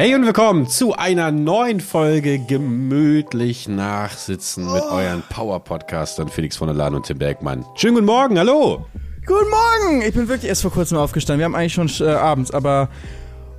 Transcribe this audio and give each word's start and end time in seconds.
Hey 0.00 0.14
und 0.14 0.24
willkommen 0.24 0.66
zu 0.66 0.94
einer 0.94 1.30
neuen 1.30 1.78
Folge 1.78 2.38
Gemütlich 2.38 3.68
Nachsitzen 3.68 4.64
mit 4.72 4.82
euren 4.82 5.22
Power-Podcastern 5.28 6.30
Felix 6.30 6.56
von 6.56 6.68
der 6.68 6.74
Lahn 6.74 6.94
und 6.94 7.04
Tim 7.04 7.18
Bergmann. 7.18 7.66
Schönen 7.74 7.96
guten 7.96 8.06
Morgen, 8.06 8.38
hallo! 8.38 8.86
Guten 9.26 9.50
Morgen! 9.50 10.00
Ich 10.00 10.14
bin 10.14 10.26
wirklich 10.26 10.48
erst 10.48 10.62
vor 10.62 10.70
kurzem 10.70 10.96
aufgestanden. 10.96 11.40
Wir 11.40 11.44
haben 11.44 11.54
eigentlich 11.54 11.74
schon 11.74 11.90
äh, 12.00 12.12
abends, 12.12 12.50
aber 12.50 12.88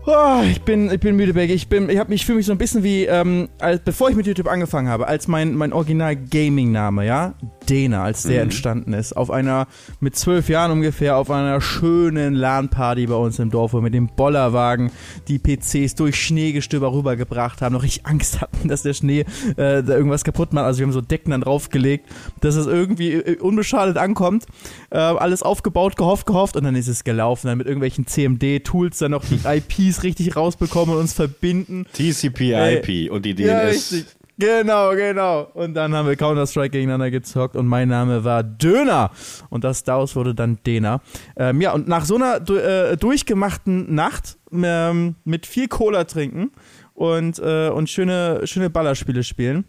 oh, 0.06 0.42
ich 0.50 0.62
bin 0.62 0.92
ich 0.92 1.00
bin 1.00 1.16
müde, 1.16 1.34
Becky. 1.34 1.54
Ich 1.54 1.68
bin 1.68 1.90
ich 1.90 1.98
habe 1.98 2.10
mich 2.10 2.26
fühle 2.26 2.38
mich 2.38 2.46
so 2.46 2.52
ein 2.52 2.58
bisschen 2.58 2.84
wie 2.84 3.06
ähm, 3.06 3.50
als, 3.60 3.82
bevor 3.82 4.10
ich 4.10 4.16
mit 4.16 4.28
YouTube 4.28 4.48
angefangen 4.48 4.88
habe, 4.88 5.08
als 5.08 5.28
mein 5.28 5.56
mein 5.56 5.74
Original 5.74 6.16
Gaming 6.16 6.72
Name, 6.72 7.06
ja? 7.06 7.36
Dena, 7.70 8.04
als 8.04 8.24
der 8.24 8.38
mhm. 8.38 8.44
entstanden 8.44 8.94
ist, 8.94 9.14
auf 9.14 9.32
einer, 9.32 9.68
mit 10.00 10.16
zwölf 10.16 10.50
Jahren 10.50 10.72
ungefähr, 10.72 11.18
auf 11.18 11.30
einer 11.32 11.62
schönen 11.62 12.34
LAN-Party 12.34 13.08
bei 13.08 13.16
uns 13.16 13.40
im 13.40 13.50
Dorf, 13.50 13.74
wo 13.74 13.78
wir 13.78 13.84
mit 13.84 13.94
dem 13.94 14.08
Bollerwagen 14.08 14.92
die 15.28 15.40
PCs 15.40 15.96
durch 15.96 16.18
Schneegestöber 16.18 16.92
rübergebracht 16.92 17.62
haben, 17.62 17.74
noch 17.74 17.84
richtig 17.84 18.06
Angst 18.06 18.42
hatten, 18.42 18.68
dass 18.68 18.84
der 18.84 18.94
Schnee 18.94 19.22
äh, 19.56 19.84
da 19.84 19.96
irgendwas 19.96 20.24
kaputt 20.24 20.54
macht. 20.54 20.66
Also 20.66 20.80
wir 20.80 20.86
haben 20.86 20.94
so 20.94 21.02
Decken 21.02 21.32
dann 21.32 21.42
draufgelegt, 21.42 22.10
dass 22.42 22.56
es 22.56 22.68
irgendwie 22.68 23.14
äh, 23.14 23.38
unbeschadet 23.38 23.98
ankommt. 23.98 24.46
Äh, 24.90 24.98
alles 24.98 25.44
aufgebaut, 25.44 25.96
gehofft, 25.96 26.26
gehofft 26.26 26.56
und 26.56 26.64
dann 26.64 26.76
ist 26.76 26.88
es 26.88 27.04
gelaufen. 27.04 27.48
Dann 27.48 27.58
mit 27.58 27.68
irgendwelchen 27.68 28.08
CMD-Tools 28.08 28.98
dann 28.98 29.12
noch 29.12 29.24
die 29.24 29.40
IPs 29.46 29.91
richtig 30.04 30.36
rausbekommen 30.36 30.96
und 30.96 31.02
uns 31.02 31.14
verbinden. 31.14 31.86
TCP-IP 31.94 33.12
und 33.12 33.26
die 33.26 33.36
DNS. 33.36 33.48
Ja, 33.48 33.60
richtig. 33.62 34.06
Genau, 34.42 34.96
genau. 34.96 35.52
Und 35.54 35.76
dann 35.76 35.94
haben 35.94 36.08
wir 36.08 36.16
Counter-Strike 36.16 36.72
gegeneinander 36.72 37.12
gezockt 37.12 37.56
und 37.56 37.68
mein 37.68 37.88
Name 37.90 38.24
war 38.24 38.44
Döner. 38.44 39.12
Und 39.52 39.64
das 39.64 39.84
daraus 39.84 40.16
wurde 40.16 40.34
dann 40.34 40.58
Dena. 40.66 41.02
Ähm, 41.36 41.62
ja, 41.62 41.74
und 41.74 41.88
nach 41.88 42.06
so 42.06 42.16
einer 42.16 42.38
äh, 42.50 42.98
durchgemachten 42.98 43.94
Nacht 43.94 44.38
ähm, 44.52 45.16
mit 45.26 45.46
viel 45.46 45.68
Cola 45.68 46.06
trinken 46.06 46.52
und, 46.96 47.38
äh, 47.38 47.70
und 47.70 47.90
schöne, 47.90 48.42
schöne 48.46 48.72
Ballerspiele 48.72 49.24
spielen, 49.24 49.66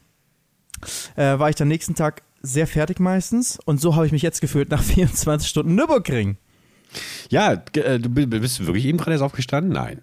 äh, 1.17 1.39
war 1.39 1.51
ich 1.51 1.57
dann 1.57 1.69
nächsten 1.69 1.95
Tag 1.95 2.23
sehr 2.41 2.67
fertig 2.67 2.98
meistens. 2.98 3.59
Und 3.67 3.79
so 3.79 3.95
habe 3.95 4.07
ich 4.07 4.12
mich 4.12 4.23
jetzt 4.23 4.41
gefühlt 4.41 4.70
nach 4.70 4.83
24 4.83 5.48
Stunden 5.48 5.75
Nürburgring. 5.75 6.39
Ja, 7.29 7.62
äh, 7.75 7.98
du 7.98 8.09
bist 8.09 8.64
wirklich 8.64 8.86
eben 8.86 8.97
gerade 8.97 9.12
erst 9.12 9.23
aufgestanden? 9.23 9.73
Nein. 9.73 10.01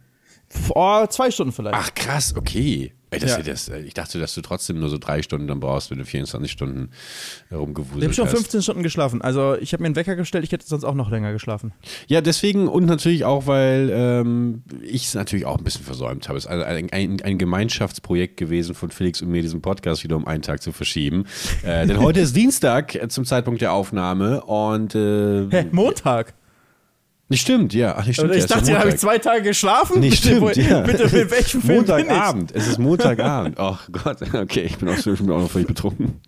Vor 0.49 1.09
zwei 1.09 1.31
Stunden 1.31 1.53
vielleicht. 1.53 1.75
Ach 1.75 1.93
krass, 1.93 2.35
okay. 2.35 2.93
Ey, 3.11 3.19
das, 3.19 3.31
ja. 3.31 3.41
das, 3.41 3.69
ich 3.69 3.95
dachte, 3.95 4.19
dass 4.19 4.35
du 4.35 4.41
trotzdem 4.41 4.79
nur 4.79 4.89
so 4.89 4.99
drei 4.99 5.23
Stunden 5.23 5.47
dann 5.47 5.59
brauchst, 5.59 5.89
wenn 5.89 5.97
du 5.97 6.05
24 6.05 6.51
Stunden 6.51 6.91
rumgewuselt 7.51 8.03
hast. 8.03 8.11
Ich 8.11 8.19
habe 8.19 8.29
schon 8.29 8.37
15 8.37 8.61
Stunden 8.61 8.83
geschlafen. 8.83 9.21
Also 9.23 9.55
ich 9.55 9.73
habe 9.73 9.81
mir 9.81 9.87
einen 9.87 9.95
Wecker 9.95 10.15
gestellt, 10.15 10.43
ich 10.43 10.51
hätte 10.51 10.67
sonst 10.67 10.83
auch 10.83 10.93
noch 10.93 11.09
länger 11.09 11.31
geschlafen. 11.31 11.71
Ja, 12.07 12.21
deswegen 12.21 12.67
und 12.67 12.85
natürlich 12.85 13.25
auch, 13.25 13.47
weil 13.47 13.89
ähm, 13.91 14.61
ich 14.83 15.07
es 15.07 15.15
natürlich 15.15 15.47
auch 15.47 15.57
ein 15.57 15.63
bisschen 15.63 15.85
versäumt 15.85 16.29
habe. 16.29 16.37
Es 16.37 16.45
ist 16.45 16.51
ein, 16.51 16.91
ein, 16.91 17.21
ein, 17.21 17.37
Gemeinschaftsprojekt 17.39 18.37
gewesen 18.37 18.75
von 18.75 18.91
Felix 18.91 19.23
und 19.23 19.29
mir, 19.29 19.41
diesen 19.41 19.61
Podcast 19.61 20.03
wieder 20.03 20.15
um 20.15 20.27
einen 20.27 20.43
Tag 20.43 20.61
zu 20.61 20.71
verschieben. 20.71 21.25
äh, 21.63 21.87
denn 21.87 21.99
heute 21.99 22.19
ist 22.19 22.35
Dienstag 22.35 22.93
äh, 22.93 23.07
zum 23.07 23.25
Zeitpunkt 23.25 23.61
der 23.61 23.73
Aufnahme 23.73 24.41
und 24.43 24.93
äh, 24.93 25.49
Hä, 25.49 25.65
Montag? 25.71 26.35
Nicht 27.31 27.41
stimmt, 27.41 27.75
ja. 27.75 27.95
Ach, 27.95 28.07
nicht 28.07 28.15
stimmt, 28.15 28.33
ich 28.33 28.41
ja, 28.41 28.47
dachte, 28.47 28.71
da 28.71 28.79
habe 28.79 28.89
ich 28.89 28.97
zwei 28.97 29.19
Tage 29.19 29.43
geschlafen. 29.43 29.99
Nicht 29.99 30.23
bitte, 30.23 30.51
stimmt, 30.51 30.67
ja. 30.67 30.81
Bitte, 30.89 31.03
mit 31.15 31.29
welchem 31.29 31.61
Film 31.61 31.77
Montagabend. 31.77 32.51
Es 32.55 32.67
ist 32.67 32.79
Montagabend. 32.79 33.55
Ach 33.59 33.87
oh 33.87 33.91
Gott, 33.91 34.17
okay, 34.33 34.61
ich 34.61 34.77
bin 34.77 34.89
auch, 34.89 34.97
ich 34.97 35.03
bin 35.03 35.29
auch 35.29 35.41
noch 35.41 35.51
völlig 35.51 35.67
betrunken. 35.67 36.21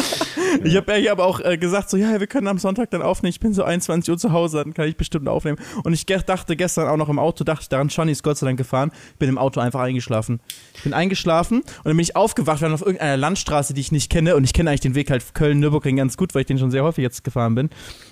ich 0.64 0.74
habe 0.74 0.98
ja 0.98 1.12
aber 1.12 1.26
auch 1.26 1.38
äh, 1.38 1.56
gesagt, 1.58 1.90
so, 1.90 1.96
ja, 1.96 2.18
wir 2.18 2.26
können 2.26 2.48
am 2.48 2.58
Sonntag 2.58 2.90
dann 2.90 3.02
aufnehmen. 3.02 3.30
Ich 3.30 3.38
bin 3.38 3.54
so 3.54 3.62
21 3.62 4.10
Uhr 4.10 4.18
zu 4.18 4.32
Hause, 4.32 4.64
dann 4.64 4.74
kann 4.74 4.88
ich 4.88 4.96
bestimmt 4.96 5.28
aufnehmen. 5.28 5.58
Und 5.84 5.92
ich 5.92 6.06
dachte 6.06 6.56
gestern 6.56 6.88
auch 6.88 6.96
noch 6.96 7.08
im 7.08 7.20
Auto, 7.20 7.44
dachte 7.44 7.62
ich 7.62 7.68
daran, 7.68 7.86
Johnny 7.86 8.10
ist 8.10 8.24
Gott 8.24 8.36
sei 8.36 8.46
Dank 8.46 8.58
gefahren. 8.58 8.90
Bin 9.20 9.28
im 9.28 9.38
Auto 9.38 9.60
einfach 9.60 9.80
eingeschlafen. 9.80 10.40
Ich 10.74 10.82
bin 10.82 10.92
eingeschlafen 10.92 11.58
und 11.58 11.84
dann 11.84 11.96
bin 11.96 12.02
ich 12.02 12.16
aufgewacht, 12.16 12.60
wir 12.60 12.66
waren 12.66 12.74
auf 12.74 12.82
irgendeiner 12.82 13.16
Landstraße, 13.16 13.74
die 13.74 13.80
ich 13.80 13.92
nicht 13.92 14.10
kenne. 14.10 14.34
Und 14.34 14.42
ich 14.42 14.52
kenne 14.52 14.70
eigentlich 14.70 14.80
den 14.80 14.96
Weg 14.96 15.08
halt 15.12 15.34
Köln-Nürburgring 15.34 15.98
ganz 15.98 16.16
gut, 16.16 16.34
weil 16.34 16.40
ich 16.40 16.46
den 16.48 16.58
schon 16.58 16.72
sehr 16.72 16.82
häufig 16.82 17.02
jetzt 17.02 17.22
gefahren 17.22 17.54
bin. 17.54 17.70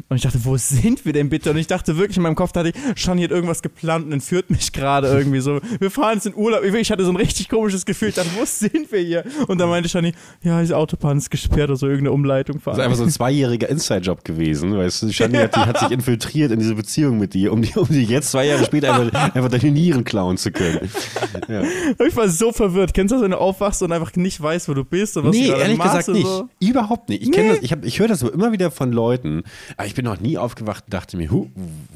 Und 0.09 0.17
ich 0.17 0.23
dachte, 0.23 0.45
wo 0.45 0.57
sind 0.57 1.05
wir 1.05 1.13
denn 1.13 1.29
bitte? 1.29 1.51
Und 1.51 1.57
ich 1.57 1.67
dachte 1.67 1.97
wirklich 1.97 2.20
in 2.21 2.25
meinem 2.25 2.35
Kopf, 2.35 2.53
dachte 2.53 2.71
ich, 2.71 3.01
Shani 3.01 3.23
hat 3.23 3.31
irgendwas 3.31 3.63
geplant 3.63 4.07
und 4.07 4.13
entführt 4.13 4.51
mich 4.51 4.73
gerade 4.73 5.09
irgendwie 5.09 5.41
so. 5.41 5.61
Wir 5.79 5.91
fahren 5.91 6.15
jetzt 6.15 6.27
in 6.27 6.35
Urlaub. 6.35 6.63
Ich 6.63 6.91
hatte 6.91 7.05
so 7.05 7.11
ein 7.11 7.17
richtig 7.17 7.49
komisches 7.49 7.85
Gefühl. 7.85 8.13
Dachte, 8.13 8.31
wo 8.39 8.45
sind 8.45 8.91
wir 8.93 9.01
hier? 9.01 9.25
Und 9.49 9.59
dann 9.59 9.69
meinte 9.69 9.89
Shani, 9.89 10.13
ja, 10.43 10.61
diese 10.61 10.77
Autobahn 10.77 11.19
ist 11.19 11.31
gesperrt 11.31 11.71
oder 11.71 11.77
so, 11.77 11.87
irgendeine 11.87 12.13
Umleitung 12.13 12.61
fahren. 12.61 12.77
Das 12.77 12.85
ist 12.85 12.85
einfach 12.85 12.99
so 12.99 13.05
ein 13.05 13.11
zweijähriger 13.11 13.69
Inside-Job 13.69 14.25
gewesen, 14.25 14.77
weißt 14.77 15.03
du. 15.03 15.13
Shani 15.13 15.39
hat, 15.39 15.57
hat 15.57 15.79
sich 15.79 15.91
infiltriert 15.91 16.53
in 16.53 16.59
diese 16.59 16.75
Beziehung 16.75 17.19
mit 17.19 17.35
dir, 17.35 17.53
um 17.53 17.63
die, 17.63 17.73
um 17.77 17.89
die 17.89 18.05
jetzt 18.05 18.31
zwei 18.31 18.47
Jahre 18.47 18.65
später 18.65 18.95
einfach, 18.95 19.35
einfach 19.35 19.51
deine 19.51 19.71
Nieren 19.71 20.05
klauen 20.05 20.37
zu 20.37 20.53
können. 20.53 20.89
Ja. 21.49 21.63
Ich 22.11 22.17
war 22.17 22.29
so 22.29 22.51
verwirrt. 22.51 22.95
Kennst 22.95 23.13
du 23.13 23.17
das, 23.17 23.25
wenn 23.25 23.31
du 23.31 23.39
aufwachst 23.39 23.83
und 23.83 23.93
einfach 23.93 24.15
nicht 24.17 24.41
weißt, 24.41 24.69
wo 24.69 24.75
du 24.75 24.85
bist 24.85 25.17
und 25.17 25.27
was 25.27 25.37
nee, 25.37 25.47
du 25.47 25.53
ehrlich 25.53 25.79
gesagt 25.79 26.09
nicht. 26.09 26.27
So? 26.27 26.49
Überhaupt 26.59 27.09
nicht. 27.09 27.23
Ich 27.23 27.29
nee. 27.29 27.49
das, 27.49 27.59
ich, 27.63 27.73
ich 27.83 28.01
höre 28.01 28.09
das 28.09 28.23
aber 28.23 28.33
immer 28.33 28.53
wieder 28.53 28.71
von 28.71 28.93
Leuten, 28.93 29.45
aber 29.77 29.87
ich 29.87 29.95
bin 29.95 30.05
noch 30.05 30.21
nie 30.21 30.39
aufgewacht 30.39 30.85
und 30.87 30.95
dachte 30.95 31.17
mir, 31.17 31.31
hu, 31.31 31.51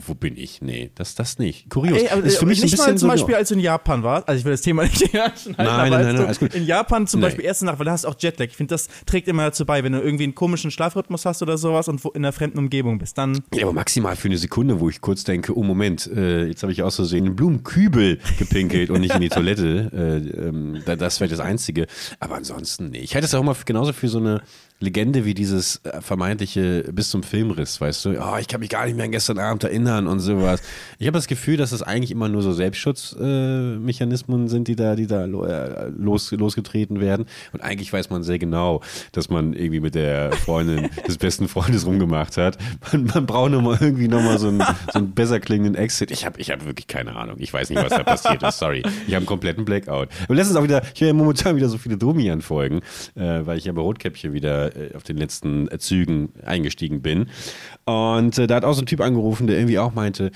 wo 0.06 0.13
bin 0.14 0.36
ich? 0.36 0.62
Nee, 0.62 0.90
das, 0.94 1.14
das 1.14 1.38
nicht. 1.38 1.70
Kurios. 1.70 1.98
Ey, 1.98 2.08
aber, 2.08 2.22
ist 2.22 2.38
für 2.38 2.46
mich 2.46 2.62
nicht 2.62 2.72
ein 2.72 2.76
bisschen 2.76 2.92
mal 2.92 2.98
zum 2.98 3.08
Beispiel, 3.08 3.34
als 3.34 3.48
du 3.48 3.54
in 3.54 3.60
Japan 3.60 4.02
warst, 4.02 4.28
also 4.28 4.38
ich 4.38 4.44
will 4.44 4.52
das 4.52 4.62
Thema 4.62 4.84
nicht 4.84 5.00
nein, 5.14 5.32
nein, 5.56 5.90
nein, 5.90 5.90
nein, 5.90 6.18
alles 6.18 6.38
gut. 6.38 6.54
In 6.54 6.64
Japan 6.66 7.06
zum 7.06 7.20
nee. 7.20 7.26
Beispiel 7.26 7.44
erste 7.44 7.64
Nacht, 7.64 7.78
weil 7.78 7.86
da 7.86 7.92
hast 7.92 8.04
du 8.04 8.08
auch 8.08 8.16
Jetlag. 8.18 8.46
Ich 8.46 8.56
finde, 8.56 8.74
das 8.74 8.88
trägt 9.06 9.28
immer 9.28 9.44
dazu 9.44 9.66
bei, 9.66 9.82
wenn 9.84 9.92
du 9.92 10.00
irgendwie 10.00 10.24
einen 10.24 10.34
komischen 10.34 10.70
Schlafrhythmus 10.70 11.26
hast 11.26 11.42
oder 11.42 11.58
sowas 11.58 11.88
und 11.88 12.04
in 12.04 12.16
einer 12.16 12.32
fremden 12.32 12.58
Umgebung 12.58 12.98
bist, 12.98 13.18
dann. 13.18 13.42
Ja, 13.54 13.64
aber 13.64 13.72
maximal 13.72 14.16
für 14.16 14.28
eine 14.28 14.38
Sekunde, 14.38 14.80
wo 14.80 14.88
ich 14.88 15.00
kurz 15.00 15.24
denke, 15.24 15.56
oh 15.56 15.62
Moment, 15.62 16.06
äh, 16.06 16.46
jetzt 16.46 16.62
habe 16.62 16.72
ich 16.72 16.82
aus 16.82 16.96
Versehen 16.96 17.26
einen 17.26 17.36
Blumenkübel 17.36 18.18
gepinkelt 18.38 18.90
und 18.90 19.00
nicht 19.00 19.14
in 19.14 19.20
die 19.20 19.28
Toilette. 19.28 19.90
Äh, 19.92 20.48
ähm, 20.48 20.82
das 20.84 21.20
wäre 21.20 21.30
das 21.30 21.40
Einzige. 21.40 21.86
Aber 22.20 22.36
ansonsten, 22.36 22.90
nee. 22.90 22.98
Ich 22.98 23.14
halte 23.14 23.26
es 23.26 23.34
auch 23.34 23.40
immer 23.40 23.56
genauso 23.64 23.92
für 23.92 24.08
so 24.08 24.18
eine 24.18 24.42
Legende 24.84 25.24
wie 25.24 25.34
dieses 25.34 25.80
äh, 25.84 26.00
vermeintliche 26.00 26.84
bis 26.92 27.10
zum 27.10 27.22
Filmriss, 27.22 27.80
weißt 27.80 28.04
du? 28.04 28.10
Oh, 28.20 28.36
ich 28.38 28.48
kann 28.48 28.60
mich 28.60 28.70
gar 28.70 28.84
nicht 28.84 28.96
mehr 28.96 29.06
an 29.06 29.12
gestern 29.12 29.38
Abend 29.38 29.64
erinnern 29.64 30.06
und 30.06 30.20
sowas. 30.20 30.62
Ich 30.98 31.06
habe 31.06 31.16
das 31.18 31.26
Gefühl, 31.26 31.56
dass 31.56 31.70
das 31.70 31.82
eigentlich 31.82 32.10
immer 32.10 32.28
nur 32.28 32.42
so 32.42 32.52
Selbstschutzmechanismen 32.52 34.46
äh, 34.46 34.48
sind, 34.48 34.68
die 34.68 34.76
da, 34.76 34.94
die 34.94 35.06
da 35.06 35.24
äh, 35.24 35.88
los, 35.96 36.30
losgetreten 36.30 37.00
werden. 37.00 37.26
Und 37.52 37.62
eigentlich 37.62 37.92
weiß 37.92 38.10
man 38.10 38.22
sehr 38.22 38.38
genau, 38.38 38.82
dass 39.12 39.28
man 39.28 39.54
irgendwie 39.54 39.80
mit 39.80 39.94
der 39.94 40.32
Freundin 40.32 40.90
des 41.08 41.18
besten 41.18 41.48
Freundes 41.48 41.86
rumgemacht 41.86 42.36
hat. 42.36 42.58
Man, 42.92 43.04
man 43.06 43.26
braucht 43.26 43.50
nur 43.50 43.62
mal 43.62 43.78
irgendwie 43.80 44.08
nochmal 44.08 44.38
so 44.38 44.48
einen, 44.48 44.62
so 44.92 44.98
einen 44.98 45.12
besser 45.12 45.40
klingenden 45.40 45.74
Exit. 45.74 46.10
Ich 46.10 46.24
habe 46.24 46.40
ich 46.40 46.50
hab 46.50 46.64
wirklich 46.64 46.86
keine 46.86 47.16
Ahnung. 47.16 47.36
Ich 47.38 47.52
weiß 47.52 47.70
nicht, 47.70 47.82
was 47.82 47.90
da 47.90 48.02
passiert 48.02 48.42
ist. 48.42 48.58
Sorry. 48.58 48.82
Ich 49.06 49.14
habe 49.14 49.18
einen 49.18 49.26
kompletten 49.26 49.64
Blackout. 49.64 50.08
Aber 50.24 50.34
letztens 50.34 50.56
auch 50.56 50.62
wieder, 50.62 50.82
ich 50.94 51.00
höre 51.00 51.08
ja 51.08 51.14
momentan 51.14 51.56
wieder 51.56 51.68
so 51.68 51.78
viele 51.78 51.96
Domian-Folgen, 51.96 52.80
äh, 53.14 53.46
weil 53.46 53.58
ich 53.58 53.64
ja 53.64 53.72
bei 53.72 53.80
Rotkäppchen 53.80 54.32
wieder 54.32 54.73
auf 54.94 55.02
den 55.02 55.16
letzten 55.16 55.68
Zügen 55.78 56.32
eingestiegen 56.44 57.02
bin. 57.02 57.26
Und 57.84 58.38
äh, 58.38 58.46
da 58.46 58.56
hat 58.56 58.64
auch 58.64 58.74
so 58.74 58.82
ein 58.82 58.86
Typ 58.86 59.00
angerufen, 59.00 59.46
der 59.46 59.56
irgendwie 59.56 59.78
auch 59.78 59.94
meinte, 59.94 60.30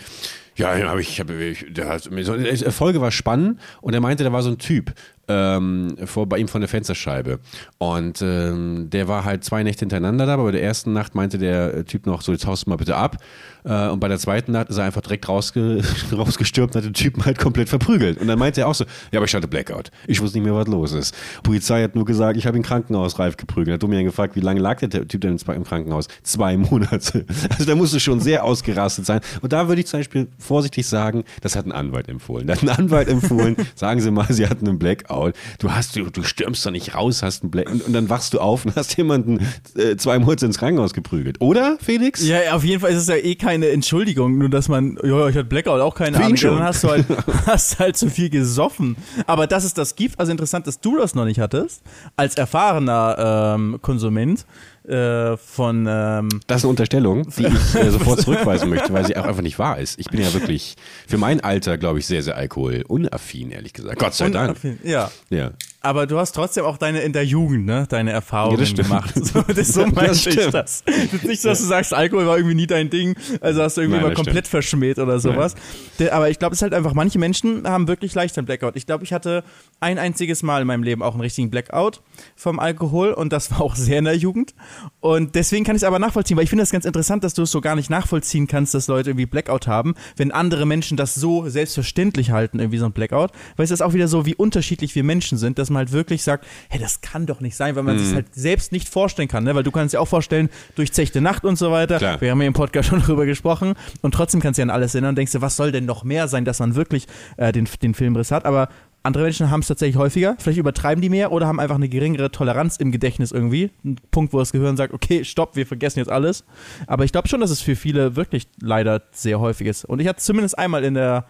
ja, 0.56 0.76
hab 0.88 0.99
ich, 0.99 1.21
hab, 1.21 1.31
ich, 1.31 1.66
der 1.71 1.99
die 2.00 2.71
Folge 2.71 3.00
war 3.00 3.12
spannend 3.12 3.60
und 3.81 3.94
er 3.94 4.00
meinte, 4.00 4.25
da 4.25 4.32
war 4.32 4.43
so 4.43 4.50
ein 4.50 4.59
Typ 4.59 4.93
ähm, 5.28 5.96
vor, 6.04 6.26
bei 6.26 6.38
ihm 6.38 6.48
von 6.48 6.60
der 6.60 6.68
Fensterscheibe. 6.68 7.38
Und 7.78 8.22
ähm, 8.22 8.88
der 8.90 9.08
war 9.08 9.24
halt 9.24 9.44
zwei 9.44 9.62
Nächte 9.62 9.80
hintereinander 9.80 10.26
da, 10.26 10.34
aber 10.34 10.44
bei 10.44 10.52
der 10.52 10.62
ersten 10.62 10.92
Nacht 10.92 11.14
meinte 11.14 11.38
der 11.38 11.84
Typ 11.84 12.06
noch 12.06 12.22
so, 12.22 12.32
jetzt 12.32 12.46
haust 12.46 12.66
du 12.66 12.70
mal 12.70 12.76
bitte 12.76 12.96
ab. 12.96 13.18
Äh, 13.64 13.88
und 13.88 14.00
bei 14.00 14.08
der 14.08 14.18
zweiten 14.18 14.52
Nacht 14.52 14.70
ist 14.70 14.78
er 14.78 14.84
einfach 14.84 15.02
direkt 15.02 15.28
rausge 15.28 15.82
rausgestürmt 16.12 16.74
und 16.74 16.78
hat 16.78 16.84
den 16.84 16.94
Typen 16.94 17.24
halt 17.24 17.38
komplett 17.38 17.68
verprügelt. 17.68 18.18
Und 18.18 18.26
dann 18.26 18.38
meinte 18.38 18.62
er 18.62 18.68
auch 18.68 18.74
so, 18.74 18.84
ja, 19.12 19.18
aber 19.18 19.26
ich 19.26 19.34
hatte 19.34 19.48
Blackout. 19.48 19.90
Ich 20.06 20.20
wusste 20.20 20.38
nicht 20.38 20.46
mehr, 20.46 20.54
was 20.54 20.66
los 20.66 20.92
ist. 20.92 21.14
Polizei 21.42 21.82
hat 21.82 21.94
nur 21.94 22.04
gesagt, 22.04 22.36
ich 22.36 22.46
habe 22.46 22.56
ihn 22.56 22.62
krankenhausreif 22.62 23.36
geprügelt. 23.36 23.74
Hat 23.74 23.82
Domian 23.82 24.04
gefragt, 24.04 24.36
wie 24.36 24.40
lange 24.40 24.60
lag 24.60 24.78
der 24.80 24.90
Typ 24.90 25.20
denn 25.20 25.36
im 25.36 25.64
Krankenhaus? 25.64 26.08
Zwei 26.22 26.56
Monate. 26.56 27.26
Also 27.50 27.64
da 27.64 27.74
musste 27.74 28.00
schon 28.00 28.20
sehr 28.20 28.44
ausgerastet 28.44 29.06
sein. 29.06 29.20
Und 29.42 29.52
da 29.52 29.68
würde 29.68 29.80
ich 29.80 29.86
zum 29.86 30.00
Beispiel 30.00 30.28
vorsichtig 30.38 30.86
sagen, 30.86 31.24
das 31.42 31.56
hat 31.56 31.66
ein 31.66 31.72
Anwalt 31.72 32.08
empfohlen. 32.08 32.46
Da 32.46 32.54
hat 32.54 32.62
ein 32.62 32.69
Anwalt 32.70 33.08
empfohlen, 33.08 33.56
sagen 33.74 34.00
Sie 34.00 34.10
mal, 34.10 34.26
Sie 34.31 34.46
hatten 34.46 34.66
einen 34.66 34.78
Blackout. 34.78 35.18
Du 35.59 35.73
hast, 35.73 35.97
du, 35.97 36.11
du 36.11 36.23
stürmst 36.23 36.65
doch 36.65 36.70
nicht 36.70 36.94
raus, 36.94 37.23
hast 37.23 37.43
einen 37.43 37.50
Blackout 37.50 37.73
und, 37.73 37.87
und, 37.87 37.93
dann 37.93 38.09
wachst 38.09 38.35
du 38.35 38.41
auf 38.41 38.65
und 38.65 38.76
hast 38.76 38.97
jemanden 38.97 39.41
äh, 39.76 39.97
zwei 39.97 40.19
Monate 40.19 40.47
ins 40.47 40.59
Krankenhaus 40.59 40.93
geprügelt. 40.94 41.41
Oder, 41.41 41.79
Felix? 41.81 42.26
Ja, 42.26 42.55
auf 42.55 42.65
jeden 42.65 42.81
Fall 42.81 42.91
ist 42.91 42.99
es 42.99 43.09
ja 43.09 43.17
eh 43.17 43.35
keine 43.35 43.69
Entschuldigung, 43.69 44.38
nur 44.38 44.49
dass 44.49 44.69
man, 44.69 44.99
ja, 45.03 45.29
ich 45.29 45.37
hatte 45.37 45.44
Blackout, 45.44 45.81
auch 45.81 45.94
keine 45.94 46.17
Ahnung. 46.19 46.37
Dann 46.41 46.62
hast 46.62 46.85
du 46.85 46.88
halt, 46.88 47.06
hast 47.47 47.79
halt 47.79 47.97
zu 47.97 48.11
viel 48.11 48.31
gesoffen. 48.31 48.97
Aber 49.26 49.47
dass 49.47 49.65
es 49.65 49.75
das 49.75 49.97
gibt, 49.97 50.19
also 50.19 50.32
interessant, 50.32 50.67
dass 50.67 50.81
du 50.81 50.97
das 50.97 51.15
noch 51.15 51.25
nicht 51.25 51.41
hattest, 51.41 51.82
als 52.17 52.37
erfahrener 52.37 53.55
ähm, 53.56 53.79
Konsument 53.82 54.47
äh, 54.88 55.37
von. 55.37 55.87
Ähm 55.88 56.29
das 56.46 56.58
ist 56.58 56.64
eine 56.64 56.70
Unterstellung, 56.70 57.29
die 57.37 57.46
ich 57.46 57.75
äh, 57.75 57.90
sofort 57.90 58.20
zurückweisen 58.20 58.69
möchte, 58.69 58.93
weil 58.93 59.06
sie 59.06 59.17
auch 59.17 59.25
einfach 59.25 59.43
nicht 59.43 59.58
wahr 59.58 59.79
ist. 59.79 59.99
Ich 59.99 60.08
bin 60.08 60.20
ja 60.20 60.32
wirklich 60.32 60.76
für 61.06 61.19
mein 61.19 61.40
Alter, 61.40 61.79
glaube 61.79 61.99
ich, 61.99 62.06
sehr, 62.06 62.23
sehr 62.23 62.37
alkoholunaffin, 62.37 63.50
ehrlich 63.50 63.73
gesagt. 63.73 63.99
Gott 63.99 64.14
sei 64.14 64.31
Dank. 64.31 64.56
Ja. 64.82 65.11
Ja. 65.31 65.52
Aber 65.80 66.06
du 66.06 66.19
hast 66.19 66.32
trotzdem 66.32 66.64
auch 66.64 66.76
deine 66.76 67.00
in 67.00 67.12
der 67.12 67.25
Jugend, 67.25 67.64
ne, 67.64 67.86
deine 67.88 68.10
Erfahrungen 68.10 68.58
Ja, 68.58 68.64
das 68.64 68.75
gemacht. 68.75 69.14
So, 69.25 69.42
das, 69.42 69.69
so 69.69 69.86
meinte 69.94 70.12
ich 70.12 70.20
stimmt. 70.22 70.54
das. 70.54 70.82
Das 70.84 71.12
ist 71.12 71.25
nicht 71.25 71.40
so, 71.40 71.50
dass 71.50 71.60
du 71.60 71.66
sagst, 71.66 71.94
Alkohol 71.94 72.26
war 72.26 72.36
irgendwie 72.36 72.56
nie 72.56 72.66
dein 72.66 72.90
Ding, 72.90 73.14
also 73.40 73.62
hast 73.62 73.76
du 73.76 73.82
irgendwie 73.82 74.00
Nein, 74.00 74.08
mal 74.08 74.14
das 74.14 74.25
komplett 74.25 74.48
verschmäht 74.48 74.98
oder 74.98 75.20
sowas. 75.20 75.54
Der, 75.98 76.14
aber 76.14 76.30
ich 76.30 76.38
glaube, 76.40 76.54
es 76.54 76.58
ist 76.58 76.62
halt 76.62 76.75
einfach, 76.75 76.94
manche 76.94 77.19
Menschen 77.20 77.66
haben 77.69 77.86
wirklich 77.86 78.14
leicht 78.14 78.36
einen 78.38 78.46
Blackout. 78.46 78.76
Ich 78.76 78.86
glaube, 78.86 79.04
ich 79.04 79.12
hatte 79.12 79.44
ein 79.78 79.98
einziges 79.98 80.42
Mal 80.42 80.62
in 80.62 80.66
meinem 80.66 80.82
Leben 80.82 81.02
auch 81.02 81.12
einen 81.12 81.20
richtigen 81.20 81.50
Blackout 81.50 82.02
vom 82.34 82.58
Alkohol 82.58 83.12
und 83.12 83.32
das 83.32 83.52
war 83.52 83.60
auch 83.60 83.76
sehr 83.76 84.00
in 84.00 84.04
der 84.04 84.16
Jugend. 84.16 84.54
Und 84.98 85.36
deswegen 85.36 85.64
kann 85.64 85.76
ich 85.76 85.82
es 85.82 85.86
aber 85.86 86.00
nachvollziehen, 86.00 86.36
weil 86.36 86.44
ich 86.44 86.50
finde 86.50 86.62
das 86.62 86.70
ganz 86.72 86.86
interessant, 86.86 87.22
dass 87.22 87.34
du 87.34 87.42
es 87.42 87.52
so 87.52 87.60
gar 87.60 87.76
nicht 87.76 87.88
nachvollziehen 87.88 88.48
kannst, 88.48 88.74
dass 88.74 88.88
Leute 88.88 89.10
irgendwie 89.10 89.26
Blackout 89.26 89.69
haben, 89.69 89.94
wenn 90.16 90.32
andere 90.32 90.66
Menschen 90.66 90.96
das 90.96 91.14
so 91.14 91.48
selbstverständlich 91.48 92.32
halten, 92.32 92.58
irgendwie 92.58 92.78
so 92.78 92.86
ein 92.86 92.92
Blackout. 92.92 93.31
Weil 93.56 93.64
es 93.64 93.70
ist 93.70 93.81
auch 93.81 93.92
wieder 93.92 94.08
so, 94.08 94.26
wie 94.26 94.34
unterschiedlich 94.34 94.94
wir 94.96 95.04
Menschen 95.04 95.38
sind, 95.38 95.58
dass 95.58 95.68
man 95.70 95.79
halt 95.81 95.93
wirklich 95.93 96.23
sagt, 96.23 96.47
hey, 96.69 96.81
das 96.81 97.00
kann 97.00 97.26
doch 97.26 97.41
nicht 97.41 97.56
sein, 97.56 97.76
weil 97.76 97.82
man 97.82 97.99
sich 97.99 98.15
halt 98.15 98.35
selbst 98.35 98.73
nicht 98.73 98.88
vorstellen 98.88 99.29
kann, 99.29 99.44
ne? 99.44 99.55
Weil 99.55 99.62
du 99.62 99.70
kannst 99.70 99.94
dir 99.94 100.00
auch 100.00 100.09
vorstellen, 100.09 100.49
durchzechte 100.75 101.20
Nacht 101.20 101.44
und 101.44 101.56
so 101.56 101.70
weiter. 101.70 101.99
Klar. 101.99 102.20
Wir 102.20 102.31
haben 102.31 102.41
ja 102.41 102.47
im 102.47 102.53
Podcast 102.53 102.88
schon 102.88 103.00
drüber 103.03 103.26
gesprochen 103.26 103.75
und 104.03 104.12
trotzdem 104.12 104.41
kannst 104.41 104.59
du 104.59 104.62
ja 104.62 104.65
an 104.65 104.70
alles 104.70 104.94
erinnern 104.94 105.11
und 105.11 105.19
denkst 105.19 105.32
dir, 105.32 105.43
was 105.43 105.56
soll 105.56 105.73
denn 105.73 105.85
noch 105.85 106.05
mehr 106.05 106.29
sein, 106.29 106.44
dass 106.44 106.59
man 106.59 106.75
wirklich 106.75 107.06
äh, 107.37 107.53
den, 107.53 107.69
den 107.82 107.94
Filmriss 107.94 108.31
hat. 108.31 108.44
Aber 108.44 108.69
andere 109.03 109.25
Menschen 109.25 109.50
haben 109.50 109.61
es 109.61 109.69
tatsächlich 109.69 109.97
häufiger. 109.97 110.37
Vielleicht 110.38 110.59
übertreiben 110.59 111.00
die 111.00 111.09
mehr 111.09 111.32
oder 111.32 111.47
haben 111.47 111.61
einfach 111.61 111.76
eine 111.76 111.88
geringere 111.88 112.31
Toleranz 112.31 112.76
im 112.76 112.93
Gedächtnis 112.93 113.32
irgendwie. 113.32 113.70
Ein 113.85 113.97
Punkt, 114.11 114.32
wo 114.32 114.38
das 114.38 114.53
Gehirn 114.53 114.76
sagt, 114.76 114.93
okay, 114.93 115.25
stopp, 115.25 115.56
wir 115.56 115.67
vergessen 115.67 116.00
jetzt 116.00 116.11
alles. 116.11 116.44
Aber 116.87 117.05
ich 117.05 117.12
glaube 117.12 117.29
schon, 117.29 117.41
dass 117.41 117.50
es 117.50 117.61
für 117.61 117.76
viele 117.76 118.17
wirklich 118.17 118.49
leider 118.61 119.03
sehr 119.12 119.41
häufig 119.41 119.67
ist. 119.67 119.85
Und 119.85 120.00
ich 120.00 120.09
hatte 120.09 120.20
zumindest 120.20 120.59
einmal 120.59 120.85
in 120.85 120.94
der 120.94 121.26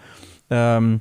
ähm, 0.51 1.01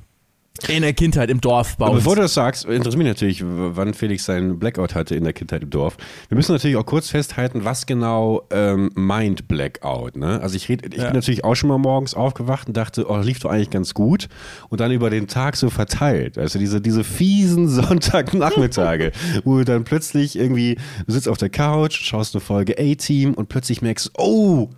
in 0.66 0.82
der 0.82 0.92
Kindheit 0.92 1.30
im 1.30 1.40
Dorf 1.40 1.76
bei 1.76 1.88
bevor 1.90 2.16
du 2.16 2.22
das 2.22 2.34
sagst, 2.34 2.64
interessiert 2.64 2.96
mich 2.98 3.06
natürlich, 3.06 3.42
wann 3.44 3.94
Felix 3.94 4.24
seinen 4.24 4.58
Blackout 4.58 4.94
hatte 4.94 5.14
in 5.14 5.24
der 5.24 5.32
Kindheit 5.32 5.62
im 5.62 5.70
Dorf. 5.70 5.96
Wir 6.28 6.36
müssen 6.36 6.52
natürlich 6.52 6.76
auch 6.76 6.86
kurz 6.86 7.08
festhalten, 7.10 7.64
was 7.64 7.86
genau 7.86 8.42
ähm, 8.50 8.90
meint 8.94 9.48
Blackout. 9.48 10.16
Ne? 10.16 10.40
Also 10.40 10.56
ich, 10.56 10.68
red, 10.68 10.86
ich 10.94 10.98
Ja. 11.00 11.06
bin 11.06 11.14
natürlich 11.14 11.44
auch 11.44 11.54
schon 11.54 11.68
mal 11.68 11.78
morgens 11.78 12.14
aufgewacht 12.14 12.68
und 12.68 12.76
dachte, 12.76 13.06
oh, 13.08 13.18
lief 13.18 13.38
doch 13.40 13.50
eigentlich 13.50 13.70
ganz 13.70 13.94
gut. 13.94 14.28
Und 14.68 14.80
dann 14.80 14.90
über 14.92 15.10
den 15.10 15.26
Tag 15.28 15.56
so 15.56 15.70
verteilt. 15.70 16.38
Also 16.38 16.58
diese, 16.58 16.80
diese 16.80 17.04
fiesen 17.04 17.68
Sonntagnachmittage, 18.28 19.12
wo 19.44 19.58
du 19.58 19.64
dann 19.64 19.84
plötzlich 19.84 20.36
irgendwie, 20.38 20.76
du 21.06 21.12
sitzt 21.12 21.28
auf 21.28 21.38
der 21.38 21.50
Couch, 21.50 21.96
schaust 22.04 22.34
eine 22.34 22.40
Folge 22.40 22.76
A-Team 22.78 23.34
und 23.34 23.48
plötzlich 23.48 23.82
merkst, 23.82 24.12
oh, 24.18 24.70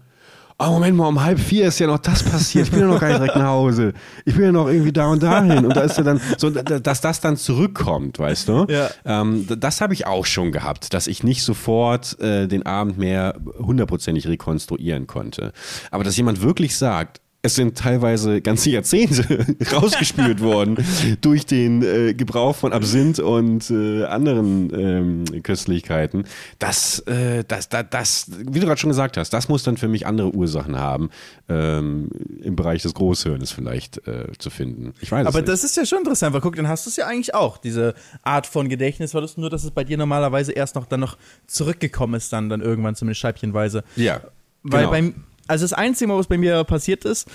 Oh, 0.63 0.73
Moment 0.73 0.95
mal, 0.95 1.09
um 1.09 1.23
halb 1.23 1.41
vier 1.41 1.69
ist 1.69 1.79
ja 1.79 1.87
noch 1.87 1.99
das 1.99 2.23
passiert. 2.23 2.67
Ich 2.67 2.71
bin 2.71 2.81
ja 2.81 2.87
noch 2.87 3.01
gar 3.01 3.09
nicht 3.09 3.19
direkt 3.19 3.37
nach 3.37 3.47
Hause. 3.47 3.95
Ich 4.27 4.35
bin 4.35 4.45
ja 4.45 4.53
noch 4.53 4.69
irgendwie 4.69 4.93
da 4.93 5.07
und 5.07 5.23
dahin. 5.23 5.65
Und 5.65 5.75
da 5.75 5.81
ist 5.81 5.97
ja 5.97 6.05
dann 6.05 6.21
so, 6.37 6.51
dass 6.51 7.01
das 7.01 7.23
dann 7.23 7.39
zurückkommt, 7.39 8.19
weißt 8.19 8.49
du? 8.49 8.67
Ja. 8.69 8.91
Ähm, 9.07 9.47
das 9.49 9.81
habe 9.81 9.95
ich 9.95 10.07
auch 10.07 10.27
schon 10.27 10.53
gehabt, 10.53 10.93
dass 10.93 11.07
ich 11.07 11.25
nicht 11.25 11.45
sofort 11.45 12.21
äh, 12.21 12.47
den 12.47 12.67
Abend 12.67 12.99
mehr 12.99 13.37
hundertprozentig 13.59 14.29
rekonstruieren 14.29 15.07
konnte. 15.07 15.53
Aber 15.91 16.05
dass 16.05 16.19
jemand 16.19 16.43
wirklich 16.43 16.77
sagt, 16.77 17.23
es 17.43 17.55
sind 17.55 17.77
teilweise 17.77 18.43
ganze 18.43 18.71
Jahrzehnte 18.71 19.47
rausgespült 19.73 20.41
worden 20.43 20.77
durch 21.23 21.47
den 21.47 21.83
äh, 21.83 22.13
Gebrauch 22.13 22.55
von 22.55 22.73
Absinth 22.73 23.19
und 23.19 23.71
äh, 23.71 24.05
anderen 24.05 24.71
ähm, 24.79 25.43
Köstlichkeiten. 25.43 26.25
Das, 26.59 26.99
äh, 27.01 27.45
das, 27.49 27.71
das, 27.71 27.87
das, 27.89 28.31
wie 28.39 28.61
du 28.61 28.67
gerade 28.67 28.79
schon 28.79 28.91
gesagt 28.91 29.17
hast, 29.17 29.31
das 29.31 29.49
muss 29.49 29.63
dann 29.63 29.79
für 29.79 29.89
mich 29.89 30.07
andere 30.07 30.35
Ursachen 30.35 30.79
haben, 30.79 31.09
ähm, 31.49 32.11
im 32.43 32.57
Bereich 32.57 32.83
des 32.83 32.93
Großhirnes 32.93 33.53
vielleicht 33.53 34.07
äh, 34.07 34.33
zu 34.39 34.51
finden. 34.51 34.93
Ich 35.01 35.11
weiß 35.11 35.27
Aber 35.27 35.41
das 35.41 35.65
ist 35.65 35.77
ja 35.79 35.87
schon 35.87 35.99
interessant, 35.99 36.35
weil 36.35 36.43
guck, 36.43 36.57
dann 36.57 36.69
hast 36.69 36.85
du 36.85 36.91
es 36.91 36.97
ja 36.97 37.07
eigentlich 37.07 37.35
auch, 37.35 37.57
diese 37.57 37.95
Art 38.23 38.47
von 38.47 38.69
Gedächtnisverlust, 38.69 39.39
nur 39.39 39.49
dass 39.49 39.65
es 39.65 39.71
bei 39.71 39.85
dir 39.85 39.97
normalerweise 39.97 40.53
erst 40.53 40.75
noch 40.75 40.85
dann 40.85 41.01
noch 41.01 41.17
zurückgekommen 41.47 42.15
ist, 42.15 42.33
dann, 42.35 42.51
dann 42.51 42.61
irgendwann 42.61 42.97
zumindest 42.97 43.21
scheibchenweise. 43.21 43.83
ja, 43.97 44.21
Weil 44.63 44.81
genau. 44.81 44.91
beim, 44.91 45.15
also 45.51 45.65
das 45.65 45.73
Einzige, 45.73 46.17
was 46.17 46.29
bei 46.29 46.39
mir 46.39 46.63
passiert 46.65 47.05
ist, 47.05 47.29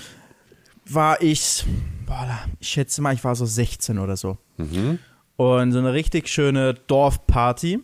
war 0.85 1.21
ich, 1.21 1.65
ich 2.59 2.67
schätze 2.69 3.01
mal, 3.01 3.13
ich 3.13 3.23
war 3.23 3.35
so 3.35 3.45
16 3.45 3.99
oder 3.99 4.15
so. 4.15 4.37
Mhm. 4.57 4.99
Und 5.35 5.73
so 5.73 5.79
eine 5.79 5.91
richtig 5.91 6.29
schöne 6.29 6.75
Dorfparty. 6.75 7.79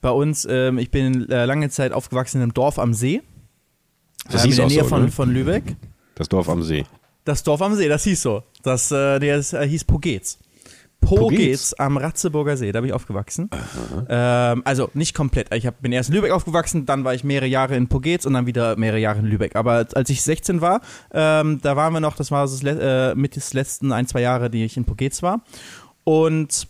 Bei 0.00 0.10
uns, 0.10 0.44
ähm, 0.50 0.78
ich 0.78 0.90
bin 0.90 1.30
äh, 1.30 1.44
lange 1.44 1.70
Zeit 1.70 1.92
aufgewachsen 1.92 2.38
in 2.38 2.42
einem 2.42 2.54
Dorf 2.54 2.78
am 2.78 2.94
See. 2.94 3.22
Das 4.28 4.42
hieß 4.42 4.58
in 4.58 4.68
der 4.68 4.68
Nähe 4.68 4.82
so, 4.82 4.88
von, 4.88 5.02
ne? 5.04 5.10
von 5.10 5.30
Lübeck. 5.30 5.76
Das 6.16 6.28
Dorf 6.28 6.48
am 6.48 6.62
See. 6.62 6.84
Das 7.24 7.42
Dorf 7.44 7.62
am 7.62 7.74
See, 7.74 7.88
das 7.88 8.04
hieß 8.04 8.20
so. 8.20 8.42
Das, 8.62 8.90
äh, 8.90 9.20
der 9.20 9.38
ist, 9.38 9.52
äh, 9.52 9.66
hieß 9.66 9.84
Pogez. 9.84 10.38
Pogez? 11.04 11.74
am 11.78 11.96
Ratzeburger 11.96 12.56
See, 12.56 12.72
da 12.72 12.80
bin 12.80 12.88
ich 12.88 12.94
aufgewachsen. 12.94 13.50
Ähm, 14.08 14.62
also 14.64 14.90
nicht 14.94 15.14
komplett. 15.14 15.54
Ich 15.54 15.66
hab, 15.66 15.80
bin 15.80 15.92
erst 15.92 16.10
in 16.10 16.16
Lübeck 16.16 16.32
aufgewachsen, 16.32 16.86
dann 16.86 17.04
war 17.04 17.14
ich 17.14 17.24
mehrere 17.24 17.46
Jahre 17.46 17.76
in 17.76 17.88
Pogez 17.88 18.26
und 18.26 18.34
dann 18.34 18.46
wieder 18.46 18.76
mehrere 18.76 18.98
Jahre 18.98 19.20
in 19.20 19.26
Lübeck. 19.26 19.56
Aber 19.56 19.86
als 19.94 20.10
ich 20.10 20.22
16 20.22 20.60
war, 20.60 20.80
ähm, 21.12 21.60
da 21.62 21.76
waren 21.76 21.92
wir 21.92 22.00
noch, 22.00 22.16
das 22.16 22.30
war 22.30 22.42
das 22.42 22.62
äh, 22.62 23.14
mit 23.14 23.36
des 23.36 23.54
letzten 23.54 23.92
ein, 23.92 24.06
zwei 24.06 24.20
Jahre, 24.20 24.50
die 24.50 24.64
ich 24.64 24.76
in 24.76 24.84
Pogez 24.84 25.22
war. 25.22 25.42
Und 26.04 26.68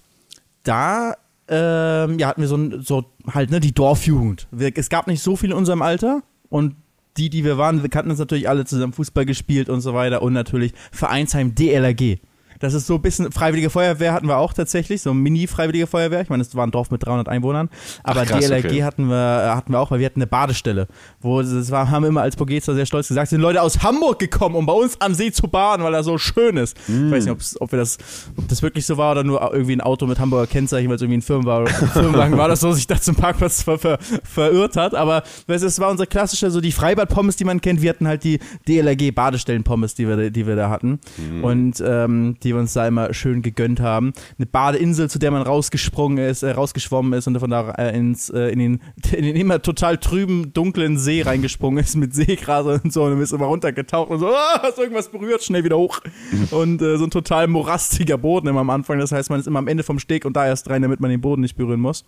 da 0.63 1.15
ähm, 1.49 2.19
ja, 2.19 2.29
hatten 2.29 2.41
wir 2.41 2.49
so, 2.49 2.81
so 2.81 3.05
halt 3.33 3.51
ne, 3.51 3.61
die 3.61 3.73
Dorfjugend. 3.73 4.49
Wir, 4.51 4.73
es 4.75 4.89
gab 4.89 5.07
nicht 5.07 5.23
so 5.23 5.37
viel 5.37 5.51
in 5.51 5.57
unserem 5.57 5.83
Alter 5.83 6.23
und 6.49 6.77
die, 7.17 7.31
die 7.31 7.45
wir 7.45 7.59
waren, 7.59 7.83
wir 7.83 7.91
kannten 7.91 8.11
uns 8.11 8.19
natürlich 8.19 8.49
alle 8.49 8.65
zusammen 8.65 8.93
Fußball 8.93 9.25
gespielt 9.25 9.69
und 9.69 9.81
so 9.81 9.95
weiter 9.95 10.23
und 10.23 10.33
natürlich 10.33 10.73
Vereinsheim 10.91 11.55
DLRG. 11.55 12.19
Das 12.61 12.75
ist 12.75 12.87
so 12.87 12.97
ein 12.97 13.03
bisschen 13.03 13.33
Freiwillige 13.33 13.71
Feuerwehr 13.71 14.13
hatten 14.13 14.27
wir 14.27 14.39
auch 14.39 14.53
tatsächlich, 14.53 15.03
so 15.03 15.15
Mini-Freiwillige 15.15 15.87
Feuerwehr. 15.87 16.21
Ich 16.21 16.29
meine, 16.29 16.43
es 16.43 16.55
war 16.55 16.67
ein 16.67 16.71
Dorf 16.71 16.91
mit 16.91 17.05
300 17.05 17.29
Einwohnern. 17.29 17.69
Aber 18.03 18.23
Ach, 18.23 18.27
krass, 18.27 18.47
DLRG 18.47 18.65
okay. 18.67 18.85
hatten, 18.85 19.09
wir, 19.09 19.15
äh, 19.15 19.49
hatten 19.51 19.73
wir 19.73 19.81
auch, 19.81 19.91
weil 19.91 19.99
wir 19.99 20.07
hatten 20.07 20.21
eine 20.21 20.27
Badestelle. 20.27 20.87
Wo 21.21 21.41
es 21.41 21.71
war, 21.71 21.91
haben 21.91 22.03
wir 22.03 22.09
immer 22.09 22.23
als 22.23 22.37
Pogezer 22.37 22.75
sehr 22.75 22.87
stolz 22.87 23.09
gesagt, 23.09 23.31
sind 23.31 23.41
Leute 23.41 23.63
aus 23.63 23.83
Hamburg 23.83 24.19
gekommen, 24.19 24.55
um 24.55 24.67
bei 24.67 24.73
uns 24.73 25.01
am 25.01 25.15
See 25.15 25.33
zu 25.33 25.49
baden, 25.49 25.85
weil 25.85 25.95
er 25.95 26.03
so 26.03 26.19
schön 26.19 26.57
ist. 26.57 26.77
Ich 26.89 27.11
weiß 27.11 27.27
nicht, 27.27 27.57
ob, 27.61 27.73
wir 27.73 27.79
das, 27.79 27.99
ob 28.37 28.49
das 28.49 28.63
wirklich 28.63 28.87
so 28.87 28.97
war 28.97 29.13
oder 29.13 29.25
nur 29.25 29.41
irgendwie 29.53 29.77
ein 29.77 29.81
Auto 29.81 30.07
mit 30.07 30.19
Hamburger 30.19 30.47
Kennzeichen, 30.47 30.89
weil 30.89 30.97
es 30.97 31.03
irgendwie 31.03 31.19
ein 31.19 31.23
Firmenwagen, 31.23 31.69
Firmenwagen 31.93 32.39
war, 32.39 32.49
das 32.49 32.61
so 32.61 32.73
sich 32.73 32.87
da 32.87 33.01
zum 33.01 33.15
Parkplatz 33.15 33.63
ver, 33.63 33.79
ver, 33.79 33.99
verirrt 34.23 34.77
hat. 34.77 34.95
Aber 34.95 35.23
es 35.47 35.81
war 35.81 35.91
unsere 35.91 36.07
klassische, 36.07 36.51
so 36.51 36.61
die 36.61 36.73
Freibad-Pommes, 36.73 37.37
die 37.37 37.45
man 37.45 37.61
kennt. 37.61 37.83
Wir 37.83 37.91
hatten 37.91 38.07
halt 38.07 38.25
die 38.25 38.39
DLRG-Badestellen-Pommes, 38.69 39.95
die 39.95 40.09
wir, 40.09 40.31
die 40.31 40.47
wir 40.47 40.57
da 40.57 40.71
hatten. 40.71 41.01
Und 41.43 41.83
ähm, 41.85 42.37
die 42.45 42.55
wir 42.55 42.61
uns 42.61 42.73
da 42.73 42.87
immer 42.87 43.13
schön 43.15 43.43
gegönnt 43.43 43.81
haben. 43.81 44.13
Eine 44.39 44.47
Badeinsel, 44.47 45.11
zu 45.11 45.19
der 45.19 45.31
man 45.31 45.43
rausgesprungen 45.43 46.19
ist, 46.19 46.43
äh, 46.43 46.51
rausgeschwommen 46.51 47.13
ist 47.15 47.27
und 47.27 47.39
von 47.39 47.51
da 47.51 47.71
äh, 47.73 47.97
ins, 47.97 48.31
äh, 48.31 48.49
in, 48.49 48.59
den, 48.59 48.81
in 49.13 49.25
den 49.25 49.37
immer 49.37 49.63
total 49.63 49.99
trüben, 49.99 50.53
dunklen 50.53 50.99
See 50.99 51.23
reingesprungen 51.23 51.83
ist 51.83 51.97
mit 51.97 52.15
Seegras 52.15 52.67
und 52.67 52.93
so 52.93 53.05
und 53.05 53.13
dann 53.13 53.21
ist 53.21 53.33
immer 53.33 53.47
runtergetaucht 53.47 54.11
und 54.11 54.21
so, 54.21 54.29
ah, 54.29 54.61
hast 54.63 54.79
irgendwas 54.79 55.09
berührt, 55.09 55.43
schnell 55.43 55.65
wieder 55.65 55.77
hoch. 55.77 56.01
Und 56.51 56.83
äh, 56.83 56.97
so 56.99 57.05
ein 57.05 57.11
total 57.11 57.47
morastiger 57.47 58.19
Boden 58.19 58.49
immer 58.49 58.61
am 58.61 58.71
Anfang. 58.71 58.99
Das 58.99 59.13
heißt, 59.13 59.31
man 59.31 59.41
ist 59.41 59.47
immer 59.47 59.59
am 59.59 59.69
Ende 59.69 59.83
vom 59.83 59.99
Steg 59.99 60.25
und 60.25 60.37
da 60.37 60.47
erst 60.47 60.69
rein, 60.69 60.83
damit 60.83 61.01
man 61.01 61.11
den 61.11 61.21
Boden 61.21 61.43
nicht 61.43 61.57
berühren 61.57 61.81
muss. 61.81 62.05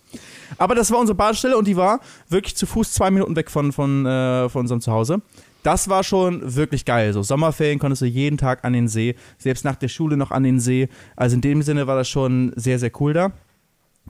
Aber 0.59 0.75
das 0.75 0.91
war 0.91 0.99
unsere 0.99 1.17
Badestelle 1.17 1.57
und 1.57 1.67
die 1.67 1.77
war 1.77 2.01
wirklich 2.29 2.57
zu 2.57 2.67
Fuß 2.67 2.93
zwei 2.93 3.11
Minuten 3.11 3.35
weg 3.37 3.51
von, 3.51 3.73
von, 3.73 4.07
äh, 4.07 4.49
von 4.49 4.63
unserem 4.63 4.81
Zuhause. 4.81 5.23
Das 5.67 5.89
war 5.89 6.05
schon 6.05 6.55
wirklich 6.55 6.85
geil. 6.85 7.13
So 7.13 7.25
Sommerferien 7.25 7.81
konntest 7.81 8.01
du 8.01 8.07
jeden 8.07 8.39
Tag 8.39 8.65
an 8.65 8.73
den 8.73 8.87
See, 8.87 9.17
selbst 9.37 9.65
nach 9.65 9.75
der 9.75 9.89
Schule 9.89 10.17
noch 10.17 10.31
an 10.31 10.45
den 10.45 10.61
See. 10.61 10.89
Also 11.17 11.35
in 11.35 11.41
dem 11.41 11.61
Sinne 11.63 11.89
war 11.89 11.97
das 11.97 12.09
schon 12.09 12.53
sehr, 12.55 12.79
sehr 12.79 12.93
cool 13.01 13.15
da. 13.15 13.33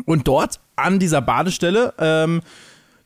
Und 0.04 0.28
dort 0.28 0.60
an 0.76 0.98
dieser 0.98 1.22
Badestelle, 1.22 1.94
ähm, 1.98 2.42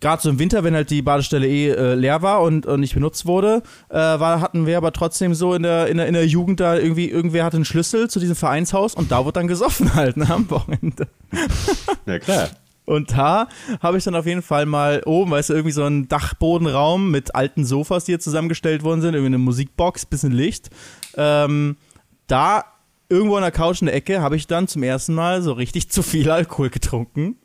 gerade 0.01 0.21
so 0.21 0.31
im 0.31 0.41
Winter, 0.41 0.65
wenn 0.65 0.75
halt 0.75 0.91
die 0.91 1.01
Badestelle 1.01 1.47
eh 1.47 1.69
äh, 1.69 1.95
leer 1.95 2.23
war 2.23 2.43
und, 2.43 2.67
und 2.67 2.81
nicht 2.81 2.95
benutzt 2.95 3.25
wurde, 3.25 3.63
äh, 3.89 3.95
war, 3.95 4.41
hatten 4.41 4.67
wir 4.67 4.79
aber 4.79 4.93
trotzdem 4.93 5.33
so 5.33 5.55
in 5.55 5.63
der, 5.63 5.87
in, 5.87 5.99
der, 5.99 6.09
in 6.09 6.15
der 6.15 6.27
Jugend 6.27 6.59
da 6.59 6.77
irgendwie, 6.77 7.09
irgendwer 7.09 7.45
hatte 7.45 7.57
einen 7.57 7.65
Schlüssel 7.65 8.11
zu 8.11 8.19
diesem 8.19 8.35
Vereinshaus 8.35 8.97
und 8.97 9.13
da 9.13 9.25
wurde 9.25 9.35
dann 9.35 9.47
gesoffen 9.47 9.95
halt 9.95 10.17
ne, 10.17 10.29
am 10.29 10.51
Wochenende. 10.51 11.07
Ja, 12.05 12.19
klar. 12.19 12.49
Und 12.91 13.13
da 13.13 13.47
habe 13.81 13.99
ich 13.99 14.05
dann 14.05 14.17
auf 14.17 14.27
jeden 14.27 14.43
Fall 14.43 14.67
mal 14.67 15.01
oben, 15.07 15.31
weißt 15.31 15.51
du, 15.51 15.55
irgendwie 15.55 15.71
so 15.73 15.85
einen 15.85 16.09
Dachbodenraum 16.09 17.13
mit 17.13 17.37
alten 17.37 17.65
Sofas, 17.65 18.05
die 18.05 18.13
hier 18.13 18.19
zusammengestellt 18.19 18.83
worden 18.83 19.01
sind, 19.01 19.15
irgendwie 19.15 19.29
eine 19.29 19.39
Musikbox, 19.39 20.07
bisschen 20.07 20.33
Licht. 20.33 20.71
Ähm, 21.17 21.77
da 22.27 22.65
irgendwo 23.09 23.37
an 23.37 23.43
der 23.43 23.53
Couch 23.53 23.81
in 23.81 23.87
der 23.87 23.95
Ecke 23.95 24.21
habe 24.23 24.35
ich 24.35 24.49
dann 24.49 24.67
zum 24.67 24.83
ersten 24.83 25.15
Mal 25.15 25.41
so 25.41 25.53
richtig 25.53 25.89
zu 25.89 26.03
viel 26.03 26.29
Alkohol 26.33 26.69
getrunken 26.71 27.37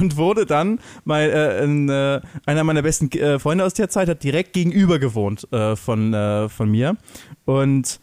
und 0.00 0.16
wurde 0.16 0.46
dann, 0.46 0.80
mein, 1.04 1.28
äh, 1.28 1.62
ein, 1.62 1.90
äh, 1.90 2.22
einer 2.46 2.64
meiner 2.64 2.80
besten 2.80 3.10
äh, 3.12 3.38
Freunde 3.38 3.64
aus 3.64 3.74
der 3.74 3.90
Zeit 3.90 4.08
hat 4.08 4.24
direkt 4.24 4.54
gegenüber 4.54 4.98
gewohnt 4.98 5.46
äh, 5.52 5.76
von, 5.76 6.14
äh, 6.14 6.48
von 6.48 6.70
mir. 6.70 6.96
Und 7.44 8.00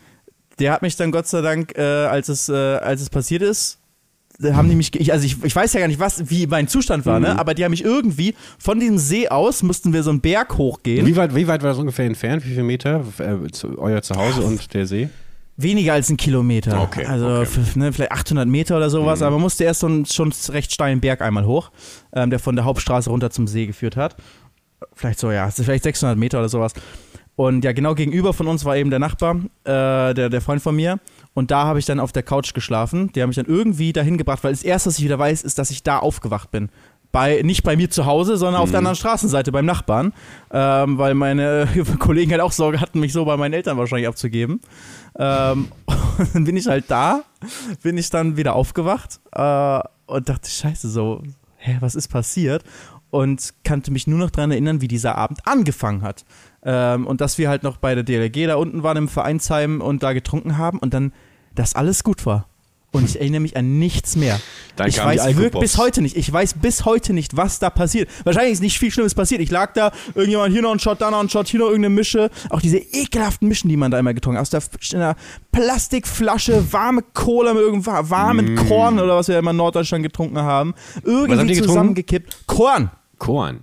der 0.60 0.74
hat 0.74 0.84
mich 0.84 0.96
dann 0.96 1.12
Gott 1.12 1.26
sei 1.26 1.42
Dank, 1.42 1.76
äh, 1.76 1.82
als, 1.82 2.30
es, 2.30 2.52
als 2.52 3.02
es 3.02 3.10
passiert 3.10 3.42
ist, 3.42 3.80
haben 4.52 4.70
die 4.70 4.76
mich, 4.76 4.94
ich, 5.00 5.12
also 5.12 5.26
ich, 5.26 5.44
ich 5.44 5.56
weiß 5.56 5.74
ja 5.74 5.80
gar 5.80 5.88
nicht, 5.88 6.00
was, 6.00 6.30
wie 6.30 6.48
mein 6.48 6.68
Zustand 6.68 7.06
war, 7.06 7.20
ne? 7.20 7.38
Aber 7.40 7.54
die 7.54 7.64
haben 7.64 7.72
mich 7.72 7.84
irgendwie 7.84 8.36
von 8.58 8.80
diesem 8.80 8.98
See 8.98 9.30
aus 9.30 9.64
mussten 9.64 9.94
wir 9.94 10.04
so 10.04 10.10
einen 10.10 10.22
Berg 10.22 10.58
hochgehen. 10.58 11.06
Wie 11.06 11.16
weit, 11.16 11.36
wie 11.36 11.48
weit 11.48 11.62
war 11.62 11.70
das 11.70 11.78
ungefähr 11.80 12.06
entfernt? 12.06 12.44
Wie 12.46 12.50
viele 12.50 12.64
Meter? 12.64 13.04
Äh, 13.20 13.52
zu, 13.52 13.78
euer 13.80 14.02
Zuhause 14.02 14.42
und 14.42 14.74
der 14.74 14.86
See? 14.86 15.10
Weniger 15.56 15.94
als 15.94 16.10
ein 16.10 16.18
Kilometer. 16.18 16.82
Okay, 16.82 17.06
Also 17.06 17.28
okay. 17.28 17.48
ne, 17.76 17.94
vielleicht 17.94 18.12
800 18.12 18.48
Meter 18.48 18.76
oder 18.78 18.90
sowas. 18.90 19.20
Mhm. 19.20 19.26
Aber 19.26 19.36
man 19.36 19.42
musste 19.44 19.64
erst 19.64 19.82
so 19.82 19.88
einen 19.88 20.06
schon 20.06 20.34
recht 20.50 20.72
steilen 20.72 21.00
Berg 21.00 21.22
einmal 21.22 21.46
hoch, 21.46 21.72
ähm, 22.14 22.30
der 22.32 22.40
von 22.40 22.56
der 22.56 22.66
Hauptstraße 22.66 23.10
runter 23.10 23.30
zum 23.30 23.48
See 23.48 23.68
geführt 23.68 23.96
hat. 23.96 24.16
Vielleicht 24.96 25.20
so, 25.20 25.32
ja, 25.32 25.50
vielleicht 25.50 25.84
600 25.84 26.18
Meter 26.18 26.40
oder 26.40 26.50
sowas. 26.50 26.74
Und 27.36 27.64
ja, 27.64 27.72
genau 27.72 27.96
gegenüber 27.96 28.34
von 28.34 28.48
uns 28.48 28.64
war 28.66 28.78
eben 28.78 28.90
der 28.90 29.00
Nachbar, 29.00 29.36
äh, 29.64 30.14
der, 30.14 30.30
der 30.30 30.42
Freund 30.42 30.62
von 30.62 30.76
mir. 30.76 31.00
Und 31.34 31.52
da 31.52 31.66
habe 31.66 31.80
ich 31.80 31.86
dann 31.86 32.00
auf 32.00 32.12
der 32.12 32.24
Couch 32.24 32.54
geschlafen. 32.54 33.12
Die 33.14 33.22
haben 33.22 33.30
mich 33.30 33.38
dann 33.38 33.46
irgendwie 33.46 33.94
dahin 33.94 34.18
gebracht, 34.18 34.44
weil 34.44 34.52
das 34.52 34.64
Erste, 34.64 34.90
was 34.90 35.00
ich 35.00 35.04
wieder 35.04 35.18
weiß, 35.18 35.44
ist, 35.44 35.58
dass 35.58 35.72
ich 35.72 35.84
da 35.84 36.00
aufgewacht 36.00 36.52
bin. 36.52 36.70
Bei, 37.12 37.42
nicht 37.44 37.64
bei 37.64 37.76
mir 37.76 37.90
zu 37.92 38.06
Hause, 38.06 38.38
sondern 38.38 38.62
auf 38.62 38.72
der 38.72 38.80
anderen 38.80 38.96
Straßenseite 38.96 39.52
beim 39.52 39.66
Nachbarn. 39.66 40.14
Ähm, 40.52 40.98
weil 40.98 41.14
meine 41.14 41.68
Kollegen 42.00 42.32
halt 42.32 42.42
auch 42.42 42.52
Sorge 42.52 42.82
hatten, 42.82 43.00
mich 43.00 43.14
so 43.14 43.26
bei 43.26 43.38
meinen 43.38 43.54
Eltern 43.54 43.78
wahrscheinlich 43.78 44.08
abzugeben. 44.08 44.62
Ähm, 45.18 45.72
und 46.18 46.36
dann 46.36 46.44
bin 46.44 46.58
ich 46.58 46.68
halt 46.68 46.86
da, 46.90 47.24
bin 47.82 47.98
ich 47.98 48.10
dann 48.10 48.38
wieder 48.38 48.56
aufgewacht 48.56 49.20
äh, 49.32 49.80
und 50.06 50.30
dachte, 50.30 50.50
scheiße, 50.50 50.90
so, 50.90 51.22
hä, 51.58 51.78
was 51.80 51.96
ist 51.96 52.10
passiert? 52.10 52.64
Und 53.10 53.54
kannte 53.64 53.92
mich 53.92 54.08
nur 54.08 54.18
noch 54.18 54.32
daran 54.32 54.52
erinnern, 54.52 54.82
wie 54.82 54.88
dieser 54.88 55.16
Abend 55.16 55.46
angefangen 55.46 56.02
hat. 56.02 56.26
Ähm, 56.64 57.06
und 57.06 57.22
dass 57.22 57.38
wir 57.38 57.50
halt 57.50 57.64
noch 57.64 57.78
bei 57.78 57.94
der 57.96 58.04
DLG 58.04 58.48
da 58.48 58.56
unten 58.56 58.84
waren 58.84 58.98
im 58.98 59.08
Vereinsheim 59.08 59.82
und 59.82 60.02
da 60.02 60.14
getrunken 60.14 60.58
haben 60.58 60.80
und 60.80 60.94
dann, 60.94 61.14
dass 61.56 61.76
alles 61.76 62.04
gut 62.04 62.26
war. 62.26 62.48
Und 62.94 63.06
ich 63.06 63.20
erinnere 63.20 63.42
mich 63.42 63.58
an 63.58 63.80
nichts 63.80 64.16
mehr. 64.16 64.40
Dann 64.76 64.88
ich 64.88 65.04
weiß 65.04 65.36
wirklich 65.36 65.60
bis 65.60 65.80
heute 65.80 66.04
nicht. 66.04 66.16
Ich 66.16 66.32
weiß 66.32 66.54
bis 66.56 66.86
heute 66.86 67.12
nicht, 67.12 67.36
was 67.36 67.58
da 67.58 67.72
passiert. 67.72 68.08
Wahrscheinlich 68.24 68.54
ist 68.54 68.62
nicht 68.62 68.78
viel 68.78 68.92
Schlimmes 68.92 69.16
passiert. 69.16 69.42
Ich 69.42 69.50
lag 69.50 69.74
da, 69.74 69.92
irgendjemand 70.14 70.54
hier 70.54 70.62
noch 70.62 70.70
einen 70.70 70.80
Shot, 70.80 71.02
da 71.02 71.10
noch 71.10 71.20
einen 71.20 71.30
Shot, 71.30 71.48
hier 71.48 71.60
noch 71.60 71.68
irgendeine 71.68 71.96
Mische. 71.96 72.30
Auch 72.52 72.62
diese 72.62 72.78
ekelhaften 72.78 73.48
Mischen, 73.48 73.68
die 73.68 73.78
man 73.78 73.90
da 73.90 73.98
immer 73.98 74.14
getrunken 74.14 74.38
hat. 74.38 74.44
Aus 74.44 74.52
der 74.52 74.62
in 74.92 75.04
einer 75.04 75.16
Plastikflasche, 75.52 76.72
warme 76.72 77.02
Cola 77.16 77.56
mit 77.56 77.64
irgendeinem 77.64 78.10
warmen 78.12 78.56
Korn 78.56 79.00
oder 79.00 79.16
was 79.16 79.28
wir 79.28 79.40
immer 79.40 79.52
in 79.52 79.58
Norddeutschland 79.58 80.04
getrunken 80.04 80.38
haben. 80.38 80.76
Irgendwie 81.04 81.60
zusammengekippt. 81.60 82.46
Korn! 82.46 82.92
Korn. 83.18 83.62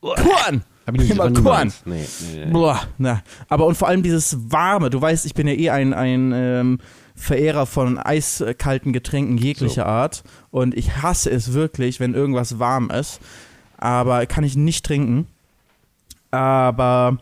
Korn! 0.00 0.64
Hab 0.86 0.94
ich 0.94 1.00
nicht 1.02 1.10
Immer 1.10 1.30
Korn. 1.32 1.72
Nee, 1.84 2.06
nee, 2.32 2.44
nee. 2.46 2.50
Boah, 2.50 2.80
na. 2.96 3.22
Aber 3.48 3.66
und 3.66 3.74
vor 3.76 3.88
allem 3.88 4.02
dieses 4.02 4.36
Warme. 4.50 4.88
Du 4.88 5.00
weißt, 5.00 5.26
ich 5.26 5.34
bin 5.34 5.46
ja 5.48 5.54
eh 5.54 5.70
ein, 5.70 5.92
ein 5.92 6.32
ähm, 6.34 6.78
Verehrer 7.14 7.66
von 7.66 7.98
eiskalten 7.98 8.92
Getränken 8.92 9.38
jeglicher 9.38 9.82
So. 9.82 9.88
Art. 9.88 10.24
Und 10.50 10.74
ich 10.76 11.02
hasse 11.02 11.30
es 11.30 11.52
wirklich, 11.52 12.00
wenn 12.00 12.14
irgendwas 12.14 12.58
warm 12.58 12.90
ist. 12.90 13.20
Aber 13.78 14.26
kann 14.26 14.44
ich 14.44 14.56
nicht 14.56 14.84
trinken. 14.84 15.26
Aber 16.30 17.18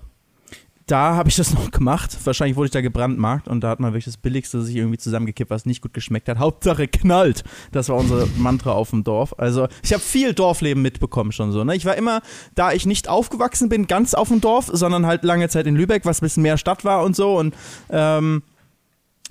da 0.86 1.14
habe 1.14 1.28
ich 1.28 1.36
das 1.36 1.54
noch 1.54 1.70
gemacht. 1.70 2.16
Wahrscheinlich 2.24 2.56
wurde 2.56 2.66
ich 2.66 2.72
da 2.72 2.80
gebrandmarkt 2.80 3.48
und 3.48 3.62
da 3.62 3.70
hat 3.70 3.80
man 3.80 3.92
wirklich 3.92 4.06
das 4.06 4.16
Billigste 4.16 4.62
sich 4.62 4.76
irgendwie 4.76 4.98
zusammengekippt, 4.98 5.50
was 5.50 5.66
nicht 5.66 5.82
gut 5.82 5.94
geschmeckt 5.94 6.28
hat. 6.28 6.38
Hauptsache 6.38 6.88
knallt. 6.88 7.44
Das 7.70 7.88
war 7.88 7.96
unser 7.96 8.26
Mantra 8.36 8.72
auf 8.72 8.90
dem 8.90 9.04
Dorf. 9.04 9.34
Also 9.38 9.68
ich 9.82 9.92
habe 9.92 10.02
viel 10.02 10.34
Dorfleben 10.34 10.82
mitbekommen 10.82 11.32
schon 11.32 11.52
so. 11.52 11.64
Ne? 11.64 11.76
Ich 11.76 11.84
war 11.84 11.96
immer, 11.96 12.22
da 12.54 12.72
ich 12.72 12.86
nicht 12.86 13.08
aufgewachsen 13.08 13.68
bin, 13.68 13.86
ganz 13.86 14.14
auf 14.14 14.28
dem 14.28 14.40
Dorf, 14.40 14.70
sondern 14.72 15.06
halt 15.06 15.24
lange 15.24 15.48
Zeit 15.48 15.66
in 15.66 15.76
Lübeck, 15.76 16.04
was 16.04 16.20
ein 16.20 16.26
bisschen 16.26 16.42
mehr 16.42 16.58
Stadt 16.58 16.84
war 16.84 17.04
und 17.04 17.16
so. 17.16 17.38
Und 17.38 17.54
ähm, 17.90 18.42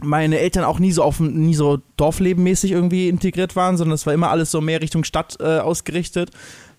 meine 0.03 0.39
Eltern 0.39 0.63
auch 0.63 0.79
nie 0.79 0.91
so 0.91 1.03
auf 1.03 1.19
nie 1.19 1.53
so 1.53 1.79
Dorflebenmäßig 1.97 2.71
irgendwie 2.71 3.09
integriert 3.09 3.55
waren, 3.55 3.77
sondern 3.77 3.95
es 3.95 4.05
war 4.05 4.13
immer 4.13 4.29
alles 4.29 4.51
so 4.51 4.61
mehr 4.61 4.81
Richtung 4.81 5.03
Stadt 5.03 5.37
äh, 5.39 5.59
ausgerichtet. 5.59 6.31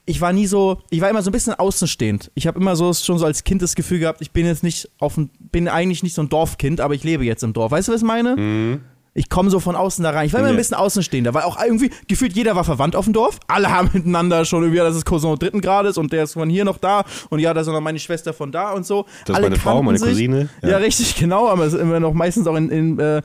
Ich 0.05 0.21
war 0.21 0.33
nie 0.33 0.47
so, 0.47 0.79
ich 0.91 1.01
war 1.01 1.09
immer 1.09 1.23
so 1.23 1.31
ein 1.31 1.33
bisschen 1.33 1.55
außenstehend. 1.55 2.33
Ich 2.35 2.49
habe 2.49 2.59
immer 2.59 2.75
so 2.75 2.93
schon 2.93 3.19
so 3.19 3.25
als 3.25 3.45
Kind 3.45 3.63
das 3.63 3.77
Gefühl 3.77 4.01
gehabt, 4.01 4.21
ich 4.21 4.33
bin 4.33 4.47
jetzt 4.47 4.65
nicht 4.65 4.91
auf 4.99 5.17
bin 5.39 5.69
eigentlich 5.69 6.03
nicht 6.03 6.15
so 6.15 6.23
ein 6.23 6.29
Dorfkind, 6.29 6.81
aber 6.81 6.95
ich 6.95 7.05
lebe 7.05 7.25
jetzt 7.25 7.45
im 7.45 7.53
Dorf. 7.53 7.71
Weißt 7.71 7.89
du, 7.89 7.93
was 7.93 8.01
ich 8.01 8.07
meine? 8.07 8.37
Mhm. 8.37 8.81
Ich 9.15 9.29
komme 9.29 9.51
so 9.51 9.61
von 9.61 9.77
außen 9.77 10.03
da 10.03 10.11
rein. 10.11 10.27
Ich 10.27 10.33
war 10.33 10.41
immer 10.41 10.49
ein 10.49 10.55
Ja. 10.55 10.59
bisschen 10.59 10.77
außenstehender, 10.77 11.35
weil 11.35 11.43
auch 11.43 11.63
irgendwie 11.63 11.91
gefühlt 12.09 12.33
jeder 12.35 12.57
war 12.57 12.65
verwandt 12.65 12.97
auf 12.97 13.05
dem 13.05 13.13
Dorf. 13.13 13.39
Alle 13.47 13.71
haben 13.71 13.91
miteinander 13.93 14.45
schon 14.47 14.63
irgendwie, 14.63 14.79
das 14.79 14.97
ist 14.97 15.05
Cousin 15.05 15.37
dritten 15.39 15.61
Grades 15.61 15.99
und 15.99 16.13
der 16.13 16.25
ist 16.25 16.33
von 16.33 16.49
hier 16.49 16.65
noch 16.65 16.79
da 16.79 17.05
und 17.29 17.39
ja, 17.39 17.53
das 17.53 17.67
ist 17.67 17.73
noch 17.73 17.81
meine 17.83 17.99
Schwester 17.99 18.33
von 18.33 18.53
da 18.53 18.73
und 18.73 18.87
so. 18.87 19.03
Das 19.27 19.31
ist 19.31 19.35
Alle 19.37 19.51
meine 19.51 19.57
Frau, 19.61 19.83
meine 19.83 19.99
sich. 19.99 20.09
Cousine. 20.09 20.49
Ja. 20.63 20.79
richtig, 20.79 21.15
genau, 21.19 21.49
aber 21.49 21.65
es 21.67 21.75
ist 21.75 21.81
immer 21.81 22.01
noch 22.01 22.15
meistens 22.15 22.47
auch 22.47 22.57
in, 22.57 22.71
in 22.71 22.99
äh, 22.99 23.21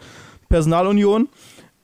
Personalunion. 0.50 1.30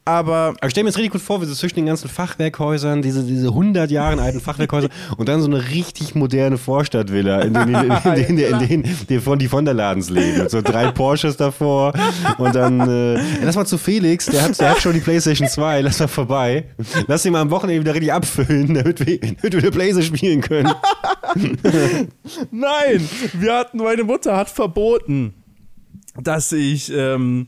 Aber 0.06 0.34
Aber 0.34 0.56
ich 0.64 0.72
stell 0.72 0.84
mir 0.84 0.90
jetzt 0.90 0.98
richtig 0.98 1.14
gut 1.14 1.22
vor, 1.22 1.42
wie 1.42 1.46
so 1.46 1.54
zwischen 1.54 1.76
den 1.76 1.86
ganzen 1.86 2.10
Fachwerkhäusern, 2.10 3.02
diese, 3.02 3.24
diese 3.24 3.48
100 3.48 3.90
Jahre 3.90 4.22
alten 4.22 4.40
Fachwerkhäuser 4.42 4.90
und 5.18 5.30
dann 5.30 5.42
so 5.42 5.48
eine 5.48 5.70
richtig 5.70 6.16
moderne 6.16 6.58
Vorstadtvilla, 6.58 7.42
in 7.42 7.54
denen, 7.54 7.76
in, 7.76 7.92
in, 8.14 8.38
in, 8.38 8.62
in, 8.62 8.84
in, 8.84 8.98
die 9.08 9.20
von 9.20 9.40
die 9.40 9.48
von 9.48 9.64
der 9.64 9.74
Ladens 9.74 10.10
leben. 10.10 10.40
Mit 10.40 10.52
so 10.52 10.62
drei 10.62 10.92
Porsches 10.92 11.38
davor 11.38 11.94
und 12.38 12.54
dann, 12.56 12.80
äh, 12.82 13.22
lass 13.44 13.56
mal 13.56 13.66
zu 13.66 13.78
Felix, 13.78 14.26
der 14.26 14.44
hat, 14.44 14.60
der 14.60 14.72
hat 14.72 14.82
schon 14.82 14.94
die 14.94 15.00
Playstation 15.00 15.48
2, 15.48 15.82
lass 15.82 16.00
mal 16.00 16.08
vorbei. 16.08 16.66
Lass 17.08 17.26
ihn 17.26 17.32
mal 17.32 17.42
am 17.42 17.52
Wochenende 17.52 17.82
wieder 17.82 17.94
richtig 17.94 18.14
abfüllen, 18.14 18.74
damit 18.74 19.06
wir, 19.06 19.20
damit 19.20 19.64
wir 19.64 19.72
Playstation 19.72 20.18
spielen 20.18 20.42
können. 20.42 20.74
nein, 22.52 23.10
wir 23.34 23.54
hatten, 23.54 23.78
meine 23.78 24.04
Mutter 24.04 24.36
hat 24.36 24.50
verboten, 24.50 25.34
dass 26.22 26.52
ich, 26.52 26.92
ähm, 26.94 27.48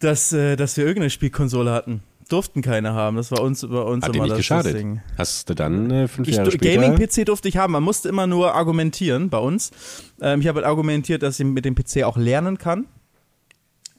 dass, 0.00 0.32
äh, 0.32 0.56
dass 0.56 0.76
wir 0.76 0.84
irgendeine 0.84 1.10
Spielkonsole 1.10 1.70
hatten. 1.70 2.02
Durften 2.28 2.62
keine 2.62 2.92
haben. 2.92 3.16
Das 3.16 3.32
war 3.32 3.42
uns 3.42 3.66
bei 3.66 3.80
uns 3.80 4.04
Hat 4.04 4.14
dir 4.14 4.18
immer 4.18 4.24
nicht 4.24 4.32
das, 4.32 4.38
geschadet. 4.38 4.76
Ding. 4.76 5.00
Hast 5.18 5.50
du 5.50 5.54
dann 5.54 5.90
äh, 5.90 6.08
fünf 6.08 6.28
Ich, 6.28 6.36
Jahre 6.36 6.50
später... 6.50 6.80
Gaming-PC 6.80 7.26
durfte 7.26 7.48
ich 7.48 7.56
haben. 7.56 7.72
Man 7.72 7.82
musste 7.82 8.08
immer 8.08 8.26
nur 8.26 8.54
argumentieren 8.54 9.30
bei 9.30 9.38
uns. 9.38 9.72
Ähm, 10.20 10.40
ich 10.40 10.46
habe 10.46 10.58
halt 10.58 10.66
argumentiert, 10.66 11.22
dass 11.22 11.40
ich 11.40 11.46
mit 11.46 11.64
dem 11.64 11.74
PC 11.74 12.04
auch 12.04 12.16
lernen 12.16 12.56
kann. 12.58 12.86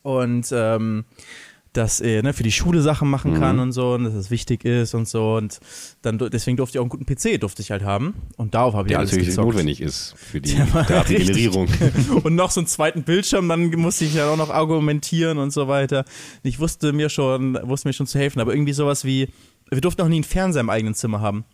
Und 0.02 0.48
ähm, 0.54 1.06
dass 1.74 2.02
er 2.02 2.22
ne, 2.22 2.34
für 2.34 2.44
die 2.44 2.52
Schule 2.52 2.82
Sachen 2.82 3.10
machen 3.10 3.34
kann 3.40 3.56
Mhm. 3.56 3.62
und 3.62 3.72
so 3.72 3.94
und 3.94 4.04
dass 4.04 4.14
es 4.14 4.30
wichtig 4.30 4.66
ist 4.66 4.94
und 4.94 5.08
so. 5.08 5.36
Und 5.36 5.60
dann 6.02 6.18
deswegen 6.18 6.58
durfte 6.58 6.78
ich 6.78 6.80
auch 6.80 6.84
einen 6.84 6.90
guten 6.90 7.06
PC, 7.06 7.40
durfte 7.40 7.62
ich 7.62 7.72
halt 7.72 7.84
haben. 7.84 8.14
Und 8.38 8.54
darauf 8.56 8.74
habe 8.74 8.88
ich 8.88 8.92
der 8.92 9.00
alles 9.00 9.12
natürlich 9.12 9.30
gezockt. 9.30 9.48
notwendig 9.48 9.80
ist 9.82 10.14
für 10.18 10.42
die 10.42 10.56
Datengenerierung. 10.74 11.68
und 12.24 12.36
noch 12.36 12.52
so 12.52 12.60
einen 12.60 12.68
zweiten 12.68 13.04
Bildschirm, 13.04 13.48
dann 13.48 13.70
musste 13.72 14.04
ich 14.06 14.14
ja 14.16 14.30
auch 14.30 14.38
noch 14.38 14.50
argumentieren 14.50 15.38
und 15.38 15.52
so 15.52 15.68
weiter. 15.68 16.04
Ich 16.44 16.60
wusste 16.60 16.92
mir 16.94 17.10
schon, 17.10 17.58
wusste 17.64 17.88
mir 17.88 17.94
schon 17.94 18.08
zu 18.08 18.20
helfen, 18.20 18.42
aber 18.42 18.54
irgendwie 18.54 18.74
sowas 18.74 19.06
wie, 19.06 19.30
wir 19.70 19.82
durften 19.82 20.02
auch 20.02 20.08
nie 20.10 20.16
einen 20.16 20.24
Fernseher 20.26 20.62
im 20.62 20.70
eigenen 20.70 20.94
Zimmer 20.94 21.22
haben. 21.22 21.46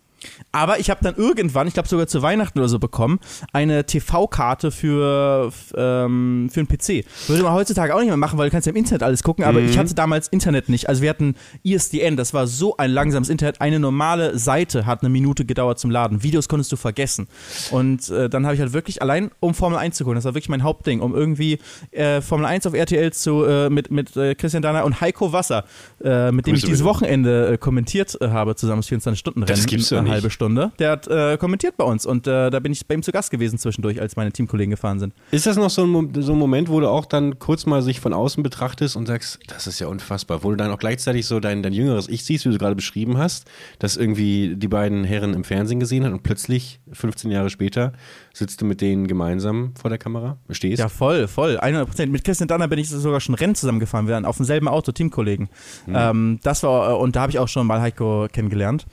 Aber 0.51 0.79
ich 0.79 0.89
habe 0.89 1.03
dann 1.03 1.15
irgendwann, 1.15 1.67
ich 1.67 1.73
glaube 1.73 1.89
sogar 1.89 2.07
zu 2.07 2.21
Weihnachten 2.21 2.59
oder 2.59 2.69
so 2.69 2.79
bekommen, 2.79 3.19
eine 3.53 3.85
TV-Karte 3.85 4.71
für, 4.71 5.51
ähm, 5.75 6.49
für 6.51 6.59
einen 6.59 6.67
PC. 6.67 7.05
Würde 7.27 7.43
man 7.43 7.53
heutzutage 7.53 7.93
auch 7.93 7.99
nicht 7.99 8.07
mehr 8.07 8.17
machen, 8.17 8.37
weil 8.37 8.49
du 8.49 8.51
kannst 8.51 8.65
ja 8.65 8.71
im 8.71 8.75
Internet 8.77 9.03
alles 9.03 9.23
gucken, 9.23 9.45
aber 9.45 9.59
ich 9.59 9.77
hatte 9.77 9.93
damals 9.93 10.27
Internet 10.27 10.69
nicht. 10.69 10.89
Also 10.89 11.01
wir 11.01 11.09
hatten 11.09 11.35
ISDN, 11.63 12.17
das 12.17 12.33
war 12.33 12.47
so 12.47 12.77
ein 12.77 12.91
langsames 12.91 13.29
Internet. 13.29 13.61
Eine 13.61 13.79
normale 13.79 14.37
Seite 14.37 14.85
hat 14.85 15.01
eine 15.01 15.09
Minute 15.09 15.45
gedauert 15.45 15.79
zum 15.79 15.91
Laden. 15.91 16.23
Videos 16.23 16.47
konntest 16.47 16.71
du 16.71 16.75
vergessen. 16.75 17.27
Und 17.71 18.09
äh, 18.09 18.29
dann 18.29 18.45
habe 18.45 18.55
ich 18.55 18.61
halt 18.61 18.73
wirklich 18.73 19.01
allein, 19.01 19.31
um 19.39 19.53
Formel 19.53 19.77
1 19.77 19.97
zu 19.97 20.03
gucken, 20.03 20.15
das 20.15 20.25
war 20.25 20.33
wirklich 20.33 20.49
mein 20.49 20.63
Hauptding, 20.63 21.01
um 21.01 21.15
irgendwie 21.15 21.59
äh, 21.91 22.21
Formel 22.21 22.45
1 22.45 22.65
auf 22.65 22.73
RTL 22.73 23.13
zu, 23.13 23.43
äh, 23.43 23.69
mit, 23.69 23.91
mit 23.91 24.15
äh, 24.15 24.35
Christian 24.35 24.63
Danner 24.63 24.85
und 24.85 25.01
Heiko 25.01 25.33
Wasser, 25.33 25.65
äh, 26.03 26.31
mit 26.31 26.47
dem 26.47 26.55
ich 26.55 26.63
dieses. 26.63 26.87
Wochenende 26.87 27.53
äh, 27.53 27.57
kommentiert 27.57 28.17
habe, 28.21 28.55
zusammen 28.55 28.81
das 28.81 28.89
24-Stunden-Rennen. 28.89 29.47
Das 29.47 29.65
gibt's 29.65 29.89
doch 29.89 30.01
eine 30.07 30.15
halbe 30.15 30.29
Stunde. 30.29 30.71
Der 30.79 30.91
hat 30.91 31.07
äh, 31.07 31.37
kommentiert 31.37 31.77
bei 31.77 31.83
uns 31.83 32.05
und 32.05 32.27
äh, 32.27 32.49
da 32.49 32.59
bin 32.59 32.71
ich 32.71 32.87
bei 32.87 32.95
ihm 32.95 33.03
zu 33.03 33.11
Gast 33.11 33.31
gewesen 33.31 33.57
zwischendurch, 33.57 34.01
als 34.01 34.15
meine 34.15 34.31
Teamkollegen 34.31 34.71
gefahren 34.71 34.99
sind. 34.99 35.13
Ist 35.31 35.45
das 35.45 35.57
noch 35.57 35.69
so 35.69 35.85
ein, 35.85 36.13
so 36.21 36.33
ein 36.33 36.37
Moment, 36.37 36.69
wo 36.69 36.79
du 36.79 36.89
auch 36.89 37.05
dann 37.05 37.39
kurz 37.39 37.65
mal 37.65 37.81
sich 37.81 37.99
von 37.99 38.13
außen 38.13 38.43
betrachtest 38.43 38.95
und 38.95 39.05
sagst, 39.05 39.39
das 39.47 39.67
ist 39.67 39.79
ja 39.79 39.87
unfassbar, 39.87 40.43
wo 40.43 40.49
du 40.51 40.57
dann 40.57 40.71
auch 40.71 40.79
gleichzeitig 40.79 41.25
so 41.25 41.39
dein, 41.39 41.63
dein 41.63 41.73
jüngeres 41.73 42.09
Ich 42.09 42.25
siehst, 42.25 42.45
wie 42.45 42.49
du 42.49 42.57
gerade 42.57 42.75
beschrieben 42.75 43.17
hast, 43.17 43.49
dass 43.79 43.97
irgendwie 43.97 44.55
die 44.55 44.67
beiden 44.67 45.03
Herren 45.03 45.33
im 45.33 45.43
Fernsehen 45.43 45.79
gesehen 45.79 46.03
hat 46.05 46.13
und 46.13 46.23
plötzlich, 46.23 46.79
15 46.91 47.31
Jahre 47.31 47.49
später, 47.49 47.93
sitzt 48.33 48.61
du 48.61 48.65
mit 48.65 48.81
denen 48.81 49.07
gemeinsam 49.07 49.73
vor 49.79 49.89
der 49.89 49.97
Kamera, 49.97 50.37
stehst? 50.49 50.79
Ja, 50.79 50.89
voll, 50.89 51.27
voll. 51.27 51.57
100 51.57 51.87
Prozent. 51.87 52.11
Mit 52.11 52.23
Christian 52.23 52.47
Danner 52.47 52.67
bin 52.67 52.79
ich 52.79 52.89
sogar 52.89 53.19
schon 53.19 53.35
Rennen 53.35 53.55
zusammengefahren. 53.55 54.07
Wir 54.07 54.15
waren 54.15 54.25
auf 54.25 54.37
demselben 54.37 54.67
Auto, 54.67 54.91
Teamkollegen. 54.91 55.49
Ähm, 55.87 56.39
das 56.43 56.63
war, 56.63 56.91
äh, 56.91 56.93
und 56.93 57.15
da 57.15 57.21
habe 57.21 57.31
ich 57.31 57.39
auch 57.39 57.47
schon 57.47 57.67
mal 57.67 57.81
Heiko 57.81 58.27
kennengelernt. 58.31 58.85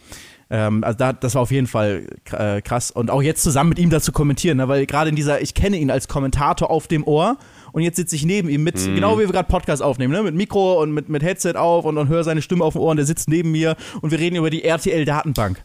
Ähm, 0.50 0.84
also 0.84 0.98
da, 0.98 1.12
das 1.12 1.34
war 1.34 1.42
auf 1.42 1.50
jeden 1.50 1.66
Fall 1.66 2.06
äh, 2.32 2.60
krass. 2.60 2.90
Und 2.90 3.10
auch 3.10 3.22
jetzt 3.22 3.42
zusammen 3.42 3.70
mit 3.70 3.78
ihm 3.78 3.90
dazu 3.90 4.12
kommentieren, 4.12 4.58
ne? 4.58 4.68
weil 4.68 4.86
gerade 4.86 5.10
in 5.10 5.16
dieser, 5.16 5.40
ich 5.40 5.54
kenne 5.54 5.76
ihn 5.76 5.90
als 5.90 6.08
Kommentator 6.08 6.70
auf 6.70 6.86
dem 6.86 7.06
Ohr 7.06 7.38
und 7.72 7.82
jetzt 7.82 7.96
sitze 7.96 8.14
ich 8.16 8.24
neben 8.24 8.48
ihm 8.48 8.62
mit, 8.62 8.76
genau 8.76 9.16
wie 9.18 9.22
wir 9.22 9.32
gerade 9.32 9.48
Podcast 9.48 9.82
aufnehmen, 9.82 10.12
ne? 10.12 10.22
mit 10.22 10.34
Mikro 10.34 10.80
und 10.82 10.92
mit, 10.92 11.08
mit 11.08 11.22
Headset 11.22 11.54
auf 11.56 11.84
und, 11.84 11.98
und 11.98 12.08
höre 12.08 12.24
seine 12.24 12.42
Stimme 12.42 12.64
auf 12.64 12.74
dem 12.74 12.82
Ohr 12.82 12.90
und 12.90 12.98
der 12.98 13.06
sitzt 13.06 13.28
neben 13.28 13.50
mir 13.50 13.76
und 14.00 14.10
wir 14.10 14.18
reden 14.18 14.36
über 14.36 14.50
die 14.50 14.64
RTL-Datenbank. 14.64 15.62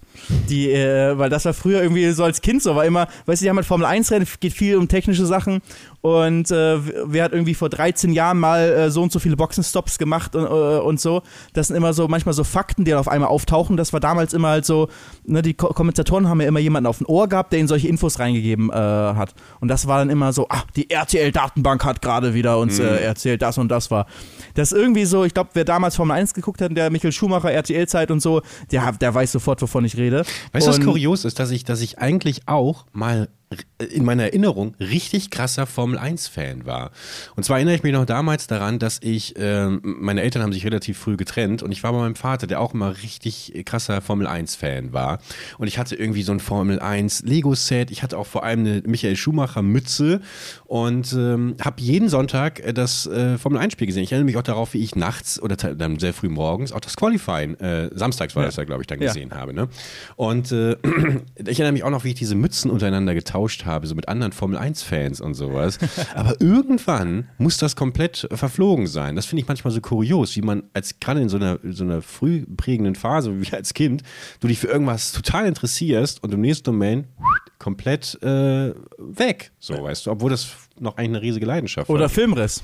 Die, 0.50 0.72
äh, 0.72 1.18
weil 1.18 1.30
das 1.30 1.46
war 1.46 1.54
früher 1.54 1.82
irgendwie 1.82 2.10
so 2.12 2.24
als 2.24 2.42
Kind 2.42 2.62
so, 2.62 2.76
war 2.76 2.86
immer, 2.86 3.08
weißt 3.26 3.42
du, 3.42 3.46
die 3.46 3.50
haben 3.50 3.58
halt 3.58 3.68
Formel 3.68 3.86
1 3.86 4.12
Rennen, 4.12 4.28
geht 4.40 4.54
viel 4.54 4.78
um 4.78 4.88
technische 4.88 5.26
Sachen 5.26 5.62
und 6.02 6.50
äh, 6.50 6.78
wer 7.12 7.26
hat 7.26 7.34
irgendwie 7.34 7.54
vor 7.54 7.68
13 7.68 8.14
Jahren 8.14 8.40
mal 8.40 8.62
äh, 8.62 8.92
so 8.92 9.04
und 9.04 9.12
so 9.12 9.20
viele 9.20 9.36
Boxenstops 9.36 9.98
gemacht 9.98 10.34
und, 10.34 10.46
äh, 10.46 10.48
und 10.48 11.00
so. 11.00 11.24
Das 11.54 11.68
sind 11.68 11.76
immer 11.76 11.92
so 11.94 12.08
manchmal 12.08 12.34
so 12.34 12.46
Fakten, 12.46 12.86
die 12.86 12.92
dann 12.92 13.00
auf 13.02 13.10
einmal 13.10 13.30
auftauchen. 13.30 13.76
Das 13.76 13.92
war 13.92 14.00
damals 14.00 14.34
immer 14.34 14.50
halt 14.50 14.66
so, 14.66 14.88
ne, 15.26 15.42
die 15.42 15.54
Ko 15.54 15.68
Kommentatoren 15.74 16.30
haben 16.30 16.40
ja 16.40 16.48
immer 16.48 16.60
jemanden 16.60 16.88
auf 16.88 17.00
dem 17.00 17.08
Ohr 17.08 17.28
gehabt, 17.28 17.52
der 17.52 17.60
ihnen 17.60 17.68
solche 17.68 17.90
Infos 17.90 18.20
reingegeben 18.20 18.70
äh, 18.70 18.74
hat. 18.74 19.34
Und 19.60 19.68
das 19.68 19.88
war 19.88 20.00
dann 20.00 20.10
immer 20.10 20.32
so, 20.32 20.48
ah, 20.50 20.64
die 20.76 20.90
RTL-Datenbank 20.90 21.84
hat 21.84 22.02
gerade 22.02 22.34
wieder 22.34 22.60
uns 22.60 22.80
mhm. 22.80 22.86
äh, 22.86 22.98
erzählt, 23.00 23.42
das 23.42 23.58
und 23.58 23.70
das 23.70 23.92
war. 23.92 24.08
Das 24.56 24.72
ist 24.72 24.78
irgendwie 24.78 25.06
so, 25.06 25.26
ich 25.26 25.34
glaube, 25.34 25.50
wer 25.54 25.66
damals 25.66 25.98
Formel 25.98 26.16
1 26.16 26.34
geguckt 26.34 26.62
hat, 26.62 26.76
der 26.76 26.90
Michael 26.92 27.12
Schumacher, 27.12 27.52
RTL-Zeit 27.52 28.10
und 28.10 28.22
so, 28.22 28.42
der, 28.72 28.90
der 28.94 29.14
weiß 29.14 29.34
sofort, 29.34 29.62
wovon 29.62 29.84
ich 29.84 29.98
rede. 29.98 30.09
Weißt 30.52 30.68
du, 30.68 30.72
was 30.72 30.82
kurios 30.82 31.26
ist, 31.26 31.40
dass 31.40 31.52
ich, 31.52 31.64
dass 31.64 31.82
ich 31.82 32.00
eigentlich 32.00 32.48
auch 32.48 32.86
mal 32.92 33.30
in 33.80 34.06
meiner 34.06 34.26
Erinnerung 34.26 34.76
richtig 34.80 35.32
krasser 35.32 35.66
Formel 35.66 35.98
1-Fan 35.98 36.68
war. 36.68 36.92
Und 37.36 37.44
zwar 37.44 37.58
erinnere 37.58 37.74
ich 37.74 37.82
mich 37.82 37.94
noch 37.94 38.06
damals 38.06 38.46
daran, 38.46 38.78
dass 38.78 39.00
ich, 39.02 39.38
äh, 39.38 39.68
meine 39.82 40.22
Eltern 40.22 40.44
haben 40.44 40.54
sich 40.54 40.66
relativ 40.66 41.00
früh 41.00 41.18
getrennt 41.18 41.64
und 41.64 41.72
ich 41.72 41.82
war 41.82 41.92
bei 41.92 41.98
meinem 41.98 42.16
Vater, 42.16 42.46
der 42.46 42.62
auch 42.62 42.76
immer 42.76 43.02
richtig 43.02 43.54
krasser 43.66 44.02
Formel 44.02 44.28
1-Fan 44.28 44.94
war. 44.94 45.18
Und 45.58 45.68
ich 45.68 45.80
hatte 45.80 45.96
irgendwie 45.96 46.22
so 46.22 46.32
ein 46.32 46.40
Formel 46.40 46.80
1 46.80 47.24
Lego-Set, 47.24 47.90
ich 47.90 48.04
hatte 48.04 48.20
auch 48.20 48.28
vor 48.28 48.44
allem 48.44 48.60
eine 48.60 48.84
Michael 48.86 49.16
Schumacher-Mütze 49.16 50.22
und 50.66 51.12
ähm, 51.14 51.56
habe 51.60 51.82
jeden 51.82 52.08
Sonntag 52.08 52.60
äh, 52.60 52.72
das 52.72 53.08
äh, 53.08 53.40
Formel 53.40 53.60
1-Spiel 53.60 53.88
gesehen. 53.88 54.04
Ich 54.04 54.12
erinnere 54.12 54.26
mich 54.26 54.38
auch 54.38 54.44
darauf, 54.44 54.76
wie 54.76 54.84
ich 54.84 54.96
nachts 54.96 55.42
oder 55.42 55.56
dann 55.56 55.98
sehr 55.98 56.14
früh 56.14 56.30
morgens 56.30 56.72
auch 56.72 56.82
das 56.82 56.96
Qualifying, 56.96 57.56
äh, 57.56 57.90
samstags 57.96 58.36
war 58.36 58.44
ja. 58.44 58.50
das 58.50 58.58
ja, 58.58 58.66
glaube 58.66 58.84
ich, 58.84 58.88
dann 58.88 59.00
gesehen 59.00 59.30
ja. 59.32 59.38
habe. 59.38 59.54
Ne? 59.54 59.70
Und 60.18 60.52
äh, 60.52 60.74
ich 61.36 61.60
erinnere 61.60 61.72
mich 61.72 61.84
auch 61.84 61.90
noch, 61.90 62.04
wie 62.04 62.10
ich 62.10 62.16
diese 62.16 62.36
Mützen 62.36 62.70
untereinander 62.70 63.16
getauscht 63.16 63.39
getauscht 63.40 63.66
habe, 63.66 63.88
so 63.88 63.96
mit 63.96 64.08
anderen 64.08 64.32
Formel-1-Fans 64.34 65.22
und 65.22 65.34
sowas. 65.34 65.78
Aber 66.16 66.40
irgendwann 66.42 67.30
muss 67.38 67.58
das 67.58 67.76
komplett 67.76 68.28
verflogen 68.32 68.88
sein. 68.88 69.16
Das 69.16 69.26
finde 69.26 69.42
ich 69.42 69.48
manchmal 69.48 69.72
so 69.72 69.82
kurios, 69.82 70.36
wie 70.36 70.42
man 70.42 70.64
als 70.74 71.00
gerade 71.00 71.22
in 71.22 71.30
so 71.30 71.38
einer, 71.38 71.60
so 71.64 71.84
einer 71.84 72.02
früh 72.02 72.46
prägenden 72.46 72.96
Phase, 72.96 73.42
wie 73.42 73.54
als 73.54 73.74
Kind, 73.74 74.04
du 74.40 74.48
dich 74.48 74.60
für 74.60 74.68
irgendwas 74.68 75.12
total 75.14 75.46
interessierst 75.48 76.22
und 76.24 76.34
im 76.34 76.42
nächsten 76.42 76.72
Moment 76.72 77.08
komplett 77.60 78.22
äh, 78.22 78.74
weg, 78.98 79.52
so 79.60 79.82
weißt 79.84 80.06
du, 80.06 80.12
obwohl 80.12 80.30
das 80.30 80.50
noch 80.80 80.98
eigentlich 80.98 81.10
eine 81.10 81.22
riesige 81.22 81.46
Leidenschaft 81.46 81.90
Oder 81.90 82.02
war. 82.02 82.10
Filmriss. 82.10 82.64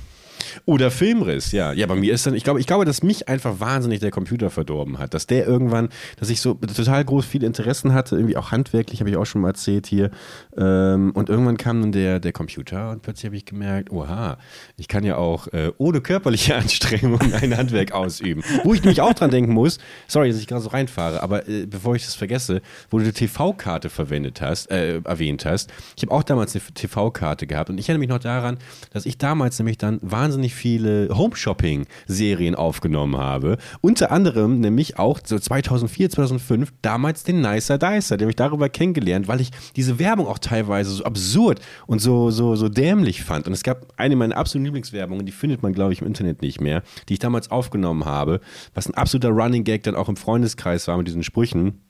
Oder 0.65 0.91
Filmriss, 0.91 1.51
ja. 1.51 1.73
Ja, 1.73 1.85
bei 1.87 1.95
mir 1.95 2.13
ist 2.13 2.25
dann, 2.25 2.33
ich 2.33 2.43
glaube, 2.43 2.59
ich 2.59 2.67
glaube, 2.67 2.85
dass 2.85 3.03
mich 3.03 3.27
einfach 3.27 3.59
wahnsinnig 3.59 3.99
der 3.99 4.11
Computer 4.11 4.49
verdorben 4.49 4.99
hat. 4.99 5.13
Dass 5.13 5.27
der 5.27 5.45
irgendwann, 5.45 5.89
dass 6.17 6.29
ich 6.29 6.41
so 6.41 6.53
total 6.53 7.03
groß 7.03 7.25
viele 7.25 7.45
Interessen 7.45 7.93
hatte, 7.93 8.15
irgendwie 8.15 8.37
auch 8.37 8.51
handwerklich, 8.51 8.99
habe 8.99 9.09
ich 9.09 9.17
auch 9.17 9.25
schon 9.25 9.41
mal 9.41 9.49
erzählt 9.49 9.87
hier. 9.87 10.11
Ähm, 10.57 11.11
und 11.13 11.29
irgendwann 11.29 11.57
kam 11.57 11.81
dann 11.81 11.91
der, 11.91 12.19
der 12.19 12.31
Computer 12.31 12.91
und 12.91 13.01
plötzlich 13.01 13.25
habe 13.25 13.35
ich 13.35 13.45
gemerkt, 13.45 13.91
oha, 13.91 14.37
ich 14.77 14.87
kann 14.87 15.03
ja 15.03 15.17
auch 15.17 15.47
äh, 15.47 15.71
ohne 15.77 16.01
körperliche 16.01 16.55
Anstrengung 16.55 17.19
ein 17.33 17.55
Handwerk 17.57 17.91
ausüben. 17.91 18.43
Wo 18.63 18.73
ich 18.73 18.81
nämlich 18.81 19.01
auch 19.01 19.13
dran 19.13 19.31
denken 19.31 19.53
muss, 19.53 19.79
sorry, 20.07 20.29
dass 20.29 20.39
ich 20.39 20.47
gerade 20.47 20.61
so 20.61 20.69
reinfahre, 20.69 21.21
aber 21.23 21.47
äh, 21.47 21.65
bevor 21.65 21.95
ich 21.95 22.05
das 22.05 22.15
vergesse, 22.15 22.61
wo 22.89 22.99
du 22.99 23.05
die 23.05 23.11
TV-Karte 23.11 23.89
verwendet 23.89 24.41
hast, 24.41 24.71
äh, 24.71 24.99
erwähnt 25.03 25.45
hast, 25.45 25.71
ich 25.95 26.03
habe 26.03 26.11
auch 26.11 26.23
damals 26.23 26.55
eine 26.55 26.63
TV-Karte 26.73 27.47
gehabt 27.47 27.69
und 27.69 27.77
ich 27.77 27.87
erinnere 27.89 27.99
mich 27.99 28.09
noch 28.09 28.19
daran, 28.19 28.57
dass 28.91 29.05
ich 29.05 29.17
damals 29.17 29.57
nämlich 29.59 29.77
dann 29.77 29.99
wahnsinnig 30.01 30.24
wahnsinnig 30.25 30.55
viele 30.55 31.09
Home-Shopping-Serien 31.15 32.55
aufgenommen 32.55 33.17
habe. 33.17 33.57
Unter 33.81 34.11
anderem 34.11 34.59
nämlich 34.59 34.97
auch 34.97 35.19
so 35.23 35.37
2004, 35.37 36.09
2005 36.09 36.73
damals 36.81 37.23
den 37.23 37.41
Nicer 37.41 37.77
Dicer. 37.77 38.17
Den 38.17 38.25
habe 38.25 38.31
ich 38.31 38.35
darüber 38.35 38.69
kennengelernt, 38.69 39.27
weil 39.27 39.39
ich 39.39 39.51
diese 39.75 39.99
Werbung 39.99 40.25
auch 40.25 40.39
teilweise 40.39 40.89
so 40.89 41.03
absurd 41.03 41.61
und 41.85 41.99
so, 41.99 42.31
so, 42.31 42.55
so 42.55 42.69
dämlich 42.69 43.23
fand. 43.23 43.45
Und 43.45 43.53
es 43.53 43.61
gab 43.61 43.93
eine 43.97 44.15
meiner 44.15 44.35
absoluten 44.35 44.65
Lieblingswerbungen, 44.65 45.27
die 45.27 45.31
findet 45.31 45.61
man, 45.61 45.73
glaube 45.73 45.93
ich, 45.93 46.01
im 46.01 46.07
Internet 46.07 46.41
nicht 46.41 46.59
mehr, 46.59 46.81
die 47.07 47.13
ich 47.13 47.19
damals 47.19 47.51
aufgenommen 47.51 48.05
habe, 48.05 48.39
was 48.73 48.87
ein 48.87 48.95
absoluter 48.95 49.29
Running 49.29 49.63
Gag 49.63 49.83
dann 49.83 49.95
auch 49.95 50.09
im 50.09 50.15
Freundeskreis 50.15 50.87
war 50.87 50.97
mit 50.97 51.07
diesen 51.07 51.23
Sprüchen 51.23 51.81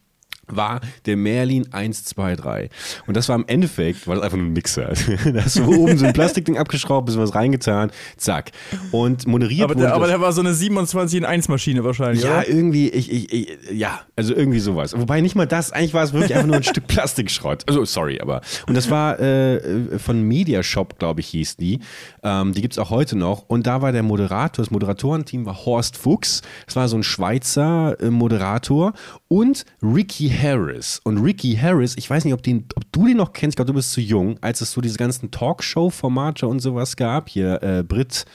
war 0.48 0.82
der 1.06 1.18
Merlin 1.18 1.68
123. 1.72 2.70
Und 3.08 3.18
das 3.18 3.30
war 3.30 3.36
im 3.36 3.46
Endeffekt, 3.48 4.08
war 4.08 4.16
das 4.16 4.24
einfach 4.24 4.38
nur 4.38 4.48
ein 4.48 4.54
Mixer. 4.54 4.94
da 5.34 5.44
hast 5.44 5.58
du 5.58 5.66
oben 5.66 5.98
so 5.98 6.06
ein 6.06 6.14
Plastikding 6.14 6.58
abgeschraubt, 6.58 7.06
bisschen 7.06 7.22
was 7.22 7.36
reingetan, 7.36 7.92
zack. 8.18 8.52
Und 8.92 9.28
moderiert 9.28 9.64
aber 9.64 9.76
der, 9.76 9.94
aber 9.94 10.08
der 10.08 10.22
war 10.22 10.32
so 10.34 10.42
eine 10.42 10.54
27 10.54 11.20
in 11.20 11.26
1 11.26 11.48
Maschine 11.48 11.84
wahrscheinlich, 11.84 12.24
Ja, 12.24 12.40
oder? 12.40 12.50
irgendwie, 12.50 12.90
ich, 12.90 13.12
ich, 13.12 13.34
ich, 13.34 13.58
ja, 13.72 14.02
also 14.16 14.34
irgendwie 14.34 14.60
sowas. 14.60 14.98
Wobei 14.98 15.22
nicht 15.22 15.36
mal 15.36 15.48
das, 15.48 15.72
eigentlich 15.72 15.94
war 15.94 16.04
es 16.04 16.14
wirklich 16.14 16.34
einfach 16.34 16.48
nur 16.48 16.58
ein 16.58 16.64
Stück 16.76 16.88
Plastikschrott. 16.88 17.64
Also, 17.68 17.86
sorry, 17.86 18.20
aber. 18.22 18.42
Und 18.68 18.76
das 18.76 18.90
war 18.90 19.20
äh, 19.20 19.98
von 20.00 20.22
Mediashop, 20.22 21.00
glaube 21.00 21.22
ich, 21.22 21.28
hieß 21.28 21.58
die. 21.58 21.80
Ähm, 22.24 22.54
die 22.54 22.62
gibt's 22.62 22.78
auch 22.80 22.90
heute 22.90 23.18
noch. 23.18 23.46
Und 23.48 23.68
da 23.68 23.82
war 23.82 23.92
der 23.92 24.04
Moderator, 24.04 24.64
das 24.64 24.72
Moderatorenteam 24.72 25.46
war 25.46 25.66
Horst 25.66 25.98
Fuchs. 25.98 26.42
Das 26.66 26.76
war 26.76 26.88
so 26.88 26.98
ein 26.98 27.04
Schweizer 27.04 27.98
äh, 28.02 28.10
Moderator. 28.10 28.94
Und 29.28 29.66
Ricky 29.82 30.30
Harris. 30.36 31.00
Und 31.04 31.18
Ricky 31.20 31.56
Harris, 31.56 31.96
ich 31.98 32.10
weiß 32.10 32.26
nicht, 32.26 32.34
ob, 32.34 32.44
den, 32.44 32.66
ob 32.76 32.84
du 32.92 33.08
den 33.08 33.18
noch 33.18 33.34
kennst, 33.34 33.54
ich 33.54 33.56
glaube, 33.58 33.72
du 33.72 33.76
bist 33.76 33.92
zu 33.92 34.02
jung, 34.02 34.38
als 34.42 34.62
es 34.62 34.72
so 34.72 34.82
diese 34.82 34.98
ganzen 34.98 35.32
Talkshow-Formate 35.32 36.48
und 36.48 36.60
sowas 36.60 36.96
gab. 36.96 37.30
Hier 37.30 37.62
äh, 37.64 37.84
Brit 37.84 38.26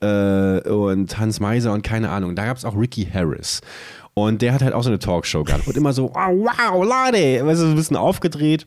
äh, 0.00 0.60
und 0.68 1.18
Hans 1.18 1.40
Meiser 1.40 1.72
und 1.72 1.82
keine 1.82 2.10
Ahnung. 2.10 2.34
Da 2.34 2.46
gab 2.46 2.56
es 2.56 2.64
auch 2.64 2.76
Ricky 2.76 3.06
Harris. 3.06 3.60
Und 4.14 4.42
der 4.42 4.52
hat 4.52 4.62
halt 4.62 4.74
auch 4.74 4.82
so 4.82 4.90
eine 4.90 4.98
Talkshow 4.98 5.44
gehabt. 5.44 5.66
Und 5.66 5.76
immer 5.76 5.92
so, 5.92 6.10
wow, 6.14 6.32
wow, 6.32 6.84
Leute, 6.84 7.46
weißt 7.46 7.60
du, 7.60 7.64
so 7.64 7.70
ein 7.70 7.76
bisschen 7.76 7.96
aufgedreht. 7.96 8.66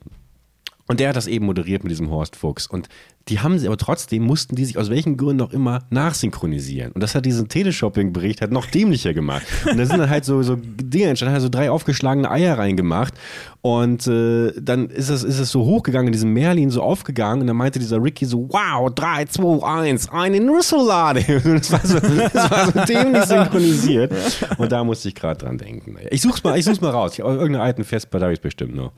Und 0.88 1.00
der 1.00 1.10
hat 1.10 1.16
das 1.16 1.28
eben 1.28 1.46
moderiert 1.46 1.84
mit 1.84 1.92
diesem 1.92 2.10
Horst 2.10 2.36
Fuchs. 2.36 2.68
Und 2.68 2.90
die 3.30 3.40
haben 3.40 3.58
sie 3.58 3.68
aber 3.68 3.78
trotzdem, 3.78 4.24
mussten 4.24 4.56
die 4.56 4.66
sich 4.66 4.78
aus 4.78 4.90
welchen 4.90 5.16
Gründen 5.16 5.44
auch 5.44 5.52
immer 5.52 5.84
nachsynchronisieren. 5.90 6.92
Und 6.92 7.02
das 7.02 7.16
hat 7.16 7.26
diesen 7.26 7.48
Teleshopping-Bericht 7.48 8.42
halt 8.42 8.52
noch 8.52 8.66
dämlicher 8.66 9.14
gemacht. 9.14 9.44
Und 9.66 9.78
da 9.78 9.86
sind 9.86 9.98
dann 9.98 10.10
halt 10.10 10.26
so, 10.26 10.44
so 10.44 10.58
Dinge 10.58 11.06
entstanden, 11.06 11.34
halt 11.34 11.42
so 11.42 11.50
drei 11.50 11.72
aufgeschlagene 11.72 12.30
Eier 12.30 12.58
reingemacht. 12.58 13.14
Und 13.62 14.08
äh, 14.08 14.52
dann 14.60 14.90
ist 14.90 15.08
es, 15.08 15.24
ist 15.24 15.40
es 15.40 15.50
so 15.50 15.64
hochgegangen, 15.64 16.08
in 16.08 16.12
diesem 16.12 16.34
Merlin 16.34 16.70
so 16.70 16.82
aufgegangen. 16.82 17.42
Und 17.42 17.48
dann 17.48 17.56
meinte 17.56 17.80
dieser 17.80 18.04
Ricky 18.04 18.26
so, 18.26 18.50
wow, 18.50 18.94
3, 18.94 19.24
2, 19.24 19.66
1, 19.66 20.10
einen 20.10 20.50
Rüssellade. 20.50 21.24
Das 21.64 21.72
war 21.72 21.80
so, 21.86 22.00
das 22.00 22.52
war 22.52 22.72
so 22.72 22.94
dämlich 22.94 23.24
synchronisiert. 23.24 24.12
Und 24.58 24.70
da 24.72 24.84
musste 24.84 25.08
ich 25.08 25.16
gerade 25.16 25.46
dran 25.46 25.58
denken. 25.58 25.96
Ich 26.10 26.22
such's 26.22 26.44
mal, 26.44 26.58
ich 26.58 26.66
such's 26.66 26.82
mal 26.82 26.90
raus. 26.90 27.14
Ich, 27.14 27.20
irgendeine 27.20 27.62
alten 27.62 27.86
Festplatte 27.86 28.26
habe 28.26 28.34
ich 28.34 28.42
bestimmt 28.42 28.76
noch. 28.76 28.92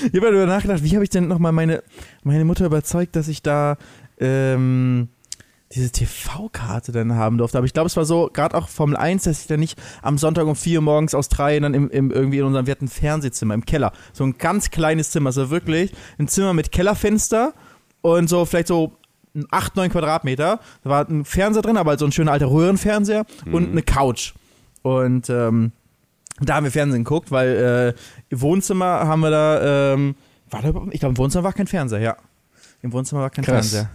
Ich 0.00 0.14
habe 0.14 0.26
darüber 0.26 0.46
nachgedacht, 0.46 0.84
wie 0.84 0.94
habe 0.94 1.02
ich 1.02 1.10
denn 1.10 1.26
nochmal 1.26 1.50
meine, 1.50 1.82
meine 2.22 2.44
Mutter 2.44 2.66
überzeugt, 2.66 3.16
dass 3.16 3.26
ich 3.26 3.42
da 3.48 3.76
ähm, 4.20 5.08
diese 5.74 5.90
TV-Karte 5.90 6.92
dann 6.92 7.14
haben 7.14 7.38
durfte. 7.38 7.58
Aber 7.58 7.66
ich 7.66 7.74
glaube, 7.74 7.88
es 7.88 7.96
war 7.96 8.04
so, 8.04 8.30
gerade 8.32 8.56
auch 8.56 8.68
Formel 8.68 8.96
1, 8.96 9.24
dass 9.24 9.42
ich 9.42 9.46
dann 9.48 9.60
nicht 9.60 9.78
am 10.02 10.16
Sonntag 10.16 10.46
um 10.46 10.56
4 10.56 10.78
Uhr 10.78 10.84
morgens 10.84 11.14
aus 11.14 11.28
drei 11.28 11.60
dann 11.60 11.74
im, 11.74 11.90
im, 11.90 12.10
irgendwie 12.10 12.38
in 12.38 12.44
unserem, 12.44 12.66
wir 12.66 12.72
hatten 12.72 12.88
Fernsehzimmer 12.88 13.54
im 13.54 13.64
Keller. 13.66 13.92
So 14.12 14.24
ein 14.24 14.38
ganz 14.38 14.70
kleines 14.70 15.10
Zimmer, 15.10 15.32
so 15.32 15.50
wirklich 15.50 15.92
ein 16.18 16.28
Zimmer 16.28 16.54
mit 16.54 16.72
Kellerfenster 16.72 17.52
und 18.00 18.28
so 18.28 18.44
vielleicht 18.44 18.68
so 18.68 18.92
8, 19.50 19.76
9 19.76 19.90
Quadratmeter. 19.90 20.60
Da 20.84 20.90
war 20.90 21.08
ein 21.08 21.24
Fernseher 21.24 21.62
drin, 21.62 21.76
aber 21.76 21.90
halt 21.90 22.00
so 22.00 22.06
ein 22.06 22.12
schöner 22.12 22.32
alter 22.32 22.50
Röhrenfernseher 22.50 23.26
mhm. 23.44 23.54
und 23.54 23.70
eine 23.70 23.82
Couch. 23.82 24.32
Und 24.82 25.28
ähm, 25.28 25.72
da 26.40 26.54
haben 26.54 26.64
wir 26.64 26.70
Fernsehen 26.70 27.04
geguckt, 27.04 27.30
weil 27.30 27.94
äh, 27.96 28.00
im 28.30 28.40
Wohnzimmer 28.40 29.06
haben 29.06 29.20
wir 29.20 29.30
da, 29.30 29.92
ähm, 29.92 30.14
war 30.50 30.62
da 30.62 30.68
ich 30.90 31.00
glaube, 31.00 31.12
im 31.12 31.18
Wohnzimmer 31.18 31.44
war 31.44 31.52
kein 31.52 31.66
Fernseher, 31.66 32.00
ja. 32.00 32.16
Im 32.82 32.92
Wohnzimmer 32.92 33.22
war 33.22 33.30
kein 33.30 33.44
Krass. 33.44 33.70
Fernseher. 33.70 33.90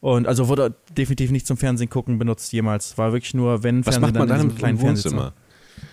Und 0.00 0.26
also 0.26 0.48
wurde 0.48 0.74
definitiv 0.96 1.30
nicht 1.30 1.46
zum 1.46 1.56
Fernsehen 1.56 1.90
gucken 1.90 2.18
benutzt 2.18 2.52
jemals. 2.52 2.96
War 2.98 3.12
wirklich 3.12 3.34
nur, 3.34 3.62
wenn 3.62 3.84
Was 3.84 3.96
Fernsehen 3.96 4.02
macht 4.02 4.14
man 4.14 4.28
dann, 4.28 4.38
dann 4.38 4.50
im 4.50 4.56
kleinen 4.56 4.80
Wohnzimmer? 4.80 5.32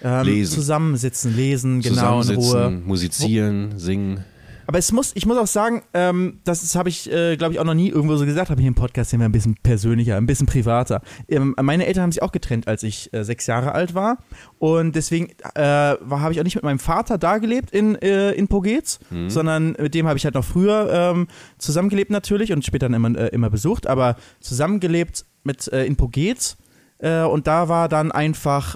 Ähm, 0.02 0.26
lesen. 0.26 0.54
Zusammensitzen, 0.54 1.36
lesen, 1.36 1.82
genau 1.82 2.22
in 2.22 2.30
Ruhe. 2.36 2.70
Musizieren, 2.86 3.80
singen. 3.80 4.24
Aber 4.67 4.78
es 4.78 4.91
muss, 4.91 5.12
ich 5.15 5.26
muss 5.26 5.38
auch 5.38 5.47
sagen, 5.47 5.84
ähm, 5.93 6.39
das 6.43 6.76
habe 6.76 6.89
ich, 6.89 7.12
äh, 7.12 7.36
glaube 7.38 7.54
ich, 7.54 7.60
auch 7.60 7.65
noch 7.65 7.73
nie 7.73 7.89
irgendwo 7.89 8.15
so 8.15 8.26
gesagt, 8.26 8.49
habe 8.49 8.62
hier 8.62 8.67
im 8.67 8.76
Podcast 8.76 9.12
wir 9.13 9.26
ein 9.26 9.32
bisschen 9.32 9.56
persönlicher, 9.62 10.17
ein 10.17 10.26
bisschen 10.26 10.47
privater. 10.47 11.02
Ähm, 11.28 11.56
meine 11.62 11.86
Eltern 11.86 12.04
haben 12.04 12.12
sich 12.12 12.21
auch 12.21 12.32
getrennt, 12.32 12.67
als 12.67 12.84
ich 12.84 13.13
äh, 13.13 13.23
sechs 13.23 13.47
Jahre 13.47 13.73
alt 13.73 13.93
war. 13.93 14.17
Und 14.60 14.95
deswegen 14.95 15.30
äh, 15.56 15.62
habe 15.62 16.32
ich 16.32 16.39
auch 16.39 16.43
nicht 16.43 16.56
mit 16.56 16.63
meinem 16.63 16.80
Vater 16.80 17.17
da 17.17 17.38
gelebt 17.38 17.71
in, 17.71 17.95
äh, 17.95 18.32
in 18.32 18.47
Pogetz, 18.47 18.99
mhm. 19.10 19.30
sondern 19.30 19.76
mit 19.80 19.93
dem 19.93 20.08
habe 20.08 20.17
ich 20.17 20.26
halt 20.26 20.36
noch 20.36 20.45
früher 20.45 20.89
ähm, 20.91 21.28
zusammengelebt 21.58 22.12
natürlich 22.12 22.52
und 22.52 22.65
später 22.65 22.89
dann 22.89 22.93
immer, 22.93 23.17
äh, 23.17 23.28
immer 23.30 23.49
besucht, 23.49 23.88
aber 23.88 24.15
zusammengelebt 24.39 25.26
mit 25.43 25.67
äh, 25.71 25.86
in 25.86 25.95
Pogetz. 25.95 26.58
und 26.99 27.47
da 27.47 27.67
war 27.67 27.89
dann 27.89 28.13
einfach 28.13 28.76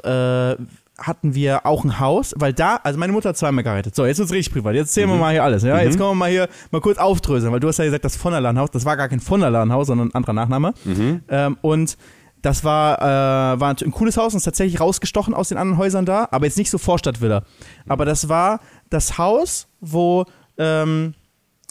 hatten 0.99 1.35
wir 1.35 1.65
auch 1.65 1.83
ein 1.83 1.99
Haus, 1.99 2.33
weil 2.37 2.53
da, 2.53 2.77
also 2.83 2.97
meine 2.99 3.13
Mutter 3.13 3.29
hat 3.29 3.37
zweimal 3.37 3.63
geheiratet. 3.63 3.95
So, 3.95 4.05
jetzt 4.05 4.19
ist 4.19 4.27
es 4.27 4.31
richtig 4.31 4.53
privat. 4.53 4.73
Jetzt 4.73 4.89
erzählen 4.89 5.09
mhm. 5.09 5.13
wir 5.13 5.19
mal 5.19 5.31
hier 5.31 5.43
alles. 5.43 5.63
Ja? 5.63 5.75
Mhm. 5.75 5.81
Jetzt 5.81 5.97
kommen 5.97 6.11
wir 6.11 6.15
mal 6.15 6.29
hier 6.29 6.49
mal 6.71 6.81
kurz 6.81 6.97
aufdröseln, 6.97 7.53
weil 7.53 7.59
du 7.59 7.67
hast 7.67 7.77
ja 7.77 7.85
gesagt, 7.85 8.03
das 8.03 8.15
von 8.15 8.31
der 8.33 8.55
Haus, 8.55 8.71
das 8.71 8.85
war 8.85 8.97
gar 8.97 9.07
kein 9.07 9.19
von 9.19 9.41
der 9.41 9.69
Haus, 9.69 9.87
sondern 9.87 10.09
ein 10.09 10.15
anderer 10.15 10.33
Nachname. 10.33 10.73
Mhm. 10.85 11.21
Ähm, 11.29 11.57
und 11.61 11.97
das 12.41 12.63
war, 12.63 13.01
äh, 13.01 13.59
war 13.59 13.75
ein 13.79 13.91
cooles 13.91 14.17
Haus 14.17 14.33
und 14.33 14.37
ist 14.37 14.43
tatsächlich 14.43 14.79
rausgestochen 14.79 15.33
aus 15.33 15.49
den 15.49 15.57
anderen 15.57 15.77
Häusern 15.77 16.05
da, 16.05 16.27
aber 16.31 16.45
jetzt 16.45 16.57
nicht 16.57 16.69
so 16.69 16.77
Vorstadtvilla. 16.77 17.43
Aber 17.87 18.05
das 18.05 18.29
war 18.29 18.59
das 18.89 19.17
Haus, 19.17 19.67
wo 19.81 20.25
ähm, 20.57 21.13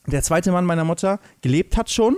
der 0.07 0.23
zweite 0.23 0.53
Mann 0.53 0.65
meiner 0.65 0.85
Mutter 0.85 1.19
gelebt 1.41 1.77
hat 1.77 1.91
schon. 1.91 2.17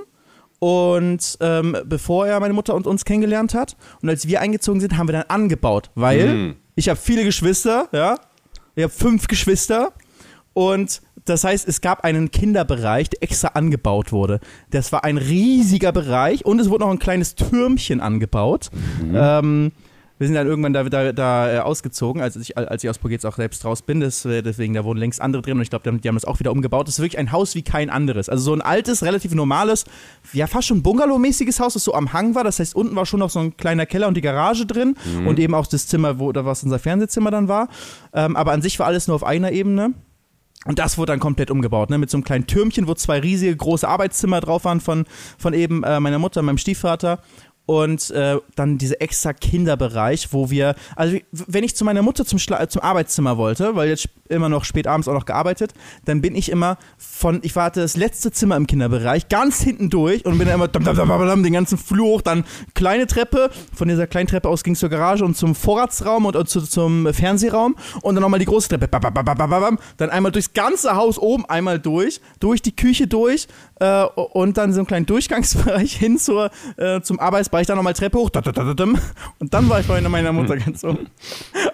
Und 0.58 1.38
ähm, 1.40 1.76
bevor 1.84 2.26
er 2.26 2.40
meine 2.40 2.54
Mutter 2.54 2.74
und 2.74 2.86
uns 2.86 3.04
kennengelernt 3.04 3.54
hat. 3.54 3.76
Und 4.02 4.08
als 4.08 4.26
wir 4.26 4.40
eingezogen 4.40 4.80
sind, 4.80 4.96
haben 4.98 5.08
wir 5.08 5.12
dann 5.12 5.24
angebaut, 5.28 5.90
weil 5.94 6.34
Mhm. 6.34 6.56
ich 6.74 6.88
habe 6.88 6.98
viele 6.98 7.24
Geschwister, 7.24 7.88
ja. 7.92 8.18
Ich 8.74 8.82
habe 8.84 8.92
fünf 8.92 9.28
Geschwister. 9.28 9.92
Und 10.54 11.00
das 11.24 11.44
heißt, 11.44 11.68
es 11.68 11.80
gab 11.80 12.04
einen 12.04 12.30
Kinderbereich, 12.30 13.10
der 13.10 13.22
extra 13.22 13.48
angebaut 13.48 14.12
wurde. 14.12 14.40
Das 14.70 14.90
war 14.92 15.04
ein 15.04 15.18
riesiger 15.18 15.92
Bereich 15.92 16.44
und 16.44 16.58
es 16.58 16.70
wurde 16.70 16.84
noch 16.84 16.90
ein 16.90 16.98
kleines 16.98 17.34
Türmchen 17.34 18.00
angebaut. 18.00 18.70
Ähm, 19.14 19.72
wir 20.18 20.26
sind 20.26 20.34
dann 20.34 20.46
irgendwann 20.46 20.72
da, 20.72 20.82
da, 20.84 21.12
da 21.12 21.52
äh, 21.54 21.58
ausgezogen, 21.60 22.20
als 22.20 22.36
ich, 22.36 22.56
als 22.58 22.82
ich 22.82 22.90
aus 22.90 22.98
Pogetz 22.98 23.24
auch 23.24 23.36
selbst 23.36 23.64
raus 23.64 23.82
bin. 23.82 24.00
Das, 24.00 24.24
äh, 24.24 24.42
deswegen, 24.42 24.74
da 24.74 24.84
wohnen 24.84 24.98
längst 24.98 25.20
andere 25.20 25.42
drin 25.42 25.56
und 25.56 25.62
ich 25.62 25.70
glaube, 25.70 25.84
die, 25.84 25.88
haben- 25.90 26.00
die 26.00 26.08
haben 26.08 26.16
das 26.16 26.24
auch 26.24 26.40
wieder 26.40 26.50
umgebaut. 26.52 26.88
Das 26.88 26.96
ist 26.96 27.00
wirklich 27.00 27.18
ein 27.18 27.32
Haus 27.32 27.54
wie 27.54 27.62
kein 27.62 27.88
anderes. 27.90 28.28
Also 28.28 28.42
so 28.44 28.52
ein 28.52 28.60
altes, 28.60 29.02
relativ 29.02 29.32
normales, 29.34 29.84
ja 30.32 30.46
fast 30.46 30.68
schon 30.68 30.82
Bungalow-mäßiges 30.82 31.60
Haus, 31.60 31.74
das 31.74 31.84
so 31.84 31.94
am 31.94 32.12
Hang 32.12 32.34
war. 32.34 32.44
Das 32.44 32.58
heißt, 32.58 32.74
unten 32.74 32.96
war 32.96 33.06
schon 33.06 33.20
noch 33.20 33.30
so 33.30 33.38
ein 33.38 33.56
kleiner 33.56 33.86
Keller 33.86 34.08
und 34.08 34.16
die 34.16 34.20
Garage 34.22 34.66
drin 34.66 34.96
und 35.26 35.38
eben 35.38 35.54
auch 35.54 35.66
das 35.66 35.86
Zimmer, 35.86 36.18
wo 36.18 36.32
da 36.32 36.44
was 36.44 36.62
unser 36.64 36.78
Fernsehzimmer 36.78 37.30
dann 37.30 37.48
war. 37.48 37.68
Ähm, 38.12 38.34
aber 38.36 38.52
an 38.52 38.62
sich 38.62 38.78
war 38.78 38.86
alles 38.86 39.06
nur 39.06 39.14
auf 39.14 39.24
einer 39.24 39.52
Ebene. 39.52 39.94
Und 40.64 40.80
das 40.80 40.98
wurde 40.98 41.12
dann 41.12 41.20
komplett 41.20 41.52
umgebaut, 41.52 41.88
ne? 41.88 41.98
Mit 41.98 42.10
so 42.10 42.16
einem 42.16 42.24
kleinen 42.24 42.48
Türmchen, 42.48 42.88
wo 42.88 42.94
zwei 42.94 43.20
riesige 43.20 43.56
große 43.56 43.86
Arbeitszimmer 43.88 44.40
drauf 44.40 44.64
waren 44.64 44.80
von, 44.80 45.06
von 45.38 45.54
eben 45.54 45.84
äh, 45.84 46.00
meiner 46.00 46.18
Mutter, 46.18 46.42
meinem 46.42 46.58
Stiefvater. 46.58 47.20
Und 47.68 48.10
äh, 48.12 48.38
dann 48.56 48.78
dieser 48.78 49.02
extra 49.02 49.34
Kinderbereich, 49.34 50.32
wo 50.32 50.48
wir, 50.48 50.74
also 50.96 51.18
wenn 51.32 51.64
ich 51.64 51.76
zu 51.76 51.84
meiner 51.84 52.00
Mutter 52.00 52.24
zum, 52.24 52.38
Schla 52.38 52.66
zum 52.66 52.80
Arbeitszimmer 52.80 53.36
wollte, 53.36 53.76
weil 53.76 53.90
jetzt 53.90 54.08
immer 54.30 54.48
noch 54.48 54.64
spät 54.64 54.86
abends 54.86 55.06
auch 55.06 55.12
noch 55.12 55.26
gearbeitet, 55.26 55.74
dann 56.06 56.22
bin 56.22 56.34
ich 56.34 56.50
immer 56.50 56.78
von, 56.96 57.40
ich 57.42 57.54
warte 57.56 57.80
das 57.80 57.94
letzte 57.94 58.32
Zimmer 58.32 58.56
im 58.56 58.66
Kinderbereich, 58.66 59.28
ganz 59.28 59.60
hinten 59.60 59.90
durch 59.90 60.24
und 60.24 60.38
bin 60.38 60.46
dann 60.46 60.54
immer 60.54 60.68
dam, 60.68 60.82
dam, 60.82 60.96
dam, 60.96 61.08
dam, 61.08 61.42
den 61.42 61.52
ganzen 61.52 61.76
Flur 61.76 62.06
hoch, 62.06 62.22
dann 62.22 62.44
kleine 62.72 63.06
Treppe, 63.06 63.50
von 63.74 63.86
dieser 63.86 64.06
kleinen 64.06 64.28
Treppe 64.28 64.48
aus 64.48 64.64
ging 64.64 64.72
es 64.72 64.80
zur 64.80 64.88
Garage 64.88 65.22
und 65.22 65.36
zum 65.36 65.54
Vorratsraum 65.54 66.24
und, 66.24 66.36
und 66.36 66.48
zu, 66.48 66.62
zum 66.62 67.12
Fernsehraum 67.12 67.76
und 68.00 68.14
dann 68.14 68.22
nochmal 68.22 68.40
die 68.40 68.46
große 68.46 68.70
Treppe, 68.70 68.88
bam, 68.88 69.12
bam, 69.12 69.24
bam, 69.24 69.78
dann 69.98 70.08
einmal 70.08 70.32
durchs 70.32 70.54
ganze 70.54 70.96
Haus 70.96 71.18
oben 71.18 71.44
einmal 71.46 71.78
durch, 71.78 72.22
durch 72.40 72.62
die 72.62 72.74
Küche 72.74 73.06
durch 73.06 73.46
äh, 73.80 74.04
und 74.04 74.56
dann 74.56 74.72
so 74.72 74.80
einen 74.80 74.86
kleinen 74.86 75.06
Durchgangsbereich 75.06 75.92
hin 75.98 76.18
zur, 76.18 76.50
äh, 76.76 77.00
zum 77.00 77.20
Arbeitsbereich, 77.20 77.57
nochmal 77.66 77.94
Treppe 77.94 78.18
hoch 78.18 78.30
da, 78.30 78.40
da, 78.40 78.52
da, 78.52 78.74
dam. 78.74 78.98
und 79.38 79.52
dann 79.52 79.68
war 79.68 79.80
ich 79.80 79.86
bei 79.86 80.00
meiner 80.00 80.32
Mutter 80.32 80.56
ganz 80.56 80.84
oben. 80.84 81.06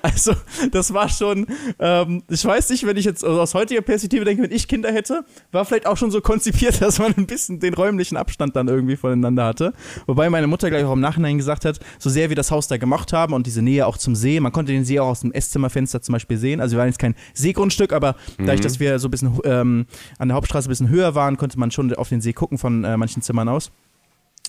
Also 0.02 0.34
das 0.70 0.92
war 0.92 1.08
schon, 1.08 1.46
ähm, 1.78 2.22
ich 2.28 2.44
weiß 2.44 2.70
nicht, 2.70 2.86
wenn 2.86 2.96
ich 2.96 3.04
jetzt 3.04 3.24
aus 3.24 3.54
heutiger 3.54 3.80
Perspektive 3.80 4.24
denke, 4.24 4.42
wenn 4.42 4.52
ich 4.52 4.68
Kinder 4.68 4.92
hätte, 4.92 5.24
war 5.52 5.64
vielleicht 5.64 5.86
auch 5.86 5.96
schon 5.96 6.10
so 6.10 6.20
konzipiert, 6.20 6.80
dass 6.80 6.98
man 6.98 7.14
ein 7.16 7.26
bisschen 7.26 7.60
den 7.60 7.74
räumlichen 7.74 8.16
Abstand 8.16 8.54
dann 8.56 8.68
irgendwie 8.68 8.96
voneinander 8.96 9.44
hatte. 9.44 9.72
Wobei 10.06 10.28
meine 10.30 10.46
Mutter 10.46 10.70
gleich 10.70 10.84
auch 10.84 10.92
im 10.92 11.00
Nachhinein 11.00 11.38
gesagt 11.38 11.64
hat, 11.64 11.80
so 11.98 12.10
sehr 12.10 12.28
wir 12.28 12.36
das 12.36 12.50
Haus 12.50 12.68
da 12.68 12.76
gemacht 12.76 13.12
haben 13.12 13.32
und 13.32 13.46
diese 13.46 13.62
Nähe 13.62 13.86
auch 13.86 13.96
zum 13.96 14.14
See, 14.14 14.40
man 14.40 14.52
konnte 14.52 14.72
den 14.72 14.84
See 14.84 15.00
auch 15.00 15.08
aus 15.08 15.20
dem 15.20 15.32
Esszimmerfenster 15.32 16.02
zum 16.02 16.12
Beispiel 16.12 16.36
sehen. 16.36 16.60
Also 16.60 16.76
wir 16.76 16.80
waren 16.80 16.88
jetzt 16.88 16.98
kein 16.98 17.14
Seegrundstück, 17.32 17.92
aber 17.92 18.16
dadurch, 18.38 18.60
dass 18.60 18.80
wir 18.80 18.98
so 18.98 19.08
ein 19.08 19.10
bisschen 19.10 19.40
ähm, 19.44 19.86
an 20.18 20.28
der 20.28 20.36
Hauptstraße 20.36 20.68
ein 20.68 20.70
bisschen 20.70 20.88
höher 20.88 21.14
waren, 21.14 21.36
konnte 21.36 21.58
man 21.58 21.70
schon 21.70 21.94
auf 21.94 22.08
den 22.08 22.20
See 22.20 22.32
gucken 22.32 22.58
von 22.58 22.84
äh, 22.84 22.96
manchen 22.96 23.22
Zimmern 23.22 23.48
aus. 23.48 23.70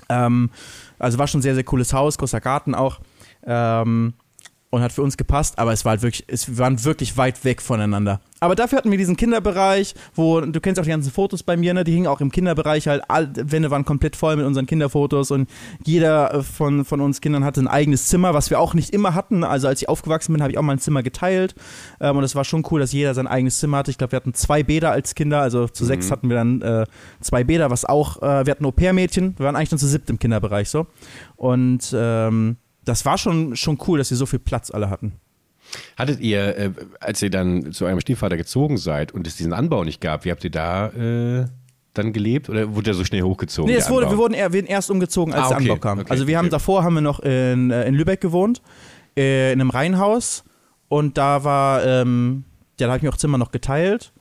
Ähm, 0.10 0.50
also 1.00 1.18
war 1.18 1.28
schon 1.28 1.40
ein 1.40 1.44
sehr, 1.44 1.56
sehr 1.56 1.64
cooles 1.64 1.94
Haus, 1.94 2.18
großer 2.18 2.42
Garten 2.42 2.76
auch. 2.76 3.00
Ähm, 3.46 4.14
und 4.72 4.82
hat 4.82 4.92
für 4.92 5.04
uns 5.04 5.16
gepasst, 5.16 5.58
aber 5.58 5.72
es 5.72 5.86
war 5.86 5.92
halt 5.92 6.02
wirklich, 6.02 6.26
es, 6.28 6.58
waren 6.58 6.84
wirklich 6.84 7.16
weit 7.16 7.46
weg 7.46 7.62
voneinander. 7.62 8.20
Aber 8.46 8.56
dafür 8.56 8.78
hatten 8.78 8.92
wir 8.92 8.98
diesen 9.00 9.18
Kinderbereich, 9.18 9.96
wo, 10.14 10.40
du 10.40 10.62
kennst 10.62 10.80
auch 10.80 10.84
die 10.84 10.92
ganzen 10.92 11.12
Fotos 11.12 11.42
bei 11.42 11.58
mir, 11.58 11.74
ne? 11.74 11.84
Die 11.84 11.94
hingen 11.94 12.06
auch 12.06 12.22
im 12.22 12.32
Kinderbereich 12.32 12.88
halt, 12.88 13.04
all, 13.08 13.32
Wände 13.36 13.72
waren 13.72 13.86
komplett 13.86 14.16
voll 14.16 14.36
mit 14.36 14.46
unseren 14.46 14.68
Kinderfotos 14.68 15.32
und 15.32 15.50
jeder 15.84 16.32
äh, 16.32 16.44
von, 16.44 16.86
von 16.86 17.02
uns 17.02 17.22
Kindern 17.22 17.44
hatte 17.44 17.60
ein 17.62 17.68
eigenes 17.68 18.08
Zimmer, 18.08 18.36
was 18.36 18.52
wir 18.52 18.60
auch 18.60 18.76
nicht 18.76 18.92
immer 18.92 19.16
hatten. 19.16 19.44
Also 19.44 19.68
als 19.68 19.82
ich 19.82 19.90
aufgewachsen 19.90 20.32
bin, 20.32 20.44
habe 20.44 20.52
ich 20.52 20.60
auch 20.60 20.62
mal 20.62 20.74
ein 20.74 20.80
Zimmer 20.80 21.02
geteilt. 21.02 21.56
Ähm, 22.00 22.18
und 22.18 22.24
es 22.24 22.36
war 22.36 22.44
schon 22.44 22.64
cool, 22.70 22.80
dass 22.80 22.94
jeder 22.94 23.16
sein 23.16 23.26
eigenes 23.26 23.58
Zimmer 23.58 23.78
hatte. 23.78 23.90
Ich 23.90 23.98
glaube, 23.98 24.12
wir 24.12 24.18
hatten 24.18 24.36
zwei 24.36 24.62
Bäder 24.62 24.92
als 24.92 25.16
Kinder, 25.16 25.42
also 25.42 25.68
zu 25.68 25.84
sechs 25.84 26.12
hatten 26.12 26.30
wir 26.30 26.36
dann 26.36 26.62
äh, 26.62 26.86
zwei 27.22 27.44
Bäder, 27.44 27.72
was 27.72 27.84
auch, 27.84 28.22
äh, 28.22 28.46
wir 28.46 28.52
hatten 28.52 28.66
Au-pair-Mädchen, 28.66 29.40
wir 29.40 29.46
waren 29.48 29.56
eigentlich 29.56 29.70
dann 29.70 29.80
zu 29.80 29.88
siebt 29.88 30.08
im 30.12 30.20
Kinderbereich 30.20 30.70
so. 30.70 30.86
Und 31.36 31.96
ähm, 31.98 32.58
das 32.84 33.06
war 33.06 33.18
schon, 33.18 33.56
schon 33.56 33.80
cool, 33.88 33.98
dass 33.98 34.12
wir 34.12 34.18
so 34.18 34.28
viel 34.28 34.38
Platz 34.38 34.70
alle 34.70 34.92
hatten. 34.92 35.14
Hattet 35.98 36.20
ihr, 36.20 36.58
äh, 36.58 36.72
als 37.00 37.22
ihr 37.22 37.30
dann 37.30 37.72
zu 37.72 37.86
eurem 37.86 38.00
Stiefvater 38.00 38.38
gezogen 38.38 38.78
seid 38.78 39.12
und 39.14 39.28
es 39.28 39.36
diesen 39.38 39.54
Anbau 39.54 39.84
nicht 39.84 40.02
gab, 40.02 40.26
wie 40.26 40.32
habt 40.32 40.44
ihr 40.44 40.52
da 40.52 40.88
äh, 40.90 41.46
dann 41.94 42.12
gelebt 42.14 42.50
oder 42.50 42.74
wurde 42.76 42.86
der 42.86 42.94
so 42.94 43.04
schnell 43.06 43.22
hochgezogen? 43.22 43.68
Nee, 43.68 43.78
der 43.78 43.84
es 43.86 43.90
wurde, 43.90 44.10
wir 44.10 44.18
wurden 44.18 44.34
eher, 44.34 44.52
wir 44.54 44.68
erst 44.68 44.92
umgezogen, 44.92 45.34
als 45.34 45.46
Ah, 45.46 45.48
der 45.50 45.58
okay, 45.58 45.70
Anbau 45.72 45.80
kam. 45.82 46.00
okay, 46.00 46.12
also 46.12 46.28
wir 46.28 46.38
haben 46.38 46.46
okay. 46.46 46.52
davor 46.52 46.84
haben 46.84 46.96
wir 46.96 47.02
noch 47.02 47.20
in, 47.22 47.72
äh, 47.72 47.88
in 47.88 47.96
Lübeck 47.96 48.20
gewohnt, 48.22 48.62
äh, 49.18 49.54
in 49.54 49.62
einem 49.62 49.70
Reihenhaus 49.70 50.44
und 50.90 51.18
da 51.18 51.44
war, 51.44 51.86
ähm, 51.86 52.44
ja, 52.80 52.88
da 52.88 52.92
habe 52.94 52.98
ich 52.98 53.04
mir 53.04 53.10
auch 53.10 53.18
Zimmer 53.18 53.38
noch 53.38 53.52
geteilt. 53.52 54.12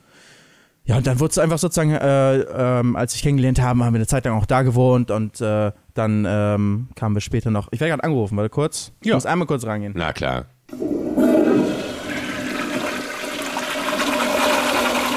Ja, 0.86 0.98
und 0.98 1.06
dann 1.06 1.18
wurde 1.18 1.30
es 1.30 1.38
einfach 1.38 1.56
sozusagen, 1.58 1.92
äh, 1.92 2.34
ähm, 2.80 2.94
als 2.94 3.14
ich 3.14 3.22
kennengelernt 3.22 3.58
habe, 3.60 3.82
haben 3.82 3.94
wir 3.94 3.98
eine 3.98 4.06
Zeit 4.06 4.26
lang 4.26 4.34
auch 4.38 4.44
da 4.44 4.60
gewohnt 4.62 5.10
und 5.10 5.40
äh, 5.40 5.72
dann 5.94 6.26
ähm, 6.28 6.88
kamen 6.94 7.16
wir 7.16 7.22
später 7.22 7.50
noch. 7.50 7.68
Ich 7.72 7.80
werde 7.80 7.92
gerade 7.92 8.04
angerufen, 8.04 8.36
warte 8.36 8.50
kurz. 8.50 8.92
Ich 9.00 9.08
Ja. 9.08 9.14
muss 9.14 9.24
einmal 9.24 9.46
kurz 9.46 9.64
rangehen. 9.64 9.94
Na 9.96 10.12
klar. 10.12 10.44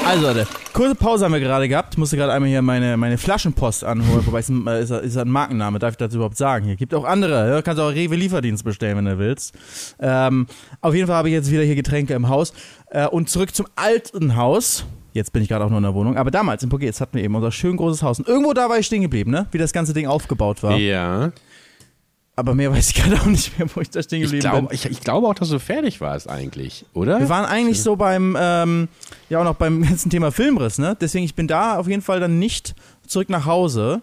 Also, 0.08 0.26
Leute, 0.26 0.46
kurze 0.72 0.94
Pause 0.94 1.26
haben 1.26 1.32
wir 1.32 1.40
gerade 1.40 1.68
gehabt. 1.68 1.92
Ich 1.92 1.98
musste 1.98 2.16
gerade 2.16 2.32
einmal 2.32 2.48
hier 2.48 2.62
meine, 2.62 2.96
meine 2.96 3.18
Flaschenpost 3.18 3.84
anholen. 3.84 4.24
Wobei 4.24 4.38
es 4.38 4.48
ein, 4.48 4.66
äh, 4.66 4.80
ist, 4.80 4.90
ist 4.90 5.18
ein 5.18 5.28
Markenname, 5.28 5.78
darf 5.78 5.90
ich 5.90 5.96
das 5.98 6.14
überhaupt 6.14 6.38
sagen? 6.38 6.64
Hier 6.64 6.76
gibt 6.76 6.94
auch 6.94 7.04
andere. 7.04 7.50
Ja, 7.50 7.60
kannst 7.60 7.78
auch 7.78 7.90
Rewe 7.90 8.16
Lieferdienst 8.16 8.64
bestellen, 8.64 8.96
wenn 8.96 9.04
du 9.04 9.18
willst. 9.18 9.54
Ähm, 10.00 10.46
auf 10.80 10.94
jeden 10.94 11.08
Fall 11.08 11.16
habe 11.16 11.28
ich 11.28 11.34
jetzt 11.34 11.50
wieder 11.50 11.62
hier 11.62 11.74
Getränke 11.74 12.14
im 12.14 12.30
Haus. 12.30 12.54
Äh, 12.88 13.06
und 13.06 13.28
zurück 13.28 13.54
zum 13.54 13.66
alten 13.76 14.34
Haus. 14.34 14.86
Jetzt 15.12 15.34
bin 15.34 15.42
ich 15.42 15.48
gerade 15.50 15.66
auch 15.66 15.68
nur 15.68 15.76
in 15.76 15.84
der 15.84 15.92
Wohnung. 15.92 16.16
Aber 16.16 16.30
damals 16.30 16.62
in 16.62 16.70
Pogetz 16.70 17.02
hatten 17.02 17.18
wir 17.18 17.22
eben 17.22 17.34
unser 17.34 17.52
schön 17.52 17.76
großes 17.76 18.02
Haus. 18.02 18.18
Und 18.18 18.28
irgendwo 18.28 18.54
da 18.54 18.70
war 18.70 18.78
ich 18.78 18.86
stehen 18.86 19.02
geblieben, 19.02 19.30
ne? 19.30 19.46
Wie 19.50 19.58
das 19.58 19.74
ganze 19.74 19.92
Ding 19.92 20.06
aufgebaut 20.06 20.62
war. 20.62 20.74
Ja. 20.78 21.32
Aber 22.38 22.54
mehr 22.54 22.70
weiß 22.70 22.90
ich 22.90 22.94
gerade 23.02 23.20
auch 23.20 23.26
nicht 23.26 23.58
mehr, 23.58 23.66
wo 23.74 23.80
ich 23.80 23.90
da 23.90 24.00
stehen 24.00 24.18
Ich, 24.22 24.26
geblieben 24.30 24.42
glaub, 24.42 24.68
bin. 24.68 24.74
ich, 24.74 24.84
ich 24.86 25.00
glaube 25.00 25.26
auch, 25.26 25.34
dass 25.34 25.48
du 25.48 25.58
fertig 25.58 26.00
warst 26.00 26.28
eigentlich, 26.30 26.86
oder? 26.94 27.18
Wir 27.18 27.28
waren 27.28 27.44
eigentlich 27.44 27.82
so 27.82 27.96
beim, 27.96 28.36
ähm, 28.38 28.86
ja 29.28 29.40
auch 29.40 29.44
noch 29.44 29.56
beim 29.56 29.82
ganzen 29.88 30.08
Thema 30.08 30.30
Filmriss, 30.30 30.78
ne? 30.78 30.96
Deswegen, 31.00 31.24
ich 31.24 31.34
bin 31.34 31.48
da 31.48 31.78
auf 31.78 31.88
jeden 31.88 32.00
Fall 32.00 32.20
dann 32.20 32.38
nicht 32.38 32.76
zurück 33.08 33.28
nach 33.28 33.44
Hause, 33.44 34.02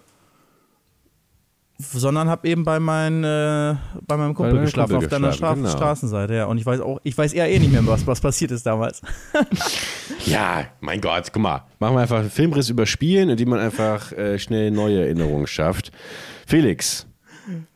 sondern 1.78 2.28
habe 2.28 2.46
eben 2.46 2.62
bei, 2.62 2.78
mein, 2.78 3.24
äh, 3.24 3.74
bei 4.06 4.18
meinem 4.18 4.34
Kumpel 4.34 4.52
deinem 4.56 4.64
geschlafen, 4.66 4.90
Kumpel 4.92 5.06
auf 5.06 5.10
deiner 5.10 5.32
Stra 5.32 5.54
genau. 5.54 5.70
Straßenseite, 5.70 6.34
ja. 6.34 6.44
Und 6.44 6.58
ich 6.58 6.66
weiß 6.66 6.80
auch, 6.82 7.00
ich 7.04 7.16
weiß 7.16 7.32
eher 7.32 7.48
eh 7.50 7.58
nicht 7.58 7.72
mehr, 7.72 7.86
was, 7.86 8.06
was 8.06 8.20
passiert 8.20 8.50
ist 8.50 8.66
damals. 8.66 9.00
Ja, 10.26 10.64
mein 10.80 11.00
Gott, 11.00 11.30
guck 11.32 11.40
mal. 11.40 11.62
Machen 11.78 11.94
wir 11.94 12.00
einfach 12.00 12.18
einen 12.18 12.30
Filmriss 12.30 12.68
überspielen, 12.68 13.30
indem 13.30 13.48
man 13.50 13.60
einfach 13.60 14.10
äh, 14.12 14.38
schnell 14.40 14.72
neue 14.72 15.00
Erinnerungen 15.02 15.46
schafft. 15.46 15.92
Felix, 16.46 17.06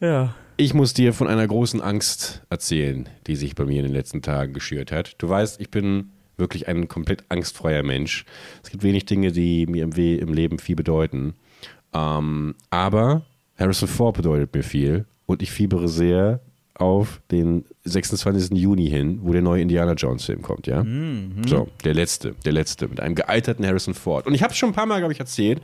Ja. 0.01 0.35
Ich 0.61 0.75
muss 0.75 0.93
dir 0.93 1.15
von 1.15 1.27
einer 1.27 1.47
großen 1.47 1.81
Angst 1.81 2.43
erzählen, 2.51 3.09
die 3.27 3.35
sich 3.35 3.55
bei 3.55 3.65
mir 3.65 3.79
in 3.79 3.87
den 3.87 3.95
letzten 3.95 4.21
Tagen 4.21 4.53
geschürt 4.53 4.93
hat. 4.93 5.15
Du 5.17 5.27
weißt, 5.27 5.59
ich 5.59 5.71
bin 5.71 6.11
wirklich 6.37 6.69
ein 6.69 6.87
komplett 6.87 7.25
angstfreier 7.31 7.83
Mensch. 7.83 8.27
Es 8.63 8.69
gibt 8.71 8.83
wenig 8.83 9.07
Dinge, 9.07 9.33
die 9.33 9.65
mir 9.67 9.85
im, 9.85 9.97
We 9.97 10.17
im 10.17 10.35
Leben 10.35 10.59
viel 10.59 10.77
bedeuten. 10.77 11.33
Ähm, 11.95 12.55
aber 12.69 13.23
Harrison 13.59 13.89
Ford 13.89 14.17
bedeutet 14.17 14.55
mir 14.55 14.63
viel 14.63 15.07
und 15.25 15.41
ich 15.41 15.51
fiebere 15.51 15.89
sehr 15.89 16.41
auf 16.75 17.23
den 17.31 17.65
26. 17.85 18.59
Juni 18.59 18.89
hin, 18.89 19.21
wo 19.23 19.33
der 19.33 19.43
neue 19.43 19.63
Indiana 19.63 19.95
Jones 19.95 20.27
Film 20.27 20.43
kommt, 20.43 20.67
ja? 20.67 20.83
So, 21.47 21.69
der 21.85 21.95
letzte, 21.95 22.35
der 22.45 22.53
letzte, 22.53 22.87
mit 22.89 23.01
einem 23.01 23.15
gealterten 23.15 23.67
Harrison 23.67 23.95
Ford. 23.95 24.27
Und 24.27 24.35
ich 24.35 24.43
habe 24.43 24.53
es 24.53 24.59
schon 24.59 24.71
ein 24.71 24.75
paar 24.75 24.87
Mal, 24.87 24.99
glaube 24.99 25.13
ich, 25.13 25.21
erzählt, 25.21 25.61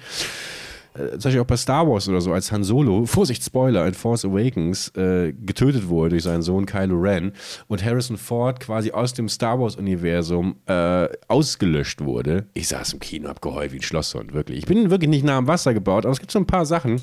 äh, 0.98 1.10
zum 1.12 1.22
Beispiel 1.22 1.40
auch 1.40 1.46
bei 1.46 1.56
Star 1.56 1.88
Wars 1.88 2.08
oder 2.08 2.20
so, 2.20 2.32
als 2.32 2.50
Han 2.52 2.64
Solo, 2.64 3.06
Vorsicht, 3.06 3.44
Spoiler, 3.44 3.86
in 3.86 3.94
Force 3.94 4.24
Awakens 4.24 4.88
äh, 4.96 5.32
getötet 5.32 5.88
wurde 5.88 6.10
durch 6.10 6.22
seinen 6.22 6.42
Sohn 6.42 6.66
Kylo 6.66 6.96
Ren 6.96 7.32
und 7.68 7.84
Harrison 7.84 8.16
Ford 8.16 8.60
quasi 8.60 8.90
aus 8.92 9.14
dem 9.14 9.28
Star 9.28 9.60
Wars-Universum 9.60 10.56
äh, 10.66 11.08
ausgelöscht 11.28 12.04
wurde. 12.04 12.46
Ich 12.54 12.68
saß 12.68 12.94
im 12.94 13.00
Kino, 13.00 13.28
hab 13.28 13.42
geheult 13.42 13.72
wie 13.72 13.76
ein 13.76 13.82
Schlosshund, 13.82 14.32
wirklich. 14.32 14.58
Ich 14.58 14.66
bin 14.66 14.90
wirklich 14.90 15.10
nicht 15.10 15.24
nah 15.24 15.38
am 15.38 15.46
Wasser 15.46 15.74
gebaut, 15.74 16.04
aber 16.04 16.12
es 16.12 16.20
gibt 16.20 16.32
so 16.32 16.38
ein 16.38 16.46
paar 16.46 16.66
Sachen, 16.66 17.00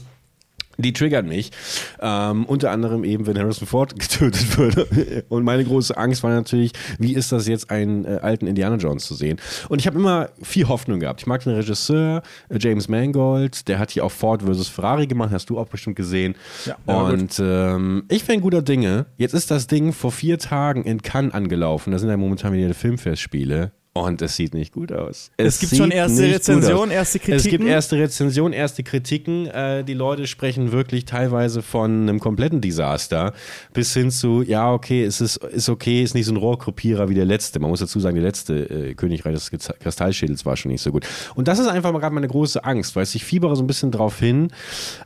die 0.78 0.94
triggern 0.94 1.28
mich. 1.28 1.52
Ähm, 2.02 2.46
unter 2.46 2.72
anderem 2.72 3.04
eben, 3.04 3.28
wenn 3.28 3.38
Harrison 3.38 3.68
Ford 3.68 3.98
getötet 4.00 4.58
würde. 4.58 5.24
Und 5.30 5.44
meine 5.44 5.64
große 5.64 5.96
Angst 5.96 6.24
war 6.24 6.32
natürlich, 6.32 6.72
wie 7.00 7.14
ist 7.14 7.32
das 7.32 7.48
jetzt, 7.48 7.70
einen 7.70 8.06
äh, 8.06 8.20
alten 8.22 8.48
Indiana 8.48 8.76
Jones 8.78 9.06
zu 9.06 9.16
sehen? 9.16 9.40
Und 9.70 9.80
ich 9.80 9.88
habe 9.88 9.98
immer 9.98 10.30
viel 10.42 10.68
Hoffnung 10.68 11.00
gehabt. 11.00 11.22
Ich 11.22 11.28
mag 11.28 11.44
den 11.44 11.54
Regisseur, 11.54 12.22
äh, 12.50 12.58
James 12.60 12.88
Mangold, 12.88 13.68
der 13.68 13.80
hat 13.80 13.92
hier 13.92 14.06
auch 14.06 14.12
Ford 14.12 14.44
vs. 14.44 14.68
Ferrari 14.68 15.08
gemacht, 15.08 15.32
hast 15.32 15.50
du 15.50 15.60
auch 15.60 15.68
bestimmt 15.68 15.96
gesehen. 15.96 16.36
Ja. 16.66 16.78
Und 16.86 17.40
ähm, 17.40 18.04
ich 18.10 18.26
bin 18.26 18.42
guter 18.42 18.62
Dinge. 18.62 19.06
Jetzt 19.18 19.34
ist 19.34 19.52
das 19.52 19.68
Ding 19.68 19.94
vor 19.94 20.12
vier 20.12 20.40
Tagen 20.40 20.84
in 20.84 21.02
Cannes 21.02 21.34
angelaufen. 21.34 21.92
Da 21.92 22.00
sind 22.00 22.10
ja 22.10 22.18
momentan 22.18 22.54
wieder 22.54 22.68
die 22.68 22.74
Filmfestspiele. 22.74 23.72
Und 23.96 24.24
es 24.24 24.36
sieht 24.36 24.56
nicht 24.56 24.74
gut 24.74 24.92
aus. 24.92 25.30
Es, 25.38 25.60
gibt 25.60 25.76
schon 25.76 25.92
erste 25.92 26.24
Rezensionen, 26.24 26.90
erste 26.90 27.20
Kritiken. 27.20 27.36
Es 27.36 27.44
gibt 27.48 27.64
erste 27.64 27.98
Rezensionen, 27.98 28.52
erste 28.52 28.82
Kritiken. 28.82 29.46
Äh, 29.46 29.84
die 29.84 29.94
Leute 29.94 30.26
sprechen 30.26 30.72
wirklich 30.72 31.06
teilweise 31.06 31.62
von 31.62 32.02
einem 32.02 32.20
kompletten 32.20 32.60
Desaster 32.60 33.34
bis 33.72 33.94
hin 33.94 34.10
zu, 34.10 34.42
ja, 34.42 34.74
okay, 34.74 35.04
es 35.04 35.22
ist, 35.22 35.38
ist 35.38 35.70
okay, 35.70 36.02
ist 36.02 36.16
nicht 36.16 36.26
so 36.26 36.34
ein 36.34 36.38
Rohrkopierer 36.38 37.08
wie 37.08 37.14
der 37.14 37.26
letzte. 37.26 37.60
Man 37.60 37.70
muss 37.70 37.82
dazu 37.82 38.00
sagen, 38.00 38.16
der 38.16 38.24
letzte 38.24 38.68
äh, 38.68 38.94
Königreich 38.96 39.36
des 39.36 39.52
Kristallschädels 39.52 40.44
war 40.44 40.58
schon 40.58 40.72
nicht 40.72 40.82
so 40.82 40.92
gut. 40.92 41.06
Und 41.36 41.48
das 41.48 41.60
ist 41.60 41.68
einfach 41.68 41.92
mal 41.92 42.00
gerade 42.00 42.16
meine 42.16 42.28
große 42.28 42.64
Angst, 42.64 42.96
weil 42.96 43.04
ich 43.04 43.24
fiebere 43.24 43.56
so 43.56 43.62
ein 43.62 43.68
bisschen 43.68 43.92
drauf 43.92 44.18
hin. 44.18 44.48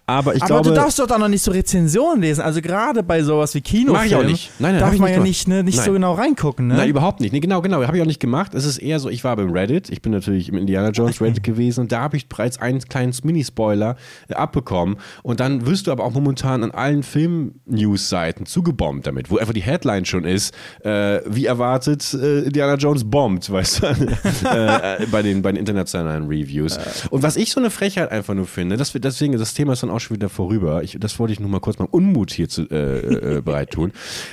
Aber 0.06 0.34
ich 0.34 0.44
aber 0.44 0.62
glaube. 0.62 0.70
du 0.70 0.76
darfst 0.76 0.98
doch 0.98 1.08
da 1.08 1.18
noch 1.18 1.28
nicht 1.28 1.44
so 1.44 1.52
Rezensionen 1.52 2.22
lesen. 2.22 2.40
Also 2.40 2.62
gerade 2.62 3.04
bei 3.04 3.22
sowas 3.22 3.54
wie 3.54 3.60
Kinofilm. 3.60 3.94
Mach 3.98 4.06
ich 4.06 4.16
auch 4.16 4.24
nicht. 4.24 4.52
Nein, 4.60 4.72
nein, 4.72 4.80
darf 4.80 4.94
ich 4.94 5.00
man 5.00 5.10
nicht 5.10 5.18
ja 5.18 5.24
nicht, 5.24 5.48
ne, 5.50 5.64
nicht 5.66 5.76
so 5.76 5.92
Nein. 5.92 5.94
genau 5.96 6.14
reingucken, 6.14 6.68
ne? 6.68 6.76
Nein, 6.76 6.88
überhaupt 6.88 7.20
nicht. 7.20 7.34
Nee, 7.34 7.42
genau, 7.42 7.62
genau. 7.62 7.86
Habe 7.86 7.98
ich 7.98 8.02
auch 8.02 8.08
nicht 8.08 8.22
gemacht. 8.22 8.54
Es 8.54 8.64
ist 8.64 8.77
eher 8.78 9.00
so, 9.00 9.10
ich 9.10 9.24
war 9.24 9.36
beim 9.36 9.52
Reddit. 9.52 9.90
Ich 9.90 10.02
bin 10.02 10.12
natürlich 10.12 10.50
im 10.50 10.58
Indiana 10.58 10.90
Jones 10.90 11.22
Reddit 11.22 11.44
gewesen 11.48 11.82
und 11.82 11.92
da 11.92 12.02
habe 12.02 12.18
ich 12.18 12.28
bereits 12.28 12.60
einen 12.60 12.80
kleinen 12.80 13.14
Mini-Spoiler 13.24 13.96
äh, 14.28 14.34
abbekommen. 14.34 14.98
Und 15.24 15.40
dann 15.40 15.66
wirst 15.66 15.88
du 15.88 15.92
aber 15.92 16.04
auch 16.04 16.14
momentan 16.14 16.64
an 16.64 16.72
allen 16.72 17.04
Film-News-Seiten 17.04 18.46
zugebombt 18.46 19.08
damit, 19.08 19.30
wo 19.30 19.38
einfach 19.38 19.54
die 19.54 19.62
Headline 19.62 20.06
schon 20.06 20.24
ist, 20.24 20.54
äh, 20.84 21.22
wie 21.26 21.46
erwartet, 21.46 22.14
äh, 22.14 22.42
Indiana 22.42 22.76
Jones 22.76 23.04
bombt, 23.04 23.50
weißt 23.52 23.84
du, 23.84 23.88
äh, 23.88 25.04
äh, 25.04 25.06
bei, 25.12 25.22
den, 25.22 25.42
bei 25.42 25.52
den 25.52 25.58
internationalen 25.58 26.28
Reviews. 26.28 26.80
Und 27.10 27.24
was 27.24 27.36
ich 27.38 27.52
so 27.52 27.60
eine 27.60 27.70
Frechheit 27.70 28.12
einfach 28.12 28.34
nur 28.34 28.46
finde, 28.46 28.78
das, 28.78 28.92
deswegen, 28.94 29.38
das 29.38 29.54
Thema 29.54 29.74
ist 29.74 29.84
dann 29.84 29.90
auch 29.90 30.00
schon 30.00 30.16
wieder 30.16 30.30
vorüber. 30.30 30.84
Ich, 30.84 30.98
das 31.00 31.18
wollte 31.20 31.34
ich 31.34 31.40
nur 31.40 31.50
mal 31.50 31.60
kurz 31.60 31.80
mal 31.80 31.88
Unmut 31.90 32.32
hier 32.32 32.50
zu, 32.50 32.64
äh, 32.70 33.42
bereit 33.44 33.72
tun, 33.72 33.92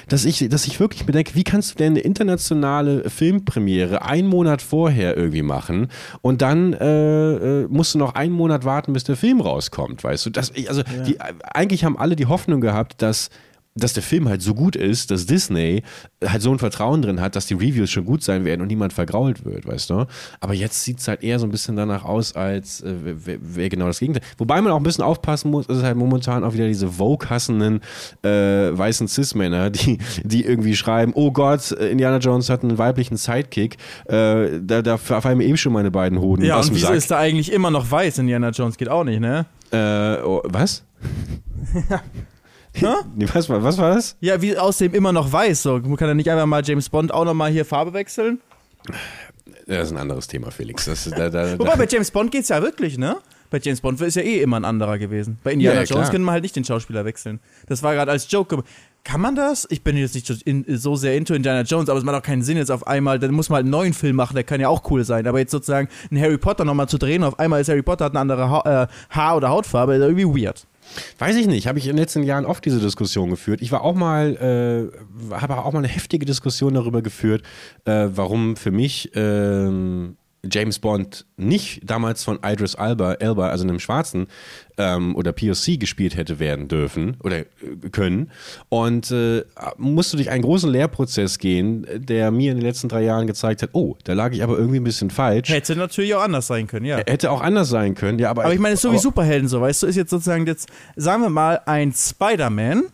dass 0.08 0.24
ich, 0.24 0.48
dass 0.48 0.66
ich 0.66 0.80
wirklich 0.80 1.04
bedenke, 1.06 1.34
wie 1.34 1.44
kannst 1.44 1.72
du 1.72 1.76
denn 1.76 1.92
eine 1.92 2.00
internationale 2.00 3.08
Filmpremiere 3.08 4.02
einen 4.02 4.28
Monat 4.34 4.62
vorher 4.62 5.16
irgendwie 5.16 5.42
machen 5.42 5.88
und 6.22 6.42
dann 6.42 6.72
äh, 6.72 7.62
äh, 7.62 7.66
musst 7.68 7.94
du 7.94 7.98
noch 7.98 8.14
einen 8.14 8.32
Monat 8.32 8.64
warten, 8.64 8.92
bis 8.92 9.04
der 9.04 9.16
Film 9.16 9.40
rauskommt, 9.40 10.02
weißt 10.02 10.26
du? 10.26 10.30
Das, 10.30 10.50
ich, 10.54 10.68
also 10.68 10.82
die, 11.06 11.20
eigentlich 11.20 11.84
haben 11.84 11.96
alle 11.96 12.16
die 12.16 12.26
Hoffnung 12.26 12.60
gehabt, 12.60 13.00
dass 13.00 13.30
dass 13.76 13.92
der 13.92 14.04
Film 14.04 14.28
halt 14.28 14.40
so 14.40 14.54
gut 14.54 14.76
ist, 14.76 15.10
dass 15.10 15.26
Disney 15.26 15.82
halt 16.24 16.42
so 16.42 16.52
ein 16.52 16.60
Vertrauen 16.60 17.02
drin 17.02 17.20
hat, 17.20 17.34
dass 17.34 17.46
die 17.46 17.54
Reviews 17.54 17.90
schon 17.90 18.04
gut 18.04 18.22
sein 18.22 18.44
werden 18.44 18.60
und 18.60 18.68
niemand 18.68 18.92
vergrault 18.92 19.44
wird, 19.44 19.66
weißt 19.66 19.90
du? 19.90 20.06
Aber 20.38 20.54
jetzt 20.54 20.84
sieht 20.84 21.00
es 21.00 21.08
halt 21.08 21.24
eher 21.24 21.40
so 21.40 21.46
ein 21.46 21.50
bisschen 21.50 21.74
danach 21.74 22.04
aus, 22.04 22.36
als 22.36 22.82
äh, 22.82 22.94
wäre 23.26 23.38
wär 23.42 23.68
genau 23.68 23.86
das 23.86 23.98
Gegenteil. 23.98 24.22
Wobei 24.38 24.60
man 24.62 24.72
auch 24.72 24.76
ein 24.76 24.84
bisschen 24.84 25.02
aufpassen 25.02 25.50
muss, 25.50 25.66
ist 25.66 25.82
halt 25.82 25.96
momentan 25.96 26.44
auch 26.44 26.54
wieder 26.54 26.68
diese 26.68 26.88
Vogue-hassenden 26.88 27.80
äh, 28.22 28.28
weißen 28.28 29.08
Cis-Männer, 29.08 29.70
die, 29.70 29.98
die 30.22 30.44
irgendwie 30.44 30.76
schreiben, 30.76 31.12
oh 31.16 31.32
Gott, 31.32 31.72
äh, 31.72 31.88
Indiana 31.88 32.18
Jones 32.18 32.50
hat 32.50 32.62
einen 32.62 32.78
weiblichen 32.78 33.16
Sidekick. 33.16 33.76
Äh, 34.04 34.60
da, 34.62 34.82
da 34.82 34.98
fallen 34.98 35.38
mir 35.38 35.44
eben 35.44 35.56
schon 35.56 35.72
meine 35.72 35.90
beiden 35.90 36.20
Hoden 36.20 36.44
ja, 36.44 36.58
aus 36.58 36.68
und 36.68 36.76
wieso 36.76 36.92
ist 36.92 37.10
da 37.10 37.18
eigentlich 37.18 37.50
immer 37.50 37.72
noch 37.72 37.90
weiß? 37.90 38.18
Indiana 38.18 38.50
Jones 38.50 38.76
geht 38.76 38.88
auch 38.88 39.02
nicht, 39.02 39.18
ne? 39.18 39.46
Äh, 39.72 40.22
oh, 40.22 40.42
was? 40.44 40.84
Hä? 42.74 42.86
Nee, 43.14 43.26
was, 43.32 43.48
war- 43.48 43.62
was 43.62 43.78
war 43.78 43.94
das? 43.94 44.16
Ja, 44.20 44.42
wie 44.42 44.56
aus 44.58 44.78
dem 44.78 44.94
immer 44.94 45.12
noch 45.12 45.32
weiß. 45.32 45.62
So, 45.62 45.80
kann 45.80 46.08
er 46.08 46.14
nicht 46.14 46.30
einfach 46.30 46.46
mal 46.46 46.62
James 46.64 46.88
Bond 46.88 47.12
auch 47.14 47.24
nochmal 47.24 47.50
hier 47.50 47.64
Farbe 47.64 47.92
wechseln? 47.92 48.40
Das 49.66 49.86
ist 49.86 49.92
ein 49.92 49.98
anderes 49.98 50.26
Thema, 50.26 50.50
Felix. 50.50 50.84
Das 50.84 51.08
da, 51.08 51.30
da, 51.30 51.58
Wobei, 51.58 51.76
bei 51.76 51.86
James 51.86 52.10
Bond 52.10 52.30
geht's 52.32 52.48
ja 52.48 52.60
wirklich, 52.62 52.98
ne? 52.98 53.16
Bei 53.50 53.60
James 53.62 53.80
Bond 53.80 54.00
ist 54.00 54.16
ja 54.16 54.22
eh 54.22 54.40
immer 54.42 54.56
ein 54.58 54.64
anderer 54.64 54.98
gewesen. 54.98 55.38
Bei 55.44 55.52
Indiana 55.52 55.76
Ja, 55.76 55.82
ja, 55.84 55.94
Jones 55.94 56.10
können 56.10 56.24
wir 56.24 56.32
halt 56.32 56.42
nicht 56.42 56.56
den 56.56 56.64
Schauspieler 56.64 57.04
wechseln. 57.04 57.38
Das 57.68 57.82
war 57.82 57.94
gerade 57.94 58.10
als 58.10 58.30
Joke. 58.30 58.62
Kann 59.04 59.20
man 59.20 59.36
das? 59.36 59.66
Ich 59.70 59.84
bin 59.84 59.96
jetzt 59.96 60.14
nicht 60.14 60.26
so, 60.26 60.34
in, 60.44 60.64
so 60.76 60.96
sehr 60.96 61.14
into 61.16 61.34
Indiana 61.34 61.60
Jones, 61.60 61.88
aber 61.88 61.98
es 61.98 62.04
macht 62.04 62.16
auch 62.16 62.22
keinen 62.22 62.42
Sinn 62.42 62.56
jetzt 62.56 62.70
auf 62.70 62.86
einmal, 62.86 63.18
dann 63.18 63.32
muss 63.32 63.50
man 63.50 63.56
halt 63.56 63.64
einen 63.64 63.70
neuen 63.70 63.92
Film 63.92 64.16
machen, 64.16 64.34
der 64.34 64.44
kann 64.44 64.60
ja 64.60 64.68
auch 64.68 64.90
cool 64.90 65.04
sein. 65.04 65.26
Aber 65.26 65.38
jetzt 65.38 65.50
sozusagen 65.52 65.88
einen 66.10 66.20
Harry 66.20 66.38
Potter 66.38 66.64
nochmal 66.64 66.88
zu 66.88 66.96
drehen, 66.98 67.22
auf 67.22 67.38
einmal 67.38 67.60
ist 67.60 67.68
Harry 67.68 67.82
Potter 67.82 68.06
hat 68.06 68.12
eine 68.12 68.20
andere 68.20 68.48
ha 68.50 68.84
äh, 68.84 69.14
Haar- 69.14 69.36
oder 69.36 69.50
Hautfarbe, 69.50 69.94
ist 69.94 70.00
irgendwie 70.00 70.44
weird. 70.44 70.66
Weiß 71.18 71.36
ich 71.36 71.46
nicht, 71.46 71.66
habe 71.66 71.78
ich 71.78 71.86
in 71.86 71.92
den 71.92 71.98
letzten 71.98 72.22
Jahren 72.22 72.46
oft 72.46 72.64
diese 72.64 72.80
Diskussion 72.80 73.30
geführt. 73.30 73.62
Ich 73.62 73.72
war 73.72 73.82
auch 73.82 73.94
mal, 73.94 74.92
äh, 75.30 75.34
habe 75.34 75.58
auch 75.64 75.72
mal 75.72 75.78
eine 75.78 75.88
heftige 75.88 76.26
Diskussion 76.26 76.74
darüber 76.74 77.02
geführt, 77.02 77.42
äh, 77.84 78.08
warum 78.10 78.56
für 78.56 78.70
mich 78.70 79.10
ähm, 79.14 80.16
James 80.50 80.78
Bond 80.78 81.26
nicht 81.36 81.80
damals 81.84 82.24
von 82.24 82.38
Idris 82.44 82.74
Alba, 82.74 83.14
Elba, 83.14 83.48
also 83.48 83.64
einem 83.64 83.80
Schwarzen 83.80 84.28
ähm, 84.76 85.14
oder 85.16 85.32
POC 85.32 85.78
gespielt 85.78 86.16
hätte 86.16 86.38
werden 86.38 86.68
dürfen 86.68 87.16
oder 87.22 87.40
äh, 87.40 87.46
können. 87.90 88.30
Und 88.68 89.10
äh, 89.10 89.44
musste 89.76 90.16
durch 90.16 90.30
einen 90.30 90.42
großen 90.42 90.70
Lehrprozess 90.70 91.38
gehen, 91.38 91.86
der 91.94 92.30
mir 92.30 92.52
in 92.52 92.58
den 92.58 92.66
letzten 92.66 92.88
drei 92.88 93.02
Jahren 93.02 93.26
gezeigt 93.26 93.62
hat, 93.62 93.70
oh, 93.72 93.96
da 94.04 94.12
lag 94.12 94.32
ich 94.32 94.42
aber 94.42 94.58
irgendwie 94.58 94.80
ein 94.80 94.84
bisschen 94.84 95.10
falsch. 95.10 95.48
Hätte 95.48 95.76
natürlich 95.76 96.14
auch 96.14 96.22
anders 96.22 96.46
sein 96.46 96.66
können, 96.66 96.86
ja. 96.86 96.98
Hätte 96.98 97.30
auch 97.30 97.40
anders 97.40 97.68
sein 97.68 97.94
können, 97.94 98.18
ja, 98.18 98.30
aber. 98.30 98.44
Aber 98.44 98.54
ich 98.54 98.60
meine, 98.60 98.74
es 98.74 98.78
ist 98.78 98.82
so 98.82 98.92
wie 98.92 98.98
Superhelden 98.98 99.48
so, 99.48 99.60
weißt 99.60 99.82
du, 99.82 99.86
ist 99.86 99.96
jetzt 99.96 100.10
sozusagen 100.10 100.46
jetzt, 100.46 100.68
sagen 100.96 101.22
wir 101.22 101.30
mal, 101.30 101.60
ein 101.66 101.92
Spider-Man. 101.92 102.84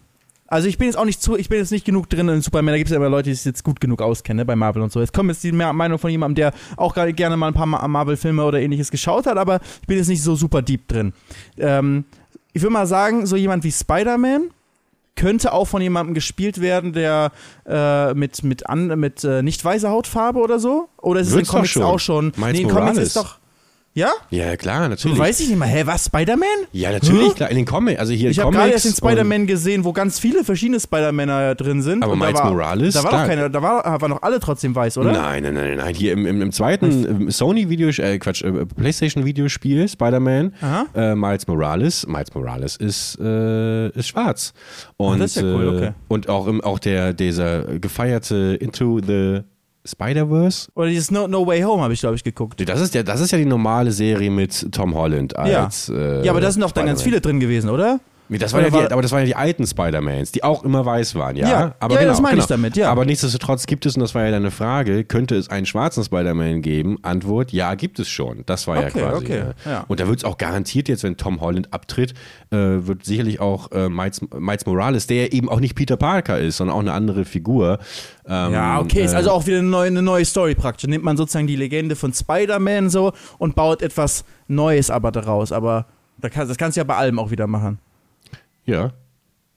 Also 0.52 0.66
ich 0.66 0.78
bin 0.78 0.88
jetzt 0.88 0.96
auch 0.96 1.04
nicht 1.04 1.22
zu, 1.22 1.36
ich 1.36 1.48
bin 1.48 1.58
jetzt 1.58 1.70
nicht 1.70 1.84
genug 1.84 2.10
drin 2.10 2.28
in 2.28 2.40
Superman, 2.42 2.72
da 2.72 2.76
gibt 2.78 2.88
es 2.88 2.92
ja 2.92 2.96
immer 2.96 3.08
Leute, 3.08 3.30
die 3.30 3.34
sich 3.36 3.44
jetzt 3.44 3.62
gut 3.62 3.80
genug 3.80 4.02
auskennen 4.02 4.38
ne, 4.38 4.44
bei 4.44 4.56
Marvel 4.56 4.82
und 4.82 4.90
so. 4.92 5.00
Jetzt 5.00 5.14
kommt 5.14 5.30
jetzt 5.30 5.44
die 5.44 5.52
Me- 5.52 5.72
Meinung 5.72 5.98
von 6.00 6.10
jemandem, 6.10 6.34
der 6.34 6.52
auch 6.76 6.92
gerade 6.92 7.12
gerne 7.12 7.36
mal 7.36 7.46
ein 7.46 7.54
paar 7.54 7.66
Ma- 7.66 7.86
Marvel-Filme 7.86 8.44
oder 8.44 8.60
ähnliches 8.60 8.90
geschaut 8.90 9.26
hat, 9.26 9.38
aber 9.38 9.60
ich 9.80 9.86
bin 9.86 9.96
jetzt 9.96 10.08
nicht 10.08 10.22
so 10.24 10.34
super 10.34 10.60
deep 10.60 10.88
drin. 10.88 11.12
Ähm, 11.56 12.04
ich 12.52 12.62
würde 12.62 12.72
mal 12.72 12.86
sagen, 12.88 13.26
so 13.26 13.36
jemand 13.36 13.62
wie 13.62 13.70
Spider-Man 13.70 14.50
könnte 15.14 15.52
auch 15.52 15.66
von 15.66 15.82
jemandem 15.82 16.14
gespielt 16.14 16.60
werden, 16.60 16.92
der 16.94 17.30
äh, 17.66 18.14
mit, 18.14 18.42
mit, 18.42 18.68
an, 18.68 18.86
mit 18.98 19.22
äh, 19.22 19.42
nicht 19.42 19.64
weißer 19.64 19.90
Hautfarbe 19.90 20.40
oder 20.40 20.58
so. 20.58 20.88
Oder 20.96 21.20
ist 21.20 21.28
es 21.28 21.32
in 21.34 21.38
Wird's 21.38 21.48
doch 21.48 21.54
Comics 21.56 21.70
schon. 21.72 21.82
auch 21.84 22.00
schon? 22.00 22.32
Miles 22.36 22.52
nee, 22.58 22.62
in 22.62 22.68
Comics 22.68 22.98
ist 22.98 23.16
doch. 23.16 23.38
Ja? 23.92 24.12
Ja, 24.30 24.56
klar, 24.56 24.88
natürlich. 24.88 25.18
Weiß 25.18 25.40
ich 25.40 25.48
nicht 25.48 25.58
mal. 25.58 25.66
Hä, 25.66 25.82
was? 25.84 26.04
Spider-Man? 26.04 26.46
Ja, 26.70 26.92
natürlich, 26.92 27.30
Hä? 27.30 27.34
klar. 27.34 27.50
In 27.50 27.56
den 27.56 27.64
Comics, 27.66 27.98
also 27.98 28.12
hier 28.12 28.30
Ich 28.30 28.38
habe 28.38 28.52
gerade 28.52 28.70
erst 28.70 28.84
den 28.84 28.94
Spider-Man 28.94 29.48
gesehen, 29.48 29.84
wo 29.84 29.92
ganz 29.92 30.20
viele 30.20 30.44
verschiedene 30.44 30.78
Spider-Männer 30.78 31.56
drin 31.56 31.82
sind. 31.82 32.04
Aber 32.04 32.14
Miles 32.14 32.34
war, 32.38 32.50
Morales, 32.52 32.94
Da 32.94 33.02
war 33.02 33.10
klar. 33.10 33.22
doch 33.22 33.28
keiner, 33.28 33.48
da 33.48 33.60
war, 33.62 34.00
waren 34.00 34.10
doch 34.12 34.22
alle 34.22 34.38
trotzdem 34.38 34.76
weiß, 34.76 34.96
oder? 34.98 35.10
Nein, 35.10 35.42
nein, 35.42 35.54
nein, 35.54 35.76
nein. 35.78 35.94
Hier 35.94 36.12
im, 36.12 36.24
im, 36.24 36.40
im 36.40 36.52
zweiten 36.52 36.86
ähm, 37.24 37.30
Sony-Video, 37.32 37.88
äh, 37.88 38.18
Quatsch, 38.20 38.42
äh, 38.42 38.64
PlayStation-Videospiel, 38.64 39.88
Spider-Man, 39.88 40.54
äh, 40.94 41.14
Miles 41.16 41.48
Morales. 41.48 42.06
Miles 42.06 42.32
Morales 42.32 42.76
ist, 42.76 43.18
äh, 43.20 43.88
ist 43.88 44.06
schwarz. 44.06 44.52
Und, 44.98 45.16
Ah, 45.16 45.18
das 45.18 45.36
ist 45.36 45.42
ja 45.42 45.52
cool, 45.52 45.64
äh, 45.64 45.76
okay. 45.76 45.90
und 46.06 46.28
auch, 46.28 46.46
im, 46.46 46.60
auch 46.60 46.78
der, 46.78 47.12
dieser 47.12 47.64
gefeierte 47.80 48.56
Into 48.60 49.00
the 49.04 49.40
Spider-Verse. 49.84 50.68
Oder 50.74 50.88
dieses 50.88 51.10
No, 51.10 51.26
no 51.26 51.46
Way 51.46 51.62
Home 51.62 51.82
habe 51.82 51.94
ich, 51.94 52.00
glaube 52.00 52.16
ich, 52.16 52.24
geguckt. 52.24 52.66
Das 52.68 52.80
ist, 52.80 52.94
ja, 52.94 53.02
das 53.02 53.20
ist 53.20 53.30
ja 53.30 53.38
die 53.38 53.46
normale 53.46 53.92
Serie 53.92 54.30
mit 54.30 54.72
Tom 54.72 54.94
Holland 54.94 55.36
als. 55.36 55.88
Äh, 55.88 56.24
ja, 56.24 56.32
aber 56.32 56.40
da 56.40 56.50
sind 56.50 56.62
doch 56.62 56.72
dann 56.72 56.86
ganz 56.86 57.02
viele 57.02 57.20
drin 57.20 57.40
gewesen, 57.40 57.70
oder? 57.70 58.00
Das 58.38 58.52
waren 58.52 58.62
ja 58.62 58.68
die, 58.70 58.74
war- 58.76 58.92
aber 58.92 59.02
das 59.02 59.10
waren 59.12 59.20
ja 59.20 59.26
die 59.26 59.34
alten 59.36 59.66
Spider-Mans, 59.66 60.30
die 60.32 60.44
auch 60.44 60.62
immer 60.64 60.86
weiß 60.86 61.14
waren, 61.16 61.36
ja. 61.36 61.48
Ja, 61.48 61.74
aber 61.80 61.94
ja, 61.94 62.00
genau, 62.00 62.12
das 62.12 62.20
meine 62.20 62.32
genau. 62.34 62.44
ich 62.44 62.48
damit, 62.48 62.76
ja. 62.76 62.90
Aber 62.90 63.04
nichtsdestotrotz 63.04 63.66
gibt 63.66 63.86
es, 63.86 63.96
und 63.96 64.00
das 64.02 64.14
war 64.14 64.24
ja 64.24 64.30
deine 64.30 64.50
Frage, 64.50 65.04
könnte 65.04 65.34
es 65.36 65.48
einen 65.50 65.66
schwarzen 65.66 66.04
Spider-Man 66.04 66.62
geben? 66.62 66.98
Antwort, 67.02 67.52
ja, 67.52 67.74
gibt 67.74 67.98
es 67.98 68.08
schon. 68.08 68.44
Das 68.46 68.66
war 68.68 68.76
ja 68.80 68.86
Okay, 68.88 69.00
quasi. 69.00 69.16
okay, 69.24 69.42
ja. 69.64 69.70
ja. 69.70 69.84
Und 69.88 69.98
da 70.00 70.06
wird 70.06 70.18
es 70.18 70.24
auch 70.24 70.38
garantiert 70.38 70.88
jetzt, 70.88 71.02
wenn 71.02 71.16
Tom 71.16 71.40
Holland 71.40 71.72
abtritt, 71.72 72.14
äh, 72.50 72.56
wird 72.56 73.04
sicherlich 73.04 73.40
auch 73.40 73.72
äh, 73.72 73.88
Miles, 73.88 74.20
Miles 74.38 74.64
Morales, 74.64 75.06
der 75.08 75.32
eben 75.32 75.48
auch 75.48 75.60
nicht 75.60 75.74
Peter 75.74 75.96
Parker 75.96 76.38
ist, 76.38 76.58
sondern 76.58 76.76
auch 76.76 76.80
eine 76.80 76.92
andere 76.92 77.24
Figur. 77.24 77.78
Ähm, 78.26 78.52
Ja, 78.52 78.80
okay, 78.80 79.02
ist 79.04 79.12
äh, 79.12 79.16
also 79.16 79.30
auch 79.32 79.46
wieder 79.46 79.58
eine 79.58 79.68
neue, 79.68 79.88
eine 79.88 80.02
neue 80.02 80.24
Story 80.24 80.54
praktisch. 80.54 80.88
Nimmt 80.88 81.04
man 81.04 81.16
sozusagen 81.16 81.46
die 81.48 81.56
Legende 81.56 81.96
von 81.96 82.12
Spider-Man 82.12 82.90
so 82.90 83.12
und 83.38 83.54
baut 83.56 83.82
etwas 83.82 84.24
Neues 84.46 84.90
aber 84.90 85.10
daraus. 85.10 85.50
Aber 85.52 85.86
das 86.18 86.56
kannst 86.56 86.76
du 86.76 86.80
ja 86.80 86.84
bei 86.84 86.96
allem 86.96 87.18
auch 87.18 87.30
wieder 87.30 87.46
machen. 87.46 87.78
Ja. 88.70 88.92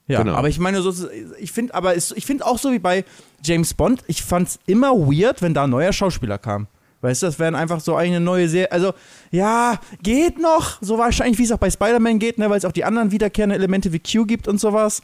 Ja, 0.06 0.22
Genau. 0.22 0.34
aber 0.34 0.48
ich 0.48 0.58
meine, 0.58 0.82
so, 0.82 0.92
ich 1.38 1.50
finde 1.52 1.74
aber 1.74 1.96
es, 1.96 2.12
ich 2.12 2.26
finde 2.26 2.44
auch 2.44 2.58
so 2.58 2.72
wie 2.72 2.78
bei 2.78 3.04
James 3.42 3.72
Bond, 3.72 4.04
ich 4.06 4.22
fand's 4.22 4.58
immer 4.66 4.90
weird, 4.94 5.40
wenn 5.40 5.54
da 5.54 5.64
ein 5.64 5.70
neuer 5.70 5.94
Schauspieler 5.94 6.36
kam. 6.36 6.66
Weißt 7.00 7.22
du, 7.22 7.26
das 7.26 7.38
wären 7.38 7.54
einfach 7.54 7.80
so 7.80 7.96
eine 7.96 8.18
neue 8.20 8.48
Serie. 8.48 8.72
Also, 8.72 8.92
ja, 9.30 9.78
geht 10.02 10.38
noch. 10.38 10.78
So 10.82 10.96
wahrscheinlich, 10.98 11.38
wie 11.38 11.44
es 11.44 11.52
auch 11.52 11.58
bei 11.58 11.70
Spider-Man 11.70 12.18
geht, 12.18 12.38
ne, 12.38 12.48
weil 12.48 12.56
es 12.58 12.64
auch 12.64 12.72
die 12.72 12.84
anderen 12.84 13.10
wiederkehrenden 13.12 13.58
Elemente 13.58 13.92
wie 13.92 13.98
Q 13.98 14.24
gibt 14.24 14.48
und 14.48 14.58
sowas. 14.58 15.02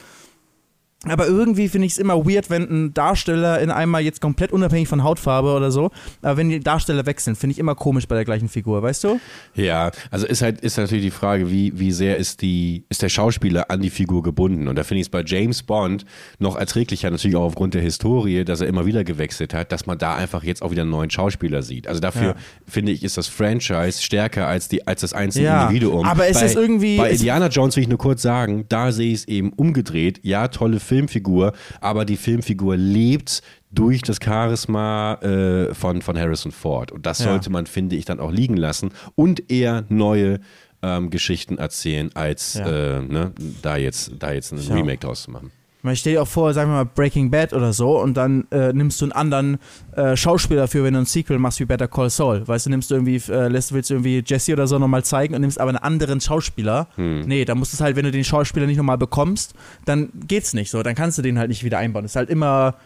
Aber 1.08 1.26
irgendwie 1.26 1.68
finde 1.68 1.86
ich 1.86 1.92
es 1.92 1.98
immer 1.98 2.26
weird, 2.26 2.50
wenn 2.50 2.64
ein 2.64 2.92
Darsteller 2.94 3.58
in 3.60 3.70
einmal 3.70 4.02
jetzt 4.02 4.20
komplett 4.20 4.52
unabhängig 4.52 4.86
von 4.86 5.02
Hautfarbe 5.02 5.54
oder 5.54 5.70
so, 5.70 5.90
aber 6.20 6.36
wenn 6.36 6.50
die 6.50 6.60
Darsteller 6.60 7.06
wechseln, 7.06 7.36
finde 7.36 7.52
ich 7.52 7.58
immer 7.58 7.74
komisch 7.74 8.06
bei 8.06 8.16
der 8.16 8.26
gleichen 8.26 8.50
Figur, 8.50 8.82
weißt 8.82 9.04
du? 9.04 9.18
Ja, 9.54 9.92
also 10.10 10.26
ist 10.26 10.42
halt 10.42 10.60
ist 10.60 10.76
natürlich 10.76 11.04
die 11.06 11.10
Frage, 11.10 11.50
wie, 11.50 11.72
wie 11.78 11.90
sehr 11.92 12.18
ist 12.18 12.42
die 12.42 12.84
ist 12.90 13.00
der 13.00 13.08
Schauspieler 13.08 13.70
an 13.70 13.80
die 13.80 13.88
Figur 13.88 14.22
gebunden 14.22 14.68
und 14.68 14.76
da 14.76 14.84
finde 14.84 15.00
ich 15.00 15.06
es 15.06 15.10
bei 15.10 15.22
James 15.24 15.62
Bond 15.62 16.04
noch 16.38 16.54
erträglicher 16.56 17.10
natürlich 17.10 17.34
auch 17.36 17.44
aufgrund 17.44 17.72
der 17.72 17.80
Historie, 17.80 18.44
dass 18.44 18.60
er 18.60 18.66
immer 18.66 18.84
wieder 18.84 19.02
gewechselt 19.02 19.54
hat, 19.54 19.72
dass 19.72 19.86
man 19.86 19.96
da 19.96 20.16
einfach 20.16 20.42
jetzt 20.44 20.62
auch 20.62 20.70
wieder 20.70 20.82
einen 20.82 20.90
neuen 20.90 21.08
Schauspieler 21.08 21.62
sieht. 21.62 21.88
Also 21.88 22.00
dafür 22.00 22.22
Ja. 22.28 22.34
finde 22.66 22.92
ich 22.92 23.02
ist 23.04 23.16
das 23.16 23.26
Franchise 23.26 24.02
stärker 24.02 24.46
als 24.48 24.68
die 24.68 24.86
als 24.86 25.00
das 25.00 25.14
einzelne 25.14 25.46
Ja, 25.46 25.62
Individuum. 25.62 26.04
aber 26.04 26.28
es 26.28 26.38
bei, 26.38 26.44
ist 26.44 26.56
irgendwie- 26.56 26.98
bei 26.98 27.10
Indiana 27.10 27.46
Jones 27.48 27.74
will 27.76 27.84
ich 27.84 27.88
nur 27.88 27.96
kurz 27.96 28.20
sagen, 28.20 28.66
da 28.68 28.92
sehe 28.92 29.08
ich 29.14 29.20
es 29.20 29.28
eben 29.28 29.50
umgedreht. 29.54 30.20
Ja, 30.24 30.48
tolle 30.48 30.78
Filmfigur, 30.90 31.53
aber 31.81 32.05
die 32.05 32.16
Filmfigur 32.16 32.76
lebt 32.76 33.42
durch 33.70 34.03
das 34.03 34.18
Charisma 34.22 35.14
äh, 35.22 35.72
von, 35.74 36.03
von 36.03 36.18
Harrison 36.18 36.50
Ford. 36.53 36.90
Und 36.92 37.07
das 37.07 37.20
Ja. 37.20 37.26
sollte 37.26 37.48
man, 37.50 37.66
finde 37.66 37.94
ich, 37.96 38.05
dann 38.05 38.18
auch 38.20 38.33
liegen 38.33 38.57
lassen 38.57 38.90
und 39.14 39.50
eher 39.50 39.85
neue 39.88 40.40
ähm, 40.83 41.11
Geschichten 41.11 41.59
erzählen, 41.59 42.11
als 42.14 42.55
Ja. 42.55 42.66
äh, 42.98 43.00
ne, 43.03 43.33
da, 43.62 43.76
jetzt, 43.76 44.12
da 44.18 44.33
jetzt 44.33 44.53
ein 44.53 44.59
Ja. 44.62 44.74
Remake 44.74 44.98
draus 44.98 45.22
zu 45.24 45.31
machen. 45.31 45.53
Man 45.82 45.96
stell 45.96 46.14
dir 46.14 46.22
auch 46.22 46.28
vor, 46.28 46.52
sagen 46.52 46.70
wir 46.70 46.76
mal 46.76 46.84
Breaking 46.84 47.30
Bad 47.30 47.52
oder 47.52 47.72
so 47.72 48.00
und 48.00 48.14
dann 48.14 48.46
äh, 48.50 48.72
nimmst 48.72 49.00
du 49.00 49.06
einen 49.06 49.12
anderen 49.12 49.58
äh, 49.96 50.16
Schauspieler 50.16 50.62
dafür, 50.62 50.84
wenn 50.84 50.94
du 50.94 51.00
ein 51.00 51.06
Sequel 51.06 51.38
machst 51.38 51.60
wie 51.60 51.64
Better 51.64 51.88
Call 51.88 52.10
Saul. 52.10 52.46
Weißt 52.46 52.66
du, 52.66 52.70
nimmst 52.70 52.90
du 52.90 52.96
irgendwie, 52.96 53.20
äh, 53.32 53.48
lässt, 53.48 53.72
willst 53.72 53.90
du 53.90 53.94
irgendwie 53.94 54.22
Jesse 54.24 54.52
oder 54.52 54.66
so 54.66 54.78
nochmal 54.78 55.04
zeigen 55.04 55.34
und 55.34 55.40
nimmst 55.40 55.60
aber 55.60 55.70
einen 55.70 55.78
anderen 55.78 56.20
Schauspieler. 56.20 56.88
Hm. 56.96 57.20
Nee, 57.22 57.44
da 57.44 57.54
musst 57.54 57.72
du 57.72 57.76
es 57.76 57.80
halt, 57.80 57.96
wenn 57.96 58.04
du 58.04 58.10
den 58.10 58.24
Schauspieler 58.24 58.66
nicht 58.66 58.76
nochmal 58.76 58.98
bekommst, 58.98 59.54
dann 59.84 60.10
geht's 60.26 60.54
nicht 60.54 60.70
so. 60.70 60.82
Dann 60.82 60.94
kannst 60.94 61.18
du 61.18 61.22
den 61.22 61.38
halt 61.38 61.48
nicht 61.48 61.64
wieder 61.64 61.78
einbauen. 61.78 62.04
Das 62.04 62.12
ist 62.12 62.16
halt 62.16 62.30
immer, 62.30 62.76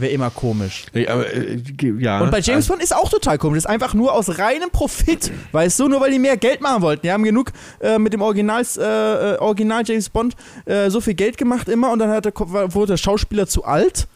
wäre 0.00 0.12
immer 0.12 0.30
komisch. 0.30 0.86
Ja, 0.92 1.14
aber, 1.14 1.32
äh, 1.32 1.58
ja, 1.98 2.20
Und 2.20 2.30
bei 2.30 2.40
James 2.40 2.66
Bond 2.66 2.82
ist 2.82 2.94
auch 2.94 3.08
total 3.08 3.38
komisch. 3.38 3.56
Das 3.58 3.64
ist 3.64 3.70
einfach 3.70 3.94
nur 3.94 4.12
aus 4.12 4.38
reinem 4.38 4.70
Profit. 4.70 5.32
Weißt 5.52 5.78
du, 5.78 5.88
nur 5.88 6.00
weil 6.00 6.10
die 6.10 6.18
mehr 6.18 6.36
Geld 6.36 6.60
machen 6.60 6.82
wollten. 6.82 7.02
Die 7.02 7.12
haben 7.12 7.24
genug 7.24 7.52
äh, 7.80 7.98
mit 7.98 8.12
dem 8.12 8.22
Originals, 8.22 8.76
äh, 8.76 8.84
äh, 8.84 9.38
Original 9.38 9.82
James 9.84 10.08
Bond 10.08 10.34
äh, 10.64 10.90
so 10.90 11.00
viel 11.00 11.14
Geld 11.14 11.36
gemacht 11.36 11.68
immer 11.68 11.90
und 11.90 11.98
dann 11.98 12.22
der, 12.22 12.32
wurde 12.34 12.92
der 12.92 12.96
Schauspieler 12.96 13.46
zu 13.46 13.64
alt. 13.64 14.06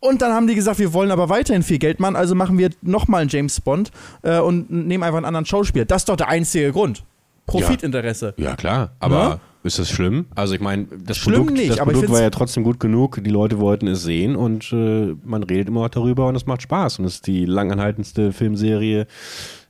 Und 0.00 0.22
dann 0.22 0.32
haben 0.32 0.46
die 0.46 0.54
gesagt, 0.54 0.78
wir 0.78 0.92
wollen 0.92 1.10
aber 1.10 1.28
weiterhin 1.28 1.62
viel 1.62 1.78
Geld 1.78 1.98
machen, 1.98 2.14
also 2.14 2.34
machen 2.34 2.56
wir 2.56 2.70
nochmal 2.82 3.22
einen 3.22 3.30
James 3.30 3.60
Bond 3.60 3.90
äh, 4.22 4.38
und 4.38 4.70
nehmen 4.70 5.02
einfach 5.02 5.16
einen 5.16 5.26
anderen 5.26 5.46
Schauspieler. 5.46 5.84
Das 5.86 6.02
ist 6.02 6.08
doch 6.08 6.16
der 6.16 6.28
einzige 6.28 6.70
Grund. 6.72 7.02
Profitinteresse. 7.46 8.34
Ja, 8.36 8.54
klar, 8.54 8.92
aber 9.00 9.16
Ja? 9.16 9.40
Ist 9.68 9.78
das 9.78 9.90
schlimm? 9.90 10.26
Also 10.34 10.54
ich 10.54 10.60
meine, 10.60 10.86
das 11.04 11.16
Schlimm 11.16 11.34
Produkt, 11.46 11.52
nicht, 11.56 11.70
das 11.70 11.78
Produkt 11.78 12.10
war 12.10 12.20
ja 12.22 12.30
trotzdem 12.30 12.64
gut 12.64 12.80
genug, 12.80 13.22
die 13.22 13.30
Leute 13.30 13.58
wollten 13.60 13.86
es 13.86 14.02
sehen 14.02 14.34
und 14.34 14.72
äh, 14.72 15.14
man 15.24 15.42
redet 15.44 15.68
immer 15.68 15.82
noch 15.82 15.88
darüber 15.90 16.26
und 16.28 16.34
es 16.34 16.46
macht 16.46 16.62
Spaß 16.62 16.98
und 16.98 17.04
es 17.04 17.14
ist 17.16 17.26
die 17.26 17.44
langanhaltendste 17.44 18.32
Filmserie 18.32 19.06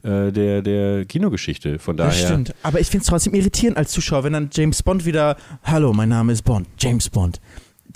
äh, 0.03 0.33
der, 0.33 0.63
der 0.63 1.05
Kinogeschichte. 1.05 1.79
Von 1.79 1.97
daher. 1.97 2.11
Das 2.13 2.21
stimmt. 2.29 2.55
Aber 2.63 2.81
ich 2.81 2.87
finde 2.89 3.03
es 3.03 3.09
trotzdem 3.09 3.35
irritierend 3.35 3.77
als 3.77 3.91
Zuschauer, 3.93 4.25
wenn 4.25 4.33
dann 4.33 4.49
James 4.53 4.83
Bond 4.83 5.05
wieder, 5.05 5.37
hallo, 5.65 5.93
mein 5.93 6.09
Name 6.09 6.33
ist 6.33 6.43
Bond, 6.43 6.67
James 6.79 7.09
Bond. 7.11 7.41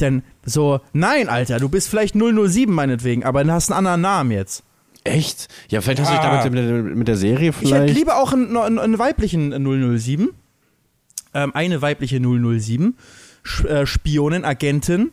Denn 0.00 0.22
so, 0.44 0.80
nein, 0.92 1.28
Alter, 1.28 1.58
du 1.60 1.68
bist 1.68 1.88
vielleicht 1.88 2.14
007 2.14 2.74
meinetwegen, 2.74 3.24
aber 3.24 3.44
du 3.44 3.52
hast 3.52 3.70
einen 3.70 3.78
anderen 3.78 4.00
Namen 4.00 4.30
jetzt. 4.32 4.64
Echt? 5.04 5.48
Ja, 5.68 5.80
vielleicht 5.80 6.00
hast 6.00 6.10
du 6.10 6.14
dich 6.14 6.22
damit 6.22 6.44
mit, 6.44 6.54
der- 6.64 6.96
mit 6.96 7.08
der 7.08 7.16
Serie 7.16 7.50
Ich 7.50 7.56
hätte 7.56 7.66
vielleicht. 7.66 7.94
lieber 7.96 8.16
auch 8.22 8.32
einen, 8.32 8.56
einen, 8.56 8.78
einen 8.78 8.98
weiblichen 8.98 9.50
007. 9.98 10.30
Ähm, 11.35 11.55
eine 11.55 11.83
weibliche 11.83 12.21
007. 12.21 12.97
Sch- 13.45 13.66
äh, 13.66 13.87
Spionin, 13.87 14.45
Agentin. 14.45 15.12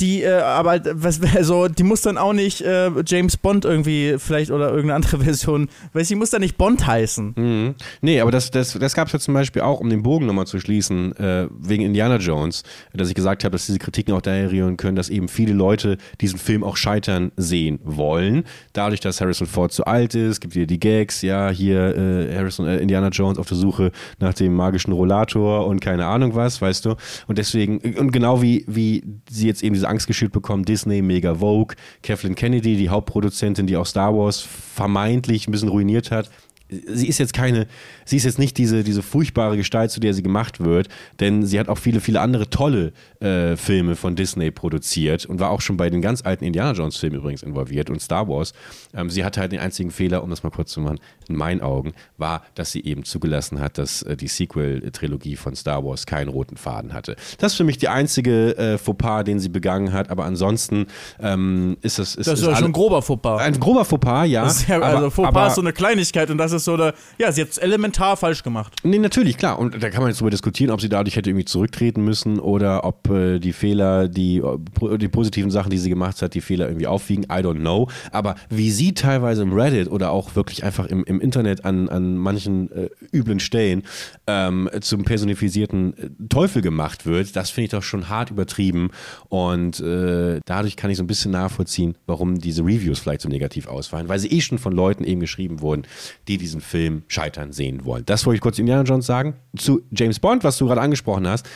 Die, 0.00 0.22
äh, 0.22 0.40
aber 0.40 0.80
was, 0.92 1.20
also, 1.34 1.68
die 1.68 1.82
muss 1.82 2.02
dann 2.02 2.18
auch 2.18 2.32
nicht 2.32 2.60
äh, 2.60 2.90
James 3.06 3.36
Bond 3.36 3.64
irgendwie 3.64 4.16
vielleicht 4.18 4.50
oder 4.50 4.68
irgendeine 4.68 4.94
andere 4.94 5.18
Version, 5.24 5.68
weil 5.92 6.04
sie 6.04 6.14
muss 6.14 6.30
dann 6.30 6.40
nicht 6.40 6.56
Bond 6.56 6.86
heißen. 6.86 7.34
Mhm. 7.36 7.74
Nee, 8.00 8.20
aber 8.20 8.30
das, 8.30 8.50
das, 8.50 8.74
das 8.74 8.94
gab 8.94 9.08
es 9.08 9.12
ja 9.12 9.18
zum 9.18 9.34
Beispiel 9.34 9.62
auch, 9.62 9.80
um 9.80 9.90
den 9.90 10.02
Bogen 10.02 10.26
nochmal 10.26 10.46
zu 10.46 10.60
schließen, 10.60 11.16
äh, 11.16 11.48
wegen 11.58 11.84
Indiana 11.84 12.16
Jones, 12.16 12.62
dass 12.92 13.08
ich 13.08 13.14
gesagt 13.14 13.44
habe, 13.44 13.52
dass 13.52 13.66
diese 13.66 13.78
Kritiken 13.78 14.14
auch 14.14 14.20
daher 14.20 14.50
rühren 14.50 14.76
können, 14.76 14.96
dass 14.96 15.08
eben 15.08 15.28
viele 15.28 15.52
Leute 15.52 15.98
diesen 16.20 16.38
Film 16.38 16.62
auch 16.62 16.76
scheitern 16.76 17.32
sehen 17.36 17.80
wollen. 17.84 18.44
Dadurch, 18.72 19.00
dass 19.00 19.20
Harrison 19.20 19.46
Ford 19.46 19.72
zu 19.72 19.84
alt 19.84 20.14
ist, 20.14 20.40
gibt 20.40 20.54
wieder 20.54 20.66
die 20.66 20.80
Gags, 20.80 21.22
ja, 21.22 21.50
hier 21.50 21.96
äh, 21.96 22.36
Harrison, 22.36 22.66
äh, 22.66 22.78
Indiana 22.78 23.08
Jones 23.08 23.38
auf 23.38 23.48
der 23.48 23.56
Suche 23.56 23.90
nach 24.18 24.34
dem 24.34 24.54
magischen 24.54 24.92
Rollator 24.92 25.66
und 25.66 25.80
keine 25.80 26.06
Ahnung 26.06 26.34
was, 26.34 26.60
weißt 26.60 26.84
du. 26.84 26.94
Und 27.26 27.38
deswegen, 27.38 27.78
und 27.98 28.12
genau 28.12 28.42
wie, 28.42 28.64
wie 28.66 29.02
sie 29.28 29.46
jetzt 29.46 29.62
eben 29.62 29.74
diese 29.74 29.87
Angst 29.88 30.06
geschürt 30.06 30.32
bekommen, 30.32 30.64
Disney, 30.64 31.02
mega 31.02 31.36
Vogue, 31.36 31.76
Kathleen 32.02 32.34
Kennedy, 32.34 32.76
die 32.76 32.90
Hauptproduzentin, 32.90 33.66
die 33.66 33.76
auch 33.76 33.86
Star 33.86 34.14
Wars 34.16 34.40
vermeintlich 34.40 35.48
ein 35.48 35.52
bisschen 35.52 35.68
ruiniert 35.68 36.10
hat, 36.10 36.30
sie 36.68 37.08
ist 37.08 37.18
jetzt 37.18 37.32
keine, 37.32 37.66
sie 38.04 38.16
ist 38.16 38.24
jetzt 38.24 38.38
nicht 38.38 38.56
diese, 38.58 38.84
diese 38.84 39.02
furchtbare 39.02 39.56
Gestalt, 39.56 39.90
zu 39.90 40.00
der 40.00 40.12
sie 40.14 40.22
gemacht 40.22 40.60
wird, 40.60 40.88
denn 41.20 41.44
sie 41.46 41.58
hat 41.58 41.68
auch 41.68 41.78
viele, 41.78 42.00
viele 42.00 42.20
andere 42.20 42.50
tolle 42.50 42.92
äh, 43.20 43.56
Filme 43.56 43.96
von 43.96 44.16
Disney 44.16 44.50
produziert 44.50 45.24
und 45.26 45.40
war 45.40 45.50
auch 45.50 45.60
schon 45.60 45.76
bei 45.76 45.88
den 45.90 46.02
ganz 46.02 46.22
alten 46.24 46.44
Indiana 46.44 46.72
Jones 46.72 46.96
Filmen 46.96 47.16
übrigens 47.16 47.42
involviert 47.42 47.88
und 47.90 48.00
Star 48.02 48.28
Wars. 48.28 48.52
Ähm, 48.94 49.08
sie 49.10 49.24
hatte 49.24 49.40
halt 49.40 49.52
den 49.52 49.60
einzigen 49.60 49.90
Fehler, 49.90 50.22
um 50.22 50.30
das 50.30 50.42
mal 50.42 50.50
kurz 50.50 50.72
zu 50.72 50.80
machen, 50.80 50.98
in 51.28 51.36
meinen 51.36 51.60
Augen, 51.60 51.92
war, 52.16 52.42
dass 52.54 52.72
sie 52.72 52.84
eben 52.84 53.04
zugelassen 53.04 53.60
hat, 53.60 53.78
dass 53.78 54.02
äh, 54.02 54.16
die 54.16 54.28
Sequel-Trilogie 54.28 55.36
von 55.36 55.54
Star 55.54 55.84
Wars 55.84 56.06
keinen 56.06 56.28
roten 56.28 56.56
Faden 56.56 56.92
hatte. 56.92 57.16
Das 57.38 57.52
ist 57.52 57.56
für 57.56 57.64
mich 57.64 57.78
die 57.78 57.88
einzige 57.88 58.56
äh, 58.58 58.78
Fauxpas, 58.78 59.24
den 59.24 59.40
sie 59.40 59.48
begangen 59.48 59.92
hat, 59.92 60.10
aber 60.10 60.24
ansonsten 60.24 60.86
ähm, 61.20 61.76
ist 61.82 61.98
das, 61.98 62.14
ist, 62.14 62.26
Das 62.26 62.34
ist 62.34 62.40
ist 62.42 62.46
ja 62.48 62.56
schon 62.56 62.66
ein 62.66 62.72
grober 62.72 63.00
Fauxpas. 63.02 63.40
ein 63.40 63.58
grober 63.58 63.84
Fauxpas, 63.84 64.26
ja. 64.26 64.46
Ja, 64.68 64.76
aber- 64.76 64.84
also 64.86 65.10
Fauxpas 65.10 65.26
aber- 65.36 65.46
ist 65.48 65.54
so 65.54 65.60
eine 65.60 65.72
Kleinigkeit 65.72 66.30
und 66.30 66.38
das 66.38 66.52
ist 66.52 66.57
so 66.64 66.74
eine, 66.74 66.94
ja, 67.18 67.32
sie 67.32 67.42
hat 67.42 67.50
es 67.50 67.58
elementar 67.58 68.16
falsch 68.16 68.42
gemacht. 68.42 68.74
Nee, 68.82 68.98
natürlich, 68.98 69.36
klar. 69.36 69.58
Und 69.58 69.82
da 69.82 69.90
kann 69.90 70.02
man 70.02 70.10
jetzt 70.10 70.20
drüber 70.20 70.30
diskutieren, 70.30 70.70
ob 70.70 70.80
sie 70.80 70.88
dadurch 70.88 71.16
hätte 71.16 71.30
irgendwie 71.30 71.44
zurücktreten 71.44 72.04
müssen 72.04 72.38
oder 72.40 72.84
ob 72.84 73.08
äh, 73.10 73.38
die 73.38 73.52
Fehler, 73.52 74.08
die, 74.08 74.38
äh, 74.38 74.98
die 74.98 75.08
positiven 75.08 75.50
Sachen, 75.50 75.70
die 75.70 75.78
sie 75.78 75.88
gemacht 75.88 76.22
hat, 76.22 76.34
die 76.34 76.40
Fehler 76.40 76.66
irgendwie 76.68 76.86
aufwiegen. 76.86 77.24
I 77.24 77.42
don't 77.42 77.60
know. 77.60 77.88
Aber 78.12 78.36
wie 78.48 78.70
sie 78.70 78.94
teilweise 78.94 79.42
im 79.42 79.52
Reddit 79.52 79.90
oder 79.90 80.10
auch 80.10 80.36
wirklich 80.36 80.64
einfach 80.64 80.86
im, 80.86 81.04
im 81.04 81.20
Internet 81.20 81.64
an, 81.64 81.88
an 81.88 82.16
manchen 82.16 82.70
äh, 82.72 82.88
üblen 83.12 83.40
Stellen 83.40 83.82
ähm, 84.26 84.68
zum 84.80 85.04
personifizierten 85.04 85.96
äh, 85.96 86.10
Teufel 86.28 86.62
gemacht 86.62 87.06
wird, 87.06 87.36
das 87.36 87.50
finde 87.50 87.64
ich 87.66 87.70
doch 87.70 87.82
schon 87.82 88.08
hart 88.08 88.30
übertrieben. 88.30 88.90
Und 89.28 89.80
äh, 89.80 90.40
dadurch 90.44 90.76
kann 90.76 90.90
ich 90.90 90.96
so 90.96 91.02
ein 91.02 91.06
bisschen 91.06 91.32
nachvollziehen, 91.32 91.96
warum 92.06 92.38
diese 92.38 92.62
Reviews 92.62 92.98
vielleicht 92.98 93.22
so 93.22 93.28
negativ 93.28 93.66
ausfallen, 93.68 94.08
weil 94.08 94.18
sie 94.18 94.28
eh 94.28 94.40
schon 94.40 94.58
von 94.58 94.72
Leuten 94.72 95.04
eben 95.04 95.20
geschrieben 95.20 95.60
wurden, 95.60 95.86
die 96.28 96.38
diesen 96.48 96.60
Film 96.60 97.02
scheitern 97.08 97.52
sehen 97.52 97.84
wollen. 97.84 98.04
Das 98.06 98.26
wollte 98.26 98.36
ich 98.36 98.40
kurz 98.40 98.56
zu 98.56 98.62
Indiana 98.62 98.82
Jones 98.82 99.06
sagen. 99.06 99.34
Zu 99.56 99.82
James 99.90 100.18
Bond, 100.18 100.44
was 100.44 100.58
du 100.58 100.66
gerade 100.66 100.80
angesprochen 100.80 101.26
hast, 101.28 101.48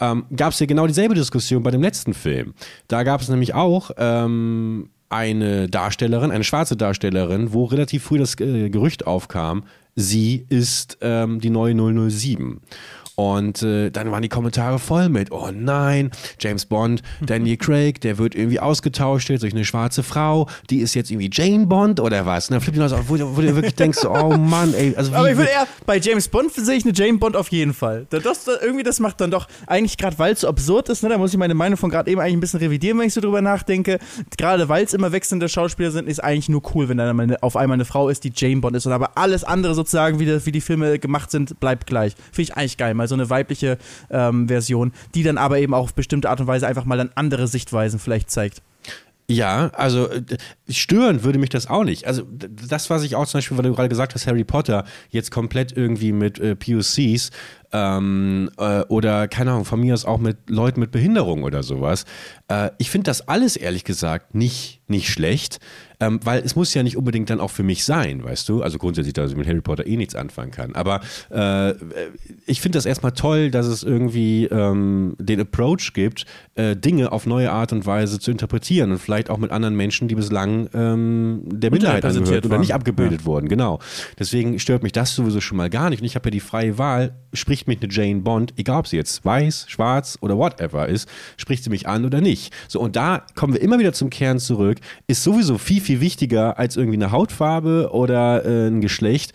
ähm, 0.00 0.24
gab 0.34 0.52
es 0.52 0.58
hier 0.58 0.66
genau 0.66 0.86
dieselbe 0.86 1.14
Diskussion 1.14 1.62
bei 1.62 1.70
dem 1.70 1.82
letzten 1.82 2.14
Film. 2.14 2.54
Da 2.88 3.02
gab 3.02 3.20
es 3.20 3.28
nämlich 3.28 3.54
auch 3.54 3.90
ähm, 3.96 4.90
eine 5.08 5.68
Darstellerin, 5.68 6.30
eine 6.30 6.44
schwarze 6.44 6.76
Darstellerin, 6.76 7.52
wo 7.52 7.64
relativ 7.64 8.04
früh 8.04 8.18
das 8.18 8.38
äh, 8.40 8.70
Gerücht 8.70 9.06
aufkam, 9.06 9.64
sie 9.94 10.46
ist 10.48 10.98
ähm, 11.02 11.40
die 11.40 11.50
neue 11.50 11.74
007. 12.10 12.60
Und 13.14 13.62
äh, 13.62 13.90
dann 13.90 14.10
waren 14.10 14.22
die 14.22 14.28
Kommentare 14.28 14.78
voll 14.78 15.08
mit, 15.08 15.32
oh 15.32 15.50
nein, 15.52 16.10
James 16.40 16.66
Bond, 16.66 17.02
Daniel 17.20 17.56
Craig, 17.58 18.00
der 18.00 18.18
wird 18.18 18.34
irgendwie 18.34 18.60
ausgetauscht 18.60 19.28
jetzt 19.28 19.42
durch 19.42 19.52
eine 19.52 19.64
schwarze 19.64 20.02
Frau, 20.02 20.48
die 20.70 20.78
ist 20.78 20.94
jetzt 20.94 21.10
irgendwie 21.10 21.30
Jane 21.32 21.66
Bond 21.66 22.00
oder 22.00 22.24
was. 22.24 22.48
Und 22.48 22.54
dann 22.54 22.60
flippt 22.62 22.78
die 22.78 22.82
aus, 22.82 22.92
wo, 23.06 23.18
wo 23.18 23.40
du 23.40 23.54
wirklich 23.54 23.74
denkst, 23.74 24.04
oh 24.04 24.36
Mann, 24.36 24.72
ey, 24.74 24.94
also 24.96 25.12
Aber 25.14 25.30
ich 25.30 25.36
würde 25.36 25.50
eher, 25.50 25.66
bei 25.84 25.98
James 25.98 26.28
Bond 26.28 26.52
sehe 26.52 26.76
ich 26.76 26.84
eine 26.84 26.94
Jane 26.94 27.18
Bond 27.18 27.36
auf 27.36 27.48
jeden 27.48 27.74
Fall. 27.74 28.06
Das, 28.10 28.22
das, 28.22 28.46
irgendwie, 28.62 28.82
das 28.82 28.98
macht 29.00 29.20
dann 29.20 29.30
doch, 29.30 29.46
eigentlich 29.66 29.98
gerade 29.98 30.18
weil 30.18 30.32
es 30.32 30.40
so 30.40 30.48
absurd 30.48 30.88
ist, 30.88 31.02
ne, 31.02 31.10
da 31.10 31.18
muss 31.18 31.32
ich 31.32 31.38
meine 31.38 31.54
Meinung 31.54 31.76
von 31.76 31.90
gerade 31.90 32.10
eben 32.10 32.20
eigentlich 32.20 32.34
ein 32.34 32.40
bisschen 32.40 32.60
revidieren, 32.60 32.98
wenn 32.98 33.06
ich 33.06 33.14
so 33.14 33.20
drüber 33.20 33.42
nachdenke. 33.42 33.98
Gerade 34.38 34.68
weil 34.68 34.84
es 34.84 34.94
immer 34.94 35.12
wechselnde 35.12 35.48
Schauspieler 35.48 35.90
sind, 35.90 36.08
ist 36.08 36.22
eigentlich 36.22 36.48
nur 36.48 36.62
cool, 36.74 36.88
wenn 36.88 36.96
dann 36.96 37.20
eine, 37.20 37.42
auf 37.42 37.56
einmal 37.56 37.76
eine 37.76 37.84
Frau 37.84 38.08
ist, 38.08 38.24
die 38.24 38.32
Jane 38.34 38.60
Bond 38.60 38.76
ist. 38.76 38.86
Und 38.86 38.92
aber 38.92 39.16
alles 39.16 39.44
andere 39.44 39.74
sozusagen, 39.74 40.18
wie, 40.18 40.26
das, 40.26 40.46
wie 40.46 40.52
die 40.52 40.60
Filme 40.60 40.98
gemacht 40.98 41.30
sind, 41.30 41.60
bleibt 41.60 41.86
gleich. 41.86 42.14
Finde 42.32 42.42
ich 42.42 42.56
eigentlich 42.56 42.76
geil, 42.78 42.94
mal 43.02 43.08
so 43.08 43.14
eine 43.14 43.28
weibliche 43.30 43.78
ähm, 44.10 44.48
Version, 44.48 44.92
die 45.14 45.22
dann 45.22 45.38
aber 45.38 45.58
eben 45.58 45.74
auch 45.74 45.84
auf 45.84 45.94
bestimmte 45.94 46.30
Art 46.30 46.40
und 46.40 46.46
Weise 46.46 46.66
einfach 46.66 46.84
mal 46.84 46.96
dann 46.96 47.10
andere 47.14 47.48
Sichtweisen 47.48 47.98
vielleicht 47.98 48.30
zeigt. 48.30 48.62
Ja, 49.28 49.70
also 49.74 50.08
äh, 50.10 50.22
stören 50.68 51.24
würde 51.24 51.38
mich 51.38 51.48
das 51.48 51.68
auch 51.68 51.84
nicht. 51.84 52.06
Also 52.06 52.22
das, 52.28 52.90
was 52.90 53.02
ich 53.02 53.14
auch 53.16 53.26
zum 53.26 53.38
Beispiel, 53.38 53.56
weil 53.56 53.64
du 53.64 53.74
gerade 53.74 53.88
gesagt 53.88 54.14
hast, 54.14 54.26
Harry 54.26 54.44
Potter 54.44 54.84
jetzt 55.10 55.30
komplett 55.30 55.76
irgendwie 55.76 56.12
mit 56.12 56.38
äh, 56.38 56.54
POCs 56.54 57.30
ähm, 57.72 58.50
äh, 58.58 58.80
oder 58.82 59.28
keine 59.28 59.52
Ahnung, 59.52 59.64
von 59.64 59.80
mir 59.80 59.94
aus 59.94 60.04
auch 60.04 60.18
mit 60.18 60.50
Leuten 60.50 60.80
mit 60.80 60.90
Behinderung 60.90 61.44
oder 61.44 61.62
sowas. 61.62 62.04
Äh, 62.48 62.70
ich 62.78 62.90
finde 62.90 63.04
das 63.04 63.26
alles 63.28 63.56
ehrlich 63.56 63.84
gesagt 63.84 64.34
nicht, 64.34 64.82
nicht 64.88 65.08
schlecht, 65.08 65.60
ähm, 66.02 66.18
weil 66.24 66.42
es 66.42 66.56
muss 66.56 66.74
ja 66.74 66.82
nicht 66.82 66.96
unbedingt 66.96 67.30
dann 67.30 67.40
auch 67.40 67.50
für 67.50 67.62
mich 67.62 67.84
sein, 67.84 68.24
weißt 68.24 68.48
du? 68.48 68.62
Also 68.62 68.78
grundsätzlich, 68.78 69.14
dass 69.14 69.30
ich 69.30 69.36
mit 69.36 69.46
Harry 69.46 69.60
Potter 69.60 69.86
eh 69.86 69.96
nichts 69.96 70.16
anfangen 70.16 70.50
kann. 70.50 70.74
Aber 70.74 71.00
äh, 71.30 71.74
ich 72.46 72.60
finde 72.60 72.76
das 72.76 72.86
erstmal 72.86 73.12
toll, 73.12 73.52
dass 73.52 73.66
es 73.66 73.84
irgendwie 73.84 74.46
ähm, 74.46 75.14
den 75.18 75.40
Approach 75.40 75.92
gibt, 75.94 76.26
äh, 76.54 76.76
Dinge 76.76 77.12
auf 77.12 77.26
neue 77.26 77.50
Art 77.50 77.72
und 77.72 77.86
Weise 77.86 78.20
zu 78.20 78.30
interpretieren 78.30 78.90
und 78.92 78.98
vielleicht 78.98 79.30
auch 79.30 79.38
mit 79.38 79.50
anderen 79.50 79.74
Menschen, 79.74 80.08
die 80.08 80.14
bislang 80.14 80.68
ähm, 80.74 81.42
der 81.46 81.70
Minderheit 81.70 82.04
angehört 82.04 82.44
oder 82.44 82.58
nicht 82.58 82.74
abgebildet 82.74 83.24
wurden. 83.24 83.48
Genau. 83.48 83.78
Deswegen 84.18 84.58
stört 84.58 84.82
mich 84.82 84.92
das 84.92 85.14
sowieso 85.14 85.40
schon 85.40 85.56
mal 85.56 85.70
gar 85.70 85.88
nicht. 85.88 86.00
Und 86.00 86.06
ich 86.06 86.14
habe 86.14 86.28
ja 86.28 86.30
die 86.30 86.40
freie 86.40 86.76
Wahl, 86.76 87.14
spricht 87.32 87.68
mich 87.68 87.82
eine 87.82 87.90
Jane 87.90 88.20
Bond, 88.20 88.52
egal 88.58 88.80
ob 88.80 88.86
sie 88.86 88.96
jetzt 88.96 89.24
weiß, 89.24 89.66
schwarz 89.68 90.18
oder 90.20 90.36
whatever 90.36 90.88
ist, 90.88 91.08
spricht 91.38 91.64
sie 91.64 91.70
mich 91.70 91.88
an 91.88 92.04
oder 92.04 92.20
nicht. 92.20 92.52
So, 92.68 92.80
und 92.80 92.96
da 92.96 93.24
kommen 93.34 93.54
wir 93.54 93.62
immer 93.62 93.78
wieder 93.78 93.94
zum 93.94 94.10
Kern 94.10 94.38
zurück, 94.38 94.78
ist 95.06 95.22
sowieso 95.22 95.56
viel, 95.56 95.80
viel 95.80 96.00
wichtiger 96.00 96.58
als 96.58 96.76
irgendwie 96.76 96.98
eine 96.98 97.12
Hautfarbe 97.12 97.90
oder 97.92 98.44
äh, 98.44 98.68
ein 98.68 98.80
Geschlecht 98.82 99.32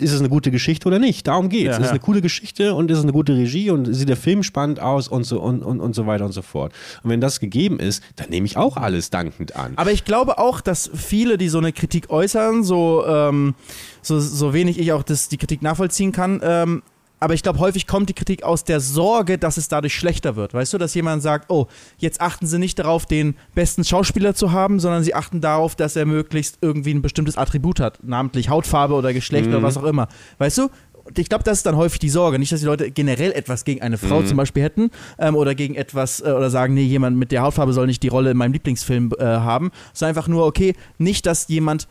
ist 0.00 0.12
es 0.12 0.20
eine 0.20 0.28
gute 0.28 0.50
Geschichte 0.50 0.88
oder 0.88 0.98
nicht? 0.98 1.26
Darum 1.26 1.48
geht's. 1.48 1.64
Ja, 1.64 1.76
ist 1.76 1.84
es 1.84 1.90
eine 1.90 2.00
coole 2.00 2.20
Geschichte 2.20 2.74
und 2.74 2.90
ist 2.90 2.98
es 2.98 3.04
eine 3.04 3.12
gute 3.12 3.34
Regie 3.34 3.70
und 3.70 3.92
sieht 3.92 4.08
der 4.08 4.16
Film 4.16 4.42
spannend 4.42 4.80
aus 4.80 5.08
und 5.08 5.24
so 5.24 5.40
und, 5.40 5.62
und, 5.62 5.80
und 5.80 5.94
so 5.94 6.06
weiter 6.06 6.24
und 6.24 6.32
so 6.32 6.42
fort. 6.42 6.72
Und 7.02 7.10
wenn 7.10 7.20
das 7.20 7.40
gegeben 7.40 7.78
ist, 7.78 8.02
dann 8.16 8.30
nehme 8.30 8.46
ich 8.46 8.56
auch 8.56 8.76
alles 8.76 9.10
dankend 9.10 9.56
an. 9.56 9.72
Aber 9.76 9.92
ich 9.92 10.04
glaube 10.04 10.38
auch, 10.38 10.60
dass 10.60 10.90
viele, 10.94 11.38
die 11.38 11.48
so 11.48 11.58
eine 11.58 11.72
Kritik 11.72 12.10
äußern, 12.10 12.64
so, 12.64 13.04
ähm, 13.06 13.54
so, 14.02 14.18
so 14.20 14.52
wenig 14.52 14.78
ich 14.78 14.92
auch 14.92 15.02
das, 15.02 15.28
die 15.28 15.36
Kritik 15.36 15.62
nachvollziehen 15.62 16.12
kann, 16.12 16.40
ähm, 16.42 16.82
aber 17.20 17.34
ich 17.34 17.42
glaube, 17.42 17.58
häufig 17.58 17.86
kommt 17.86 18.08
die 18.08 18.14
Kritik 18.14 18.42
aus 18.42 18.64
der 18.64 18.80
Sorge, 18.80 19.38
dass 19.38 19.56
es 19.56 19.68
dadurch 19.68 19.94
schlechter 19.94 20.36
wird. 20.36 20.54
Weißt 20.54 20.72
du, 20.72 20.78
dass 20.78 20.94
jemand 20.94 21.22
sagt, 21.22 21.50
oh, 21.50 21.66
jetzt 21.98 22.20
achten 22.20 22.46
sie 22.46 22.58
nicht 22.58 22.78
darauf, 22.78 23.06
den 23.06 23.34
besten 23.54 23.84
Schauspieler 23.84 24.34
zu 24.34 24.52
haben, 24.52 24.80
sondern 24.80 25.04
sie 25.04 25.14
achten 25.14 25.40
darauf, 25.40 25.76
dass 25.76 25.96
er 25.96 26.06
möglichst 26.06 26.58
irgendwie 26.62 26.94
ein 26.94 27.02
bestimmtes 27.02 27.36
Attribut 27.36 27.78
hat, 27.80 27.98
namentlich 28.02 28.48
Hautfarbe 28.48 28.94
oder 28.94 29.12
Geschlecht 29.12 29.46
Mhm. 29.48 29.54
oder 29.56 29.62
was 29.62 29.76
auch 29.76 29.84
immer. 29.84 30.08
Weißt 30.38 30.58
du? 30.58 30.68
Und 31.02 31.18
ich 31.18 31.28
glaube, 31.28 31.44
das 31.44 31.58
ist 31.58 31.66
dann 31.66 31.76
häufig 31.76 31.98
die 31.98 32.10
Sorge. 32.10 32.38
Nicht, 32.38 32.52
dass 32.52 32.60
die 32.60 32.66
Leute 32.66 32.90
generell 32.90 33.32
etwas 33.32 33.64
gegen 33.64 33.82
eine 33.82 33.98
Frau 33.98 34.20
Mhm. 34.20 34.26
zum 34.26 34.36
Beispiel 34.36 34.62
hätten 34.62 34.90
ähm, 35.18 35.34
oder 35.34 35.54
gegen 35.54 35.74
etwas 35.74 36.20
äh, 36.20 36.24
oder 36.30 36.50
sagen, 36.50 36.74
nee, 36.74 36.82
jemand 36.82 37.16
mit 37.16 37.32
der 37.32 37.42
Hautfarbe 37.42 37.72
soll 37.72 37.86
nicht 37.86 38.02
die 38.02 38.08
Rolle 38.08 38.30
in 38.30 38.36
meinem 38.36 38.52
Lieblingsfilm 38.52 39.10
äh, 39.18 39.24
haben, 39.24 39.70
sondern 39.92 40.16
einfach 40.16 40.28
nur, 40.28 40.46
okay, 40.46 40.74
nicht, 40.98 41.26
dass 41.26 41.48
jemand 41.48 41.88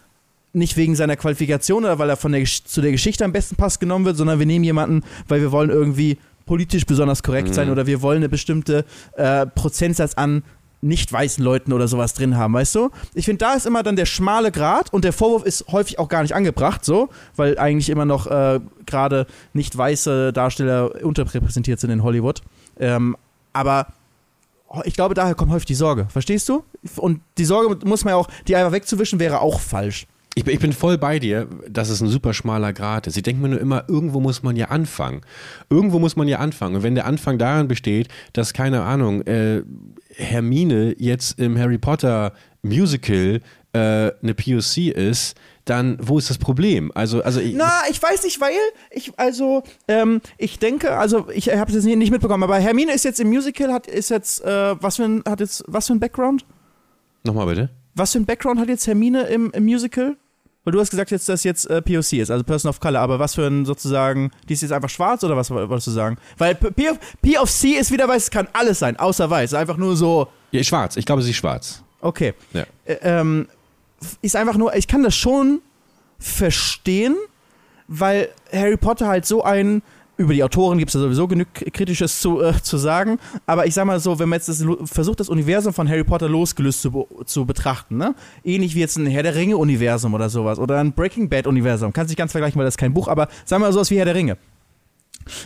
nicht 0.54 0.78
wegen 0.78 0.96
seiner 0.96 1.16
Qualifikation 1.16 1.84
oder 1.84 2.00
weil 2.00 2.10
er 2.10 2.18
von 2.18 2.32
der, 2.32 2.44
zu 2.46 2.82
der 2.82 2.92
Geschichte 2.92 3.24
am 3.24 3.32
besten 3.32 3.56
passt 3.56 3.80
genommen 3.80 4.06
wird, 4.06 4.18
sondern 4.18 4.40
wir 4.40 4.46
nehmen 4.46 4.66
jemanden, 4.66 5.04
weil 5.28 5.42
wir 5.42 5.52
wollen 5.52 5.70
irgendwie 5.70 6.18
politisch 6.46 6.86
besonders 6.86 7.22
korrekt 7.22 7.50
Mhm. 7.50 7.54
sein 7.54 7.70
oder 7.70 7.86
wir 7.86 8.02
wollen 8.02 8.18
eine 8.18 8.30
bestimmte 8.30 8.84
äh, 9.16 9.46
Prozentsatz 9.46 10.16
an 10.16 10.44
nicht 10.82 11.12
weißen 11.12 11.44
Leuten 11.44 11.74
oder 11.74 11.90
sowas 11.90 12.14
drin 12.14 12.38
haben, 12.38 12.54
weißt 12.54 12.74
du? 12.76 12.90
Ich 13.14 13.26
finde, 13.26 13.40
da 13.40 13.54
ist 13.54 13.66
immer 13.66 13.84
dann 13.84 13.98
der 13.98 14.06
schmale 14.06 14.50
Grat 14.50 14.94
und 14.94 15.04
der 15.04 15.12
Vorwurf 15.12 15.44
ist 15.44 15.66
häufig 15.68 16.00
auch 16.00 16.08
gar 16.08 16.22
nicht 16.22 16.34
angebracht, 16.34 16.86
so, 16.86 17.10
weil 17.36 17.60
eigentlich 17.60 17.90
immer 17.90 18.06
noch 18.06 18.28
äh, 18.28 18.62
gerade 18.86 19.28
nicht 19.54 19.78
weiße 19.78 20.32
Darsteller 20.32 21.04
unterrepräsentiert 21.04 21.82
sind 21.82 21.90
in 21.90 22.02
Hollywood. 22.02 22.42
Ähm, 22.80 23.18
aber 23.52 23.88
ich 24.86 24.94
glaube, 24.94 25.16
daher 25.16 25.36
kommt 25.36 25.52
häufig 25.52 25.66
die 25.66 25.76
Sorge, 25.76 26.08
verstehst 26.10 26.48
du? 26.48 26.64
Und 26.96 27.20
die 27.38 27.46
Sorge 27.46 27.86
muss 27.86 28.06
man 28.06 28.14
ja 28.14 28.16
auch, 28.18 28.30
die 28.48 28.56
einfach 28.56 28.72
wegzuwischen, 28.72 29.20
wäre 29.20 29.42
auch 29.42 29.60
falsch. 29.60 30.08
Ich, 30.40 30.46
bin- 30.46 30.54
ich 30.54 30.60
bin 30.60 30.74
voll 30.74 30.98
bei 30.98 31.20
dir, 31.20 31.48
dass 31.70 31.90
es 31.90 32.02
ein 32.02 32.08
super 32.08 32.34
schmaler 32.34 32.72
Grat 32.74 33.08
ist. 33.08 33.18
Ich 33.18 33.24
denke 33.24 33.42
mir 33.42 33.50
nur 33.50 33.60
immer, 33.60 33.84
irgendwo 33.90 34.20
muss 34.20 34.42
man 34.42 34.56
ja 34.56 34.68
anfangen. 34.70 35.22
Irgendwo 35.70 36.00
muss 36.00 36.16
man 36.16 36.28
ja 36.28 36.40
anfangen. 36.40 36.78
Und 36.78 36.84
wenn 36.84 36.96
der 36.96 37.06
Anfang 37.06 37.38
darin 37.38 37.68
besteht, 37.68 38.08
dass, 38.34 38.54
keine 38.54 38.84
Ahnung, 38.84 39.22
äh, 39.24 39.64
Hermine 40.16 40.96
jetzt 40.98 41.40
im 41.40 41.58
Harry 41.58 41.78
Potter 41.78 42.34
Musical 42.62 43.42
äh, 43.74 43.78
eine 43.80 44.34
POC 44.34 44.78
ist, 44.96 45.36
dann 45.66 45.98
wo 46.02 46.18
ist 46.18 46.30
das 46.30 46.38
Problem? 46.40 46.92
Also, 46.96 47.22
also 47.22 47.40
ich, 47.40 47.54
Na, 47.56 47.82
ich 47.90 48.02
weiß 48.02 48.24
nicht, 48.24 48.42
weil 48.42 48.54
ich, 48.92 49.12
also, 49.18 49.62
ähm, 49.88 50.22
ich 50.38 50.58
denke, 50.58 50.98
also 50.98 51.30
ich 51.30 51.50
habe 51.54 51.70
es 51.72 51.76
jetzt 51.76 51.96
nicht 51.98 52.12
mitbekommen, 52.12 52.44
aber 52.44 52.58
Hermine 52.58 52.94
ist 52.94 53.06
jetzt 53.06 53.20
im 53.20 53.28
Musical, 53.30 53.72
hat 53.72 53.86
ist 53.88 54.10
jetzt, 54.10 54.44
äh, 54.44 54.76
was 54.82 54.96
für 54.96 55.04
ein, 55.04 55.24
hat 55.28 55.40
jetzt, 55.42 55.64
was 55.68 55.88
für 55.88 55.94
ein 55.94 56.00
Background? 56.00 56.46
nochmal 57.24 57.46
bitte. 57.48 57.70
Was 57.96 58.14
für 58.14 58.20
ein 58.20 58.26
Background 58.26 58.60
hat 58.60 58.70
jetzt 58.70 58.88
Hermine 58.88 59.24
im, 59.24 59.52
im 59.52 59.66
Musical? 59.66 60.16
Weil 60.70 60.74
du 60.74 60.82
hast 60.82 60.92
gesagt, 60.92 61.10
jetzt, 61.10 61.28
dass 61.28 61.44
jetzt 61.44 61.66
äh, 61.66 61.82
POC 61.82 62.14
ist, 62.14 62.30
also 62.30 62.44
Person 62.44 62.70
of 62.70 62.80
Color, 62.80 63.00
aber 63.00 63.18
was 63.18 63.34
für 63.34 63.48
ein 63.48 63.66
sozusagen, 63.66 64.30
die 64.48 64.54
ist 64.54 64.62
jetzt 64.62 64.72
einfach 64.72 64.90
schwarz 64.90 65.24
oder 65.24 65.36
was 65.36 65.50
wolltest 65.50 65.88
du 65.88 65.92
sagen? 65.92 66.18
Weil 66.38 66.54
POC 66.54 67.64
ist 67.80 67.90
wieder 67.92 68.08
weiß, 68.08 68.26
es 68.26 68.30
kann 68.30 68.48
alles 68.54 68.78
sein, 68.78 68.96
außer 69.00 69.28
weiß. 69.28 69.56
Einfach 69.56 69.78
nur 69.78 69.96
so, 69.98 70.28
Ja, 70.52 70.64
schwarz, 70.64 70.96
ich 70.96 71.08
glaube, 71.08 71.24
sie 71.24 71.32
ist 71.32 71.38
schwarz. 71.38 71.82
okay. 72.02 72.36
Ja. 72.54 72.66
Äh, 72.86 72.98
ähm, 73.02 73.48
ist 74.22 74.36
einfach 74.36 74.58
nur, 74.58 74.76
ich 74.76 74.88
kann 74.88 75.02
das 75.02 75.16
schon 75.16 75.62
verstehen, 76.20 77.16
weil 77.88 78.30
Harry 78.54 78.78
Potter 78.78 79.08
halt 79.08 79.26
so 79.26 79.44
ein, 79.44 79.82
über 80.20 80.34
die 80.34 80.44
Autoren 80.44 80.78
gibt 80.78 80.90
es 80.90 80.96
ja 80.96 81.00
sowieso 81.00 81.30
genug 81.30 81.48
Kritisches 81.54 82.20
zu, 82.20 82.42
äh, 82.42 82.62
zu 82.62 82.78
sagen, 82.78 83.20
aber 83.46 83.66
ich 83.68 83.74
sag 83.74 83.86
mal 83.86 84.02
so, 84.02 84.20
wenn 84.20 84.28
man 84.28 84.38
jetzt 84.38 84.50
das, 84.50 84.66
versucht, 84.84 85.22
das 85.22 85.30
Universum 85.30 85.74
von 85.74 85.88
Harry 85.88 86.04
Potter 86.04 86.28
losgelöst 86.28 86.82
zu, 86.82 87.08
zu 87.26 87.46
betrachten, 87.46 87.96
ne? 87.96 88.14
ähnlich 88.44 88.76
wie 88.76 88.82
jetzt 88.82 88.98
ein 88.98 89.06
Herr 89.06 89.24
der 89.24 89.36
Ringe-Universum 89.36 90.14
oder 90.14 90.30
sowas 90.30 90.60
oder 90.60 90.78
ein 90.80 90.92
Breaking 90.92 91.30
Bad-Universum, 91.30 91.94
kannst 91.94 92.10
nicht 92.10 92.18
ganz 92.18 92.34
vergleichen, 92.34 92.60
weil 92.60 92.66
das 92.66 92.74
ist 92.74 92.80
kein 92.80 92.94
Buch, 92.94 93.08
aber 93.08 93.30
sagen 93.46 93.62
wir 93.62 93.68
mal 93.68 93.74
sowas 93.74 93.92
wie 93.92 93.98
Herr 93.98 94.06
der 94.06 94.16
Ringe. 94.16 94.38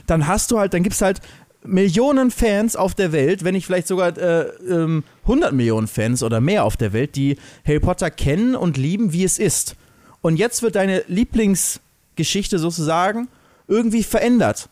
Dann 0.08 0.26
hast 0.26 0.50
du 0.50 0.58
halt, 0.58 0.74
dann 0.74 0.82
gibt's 0.82 1.04
halt 1.04 1.22
Millionen 1.64 2.32
Fans 2.32 2.76
auf 2.76 2.96
der 2.96 3.12
Welt, 3.12 3.44
wenn 3.44 3.54
nicht 3.54 3.68
vielleicht 3.68 3.88
sogar 3.88 4.18
äh, 4.18 4.48
ähm, 4.68 5.04
100 5.22 5.54
Millionen 5.54 5.88
Fans 5.88 6.24
oder 6.24 6.42
mehr 6.42 6.66
auf 6.66 6.78
der 6.78 6.94
Welt, 6.94 7.16
die 7.16 7.38
Harry 7.64 7.80
Potter 7.80 8.10
kennen 8.10 8.56
und 8.56 8.78
lieben, 8.78 9.14
wie 9.14 9.24
es 9.24 9.38
ist. 9.38 9.76
Und 10.22 10.38
jetzt 10.38 10.64
wird 10.64 10.76
deine 10.76 11.04
Lieblingsgeschichte 11.08 12.58
sozusagen 12.58 13.28
irgendwie 13.68 14.04
verändert. 14.04 14.70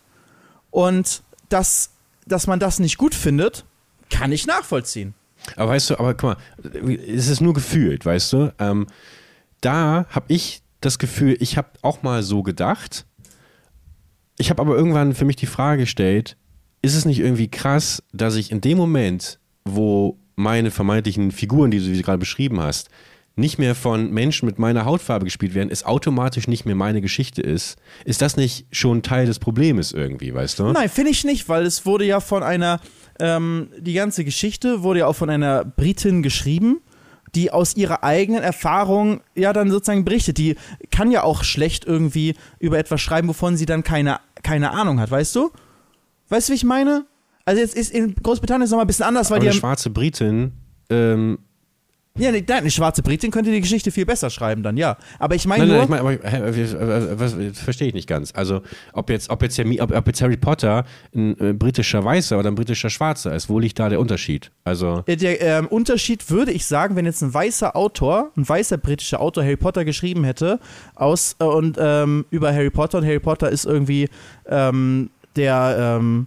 Und 0.70 1.22
dass, 1.48 1.90
dass 2.26 2.46
man 2.46 2.60
das 2.60 2.78
nicht 2.78 2.98
gut 2.98 3.14
findet, 3.14 3.64
kann 4.10 4.32
ich 4.32 4.46
nachvollziehen. 4.46 5.14
Aber 5.56 5.72
weißt 5.72 5.90
du, 5.90 5.98
aber 5.98 6.14
guck 6.14 6.22
mal, 6.22 6.36
es 7.06 7.28
ist 7.28 7.40
nur 7.40 7.52
gefühlt, 7.52 8.06
weißt 8.06 8.32
du? 8.32 8.54
Ähm, 8.58 8.86
da 9.60 10.06
habe 10.10 10.26
ich 10.28 10.62
das 10.80 10.98
Gefühl, 10.98 11.36
ich 11.40 11.56
habe 11.56 11.68
auch 11.82 12.02
mal 12.02 12.22
so 12.22 12.42
gedacht. 12.42 13.06
Ich 14.38 14.50
habe 14.50 14.62
aber 14.62 14.76
irgendwann 14.76 15.14
für 15.14 15.24
mich 15.24 15.36
die 15.36 15.46
Frage 15.46 15.82
gestellt, 15.82 16.36
ist 16.80 16.96
es 16.96 17.04
nicht 17.04 17.20
irgendwie 17.20 17.48
krass, 17.48 18.02
dass 18.12 18.34
ich 18.34 18.50
in 18.50 18.60
dem 18.60 18.78
Moment, 18.78 19.38
wo 19.64 20.18
meine 20.34 20.70
vermeintlichen 20.70 21.30
Figuren, 21.30 21.70
die 21.70 21.78
du 21.78 22.02
gerade 22.02 22.18
beschrieben 22.18 22.60
hast, 22.60 22.88
nicht 23.34 23.58
mehr 23.58 23.74
von 23.74 24.10
Menschen 24.10 24.46
mit 24.46 24.58
meiner 24.58 24.84
Hautfarbe 24.84 25.24
gespielt 25.24 25.54
werden, 25.54 25.70
es 25.70 25.84
automatisch 25.84 26.48
nicht 26.48 26.66
mehr 26.66 26.74
meine 26.74 27.00
Geschichte 27.00 27.40
ist, 27.40 27.76
ist 28.04 28.20
das 28.20 28.36
nicht 28.36 28.66
schon 28.70 29.02
Teil 29.02 29.26
des 29.26 29.38
Problems 29.38 29.92
irgendwie, 29.92 30.34
weißt 30.34 30.58
du? 30.58 30.72
Nein, 30.72 30.88
finde 30.88 31.10
ich 31.10 31.24
nicht, 31.24 31.48
weil 31.48 31.64
es 31.64 31.86
wurde 31.86 32.04
ja 32.04 32.20
von 32.20 32.42
einer, 32.42 32.80
ähm, 33.20 33.68
die 33.78 33.94
ganze 33.94 34.24
Geschichte 34.24 34.82
wurde 34.82 35.00
ja 35.00 35.06
auch 35.06 35.16
von 35.16 35.30
einer 35.30 35.64
Britin 35.64 36.22
geschrieben, 36.22 36.80
die 37.34 37.50
aus 37.50 37.76
ihrer 37.76 38.04
eigenen 38.04 38.42
Erfahrung 38.42 39.22
ja 39.34 39.54
dann 39.54 39.70
sozusagen 39.70 40.04
berichtet. 40.04 40.36
Die 40.36 40.56
kann 40.90 41.10
ja 41.10 41.22
auch 41.22 41.44
schlecht 41.44 41.86
irgendwie 41.86 42.34
über 42.58 42.78
etwas 42.78 43.00
schreiben, 43.00 43.28
wovon 43.28 43.56
sie 43.56 43.64
dann 43.64 43.82
keine, 43.82 44.20
keine 44.42 44.72
Ahnung 44.72 45.00
hat, 45.00 45.10
weißt 45.10 45.34
du? 45.36 45.50
Weißt 46.28 46.48
du, 46.48 46.52
wie 46.52 46.56
ich 46.56 46.64
meine? 46.64 47.06
Also 47.44 47.60
jetzt 47.60 47.74
ist 47.74 47.92
in 47.92 48.14
Großbritannien 48.14 48.62
ist 48.62 48.68
es 48.68 48.70
nochmal 48.72 48.84
ein 48.84 48.88
bisschen 48.88 49.06
anders, 49.06 49.30
weil 49.30 49.36
aber 49.36 49.44
die 49.44 49.50
eine 49.50 49.58
schwarze 49.58 49.90
Britin, 49.90 50.52
ähm, 50.90 51.38
ja, 52.18 52.30
nee, 52.30 52.44
nein, 52.46 52.58
eine 52.58 52.70
schwarze 52.70 53.02
Britin 53.02 53.30
könnte 53.30 53.50
die 53.50 53.60
Geschichte 53.60 53.90
viel 53.90 54.04
besser 54.04 54.28
schreiben 54.28 54.62
dann, 54.62 54.76
ja. 54.76 54.98
Aber 55.18 55.34
ich 55.34 55.46
meine 55.46 55.66
Nein, 55.66 55.88
nur, 55.88 56.02
nein, 56.02 56.14
ich 56.14 56.22
meine, 56.22 56.42
aber 56.42 56.52
hä, 56.52 56.62
was, 56.78 57.18
was, 57.18 57.36
was 57.38 57.58
verstehe 57.60 57.88
ich 57.88 57.94
nicht 57.94 58.06
ganz. 58.06 58.32
Also, 58.34 58.60
ob 58.92 59.08
jetzt, 59.08 59.30
ob 59.30 59.42
jetzt, 59.42 59.58
ob, 59.58 59.92
ob 59.92 60.06
jetzt 60.06 60.20
Harry 60.20 60.36
Potter 60.36 60.84
ein 61.14 61.38
äh, 61.40 61.52
britischer 61.54 62.04
Weißer 62.04 62.38
oder 62.38 62.50
ein 62.50 62.54
britischer 62.54 62.90
Schwarzer 62.90 63.34
ist, 63.34 63.48
wo 63.48 63.58
liegt 63.58 63.78
da 63.78 63.88
der 63.88 63.98
Unterschied? 63.98 64.50
Also, 64.64 65.02
Äh, 65.06 65.16
Der 65.16 65.40
ähm, 65.40 65.68
Unterschied 65.68 66.28
würde 66.30 66.52
ich 66.52 66.66
sagen, 66.66 66.96
wenn 66.96 67.06
jetzt 67.06 67.22
ein 67.22 67.32
weißer 67.32 67.74
Autor, 67.74 68.30
ein 68.36 68.46
weißer 68.46 68.76
britischer 68.76 69.20
Autor 69.20 69.44
Harry 69.44 69.56
Potter 69.56 69.84
geschrieben 69.84 70.24
hätte 70.24 70.60
aus 70.94 71.36
äh, 71.38 71.44
und 71.44 71.78
ähm, 71.80 72.26
über 72.30 72.52
Harry 72.52 72.70
Potter 72.70 72.98
und 72.98 73.04
Harry 73.04 73.20
Potter 73.20 73.48
ist 73.48 73.64
irgendwie 73.64 74.08
ähm, 74.46 75.10
der 75.36 75.96
ähm, 75.98 76.26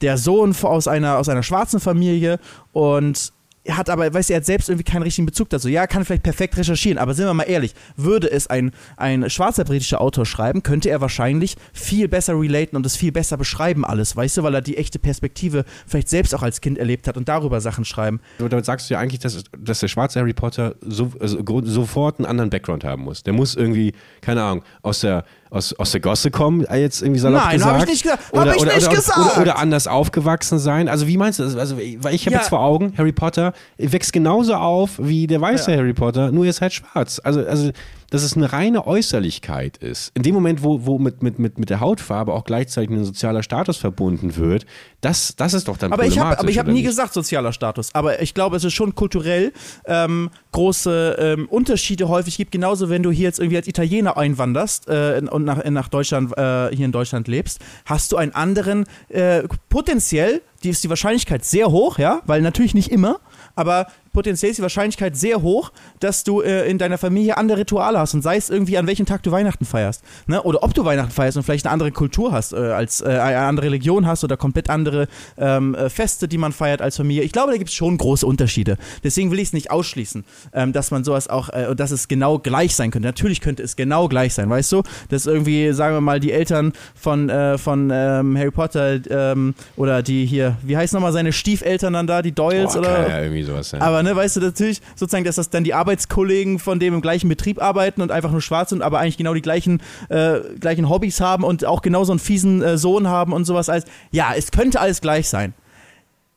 der 0.00 0.18
Sohn 0.18 0.56
aus 0.62 0.88
einer 0.88 1.18
aus 1.18 1.28
einer 1.28 1.42
schwarzen 1.42 1.78
Familie 1.78 2.40
und 2.72 3.32
hat 3.68 3.90
aber, 3.90 4.12
weißt 4.12 4.30
du, 4.30 4.34
er 4.34 4.38
hat 4.38 4.46
selbst 4.46 4.68
irgendwie 4.68 4.90
keinen 4.90 5.02
richtigen 5.02 5.26
Bezug 5.26 5.50
dazu. 5.50 5.68
Ja, 5.68 5.82
er 5.82 5.86
kann 5.86 6.04
vielleicht 6.04 6.22
perfekt 6.22 6.56
recherchieren, 6.56 6.98
aber 6.98 7.12
sind 7.14 7.26
wir 7.26 7.34
mal 7.34 7.44
ehrlich, 7.44 7.74
würde 7.96 8.30
es 8.30 8.46
ein, 8.46 8.72
ein 8.96 9.28
schwarzer 9.28 9.64
britischer 9.64 10.00
Autor 10.00 10.24
schreiben, 10.24 10.62
könnte 10.62 10.88
er 10.88 11.00
wahrscheinlich 11.00 11.56
viel 11.72 12.08
besser 12.08 12.38
relaten 12.38 12.76
und 12.76 12.86
es 12.86 12.96
viel 12.96 13.12
besser 13.12 13.36
beschreiben 13.36 13.84
alles, 13.84 14.16
weißt 14.16 14.38
du, 14.38 14.42
weil 14.42 14.54
er 14.54 14.62
die 14.62 14.78
echte 14.78 14.98
Perspektive 14.98 15.64
vielleicht 15.86 16.08
selbst 16.08 16.34
auch 16.34 16.42
als 16.42 16.60
Kind 16.60 16.78
erlebt 16.78 17.06
hat 17.06 17.16
und 17.16 17.28
darüber 17.28 17.60
Sachen 17.60 17.84
schreiben. 17.84 18.20
damit 18.38 18.64
sagst 18.64 18.88
du 18.88 18.94
ja 18.94 19.00
eigentlich, 19.00 19.20
dass, 19.20 19.44
dass 19.58 19.80
der 19.80 19.88
schwarze 19.88 20.20
Harry 20.20 20.32
Potter 20.32 20.74
so, 20.80 21.12
also 21.20 21.42
sofort 21.64 22.18
einen 22.18 22.26
anderen 22.26 22.50
Background 22.50 22.84
haben 22.84 23.02
muss. 23.02 23.22
Der 23.22 23.34
muss 23.34 23.54
irgendwie, 23.56 23.92
keine 24.22 24.42
Ahnung, 24.42 24.64
aus 24.82 25.00
der, 25.00 25.24
aus, 25.50 25.72
aus 25.74 25.90
der 25.90 26.00
Gosse 26.00 26.30
kommen, 26.30 26.64
äh, 26.64 26.80
jetzt 26.80 27.02
irgendwie 27.02 27.20
salopp 27.20 27.42
Nein, 27.44 27.56
gesagt. 27.58 27.80
hab 27.80 27.88
ich 27.88 28.04
nicht. 28.04 28.06
Hab 28.10 28.32
Oder, 28.32 28.54
ich 28.54 28.62
oder, 28.62 28.74
nicht 28.74 28.86
oder, 28.86 28.96
gesagt. 28.96 29.38
Oder, 29.38 29.58
anders 29.58 29.86
aufgewachsen 29.86 30.58
sein. 30.58 30.88
Also, 30.88 31.06
wie 31.06 31.16
meinst 31.16 31.38
du 31.38 31.42
das? 31.44 31.56
Also, 31.56 31.76
weil 31.76 32.14
ich 32.14 32.26
habe 32.26 32.34
Ja. 32.34 32.38
jetzt 32.40 32.48
vor 32.48 32.60
Augen, 32.60 32.94
Harry 32.96 33.12
Potter 33.12 33.52
wächst 33.76 34.12
genauso 34.12 34.54
auf 34.54 34.92
wie 34.98 35.26
der 35.26 35.40
weiße 35.40 35.72
Ja. 35.72 35.78
Harry 35.78 35.92
Potter, 35.92 36.30
nur 36.30 36.44
er 36.44 36.50
ist 36.50 36.60
halt 36.60 36.72
schwarz. 36.72 37.20
Also, 37.22 37.44
also 37.44 37.70
dass 38.10 38.22
es 38.22 38.36
eine 38.36 38.52
reine 38.52 38.86
Äußerlichkeit 38.86 39.76
ist. 39.78 40.12
In 40.14 40.22
dem 40.22 40.34
Moment, 40.34 40.62
wo, 40.62 40.84
wo 40.84 40.98
mit, 40.98 41.22
mit, 41.22 41.38
mit, 41.38 41.58
mit 41.58 41.70
der 41.70 41.80
Hautfarbe 41.80 42.32
auch 42.32 42.44
gleichzeitig 42.44 42.90
ein 42.90 43.04
sozialer 43.04 43.42
Status 43.42 43.76
verbunden 43.76 44.36
wird, 44.36 44.66
das, 45.00 45.34
das 45.36 45.54
ist 45.54 45.68
doch 45.68 45.78
dann 45.78 45.92
Aber 45.92 46.04
ich 46.04 46.18
habe 46.18 46.36
problematisch. 46.36 46.40
aber 46.40 46.50
ich 46.50 46.58
hab 46.58 46.66
oder 46.66 46.72
nie 46.74 46.80
nicht? 46.80 46.88
gesagt 46.88 47.14
sozialer 47.14 47.52
Status. 47.52 47.94
Aber 47.94 48.20
ich 48.20 48.34
glaube, 48.34 48.56
es 48.56 48.64
ist 48.64 48.74
schon 48.74 48.94
kulturell 48.94 49.52
ähm, 49.86 50.30
große 50.52 51.16
ähm, 51.18 51.48
Unterschiede 51.48 52.08
häufig 52.08 52.36
gibt. 52.36 52.52
Genauso, 52.52 52.90
wenn 52.90 53.02
du 53.02 53.10
hier 53.10 53.24
jetzt 53.24 53.38
irgendwie 53.38 53.56
als 53.56 53.68
Italiener 53.68 54.16
einwanderst 54.16 54.88
äh, 54.88 55.22
und 55.30 55.44
nach, 55.44 55.64
nach 55.64 55.88
Deutschland, 55.88 56.36
äh, 56.36 56.74
hier 56.74 56.84
in 56.86 56.92
Deutschland 56.92 57.28
lebst, 57.28 57.60
hast 57.86 58.12
du 58.12 58.16
einen 58.16 58.34
anderen, 58.34 58.84
äh, 59.08 59.44
potenziell 59.68 60.42
die 60.62 60.70
ist 60.70 60.84
die 60.84 60.90
Wahrscheinlichkeit 60.90 61.44
sehr 61.44 61.70
hoch, 61.70 61.98
ja, 61.98 62.20
weil 62.26 62.42
natürlich 62.42 62.74
nicht 62.74 62.90
immer, 62.90 63.20
aber 63.54 63.86
potenziell 64.12 64.50
ist 64.50 64.58
die 64.58 64.62
Wahrscheinlichkeit 64.62 65.16
sehr 65.16 65.42
hoch, 65.42 65.70
dass 66.00 66.24
du 66.24 66.40
äh, 66.40 66.68
in 66.68 66.78
deiner 66.78 66.98
Familie 66.98 67.36
andere 67.36 67.58
Rituale 67.58 67.98
hast 67.98 68.14
und 68.14 68.22
sei 68.22 68.36
es 68.36 68.50
irgendwie, 68.50 68.78
an 68.78 68.86
welchem 68.86 69.06
Tag 69.06 69.22
du 69.22 69.30
Weihnachten 69.30 69.64
feierst. 69.64 70.02
Ne? 70.26 70.42
Oder 70.42 70.62
ob 70.62 70.74
du 70.74 70.84
Weihnachten 70.84 71.12
feierst 71.12 71.36
und 71.36 71.44
vielleicht 71.44 71.66
eine 71.66 71.72
andere 71.72 71.92
Kultur 71.92 72.32
hast, 72.32 72.52
äh, 72.52 72.56
als 72.56 73.00
äh, 73.00 73.06
eine 73.06 73.40
andere 73.40 73.66
Religion 73.66 74.06
hast 74.06 74.24
oder 74.24 74.36
komplett 74.36 74.70
andere 74.70 75.08
ähm, 75.38 75.74
äh, 75.74 75.88
Feste, 75.90 76.28
die 76.28 76.38
man 76.38 76.52
feiert 76.52 76.82
als 76.82 76.96
Familie. 76.96 77.22
Ich 77.22 77.32
glaube, 77.32 77.52
da 77.52 77.58
gibt 77.58 77.70
es 77.70 77.76
schon 77.76 77.96
große 77.98 78.26
Unterschiede. 78.26 78.76
Deswegen 79.04 79.30
will 79.30 79.38
ich 79.38 79.48
es 79.48 79.52
nicht 79.52 79.70
ausschließen, 79.70 80.24
ähm, 80.52 80.72
dass 80.72 80.90
man 80.90 81.04
sowas 81.04 81.28
auch, 81.28 81.48
äh, 81.50 81.74
dass 81.74 81.90
es 81.90 82.08
genau 82.08 82.38
gleich 82.38 82.74
sein 82.74 82.90
könnte. 82.90 83.06
Natürlich 83.06 83.40
könnte 83.40 83.62
es 83.62 83.76
genau 83.76 84.08
gleich 84.08 84.34
sein, 84.34 84.50
weißt 84.50 84.72
du? 84.72 84.82
Dass 85.08 85.26
irgendwie, 85.26 85.72
sagen 85.72 85.94
wir 85.94 86.00
mal, 86.00 86.20
die 86.20 86.32
Eltern 86.32 86.72
von, 86.94 87.28
äh, 87.28 87.58
von 87.58 87.90
ähm, 87.92 88.36
Harry 88.36 88.50
Potter 88.50 88.98
ähm, 89.10 89.54
oder 89.76 90.02
die 90.02 90.26
hier, 90.26 90.49
wie 90.62 90.76
heißt 90.76 90.94
nochmal 90.94 91.12
seine 91.12 91.32
Stiefeltern 91.32 91.92
dann 91.92 92.06
da, 92.06 92.22
die 92.22 92.32
Doyles 92.32 92.74
Boah, 92.74 92.80
oder? 92.80 93.08
Ja, 93.08 93.22
irgendwie 93.22 93.42
sowas, 93.42 93.72
ja. 93.72 93.80
Aber 93.80 94.02
ne, 94.02 94.14
weißt 94.14 94.36
du 94.36 94.40
natürlich 94.40 94.80
sozusagen, 94.96 95.24
dass 95.24 95.36
das 95.36 95.50
dann 95.50 95.64
die 95.64 95.74
Arbeitskollegen 95.74 96.58
von 96.58 96.78
dem 96.78 96.94
im 96.94 97.00
gleichen 97.00 97.28
Betrieb 97.28 97.62
arbeiten 97.62 98.02
und 98.02 98.10
einfach 98.10 98.30
nur 98.30 98.42
schwarz 98.42 98.70
sind, 98.70 98.82
aber 98.82 99.00
eigentlich 99.00 99.16
genau 99.16 99.34
die 99.34 99.42
gleichen, 99.42 99.82
äh, 100.08 100.40
gleichen 100.58 100.88
Hobbys 100.88 101.20
haben 101.20 101.44
und 101.44 101.64
auch 101.64 101.82
genauso 101.82 102.12
einen 102.12 102.18
fiesen 102.18 102.62
äh, 102.62 102.78
Sohn 102.78 103.08
haben 103.08 103.32
und 103.32 103.44
sowas 103.44 103.68
als. 103.68 103.84
Ja, 104.10 104.32
es 104.36 104.50
könnte 104.50 104.80
alles 104.80 105.00
gleich 105.00 105.28
sein. 105.28 105.54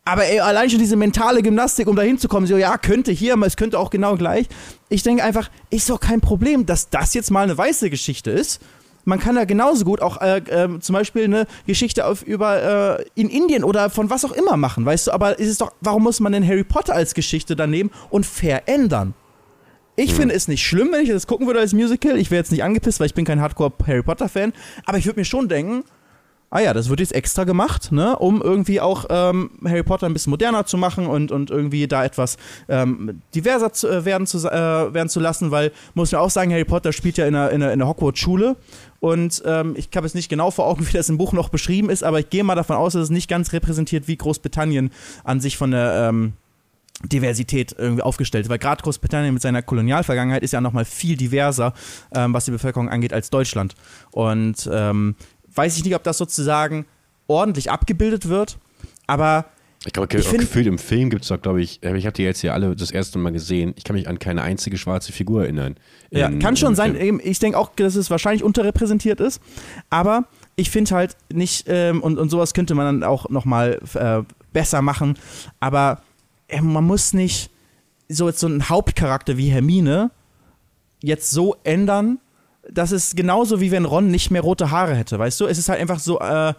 Aber 0.05 0.25
ey, 0.25 0.39
allein 0.41 0.69
schon 0.69 0.79
diese 0.79 0.97
mentale 0.97 1.41
Gymnastik, 1.41 1.87
um 1.87 1.95
da 1.95 2.01
hinzukommen, 2.01 2.45
so, 2.45 2.57
ja, 2.57 2.77
könnte 2.77 3.11
hier, 3.11 3.33
aber 3.33 3.45
es 3.45 3.55
könnte 3.55 3.79
auch 3.79 3.89
genau 3.89 4.17
gleich. 4.17 4.47
Ich 4.89 5.01
denke 5.01 5.23
einfach, 5.23 5.49
ist 5.69 5.89
doch 5.89 5.99
kein 5.99 6.19
Problem, 6.19 6.65
dass 6.65 6.89
das 6.89 7.13
jetzt 7.13 7.31
mal 7.31 7.43
eine 7.43 7.57
weiße 7.57 7.89
Geschichte 7.89 8.29
ist. 8.29 8.61
Man 9.05 9.19
kann 9.19 9.35
da 9.35 9.45
genauso 9.45 9.83
gut 9.85 10.01
auch 10.01 10.21
äh, 10.21 10.37
äh, 10.37 10.79
zum 10.79 10.93
Beispiel 10.93 11.25
eine 11.25 11.45
Geschichte 11.67 12.05
auf, 12.05 12.23
über 12.23 12.99
äh, 12.99 13.05
in 13.15 13.29
Indien 13.29 13.63
oder 13.63 13.89
von 13.89 14.09
was 14.09 14.23
auch 14.23 14.31
immer 14.31 14.55
machen, 14.57 14.85
weißt 14.85 15.07
du? 15.07 15.11
Aber 15.11 15.39
ist 15.39 15.49
es 15.49 15.57
doch, 15.57 15.71
warum 15.81 16.03
muss 16.03 16.19
man 16.19 16.31
denn 16.31 16.47
Harry 16.47 16.63
Potter 16.63 16.93
als 16.93 17.13
Geschichte 17.13 17.55
dann 17.55 17.69
nehmen 17.69 17.91
und 18.09 18.25
verändern? 18.25 19.13
Ich 19.95 20.11
Hm. 20.11 20.17
finde 20.17 20.35
es 20.35 20.47
nicht 20.47 20.65
schlimm, 20.65 20.89
wenn 20.91 21.03
ich 21.03 21.09
das 21.09 21.27
gucken 21.27 21.45
würde 21.47 21.59
als 21.59 21.73
Musical. 21.73 22.17
Ich 22.17 22.31
wäre 22.31 22.39
jetzt 22.39 22.51
nicht 22.51 22.63
angepisst, 22.63 22.99
weil 22.99 23.07
ich 23.07 23.13
bin 23.13 23.25
kein 23.25 23.41
Hardcore 23.41 23.73
Harry 23.85 24.01
Potter 24.03 24.29
Fan. 24.29 24.53
Aber 24.85 24.97
ich 24.97 25.05
würde 25.05 25.19
mir 25.19 25.25
schon 25.25 25.47
denken, 25.49 25.83
ah 26.49 26.59
ja, 26.59 26.73
das 26.73 26.87
wird 26.89 26.99
jetzt 26.99 27.13
extra 27.13 27.43
gemacht, 27.45 27.91
ne, 27.91 28.15
um 28.17 28.39
irgendwie 28.41 28.79
auch 28.79 29.05
ähm, 29.09 29.49
Harry 29.65 29.81
Potter 29.81 30.05
ein 30.05 30.13
bisschen 30.13 30.29
moderner 30.29 30.65
zu 30.67 30.77
machen 30.77 31.07
und, 31.07 31.31
und 31.31 31.49
irgendwie 31.49 31.87
da 31.87 32.05
etwas 32.05 32.37
ähm, 32.69 33.21
diverser 33.33 33.73
zu, 33.73 33.87
äh, 33.87 34.05
werden, 34.05 34.27
zu, 34.27 34.37
äh, 34.47 34.93
werden 34.93 35.09
zu 35.09 35.19
lassen, 35.19 35.49
weil, 35.49 35.71
muss 35.95 36.11
man 36.11 36.21
auch 36.21 36.29
sagen, 36.29 36.51
Harry 36.51 36.63
Potter 36.65 36.93
spielt 36.93 37.17
ja 37.17 37.25
in 37.25 37.35
einer, 37.35 37.49
in 37.49 37.63
einer, 37.63 37.73
in 37.73 37.81
einer 37.81 37.89
Hogwarts-Schule 37.89 38.55
und 39.03 39.43
ähm, 39.45 39.73
ich 39.75 39.89
habe 39.97 40.07
es 40.07 40.13
nicht 40.13 40.29
genau 40.29 40.49
vor 40.49 40.65
Augen, 40.65 40.87
wie 40.87 40.93
das 40.93 41.09
im 41.09 41.17
Buch 41.17 41.33
noch 41.33 41.49
beschrieben 41.49 41.89
ist, 41.89 42.05
aber 42.05 42.21
ich 42.21 42.29
gehe 42.29 42.45
mal 42.45 42.55
davon 42.55 42.77
aus, 42.77 42.93
dass 42.93 43.03
es 43.03 43.09
nicht 43.09 43.29
ganz 43.29 43.51
repräsentiert, 43.51 44.07
wie 44.07 44.15
Großbritannien 44.15 44.91
an 45.25 45.41
sich 45.41 45.57
von 45.57 45.71
der 45.71 46.07
ähm, 46.07 46.31
Diversität 47.03 47.75
irgendwie 47.77 48.01
aufgestellt. 48.01 48.47
Weil 48.47 48.59
gerade 48.59 48.81
Großbritannien 48.81 49.33
mit 49.33 49.43
seiner 49.43 49.61
Kolonialvergangenheit 49.61 50.41
ist 50.41 50.53
ja 50.53 50.61
nochmal 50.61 50.85
viel 50.85 51.17
diverser, 51.17 51.73
ähm, 52.15 52.33
was 52.33 52.45
die 52.45 52.51
Bevölkerung 52.51 52.87
angeht, 52.87 53.11
als 53.11 53.29
Deutschland. 53.29 53.75
Und 54.11 54.69
ähm, 54.71 55.15
weiß 55.53 55.75
ich 55.75 55.83
nicht, 55.83 55.95
ob 55.95 56.03
das 56.03 56.17
sozusagen 56.17 56.85
ordentlich 57.27 57.71
abgebildet 57.71 58.29
wird, 58.29 58.57
aber 59.05 59.47
Ich 59.85 59.91
glaube, 59.91 60.07
Ich 60.17 60.29
gefühlt 60.31 60.65
im 60.67 60.77
Film 60.77 61.09
gibt 61.09 61.23
es 61.23 61.27
doch, 61.27 61.41
glaube 61.41 61.61
ich, 61.61 61.83
ich 61.83 62.05
habe 62.05 62.13
die 62.13 62.23
jetzt 62.23 62.39
hier 62.39 62.53
alle 62.53 62.73
das 62.75 62.89
erste 62.91 63.19
Mal 63.19 63.31
gesehen. 63.33 63.73
Ich 63.75 63.83
kann 63.83 63.95
mich 63.95 64.07
an 64.07 64.17
keine 64.17 64.41
einzige 64.41 64.77
schwarze 64.77 65.11
Figur 65.11 65.43
erinnern. 65.43 65.75
Ja, 66.09 66.27
in- 66.27 66.39
kann 66.39 66.55
schon 66.55 66.73
sein. 66.75 66.95
Film. 66.95 67.19
Ich 67.21 67.39
denke 67.39 67.57
auch, 67.57 67.71
dass 67.75 67.95
es 67.95 68.09
wahrscheinlich 68.09 68.43
unterrepräsentiert 68.43 69.19
ist. 69.19 69.41
Aber 69.89 70.25
ich 70.55 70.69
finde 70.69 70.91
halt 70.95 71.17
nicht, 71.33 71.65
ähm, 71.67 72.01
und, 72.01 72.17
und 72.17 72.29
sowas 72.29 72.53
könnte 72.53 72.75
man 72.75 72.85
dann 73.01 73.03
auch 73.09 73.29
nochmal 73.29 73.79
äh, 73.95 74.21
besser 74.53 74.81
machen. 74.81 75.15
Aber 75.59 76.01
äh, 76.47 76.61
man 76.61 76.85
muss 76.85 77.13
nicht 77.13 77.49
so 78.07 78.27
jetzt 78.29 78.39
so 78.39 78.47
einen 78.47 78.69
Hauptcharakter 78.69 79.35
wie 79.37 79.49
Hermine 79.49 80.11
jetzt 81.01 81.31
so 81.31 81.57
ändern, 81.65 82.19
dass 82.71 82.91
es 82.91 83.15
genauso 83.15 83.59
wie 83.59 83.71
wenn 83.71 83.83
Ron 83.83 84.07
nicht 84.09 84.31
mehr 84.31 84.41
rote 84.41 84.71
Haare 84.71 84.95
hätte, 84.95 85.19
weißt 85.19 85.41
du? 85.41 85.45
Es 85.47 85.57
ist 85.57 85.67
halt 85.67 85.81
einfach 85.81 85.99
so, 85.99 86.19
äh, 86.21 86.53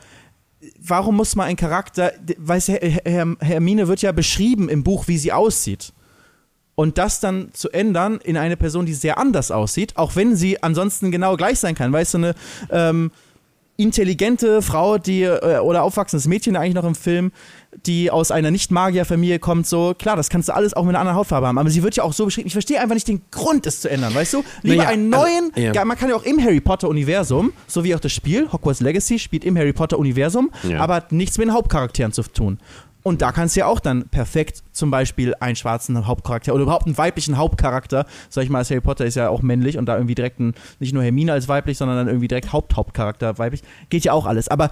warum 0.80 1.16
muss 1.16 1.36
man 1.36 1.46
ein 1.46 1.56
Charakter, 1.56 2.12
weißt 2.38 2.68
Her 2.68 3.36
Hermine 3.40 3.88
wird 3.88 4.02
ja 4.02 4.12
beschrieben 4.12 4.68
im 4.68 4.84
Buch, 4.84 5.08
wie 5.08 5.18
sie 5.18 5.32
aussieht. 5.32 5.92
Und 6.76 6.98
das 6.98 7.20
dann 7.20 7.50
zu 7.52 7.70
ändern 7.70 8.18
in 8.22 8.36
eine 8.36 8.56
Person, 8.56 8.84
die 8.84 8.94
sehr 8.94 9.18
anders 9.18 9.50
aussieht, 9.50 9.96
auch 9.96 10.16
wenn 10.16 10.34
sie 10.34 10.62
ansonsten 10.62 11.12
genau 11.12 11.36
gleich 11.36 11.60
sein 11.60 11.76
kann. 11.76 11.92
Weißt 11.92 12.14
du, 12.14 12.18
eine 12.18 12.34
ähm, 12.70 13.12
intelligente 13.76 14.62
Frau, 14.62 14.98
die 14.98 15.22
äh, 15.22 15.58
oder 15.58 15.82
aufwachsendes 15.82 16.26
Mädchen 16.28 16.56
eigentlich 16.56 16.74
noch 16.74 16.84
im 16.84 16.94
Film, 16.94 17.32
die 17.86 18.10
aus 18.10 18.30
einer 18.30 18.50
Nicht-Magier-Familie 18.52 19.40
kommt, 19.40 19.66
so, 19.66 19.94
klar, 19.98 20.14
das 20.16 20.30
kannst 20.30 20.48
du 20.48 20.54
alles 20.54 20.74
auch 20.74 20.84
mit 20.84 20.90
einer 20.90 21.00
anderen 21.00 21.18
Hautfarbe 21.18 21.48
haben, 21.48 21.58
aber 21.58 21.70
sie 21.70 21.82
wird 21.82 21.96
ja 21.96 22.04
auch 22.04 22.12
so 22.12 22.24
beschrieben. 22.24 22.46
Ich 22.46 22.52
verstehe 22.52 22.80
einfach 22.80 22.94
nicht 22.94 23.08
den 23.08 23.22
Grund, 23.32 23.66
es 23.66 23.80
zu 23.80 23.90
ändern, 23.90 24.14
weißt 24.14 24.34
du? 24.34 24.44
Lieber 24.62 24.76
Naja, 24.76 24.88
einen 24.90 25.12
also, 25.12 25.26
neuen, 25.26 25.52
ja. 25.56 25.72
ja, 25.72 25.84
man 25.84 25.98
kann 25.98 26.08
ja 26.08 26.14
auch 26.14 26.22
im 26.22 26.40
Harry 26.42 26.60
Potter-Universum, 26.60 27.52
so 27.66 27.82
wie 27.82 27.94
auch 27.94 28.00
das 28.00 28.12
Spiel, 28.12 28.50
Hogwarts 28.52 28.80
Legacy, 28.80 29.18
spielt 29.18 29.44
im 29.44 29.56
Harry 29.58 29.72
Potter-Universum, 29.72 30.50
Ja. 30.62 30.78
aber 30.80 30.94
hat 30.94 31.10
nichts 31.12 31.36
mit 31.38 31.48
den 31.48 31.54
Hauptcharakteren 31.54 32.12
zu 32.12 32.22
tun. 32.22 32.58
Und 33.04 33.20
da 33.20 33.32
kannst 33.32 33.54
du 33.54 33.60
ja 33.60 33.66
auch 33.66 33.80
dann 33.80 34.08
perfekt 34.08 34.62
zum 34.72 34.90
Beispiel 34.90 35.34
einen 35.38 35.56
schwarzen 35.56 36.06
Hauptcharakter 36.06 36.54
oder 36.54 36.62
überhaupt 36.62 36.86
einen 36.86 36.96
weiblichen 36.96 37.36
Hauptcharakter, 37.36 38.06
sag 38.30 38.44
ich 38.44 38.50
mal, 38.50 38.60
als 38.60 38.70
Harry 38.70 38.80
Potter 38.80 39.04
ist 39.04 39.14
ja 39.14 39.28
auch 39.28 39.42
männlich 39.42 39.76
und 39.76 39.84
da 39.84 39.96
irgendwie 39.96 40.14
direkt 40.14 40.40
ein, 40.40 40.54
nicht 40.80 40.94
nur 40.94 41.02
Hermine 41.02 41.34
als 41.34 41.46
weiblich, 41.46 41.76
sondern 41.76 41.98
dann 41.98 42.08
irgendwie 42.08 42.28
direkt 42.28 42.52
Haupthauptcharakter 42.52 43.36
weiblich, 43.36 43.62
geht 43.90 44.04
ja 44.04 44.14
auch 44.14 44.24
alles. 44.24 44.48
Aber 44.48 44.70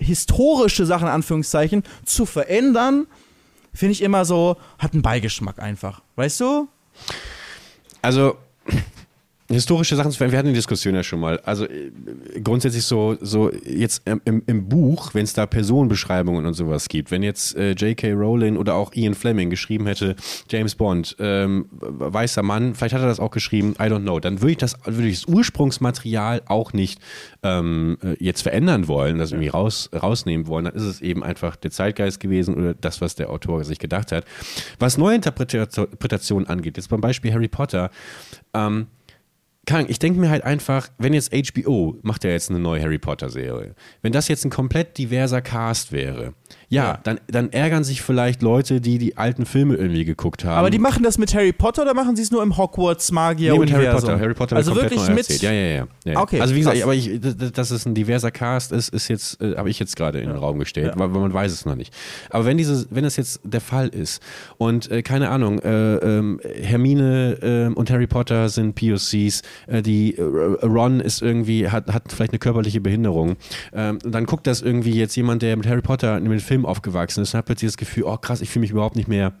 historische 0.00 0.84
Sachen, 0.84 1.06
in 1.06 1.14
Anführungszeichen, 1.14 1.84
zu 2.04 2.26
verändern, 2.26 3.06
finde 3.72 3.92
ich 3.92 4.02
immer 4.02 4.24
so, 4.24 4.56
hat 4.80 4.92
einen 4.92 5.02
Beigeschmack 5.02 5.60
einfach. 5.60 6.02
Weißt 6.16 6.40
du? 6.40 6.66
Also, 8.02 8.36
historische 9.50 9.96
Sachen, 9.96 10.12
wir 10.18 10.38
hatten 10.38 10.48
die 10.48 10.54
Diskussion 10.54 10.94
ja 10.94 11.02
schon 11.02 11.20
mal. 11.20 11.40
Also 11.40 11.64
äh, 11.64 11.90
grundsätzlich 12.42 12.84
so, 12.84 13.16
so 13.20 13.50
jetzt 13.64 14.02
im, 14.06 14.42
im 14.46 14.68
Buch, 14.68 15.14
wenn 15.14 15.24
es 15.24 15.32
da 15.32 15.46
Personenbeschreibungen 15.46 16.46
und 16.46 16.54
sowas 16.54 16.88
gibt, 16.88 17.10
wenn 17.10 17.22
jetzt 17.22 17.56
äh, 17.56 17.72
J.K. 17.72 18.12
Rowling 18.12 18.56
oder 18.56 18.74
auch 18.74 18.92
Ian 18.94 19.14
Fleming 19.14 19.50
geschrieben 19.50 19.86
hätte, 19.86 20.14
James 20.48 20.74
Bond, 20.74 21.16
ähm, 21.18 21.66
weißer 21.70 22.42
Mann, 22.42 22.74
vielleicht 22.74 22.94
hat 22.94 23.02
er 23.02 23.08
das 23.08 23.20
auch 23.20 23.30
geschrieben, 23.30 23.74
I 23.78 23.84
don't 23.84 24.02
know, 24.02 24.20
dann 24.20 24.40
würde 24.40 24.52
ich 24.52 24.58
das, 24.58 24.76
ich 24.86 25.20
das 25.20 25.26
Ursprungsmaterial 25.26 26.42
auch 26.46 26.72
nicht 26.72 27.00
ähm, 27.42 27.98
äh, 28.02 28.16
jetzt 28.20 28.42
verändern 28.42 28.88
wollen, 28.88 29.18
das 29.18 29.32
irgendwie 29.32 29.48
raus, 29.48 29.90
rausnehmen 29.92 30.46
wollen, 30.46 30.66
dann 30.66 30.74
ist 30.74 30.84
es 30.84 31.00
eben 31.00 31.22
einfach 31.24 31.56
der 31.56 31.70
Zeitgeist 31.70 32.20
gewesen 32.20 32.54
oder 32.54 32.74
das, 32.74 33.00
was 33.00 33.14
der 33.16 33.30
Autor 33.30 33.64
sich 33.64 33.78
gedacht 33.78 34.12
hat. 34.12 34.24
Was 34.78 34.98
Neuinterpretationen 34.98 36.48
angeht, 36.48 36.76
jetzt 36.76 36.88
beim 36.88 37.00
Beispiel 37.00 37.32
Harry 37.32 37.48
Potter, 37.48 37.90
ähm, 38.54 38.86
Kang, 39.70 39.86
ich 39.88 40.00
denke 40.00 40.18
mir 40.18 40.30
halt 40.30 40.42
einfach, 40.42 40.88
wenn 40.98 41.14
jetzt 41.14 41.32
HBO 41.32 41.96
macht 42.02 42.24
ja 42.24 42.30
jetzt 42.30 42.50
eine 42.50 42.58
neue 42.58 42.82
Harry 42.82 42.98
Potter 42.98 43.30
Serie, 43.30 43.76
wenn 44.02 44.10
das 44.10 44.26
jetzt 44.26 44.44
ein 44.44 44.50
komplett 44.50 44.98
diverser 44.98 45.42
Cast 45.42 45.92
wäre, 45.92 46.34
ja, 46.70 46.84
Ja. 46.84 47.00
Dann, 47.02 47.20
dann 47.26 47.52
ärgern 47.52 47.84
sich 47.84 48.00
vielleicht 48.00 48.42
Leute, 48.42 48.80
die 48.80 48.98
die 48.98 49.16
alten 49.18 49.44
Filme 49.44 49.74
irgendwie 49.74 50.04
geguckt 50.04 50.44
haben. 50.44 50.56
Aber 50.56 50.70
die 50.70 50.78
machen 50.78 51.02
das 51.02 51.18
mit 51.18 51.34
Harry 51.34 51.52
Potter 51.52 51.82
oder 51.82 51.94
machen 51.94 52.16
sie 52.16 52.22
es 52.22 52.30
nur 52.30 52.42
im 52.42 52.56
Hogwarts 52.56 53.12
Magier 53.12 53.52
Nee, 53.52 53.58
mit 53.58 53.72
Harry? 53.72 53.86
Potter. 53.90 54.18
Harry 54.18 54.34
Potter 54.34 54.56
also 54.56 54.74
wirklich 54.76 55.00
neu 55.00 55.08
mit 55.10 55.18
erzählt. 55.18 55.42
Ja, 55.42 55.52
ja, 55.52 55.66
ja. 55.66 55.86
ja. 56.04 56.20
Okay, 56.20 56.40
Also 56.40 56.54
wie 56.54 56.60
gesagt, 56.60 56.76
krass. 56.76 56.84
aber 56.84 56.94
ich, 56.94 57.20
dass 57.52 57.70
es 57.70 57.84
ein 57.86 57.94
diverser 57.94 58.30
Cast 58.30 58.72
ist, 58.72 58.88
ist 58.90 59.08
jetzt, 59.08 59.42
äh, 59.42 59.56
habe 59.56 59.68
ich 59.68 59.78
jetzt 59.78 59.96
gerade 59.96 60.20
in 60.20 60.28
den 60.28 60.38
Raum 60.38 60.58
gestellt, 60.58 60.92
weil, 60.96 61.12
weil 61.12 61.20
man 61.20 61.34
weiß 61.34 61.52
es 61.52 61.66
noch 61.66 61.74
nicht. 61.74 61.92
Aber 62.30 62.44
wenn 62.44 62.56
dieses, 62.56 62.86
wenn 62.90 63.04
das 63.04 63.16
jetzt 63.16 63.40
der 63.44 63.60
Fall 63.60 63.88
ist 63.88 64.22
und 64.56 64.90
äh, 64.90 65.02
keine 65.02 65.30
Ahnung, 65.30 65.58
äh, 65.58 65.96
ähm, 65.96 66.40
Hermine 66.62 67.38
ähm, 67.42 67.74
und 67.74 67.90
Harry 67.90 68.06
Potter 68.06 68.48
sind 68.48 68.74
POCs, 68.76 69.42
äh, 69.66 69.82
die 69.82 70.16
äh, 70.16 70.22
Ron 70.22 71.00
ist 71.00 71.20
irgendwie 71.20 71.68
hat 71.68 71.88
hat 71.92 72.04
vielleicht 72.12 72.32
eine 72.32 72.38
körperliche 72.38 72.80
Behinderung, 72.80 73.36
ähm, 73.72 73.98
dann 74.04 74.24
guckt 74.26 74.46
das 74.46 74.62
irgendwie 74.62 74.92
jetzt 74.92 75.16
jemand, 75.16 75.42
der 75.42 75.56
mit 75.56 75.66
Harry 75.66 75.82
Potter 75.82 76.16
in 76.16 76.24
dem 76.24 76.32
Film 76.60 76.66
aufgewachsen 76.66 77.22
ist, 77.22 77.34
und 77.34 77.38
hat 77.38 77.46
plötzlich 77.46 77.70
das 77.70 77.76
Gefühl, 77.76 78.04
oh 78.04 78.16
krass, 78.16 78.40
ich 78.40 78.50
fühle 78.50 78.62
mich 78.62 78.70
überhaupt 78.70 78.96
nicht 78.96 79.08
mehr 79.08 79.32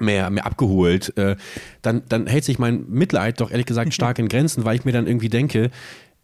mehr, 0.00 0.30
mehr 0.30 0.46
abgeholt, 0.46 1.16
äh, 1.18 1.34
dann, 1.82 2.02
dann 2.08 2.28
hält 2.28 2.44
sich 2.44 2.60
mein 2.60 2.88
Mitleid 2.88 3.40
doch 3.40 3.50
ehrlich 3.50 3.66
gesagt 3.66 3.92
stark 3.92 4.20
in 4.20 4.28
Grenzen, 4.28 4.64
weil 4.64 4.76
ich 4.76 4.84
mir 4.84 4.92
dann 4.92 5.08
irgendwie 5.08 5.28
denke, 5.28 5.72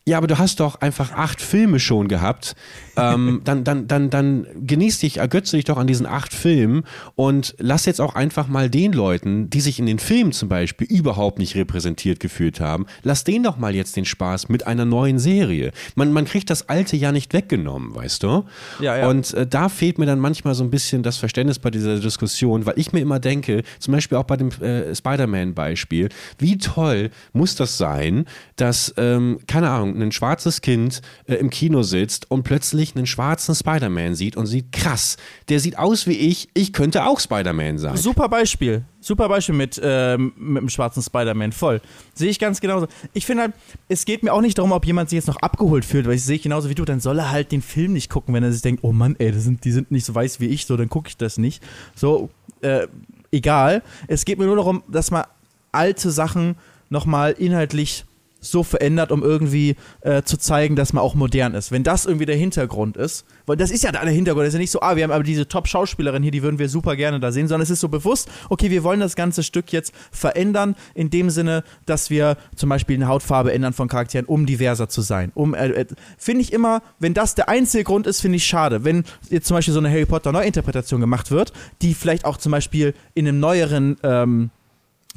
ja, 0.07 0.19
aber 0.19 0.27
du 0.27 0.39
hast 0.39 0.61
doch 0.61 0.83
einfach 0.83 1.13
acht 1.13 1.41
Filme 1.41 1.81
schon 1.81 2.09
gehabt. 2.09 2.55
Ähm, 2.97 3.41
dann, 3.45 3.65
dann, 3.65 3.89
dann, 3.89 4.11
dann 4.11 4.47
genieß 4.55 4.99
dich, 4.99 5.17
ergötze 5.17 5.57
dich 5.57 5.65
doch 5.65 5.79
an 5.79 5.87
diesen 5.87 6.05
acht 6.05 6.35
Filmen 6.35 6.85
und 7.15 7.55
lass 7.59 7.87
jetzt 7.87 8.03
auch 8.03 8.15
einfach 8.15 8.47
mal 8.47 8.69
den 8.69 8.93
Leuten, 8.93 9.49
die 9.49 9.63
sich 9.63 9.79
in 9.79 9.87
den 9.87 9.99
Filmen 9.99 10.33
zum 10.33 10.51
Beispiel 10.51 10.87
überhaupt 10.87 11.39
nicht 11.39 11.55
repräsentiert 11.55 12.21
gefühlt 12.21 12.61
haben, 12.61 12.85
lass 13.03 13.25
denen 13.25 13.45
doch 13.45 13.57
mal 13.57 13.75
jetzt 13.75 13.97
den 13.97 14.05
Spaß 14.05 14.51
mit 14.51 14.67
einer 14.67 14.85
neuen 14.85 15.19
Serie. 15.19 15.73
Man, 15.95 16.13
man 16.13 16.27
kriegt 16.27 16.51
das 16.51 16.69
Alte 16.69 16.97
ja 16.97 17.11
nicht 17.11 17.33
weggenommen, 17.33 17.95
weißt 17.95 18.23
du? 18.25 18.45
Ja, 18.81 18.99
ja. 18.99 19.09
Und 19.09 19.33
äh, 19.33 19.47
da 19.47 19.71
fehlt 19.71 19.99
mir 19.99 20.07
dann 20.07 20.21
manchmal 20.21 20.55
so 20.55 20.65
ein 20.65 20.71
bisschen 20.71 21.03
das 21.03 21.17
Verständnis 21.17 21.59
bei 21.59 21.71
dieser 21.71 21.99
Diskussion, 21.99 22.67
weil 22.67 22.75
ich 22.77 22.93
mir 22.93 23.01
immer 23.01 23.21
denke, 23.21 23.63
zum 23.79 23.93
Beispiel 23.93 24.19
auch 24.19 24.25
bei 24.25 24.37
dem 24.37 24.51
äh, 24.61 24.95
Spider-Man-Beispiel, 24.95 26.11
wie 26.39 26.59
toll 26.59 27.11
muss 27.33 27.55
das 27.55 27.79
sein, 27.79 28.27
dass, 28.57 28.93
ähm, 28.99 29.39
keine 29.47 29.71
Ahnung, 29.71 29.94
ein, 29.95 30.03
ein 30.03 30.13
schwarzes 30.13 30.61
Kind 30.61 31.01
äh, 31.27 31.35
im 31.35 31.51
Kino 31.51 31.83
sitzt 31.83 32.31
und 32.31 32.43
plötzlich 32.43 32.97
einen 32.97 33.07
schwarzen 33.07 33.55
Spider-Man 33.55 34.15
sieht 34.15 34.37
und 34.37 34.47
sieht, 34.47 34.73
krass, 34.73 35.17
der 35.49 35.61
sieht 35.61 35.79
aus 35.79 36.07
wie 36.07 36.13
ich, 36.13 36.49
ich 36.55 36.73
könnte 36.73 37.07
auch 37.07 37.21
Spider-Man 37.21 37.79
sein. 37.79 37.97
Super 37.97 38.29
Beispiel. 38.29 38.85
Super 39.01 39.29
Beispiel 39.29 39.55
mit, 39.55 39.81
ähm, 39.83 40.33
mit 40.37 40.63
dem 40.63 40.69
schwarzen 40.69 41.03
Spider-Man. 41.03 41.53
Voll. 41.53 41.81
Sehe 42.15 42.31
ich 42.31 42.39
ganz 42.39 42.61
genauso. 42.61 42.87
Ich 43.13 43.27
finde 43.27 43.43
halt, 43.43 43.53
es 43.89 44.05
geht 44.05 44.23
mir 44.23 44.33
auch 44.33 44.41
nicht 44.41 44.57
darum, 44.57 44.73
ob 44.73 44.87
jemand 44.87 45.11
sich 45.11 45.17
jetzt 45.17 45.27
noch 45.27 45.37
abgeholt 45.37 45.85
fühlt, 45.85 46.07
weil 46.07 46.15
ich 46.15 46.25
sehe 46.25 46.39
genauso 46.39 46.71
wie 46.71 46.75
du, 46.75 46.85
dann 46.85 47.01
soll 47.01 47.19
er 47.19 47.31
halt 47.31 47.53
den 47.53 47.63
Film 47.63 47.93
nicht 47.93 48.11
gucken, 48.11 48.35
wenn 48.35 48.43
er 48.43 48.53
sich 48.53 48.63
denkt, 48.63 48.83
oh 48.83 48.93
Mann, 48.93 49.17
ey, 49.19 49.33
sind, 49.35 49.65
die 49.65 49.73
sind 49.73 49.91
nicht 49.91 50.07
so 50.07 50.15
weiß 50.15 50.41
wie 50.41 50.47
ich, 50.47 50.67
so, 50.67 50.77
dann 50.77 50.89
gucke 50.89 51.09
ich 51.09 51.17
das 51.17 51.39
nicht. 51.39 51.63
So, 51.95 52.31
äh, 52.63 52.87
egal. 53.31 53.83
Es 54.09 54.25
geht 54.25 54.39
mir 54.39 54.47
nur 54.47 54.57
darum, 54.57 54.83
dass 54.89 55.11
man 55.11 55.25
alte 55.73 56.11
Sachen 56.11 56.57
nochmal 56.89 57.33
inhaltlich 57.33 58.05
so 58.45 58.63
verändert, 58.63 59.13
um 59.13 59.23
irgendwie 59.23 59.77
äh, 60.01 60.23
zu 60.23 60.39
zeigen, 60.39 60.77
dass 60.77 60.93
man 60.93 61.03
auch 61.03 61.15
modern 61.15 61.55
ist. 61.55 61.73
Wenn 61.73 61.83
das 61.83 62.07
irgendwie 62.07 62.27
der 62.27 62.37
Hintergrund 62.37 62.97
ist, 62.97 63.25
weil 63.47 63.57
das 63.57 63.71
ist 63.71 63.85
ja 63.85 63.93
der 63.93 64.03
Hintergrund, 64.03 64.45
das 64.45 64.49
ist 64.49 64.55
ja 64.55 64.61
nicht 64.61 64.71
so, 64.71 64.81
ah, 64.81 64.97
wir 64.97 65.05
haben 65.05 65.11
aber 65.11 65.25
diese 65.25 65.49
Top-Schauspielerin 65.49 66.23
hier, 66.23 66.33
die 66.33 66.43
würden 66.43 66.59
wir 66.59 66.69
super 66.69 66.97
gerne 66.97 67.21
da 67.21 67.33
sehen, 67.33 67.49
sondern 67.49 67.63
es 67.63 67.71
ist 67.71 67.81
so 67.81 67.89
bewusst, 67.89 68.29
okay, 68.49 68.71
wir 68.71 68.85
wollen 68.85 69.01
das 69.01 69.17
ganze 69.17 69.43
Stück 69.43 69.73
jetzt 69.73 69.93
verändern, 70.11 70.77
in 70.95 71.11
dem 71.11 71.31
Sinne, 71.31 71.65
dass 71.87 72.11
wir 72.11 72.37
zum 72.57 72.69
Beispiel 72.69 72.97
eine 72.97 73.09
Hautfarbe 73.09 73.53
ändern 73.53 73.73
von 73.73 73.89
Charakteren, 73.89 74.27
um 74.27 74.47
diverser 74.47 74.89
zu 74.89 75.01
sein. 75.01 75.33
Um, 75.35 75.55
äh, 75.55 75.69
äh, 75.69 75.87
finde 76.19 76.43
ich 76.43 76.53
immer, 76.53 76.83
wenn 76.99 77.15
das 77.15 77.35
der 77.35 77.49
einzige 77.49 77.85
Grund 77.85 78.07
ist, 78.07 78.21
finde 78.21 78.37
ich 78.37 78.45
schade. 78.45 78.85
Wenn 78.85 79.05
jetzt 79.31 79.47
zum 79.47 79.57
Beispiel 79.57 79.75
so 79.75 79.81
eine 79.81 79.91
Harry 79.91 80.07
Potter 80.07 80.33
Neuinterpretation 80.33 81.01
gemacht 81.01 81.31
wird, 81.31 81.53
die 81.83 81.95
vielleicht 81.95 82.25
auch 82.25 82.37
zum 82.37 82.53
Beispiel 82.53 82.95
in 83.15 83.29
einem 83.29 83.41
neueren 83.41 83.97
ähm, 84.03 84.51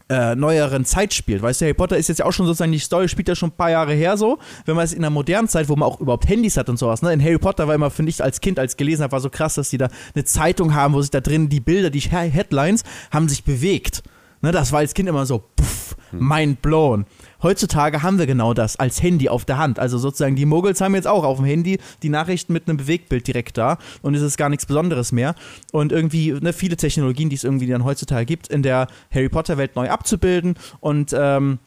äh, 0.09 0.35
neueren 0.35 0.85
Zeit 0.85 1.13
spielt. 1.13 1.41
Weißt 1.41 1.61
du, 1.61 1.65
Harry 1.65 1.73
Potter 1.73 1.97
ist 1.97 2.07
jetzt 2.07 2.19
ja 2.19 2.25
auch 2.25 2.31
schon 2.31 2.45
sozusagen, 2.45 2.71
die 2.71 2.79
Story 2.79 3.09
spielt 3.09 3.27
ja 3.27 3.35
schon 3.35 3.49
ein 3.49 3.57
paar 3.57 3.71
Jahre 3.71 3.93
her 3.93 4.17
so. 4.17 4.39
Wenn 4.65 4.75
man 4.75 4.85
es 4.85 4.93
in 4.93 5.01
der 5.01 5.09
modernen 5.09 5.47
Zeit, 5.47 5.69
wo 5.69 5.75
man 5.75 5.87
auch 5.87 5.99
überhaupt 5.99 6.27
Handys 6.29 6.57
hat 6.57 6.69
und 6.69 6.77
sowas, 6.77 7.01
ne? 7.01 7.11
In 7.11 7.21
Harry 7.21 7.37
Potter 7.37 7.67
war 7.67 7.75
immer, 7.75 7.89
finde 7.89 8.09
ich, 8.09 8.23
als 8.23 8.41
Kind, 8.41 8.59
als 8.59 8.77
gelesen 8.77 9.03
habe, 9.03 9.11
war 9.11 9.19
so 9.19 9.29
krass, 9.29 9.55
dass 9.55 9.69
die 9.69 9.77
da 9.77 9.89
eine 10.15 10.23
Zeitung 10.23 10.73
haben, 10.73 10.93
wo 10.93 11.01
sich 11.01 11.11
da 11.11 11.19
drin 11.19 11.49
die 11.49 11.59
Bilder, 11.59 11.89
die 11.89 11.99
Headlines, 11.99 12.83
haben 13.11 13.27
sich 13.27 13.43
bewegt. 13.43 14.03
Ne, 14.41 14.51
das 14.51 14.71
war 14.71 14.79
als 14.79 14.93
Kind 14.93 15.09
immer 15.09 15.25
so, 15.25 15.43
puff, 15.55 15.95
hm. 16.11 16.27
mind 16.27 16.61
blown. 16.61 17.05
Heutzutage 17.41 18.03
haben 18.03 18.19
wir 18.19 18.25
genau 18.25 18.53
das 18.53 18.77
als 18.77 19.01
Handy 19.01 19.29
auf 19.29 19.45
der 19.45 19.57
Hand. 19.57 19.79
Also 19.79 19.97
sozusagen 19.97 20.35
die 20.35 20.45
Muggels 20.45 20.81
haben 20.81 20.95
jetzt 20.95 21.07
auch 21.07 21.23
auf 21.23 21.37
dem 21.37 21.45
Handy 21.45 21.79
die 22.03 22.09
Nachrichten 22.09 22.53
mit 22.53 22.67
einem 22.67 22.77
Bewegtbild 22.77 23.27
direkt 23.27 23.57
da 23.57 23.77
und 24.01 24.15
es 24.15 24.21
ist 24.21 24.37
gar 24.37 24.49
nichts 24.49 24.65
Besonderes 24.65 25.11
mehr. 25.11 25.35
Und 25.71 25.91
irgendwie 25.91 26.31
ne, 26.31 26.53
viele 26.53 26.77
Technologien, 26.77 27.29
die 27.29 27.35
es 27.35 27.43
irgendwie 27.43 27.67
dann 27.67 27.83
heutzutage 27.83 28.25
gibt, 28.25 28.47
in 28.47 28.63
der 28.63 28.87
Harry 29.13 29.29
Potter 29.29 29.57
Welt 29.57 29.75
neu 29.75 29.89
abzubilden 29.89 30.55
und 30.79 31.13
ähm, 31.17 31.59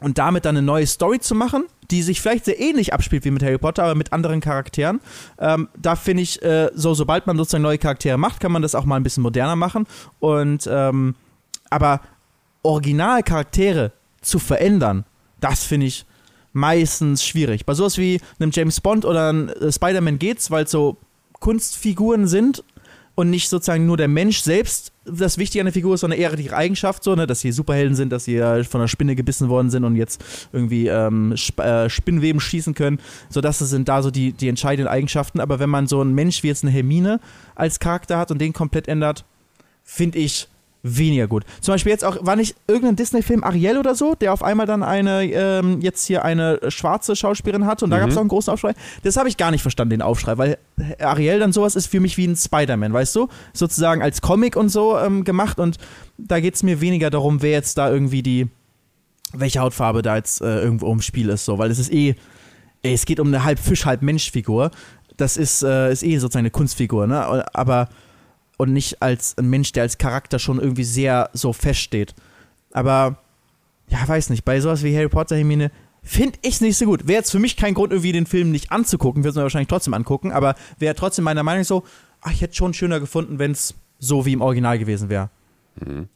und 0.00 0.18
damit 0.18 0.44
dann 0.44 0.56
eine 0.56 0.66
neue 0.66 0.86
Story 0.86 1.20
zu 1.20 1.34
machen, 1.34 1.64
die 1.90 2.02
sich 2.02 2.20
vielleicht 2.20 2.46
sehr 2.46 2.58
ähnlich 2.58 2.92
abspielt 2.92 3.24
wie 3.24 3.30
mit 3.30 3.42
Harry 3.42 3.58
Potter, 3.58 3.84
aber 3.84 3.94
mit 3.94 4.12
anderen 4.12 4.40
Charakteren. 4.40 5.00
Ähm, 5.38 5.68
da 5.80 5.94
finde 5.94 6.22
ich, 6.24 6.42
äh, 6.42 6.70
so 6.74 6.94
sobald 6.94 7.26
man 7.26 7.36
sozusagen 7.36 7.62
neue 7.62 7.78
Charaktere 7.78 8.18
macht, 8.18 8.40
kann 8.40 8.50
man 8.50 8.62
das 8.62 8.74
auch 8.74 8.84
mal 8.84 8.96
ein 8.96 9.04
bisschen 9.04 9.22
moderner 9.22 9.54
machen. 9.54 9.86
Und 10.18 10.68
ähm, 10.70 11.14
aber 11.70 12.00
Originalcharaktere 12.62 13.92
zu 14.22 14.38
verändern, 14.38 15.04
das 15.40 15.64
finde 15.64 15.86
ich 15.86 16.06
meistens 16.52 17.24
schwierig. 17.24 17.66
Bei 17.66 17.74
sowas 17.74 17.98
wie 17.98 18.20
einem 18.38 18.50
James 18.52 18.80
Bond 18.80 19.04
oder 19.04 19.28
einem 19.28 19.48
äh, 19.48 19.72
Spider-Man 19.72 20.18
geht's, 20.18 20.50
weil 20.50 20.64
es 20.64 20.70
so 20.70 20.96
Kunstfiguren 21.40 22.28
sind 22.28 22.62
und 23.14 23.30
nicht 23.30 23.48
sozusagen 23.48 23.86
nur 23.86 23.96
der 23.96 24.08
Mensch 24.08 24.40
selbst 24.40 24.92
das 25.04 25.36
Wichtige 25.36 25.60
an 25.60 25.66
der 25.66 25.72
Figur 25.72 25.94
ist, 25.94 26.00
sondern 26.00 26.18
eher 26.18 26.34
die 26.36 26.50
Eigenschaft, 26.50 27.02
so, 27.02 27.14
ne, 27.14 27.26
dass 27.26 27.40
sie 27.40 27.52
Superhelden 27.52 27.94
sind, 27.94 28.10
dass 28.10 28.24
sie 28.24 28.36
äh, 28.36 28.64
von 28.64 28.80
einer 28.80 28.88
Spinne 28.88 29.16
gebissen 29.16 29.48
worden 29.48 29.70
sind 29.70 29.84
und 29.84 29.96
jetzt 29.96 30.24
irgendwie 30.52 30.86
ähm, 30.86 31.32
Sp 31.36 31.60
äh, 31.60 31.90
Spinnweben 31.90 32.40
schießen 32.40 32.74
können. 32.74 33.00
So, 33.28 33.40
das 33.40 33.58
sind 33.58 33.88
da 33.88 34.02
so 34.02 34.10
die, 34.10 34.32
die 34.32 34.48
entscheidenden 34.48 34.90
Eigenschaften. 34.90 35.40
Aber 35.40 35.58
wenn 35.58 35.70
man 35.70 35.86
so 35.86 36.00
einen 36.00 36.14
Mensch 36.14 36.42
wie 36.42 36.48
jetzt 36.48 36.64
eine 36.64 36.72
Hermine 36.72 37.20
als 37.54 37.80
Charakter 37.80 38.16
hat 38.18 38.30
und 38.30 38.38
den 38.38 38.52
komplett 38.52 38.88
ändert, 38.88 39.24
finde 39.82 40.18
ich, 40.18 40.48
weniger 40.82 41.28
gut. 41.28 41.44
Zum 41.60 41.74
Beispiel 41.74 41.92
jetzt 41.92 42.04
auch, 42.04 42.16
war 42.20 42.36
nicht 42.36 42.56
irgendein 42.66 42.96
Disney-Film 42.96 43.44
Ariel 43.44 43.78
oder 43.78 43.94
so, 43.94 44.14
der 44.14 44.32
auf 44.32 44.42
einmal 44.42 44.66
dann 44.66 44.82
eine, 44.82 45.24
ähm, 45.24 45.80
jetzt 45.80 46.06
hier 46.06 46.24
eine 46.24 46.58
schwarze 46.68 47.14
Schauspielerin 47.14 47.66
hatte 47.66 47.84
und 47.84 47.90
da 47.90 47.98
mhm. 47.98 48.00
gab 48.00 48.10
es 48.10 48.16
auch 48.16 48.20
einen 48.20 48.28
großen 48.28 48.52
Aufschrei. 48.52 48.74
Das 49.02 49.16
habe 49.16 49.28
ich 49.28 49.36
gar 49.36 49.50
nicht 49.50 49.62
verstanden, 49.62 49.90
den 49.90 50.02
Aufschrei, 50.02 50.38
weil 50.38 50.58
Ariel 50.98 51.38
dann 51.38 51.52
sowas 51.52 51.76
ist 51.76 51.86
für 51.86 52.00
mich 52.00 52.16
wie 52.16 52.26
ein 52.26 52.36
Spider-Man, 52.36 52.92
weißt 52.92 53.14
du? 53.14 53.28
Sozusagen 53.52 54.02
als 54.02 54.20
Comic 54.20 54.56
und 54.56 54.70
so 54.70 54.98
ähm, 54.98 55.24
gemacht 55.24 55.60
und 55.60 55.78
da 56.18 56.40
geht 56.40 56.54
es 56.54 56.62
mir 56.62 56.80
weniger 56.80 57.10
darum, 57.10 57.42
wer 57.42 57.52
jetzt 57.52 57.78
da 57.78 57.90
irgendwie 57.90 58.22
die, 58.22 58.48
welche 59.32 59.60
Hautfarbe 59.60 60.02
da 60.02 60.16
jetzt 60.16 60.40
äh, 60.40 60.62
irgendwo 60.62 60.92
im 60.92 61.00
Spiel 61.00 61.28
ist, 61.28 61.44
so, 61.44 61.58
weil 61.58 61.70
es 61.70 61.78
ist 61.78 61.92
eh, 61.92 62.16
ey, 62.82 62.92
es 62.92 63.06
geht 63.06 63.20
um 63.20 63.28
eine 63.28 63.44
halb 63.44 63.58
Fisch, 63.58 63.86
halb 63.86 64.02
Mensch-Figur. 64.02 64.70
Das 65.16 65.36
ist, 65.36 65.62
äh, 65.62 65.92
ist 65.92 66.02
eh 66.02 66.18
sozusagen 66.18 66.42
eine 66.42 66.50
Kunstfigur, 66.50 67.06
ne? 67.06 67.44
Aber 67.54 67.88
und 68.56 68.72
nicht 68.72 69.02
als 69.02 69.36
ein 69.38 69.48
Mensch, 69.50 69.72
der 69.72 69.84
als 69.84 69.98
Charakter 69.98 70.38
schon 70.38 70.60
irgendwie 70.60 70.84
sehr 70.84 71.30
so 71.32 71.52
feststeht. 71.52 72.14
Aber, 72.72 73.18
ja, 73.88 74.06
weiß 74.06 74.30
nicht, 74.30 74.44
bei 74.44 74.60
sowas 74.60 74.82
wie 74.82 74.96
Harry 74.96 75.08
Potter, 75.08 75.36
Hermine, 75.36 75.70
finde 76.02 76.38
ich 76.42 76.60
nicht 76.60 76.76
so 76.76 76.86
gut. 76.86 77.06
Wäre 77.06 77.18
jetzt 77.18 77.30
für 77.30 77.38
mich 77.38 77.56
kein 77.56 77.74
Grund, 77.74 77.92
irgendwie 77.92 78.12
den 78.12 78.26
Film 78.26 78.50
nicht 78.50 78.72
anzugucken, 78.72 79.22
würde 79.22 79.30
es 79.30 79.36
mir 79.36 79.42
wahrscheinlich 79.42 79.68
trotzdem 79.68 79.94
angucken, 79.94 80.32
aber 80.32 80.54
wäre 80.78 80.94
trotzdem 80.94 81.24
meiner 81.24 81.42
Meinung 81.42 81.64
so, 81.64 81.84
ach, 82.20 82.32
ich 82.32 82.40
hätte 82.40 82.54
schon 82.54 82.74
schöner 82.74 83.00
gefunden, 83.00 83.38
wenn 83.38 83.52
es 83.52 83.74
so 83.98 84.26
wie 84.26 84.32
im 84.32 84.40
Original 84.40 84.78
gewesen 84.78 85.08
wäre. 85.08 85.30
Mhm. 85.76 86.08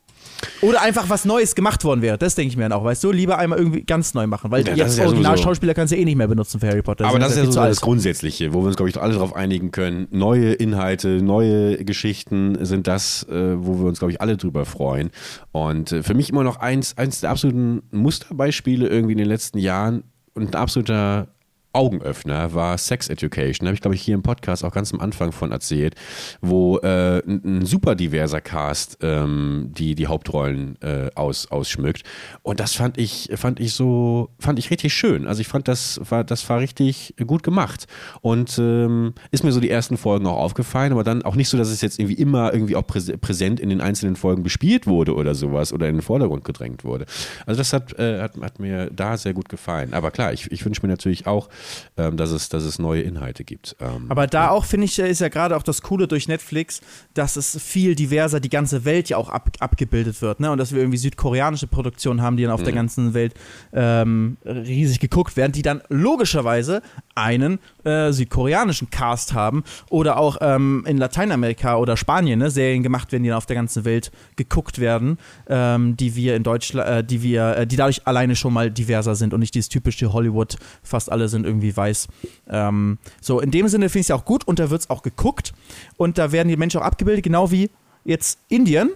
Oder 0.60 0.82
einfach 0.82 1.08
was 1.08 1.24
Neues 1.24 1.54
gemacht 1.54 1.84
worden 1.84 2.02
wäre. 2.02 2.18
Das 2.18 2.34
denke 2.34 2.50
ich 2.50 2.56
mir 2.56 2.64
dann 2.64 2.72
auch, 2.72 2.84
weißt 2.84 3.04
du? 3.04 3.12
Lieber 3.12 3.38
einmal 3.38 3.58
irgendwie 3.58 3.82
ganz 3.82 4.14
neu 4.14 4.26
machen, 4.26 4.50
weil 4.50 4.66
ja, 4.66 4.74
jetzt 4.74 4.98
ja 4.98 5.06
Originalschauspieler 5.06 5.74
kannst 5.74 5.92
du 5.92 5.96
eh 5.96 6.04
nicht 6.04 6.16
mehr 6.16 6.28
benutzen 6.28 6.60
für 6.60 6.68
Harry 6.68 6.82
Potter. 6.82 7.04
Das 7.04 7.10
Aber 7.10 7.18
das 7.18 7.32
ist 7.32 7.38
ja 7.38 7.52
so 7.52 7.60
das 7.60 7.80
Grundsätzliche, 7.80 8.52
wo 8.52 8.60
wir 8.60 8.68
uns, 8.68 8.76
glaube 8.76 8.90
ich, 8.90 9.00
alle 9.00 9.14
darauf 9.14 9.34
einigen 9.34 9.70
können. 9.70 10.08
Neue 10.10 10.52
Inhalte, 10.52 11.22
neue 11.22 11.84
Geschichten 11.84 12.64
sind 12.64 12.86
das, 12.86 13.24
äh, 13.24 13.54
wo 13.58 13.78
wir 13.78 13.86
uns, 13.86 13.98
glaube 13.98 14.12
ich, 14.12 14.20
alle 14.20 14.36
drüber 14.36 14.64
freuen. 14.64 15.10
Und 15.52 15.92
äh, 15.92 16.02
für 16.02 16.14
mich 16.14 16.30
immer 16.30 16.44
noch 16.44 16.58
eins, 16.58 16.96
eins 16.96 17.20
der 17.20 17.30
absoluten 17.30 17.82
Musterbeispiele 17.90 18.88
irgendwie 18.88 19.12
in 19.12 19.18
den 19.18 19.28
letzten 19.28 19.58
Jahren 19.58 20.04
und 20.34 20.54
ein 20.54 20.54
absoluter 20.54 21.28
Augenöffner 21.76 22.54
war 22.54 22.78
Sex 22.78 23.08
Education. 23.08 23.68
Habe 23.68 23.74
ich, 23.74 23.82
glaube 23.82 23.94
ich, 23.94 24.02
hier 24.02 24.14
im 24.14 24.22
Podcast 24.22 24.64
auch 24.64 24.72
ganz 24.72 24.94
am 24.94 25.00
Anfang 25.00 25.30
von 25.30 25.52
erzählt, 25.52 25.94
wo 26.40 26.78
äh, 26.78 27.18
ein, 27.18 27.42
ein, 27.44 27.66
super 27.66 27.94
diverser 27.94 28.40
Cast 28.40 28.98
ähm, 29.02 29.72
die, 29.76 29.94
die 29.94 30.06
Hauptrollen 30.06 30.80
äh, 30.80 31.10
aus, 31.14 31.50
ausschmückt. 31.50 32.02
Und 32.42 32.60
das 32.60 32.74
fand 32.74 32.96
ich, 32.96 33.30
fand 33.34 33.60
ich 33.60 33.74
so, 33.74 34.30
fand 34.38 34.58
ich 34.58 34.70
richtig 34.70 34.94
schön. 34.94 35.26
Also 35.26 35.42
ich 35.42 35.48
fand, 35.48 35.68
das 35.68 36.00
war, 36.08 36.24
das 36.24 36.48
war 36.48 36.60
richtig 36.60 37.14
gut 37.26 37.42
gemacht. 37.42 37.86
Und 38.22 38.56
ähm, 38.58 39.12
ist 39.30 39.44
mir 39.44 39.52
so 39.52 39.60
die 39.60 39.70
ersten 39.70 39.98
Folgen 39.98 40.26
auch 40.26 40.38
aufgefallen, 40.38 40.92
aber 40.92 41.04
dann 41.04 41.22
auch 41.22 41.36
nicht 41.36 41.50
so, 41.50 41.58
dass 41.58 41.68
es 41.68 41.82
jetzt 41.82 41.98
irgendwie 41.98 42.16
immer 42.16 42.54
irgendwie 42.54 42.76
auch 42.76 42.86
präsent 42.86 43.60
in 43.60 43.68
den 43.68 43.82
einzelnen 43.82 44.16
Folgen 44.16 44.42
bespielt 44.42 44.86
wurde 44.86 45.14
oder 45.14 45.34
sowas 45.34 45.74
oder 45.74 45.88
in 45.88 45.96
den 45.96 46.02
Vordergrund 46.02 46.44
gedrängt 46.44 46.84
wurde. 46.84 47.04
Also 47.44 47.58
das 47.58 47.74
hat, 47.74 47.98
äh, 47.98 48.22
hat, 48.22 48.40
hat 48.40 48.60
mir 48.60 48.90
da 48.90 49.18
sehr 49.18 49.34
gut 49.34 49.50
gefallen. 49.50 49.92
Aber 49.92 50.10
klar, 50.10 50.32
ich, 50.32 50.50
ich 50.50 50.64
wünsche 50.64 50.80
mir 50.80 50.88
natürlich 50.88 51.26
auch, 51.26 51.50
ähm, 51.96 52.16
dass, 52.16 52.30
es, 52.30 52.48
dass 52.48 52.64
es 52.64 52.78
neue 52.78 53.02
Inhalte 53.02 53.44
gibt. 53.44 53.76
Ähm, 53.80 54.06
Aber 54.08 54.26
da 54.26 54.44
ja. 54.44 54.50
auch, 54.50 54.64
finde 54.64 54.86
ich, 54.86 54.98
ist 54.98 55.20
ja 55.20 55.28
gerade 55.28 55.56
auch 55.56 55.62
das 55.62 55.82
Coole 55.82 56.08
durch 56.08 56.28
Netflix, 56.28 56.80
dass 57.14 57.36
es 57.36 57.60
viel 57.60 57.94
diverser 57.94 58.40
die 58.40 58.48
ganze 58.48 58.84
Welt 58.84 59.08
ja 59.08 59.16
auch 59.16 59.28
ab, 59.28 59.50
abgebildet 59.60 60.22
wird. 60.22 60.40
Ne? 60.40 60.50
Und 60.50 60.58
dass 60.58 60.72
wir 60.72 60.80
irgendwie 60.80 60.98
südkoreanische 60.98 61.66
Produktionen 61.66 62.22
haben, 62.22 62.36
die 62.36 62.44
dann 62.44 62.52
auf 62.52 62.60
mhm. 62.60 62.64
der 62.64 62.74
ganzen 62.74 63.14
Welt 63.14 63.34
ähm, 63.72 64.36
riesig 64.44 65.00
geguckt 65.00 65.36
werden, 65.36 65.52
die 65.52 65.62
dann 65.62 65.82
logischerweise 65.88 66.82
einen 67.14 67.58
äh, 67.84 68.12
südkoreanischen 68.12 68.90
Cast 68.90 69.32
haben 69.32 69.64
oder 69.90 70.18
auch 70.18 70.38
ähm, 70.40 70.84
in 70.86 70.98
Lateinamerika 70.98 71.76
oder 71.76 71.96
Spanien 71.96 72.38
ne, 72.38 72.50
Serien 72.50 72.82
gemacht 72.82 73.12
werden, 73.12 73.22
die 73.22 73.30
dann 73.30 73.38
auf 73.38 73.46
der 73.46 73.56
ganzen 73.56 73.84
Welt 73.84 74.10
geguckt 74.36 74.78
werden, 74.78 75.18
ähm, 75.48 75.96
die 75.96 76.14
wir 76.14 76.36
in 76.36 76.42
Deutschland, 76.42 76.88
äh, 76.88 77.04
die 77.04 77.22
wir, 77.22 77.56
äh, 77.56 77.66
die 77.66 77.76
dadurch 77.76 78.06
alleine 78.06 78.36
schon 78.36 78.52
mal 78.52 78.70
diverser 78.70 79.14
sind 79.14 79.32
und 79.32 79.40
nicht 79.40 79.54
dieses 79.54 79.68
typische 79.68 80.12
Hollywood, 80.12 80.56
fast 80.82 81.10
alle 81.10 81.28
sind 81.28 81.46
irgendwie 81.46 81.55
weiß. 81.76 82.08
Ähm, 82.48 82.98
so, 83.20 83.40
in 83.40 83.50
dem 83.50 83.68
Sinne 83.68 83.88
finde 83.88 84.00
ich 84.00 84.04
es 84.04 84.08
ja 84.08 84.16
auch 84.16 84.24
gut 84.24 84.46
und 84.46 84.58
da 84.58 84.70
wird 84.70 84.82
es 84.82 84.90
auch 84.90 85.02
geguckt 85.02 85.52
und 85.96 86.18
da 86.18 86.32
werden 86.32 86.48
die 86.48 86.56
Menschen 86.56 86.80
auch 86.80 86.84
abgebildet, 86.84 87.22
genau 87.22 87.50
wie 87.50 87.70
jetzt 88.04 88.38
Indien. 88.48 88.90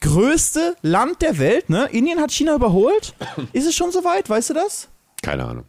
Größte 0.00 0.76
Land 0.82 1.22
der 1.22 1.38
Welt, 1.38 1.70
ne? 1.70 1.88
Indien 1.90 2.20
hat 2.20 2.30
China 2.30 2.54
überholt. 2.54 3.14
Ist 3.52 3.66
es 3.66 3.74
schon 3.74 3.90
soweit? 3.90 4.30
Weißt 4.30 4.50
du 4.50 4.54
das? 4.54 4.88
Keine 5.22 5.44
Ahnung. 5.44 5.64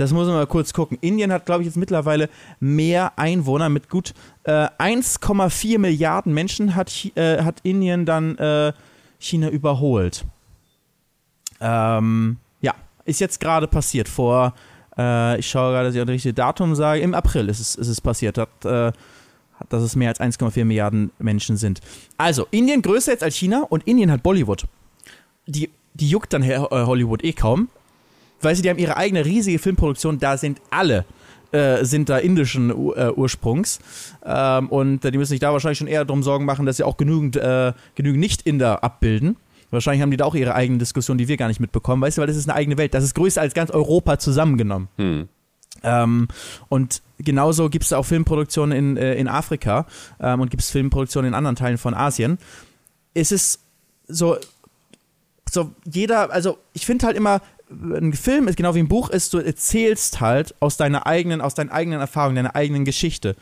Das 0.00 0.14
muss 0.14 0.26
man 0.26 0.36
mal 0.36 0.46
kurz 0.46 0.72
gucken. 0.72 0.96
Indien 1.02 1.30
hat, 1.30 1.44
glaube 1.44 1.62
ich, 1.62 1.66
jetzt 1.66 1.76
mittlerweile 1.76 2.30
mehr 2.58 3.18
Einwohner 3.18 3.68
mit 3.68 3.90
gut 3.90 4.14
äh, 4.44 4.68
1,4 4.78 5.78
Milliarden 5.78 6.32
Menschen 6.32 6.74
hat, 6.74 6.90
äh, 7.16 7.42
hat 7.42 7.60
Indien 7.64 8.06
dann 8.06 8.38
äh, 8.38 8.72
China 9.18 9.50
überholt. 9.50 10.24
Ähm, 11.60 12.38
ja, 12.62 12.74
ist 13.04 13.20
jetzt 13.20 13.40
gerade 13.40 13.66
passiert. 13.66 14.08
Vor, 14.08 14.54
äh, 14.98 15.38
ich 15.38 15.48
schaue 15.48 15.72
gerade, 15.72 15.88
dass 15.88 15.94
ich 15.94 16.00
das 16.00 16.08
richtige 16.08 16.34
Datum 16.34 16.74
sage, 16.74 17.00
im 17.00 17.14
April 17.14 17.48
ist 17.48 17.60
es, 17.60 17.74
ist 17.74 17.88
es 17.88 18.00
passiert. 18.00 18.38
Hat, 18.38 18.64
äh, 18.64 18.92
dass 19.68 19.82
es 19.82 19.94
mehr 19.94 20.08
als 20.08 20.20
1,4 20.20 20.64
Milliarden 20.64 21.10
Menschen 21.18 21.58
sind. 21.58 21.80
Also, 22.16 22.46
Indien 22.50 22.80
größer 22.80 23.12
jetzt 23.12 23.22
als 23.22 23.36
China 23.36 23.66
und 23.68 23.86
Indien 23.86 24.10
hat 24.10 24.22
Bollywood. 24.22 24.64
Die, 25.46 25.68
die 25.92 26.08
juckt 26.08 26.32
dann 26.32 26.48
Hollywood 26.48 27.22
eh 27.22 27.32
kaum 27.32 27.68
weißt 28.40 28.60
du, 28.60 28.62
die 28.62 28.70
haben 28.70 28.78
ihre 28.78 28.96
eigene 28.96 29.24
riesige 29.24 29.58
Filmproduktion, 29.58 30.18
da 30.18 30.36
sind 30.36 30.60
alle 30.70 31.04
äh, 31.52 31.84
sind 31.84 32.08
da 32.08 32.18
indischen 32.18 32.70
äh, 32.70 33.10
Ursprungs. 33.10 33.80
Ähm, 34.24 34.68
und 34.68 35.02
die 35.02 35.18
müssen 35.18 35.30
sich 35.30 35.40
da 35.40 35.52
wahrscheinlich 35.52 35.78
schon 35.78 35.88
eher 35.88 36.04
darum 36.04 36.22
Sorgen 36.22 36.44
machen, 36.44 36.64
dass 36.64 36.76
sie 36.76 36.84
auch 36.84 36.96
genügend, 36.96 37.36
äh, 37.36 37.72
genügend 37.96 38.20
Nicht-Inder 38.20 38.84
abbilden. 38.84 39.36
Wahrscheinlich 39.70 40.02
haben 40.02 40.10
die 40.10 40.16
da 40.16 40.24
auch 40.24 40.34
ihre 40.34 40.54
eigenen 40.54 40.78
Diskussionen, 40.78 41.18
die 41.18 41.28
wir 41.28 41.36
gar 41.36 41.48
nicht 41.48 41.60
mitbekommen, 41.60 42.02
weißt 42.02 42.18
du, 42.18 42.20
weil 42.20 42.26
das 42.26 42.36
ist 42.36 42.48
eine 42.48 42.56
eigene 42.56 42.78
Welt. 42.78 42.94
Das 42.94 43.04
ist 43.04 43.14
größer 43.14 43.40
als 43.40 43.54
ganz 43.54 43.70
Europa 43.70 44.18
zusammengenommen. 44.18 44.88
Hm. 44.96 45.28
Ähm, 45.82 46.28
und 46.68 47.02
genauso 47.18 47.70
gibt 47.70 47.84
es 47.84 47.92
auch 47.92 48.04
Filmproduktionen 48.04 48.76
in, 48.76 48.96
äh, 48.96 49.14
in 49.14 49.28
Afrika 49.28 49.86
ähm, 50.20 50.40
und 50.40 50.50
gibt 50.50 50.62
es 50.62 50.70
Filmproduktionen 50.70 51.28
in 51.28 51.34
anderen 51.34 51.56
Teilen 51.56 51.78
von 51.78 51.94
Asien. 51.94 52.38
Es 53.14 53.32
ist 53.32 53.60
so, 54.08 54.36
so 55.50 55.72
jeder, 55.84 56.32
also 56.32 56.58
ich 56.72 56.86
finde 56.86 57.06
halt 57.06 57.16
immer, 57.16 57.40
ein 57.70 58.12
Film 58.12 58.48
ist 58.48 58.56
genau 58.56 58.74
wie 58.74 58.80
ein 58.80 58.88
Buch 58.88 59.10
ist, 59.10 59.32
du 59.32 59.38
erzählst 59.38 60.20
halt 60.20 60.54
aus 60.60 60.76
deiner 60.76 61.06
eigenen, 61.06 61.40
aus 61.40 61.54
deinen 61.54 61.70
eigenen 61.70 62.00
Erfahrungen, 62.00 62.36
deiner 62.36 62.56
eigenen 62.56 62.84
Geschichte. 62.84 63.36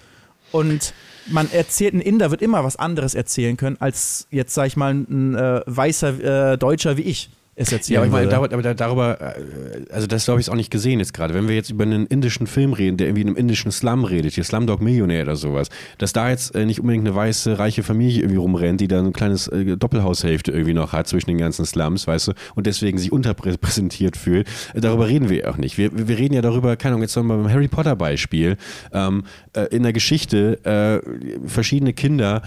Und 0.53 0.93
man 1.31 1.51
erzählt, 1.53 1.95
ein 1.95 2.01
Inder 2.01 2.31
wird 2.31 2.43
immer 2.43 2.64
was 2.64 2.76
anderes 2.76 3.14
erzählen 3.14 3.57
können, 3.57 3.76
als 3.81 4.26
jetzt, 4.31 4.55
sag 4.55 4.66
ich 4.66 4.76
mal, 4.76 4.93
ein 4.95 5.35
äh, 5.35 5.62
weißer 5.66 6.53
äh, 6.53 6.59
Deutscher 6.59 6.97
wie 6.97 7.03
ich 7.03 7.31
es 7.59 7.72
erzählen 7.72 7.94
Ja, 7.94 8.00
aber, 8.00 8.06
ich 8.06 8.12
meine, 8.12 8.28
darüber, 8.28 8.54
aber 8.54 8.74
darüber, 8.74 9.20
äh, 9.20 9.92
also 9.92 10.06
das 10.06 10.24
glaube 10.24 10.40
ich 10.40 10.48
auch 10.48 10.54
nicht 10.54 10.70
gesehen 10.70 11.00
jetzt 11.00 11.12
gerade. 11.12 11.34
Wenn 11.34 11.48
wir 11.48 11.54
jetzt 11.54 11.70
über 11.70 11.84
einen 11.84 12.06
indischen 12.06 12.46
Film 12.46 12.72
reden, 12.72 12.96
der 12.96 13.09
irgendwie 13.09 13.22
in 13.22 13.28
einem 13.28 13.36
indischen 13.36 13.72
Slum 13.72 14.04
redet, 14.04 14.34
hier 14.34 14.44
Slumdog 14.44 14.80
Millionär 14.80 15.24
oder 15.24 15.36
sowas, 15.36 15.68
dass 15.98 16.12
da 16.12 16.30
jetzt 16.30 16.54
äh, 16.54 16.64
nicht 16.64 16.80
unbedingt 16.80 17.06
eine 17.06 17.14
weiße, 17.14 17.59
reiche 17.59 17.82
Familie 17.82 18.22
irgendwie 18.22 18.36
rumrennt, 18.36 18.80
die 18.80 18.88
da 18.88 19.00
ein 19.00 19.12
kleines 19.12 19.48
äh, 19.48 19.76
Doppelhaushälfte 19.76 20.52
irgendwie 20.52 20.74
noch 20.74 20.92
hat 20.92 21.09
zwischen 21.09 21.28
den 21.28 21.38
ganzen 21.38 21.64
Slums, 21.64 22.06
weißt 22.06 22.28
du, 22.28 22.32
und 22.54 22.66
deswegen 22.66 22.98
sich 22.98 23.11
unterrepräsentiert 23.11 24.16
fühlt, 24.16 24.48
äh, 24.74 24.80
darüber 24.80 25.09
reden 25.09 25.28
wir 25.28 25.50
auch 25.50 25.56
nicht. 25.56 25.78
Wir, 25.78 25.90
wir 25.92 26.16
reden 26.16 26.34
ja 26.34 26.42
darüber, 26.42 26.76
keine 26.76 26.94
Ahnung, 26.94 27.02
jetzt 27.02 27.16
nochmal 27.16 27.38
beim 27.38 27.52
Harry 27.52 27.68
Potter 27.68 27.96
Beispiel, 27.96 28.56
ähm, 28.92 29.24
äh, 29.54 29.64
in 29.74 29.82
der 29.82 29.92
Geschichte, 29.92 30.64
äh, 30.64 31.48
verschiedene 31.48 31.92
Kinder 31.92 32.42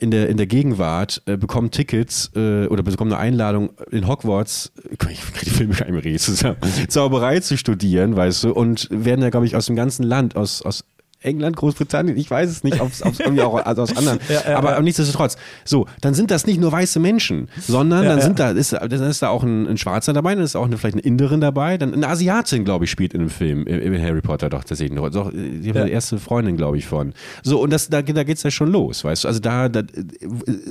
in, 0.00 0.10
der, 0.10 0.28
in 0.28 0.36
der 0.36 0.46
Gegenwart 0.46 1.22
bekommen 1.24 1.70
Tickets 1.70 2.30
oder 2.34 2.82
bekommen 2.82 3.12
eine 3.12 3.20
Einladung 3.20 3.70
in 3.90 4.06
Hogwarts 4.06 4.47
Hogwarts, 4.48 4.72
ich 5.10 5.40
die 5.44 5.50
Filme 5.50 5.74
gar 5.74 5.90
nicht 5.90 6.04
mehr 6.04 6.18
zusammen, 6.18 6.56
Zauberei 6.88 7.40
zu 7.40 7.56
studieren, 7.56 8.16
weißt 8.16 8.44
du, 8.44 8.52
und 8.52 8.88
werden 8.90 9.22
ja, 9.22 9.30
glaube 9.30 9.46
ich, 9.46 9.56
aus 9.56 9.66
dem 9.66 9.76
ganzen 9.76 10.02
Land, 10.02 10.36
aus, 10.36 10.62
aus 10.62 10.84
England, 11.20 11.56
Großbritannien, 11.56 12.16
ich 12.16 12.30
weiß 12.30 12.48
es 12.48 12.62
nicht, 12.62 12.80
ob 12.80 12.92
es 12.92 13.00
irgendwie 13.00 13.42
auch 13.42 13.54
also 13.64 13.82
aus 13.82 13.96
anderen, 13.96 14.20
ja, 14.28 14.50
ja, 14.50 14.56
aber 14.56 14.72
ja. 14.72 14.80
nichtsdestotrotz. 14.80 15.36
So, 15.64 15.86
dann 16.00 16.14
sind 16.14 16.30
das 16.30 16.46
nicht 16.46 16.60
nur 16.60 16.70
weiße 16.70 17.00
Menschen, 17.00 17.48
sondern 17.58 18.04
dann 18.04 18.20
sind 18.20 18.38
da 18.38 18.50
ist, 18.50 18.72
dann 18.72 18.90
ist 18.90 19.22
da 19.22 19.28
auch 19.28 19.42
ein, 19.42 19.66
ein, 19.66 19.78
Schwarzer 19.78 20.12
dabei, 20.12 20.36
dann 20.36 20.44
ist 20.44 20.54
auch 20.54 20.66
eine, 20.66 20.78
vielleicht 20.78 20.94
eine 20.94 21.02
Inderin 21.02 21.40
dabei, 21.40 21.76
dann 21.76 21.92
eine 21.92 22.06
Asiatin, 22.06 22.64
glaube 22.64 22.84
ich, 22.84 22.90
spielt 22.90 23.14
in 23.14 23.20
dem 23.20 23.30
Film, 23.30 23.66
in 23.66 24.00
Harry 24.00 24.20
Potter 24.20 24.48
doch 24.48 24.62
tatsächlich 24.62 24.96
noch, 24.96 25.10
doch, 25.10 25.32
die 25.32 25.68
ja. 25.68 25.86
erste 25.86 26.18
Freundin, 26.18 26.56
glaube 26.56 26.78
ich, 26.78 26.86
von. 26.86 27.14
So, 27.42 27.60
und 27.60 27.72
das, 27.72 27.88
da, 27.88 28.00
da 28.02 28.22
geht 28.22 28.36
es 28.36 28.44
ja 28.44 28.52
schon 28.52 28.70
los, 28.70 29.02
weißt 29.02 29.24
du, 29.24 29.28
also 29.28 29.40
da, 29.40 29.68
da, 29.68 29.82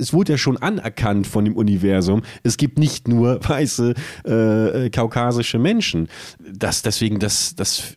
es 0.00 0.14
wurde 0.14 0.32
ja 0.32 0.38
schon 0.38 0.56
anerkannt 0.56 1.26
von 1.26 1.44
dem 1.44 1.56
Universum, 1.56 2.22
es 2.42 2.56
gibt 2.56 2.78
nicht 2.78 3.06
nur 3.06 3.38
weiße, 3.48 3.94
äh, 4.24 4.90
kaukasische 4.90 5.58
Menschen. 5.58 6.08
Das, 6.50 6.80
deswegen, 6.80 7.18
das, 7.18 7.54
das, 7.54 7.94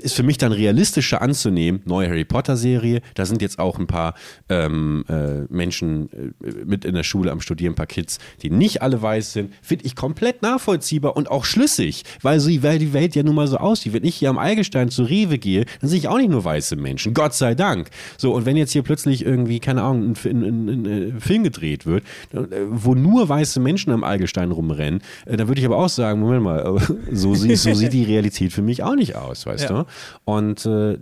ist 0.00 0.14
für 0.14 0.22
mich 0.22 0.38
dann 0.38 0.52
realistischer 0.52 1.22
anzunehmen. 1.22 1.82
Neue 1.90 2.08
Harry 2.08 2.24
Potter-Serie, 2.24 3.02
da 3.14 3.26
sind 3.26 3.42
jetzt 3.42 3.58
auch 3.58 3.78
ein 3.78 3.86
paar 3.86 4.14
ähm, 4.48 5.04
äh, 5.08 5.42
Menschen 5.52 6.08
äh, 6.42 6.64
mit 6.64 6.84
in 6.84 6.94
der 6.94 7.02
Schule 7.02 7.30
am 7.32 7.40
Studieren, 7.40 7.72
ein 7.72 7.76
paar 7.76 7.86
Kids, 7.86 8.18
die 8.42 8.50
nicht 8.50 8.80
alle 8.80 9.02
weiß 9.02 9.32
sind, 9.32 9.52
finde 9.60 9.84
ich 9.84 9.96
komplett 9.96 10.40
nachvollziehbar 10.42 11.16
und 11.16 11.30
auch 11.30 11.44
schlüssig, 11.44 12.04
weil, 12.22 12.40
sie, 12.40 12.62
weil 12.62 12.78
die 12.78 12.92
Welt 12.92 13.14
ja 13.14 13.22
nun 13.22 13.34
mal 13.34 13.48
so 13.48 13.58
aussieht. 13.58 13.92
Wenn 13.92 14.04
ich 14.04 14.14
hier 14.14 14.30
am 14.30 14.38
Eigelstein 14.38 14.88
zu 14.88 15.02
Rewe 15.02 15.38
gehe, 15.38 15.66
dann 15.80 15.90
sehe 15.90 15.98
ich 15.98 16.08
auch 16.08 16.16
nicht 16.16 16.30
nur 16.30 16.44
weiße 16.44 16.76
Menschen, 16.76 17.12
Gott 17.12 17.34
sei 17.34 17.54
Dank. 17.54 17.90
So, 18.16 18.34
und 18.34 18.46
wenn 18.46 18.56
jetzt 18.56 18.72
hier 18.72 18.82
plötzlich 18.82 19.24
irgendwie, 19.24 19.58
keine 19.58 19.82
Ahnung, 19.82 20.14
ein, 20.24 20.30
ein, 20.30 20.44
ein, 20.44 20.68
ein 20.68 21.16
äh, 21.16 21.20
Film 21.20 21.42
gedreht 21.42 21.86
wird, 21.86 22.04
äh, 22.32 22.38
wo 22.70 22.94
nur 22.94 23.28
weiße 23.28 23.58
Menschen 23.58 23.92
am 23.92 24.04
Eigelstein 24.04 24.52
rumrennen, 24.52 25.02
äh, 25.26 25.36
dann 25.36 25.48
würde 25.48 25.60
ich 25.60 25.66
aber 25.66 25.78
auch 25.78 25.88
sagen, 25.88 26.20
Moment 26.20 26.44
mal, 26.44 26.78
so, 27.10 27.34
so 27.34 27.74
sieht 27.74 27.92
die 27.92 28.04
Realität 28.10 28.52
für 28.52 28.62
mich 28.62 28.84
auch 28.84 28.94
nicht 28.94 29.16
aus, 29.16 29.44
weißt 29.46 29.70
ja. 29.70 29.82
du? 29.82 29.86
Und 30.24 30.64
äh, 30.66 30.96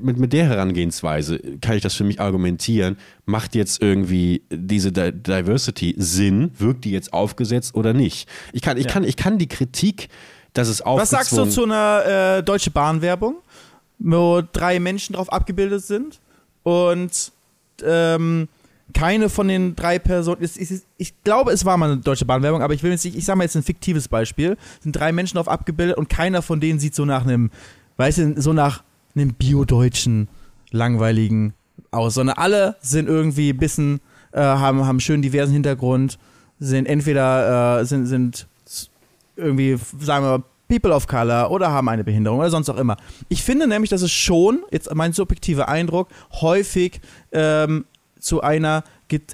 mit, 0.00 0.18
mit 0.18 0.33
der 0.34 0.46
Herangehensweise 0.46 1.38
kann 1.60 1.76
ich 1.76 1.82
das 1.82 1.94
für 1.94 2.04
mich 2.04 2.20
argumentieren. 2.20 2.96
Macht 3.24 3.54
jetzt 3.54 3.80
irgendwie 3.80 4.42
diese 4.50 4.92
Di 4.92 5.12
Diversity 5.12 5.94
Sinn? 5.96 6.50
Wirkt 6.58 6.84
die 6.84 6.90
jetzt 6.90 7.12
aufgesetzt 7.12 7.74
oder 7.74 7.92
nicht? 7.92 8.28
Ich 8.52 8.60
kann, 8.60 8.76
ich 8.76 8.86
ja. 8.86 8.90
kann, 8.90 9.04
ich 9.04 9.16
kann 9.16 9.38
die 9.38 9.48
Kritik, 9.48 10.08
dass 10.52 10.68
es 10.68 10.82
aufgezwungen... 10.82 11.00
Was 11.02 11.10
sagst 11.10 11.32
du 11.32 11.44
zu 11.46 11.64
einer 11.64 12.38
äh, 12.38 12.42
Deutsche 12.42 12.70
Bahn-Werbung, 12.70 13.36
wo 13.98 14.42
drei 14.52 14.80
Menschen 14.80 15.14
drauf 15.14 15.32
abgebildet 15.32 15.84
sind 15.84 16.20
und 16.62 17.32
ähm, 17.82 18.48
keine 18.92 19.28
von 19.28 19.48
den 19.48 19.74
drei 19.74 19.98
Personen, 19.98 20.42
ich, 20.42 20.60
ich, 20.60 20.80
ich, 20.98 21.22
glaube, 21.24 21.52
es 21.52 21.64
war 21.64 21.76
mal 21.76 21.92
eine 21.92 22.00
Deutsche 22.00 22.24
Bahn-Werbung, 22.24 22.60
aber 22.62 22.74
ich 22.74 22.82
will 22.82 22.90
jetzt 22.90 23.04
nicht, 23.04 23.16
ich 23.16 23.24
sage 23.24 23.38
mal 23.38 23.44
jetzt 23.44 23.56
ein 23.56 23.62
fiktives 23.62 24.08
Beispiel, 24.08 24.56
sind 24.80 24.94
drei 24.94 25.12
Menschen 25.12 25.36
drauf 25.36 25.48
abgebildet 25.48 25.96
und 25.96 26.08
keiner 26.08 26.42
von 26.42 26.60
denen 26.60 26.78
sieht 26.78 26.94
so 26.94 27.04
nach 27.04 27.24
einem 27.24 27.50
weißt 27.96 28.18
du, 28.18 28.40
so 28.40 28.52
nach 28.52 28.82
einem 29.14 29.34
biodeutschen, 29.34 30.28
langweiligen 30.70 31.54
aus, 31.90 32.14
sondern 32.14 32.36
alle 32.36 32.76
sind 32.80 33.08
irgendwie 33.08 33.50
ein 33.50 33.58
bisschen, 33.58 34.00
äh, 34.32 34.40
haben, 34.40 34.84
haben 34.84 35.00
schön 35.00 35.22
diversen 35.22 35.52
Hintergrund, 35.52 36.18
sind 36.58 36.86
entweder, 36.86 37.80
äh, 37.80 37.84
sind, 37.84 38.06
sind 38.06 38.48
irgendwie, 39.36 39.78
sagen 40.00 40.24
wir, 40.24 40.42
People 40.68 40.92
of 40.92 41.06
Color 41.06 41.50
oder 41.50 41.70
haben 41.70 41.88
eine 41.88 42.04
Behinderung 42.04 42.38
oder 42.38 42.50
sonst 42.50 42.68
auch 42.70 42.78
immer. 42.78 42.96
Ich 43.28 43.42
finde 43.42 43.66
nämlich, 43.66 43.90
dass 43.90 44.02
es 44.02 44.12
schon, 44.12 44.62
jetzt 44.70 44.92
mein 44.94 45.12
subjektiver 45.12 45.68
Eindruck, 45.68 46.08
häufig 46.40 47.00
ähm, 47.32 47.84
zu 48.18 48.40
einer 48.40 48.82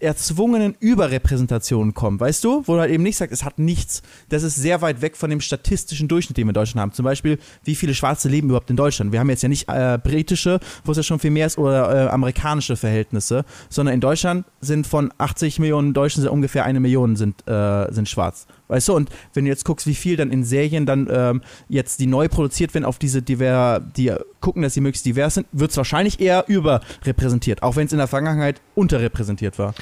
erzwungenen 0.01 0.77
Überrepräsentation 0.79 1.95
kommt, 1.95 2.21
weißt 2.21 2.45
du? 2.45 2.63
Wo 2.67 2.75
du 2.75 2.81
halt 2.81 2.91
eben 2.91 3.03
nicht 3.03 3.17
sagst, 3.17 3.33
es 3.33 3.45
hat 3.45 3.59
nichts. 3.59 4.03
Das 4.29 4.43
ist 4.43 4.57
sehr 4.57 4.83
weit 4.83 5.03
weg 5.03 5.17
von 5.17 5.31
dem 5.31 5.41
statistischen 5.41 6.09
Durchschnitt, 6.09 6.37
den 6.37 6.47
wir 6.47 6.51
in 6.51 6.55
Deutschland 6.55 6.83
haben. 6.83 6.93
Zum 6.93 7.05
Beispiel, 7.05 7.39
wie 7.65 7.75
viele 7.75 7.95
Schwarze 7.95 8.29
leben 8.29 8.49
überhaupt 8.49 8.71
in 8.71 8.77
Deutschland? 8.77 9.13
Wir 9.13 9.21
haben 9.21 9.31
jetzt 9.31 9.43
ja 9.43 9.49
nicht 9.49 9.69
äh, 9.69 9.99
britische, 10.03 10.61
wo 10.85 10.93
es 10.93 10.97
ja 10.97 11.03
schon 11.03 11.19
viel 11.19 11.31
mehr 11.31 11.47
ist, 11.47 11.59
oder 11.59 12.07
äh, 12.07 12.09
amerikanische 12.09 12.77
Verhältnisse, 12.77 13.45
sondern 13.69 13.95
in 13.95 14.01
Deutschland 14.01 14.47
sind 14.61 14.87
von 14.87 15.13
80 15.19 15.59
Millionen 15.59 15.95
Deutschen 15.95 16.27
ungefähr 16.29 16.65
eine 16.65 16.81
Million 16.81 17.17
sind, 17.17 17.47
äh, 17.49 17.93
sind 17.93 18.09
schwarz. 18.09 18.47
Weißt 18.71 18.89
du, 18.89 18.95
und 18.95 19.11
wenn 19.35 19.45
du 19.45 19.51
jetzt 19.51 19.65
guckst, 19.65 19.87
wie 19.87 19.95
viel 19.95 20.17
dann 20.17 20.31
in 20.31 20.45
Serien 20.45 20.87
dann 20.87 21.09
ähm, 21.11 21.43
jetzt 21.69 22.01
die 22.01 22.07
neu 22.07 22.29
produziert 22.29 22.75
werden, 22.75 22.85
auf 22.85 22.99
diese 22.99 23.23
diver, 23.23 23.81
die 23.97 24.13
gucken, 24.41 24.63
dass 24.63 24.75
sie 24.75 24.81
möglichst 24.81 25.07
divers 25.07 25.35
sind, 25.35 25.47
wird 25.53 25.71
es 25.71 25.77
wahrscheinlich 25.77 26.21
eher 26.21 26.45
überrepräsentiert, 26.49 27.63
auch 27.63 27.77
wenn 27.77 27.87
es 27.87 27.93
in 27.93 27.99
der 27.99 28.07
Vergangenheit 28.07 28.61
unterrepräsentiert 28.75 29.59
war. 29.59 29.75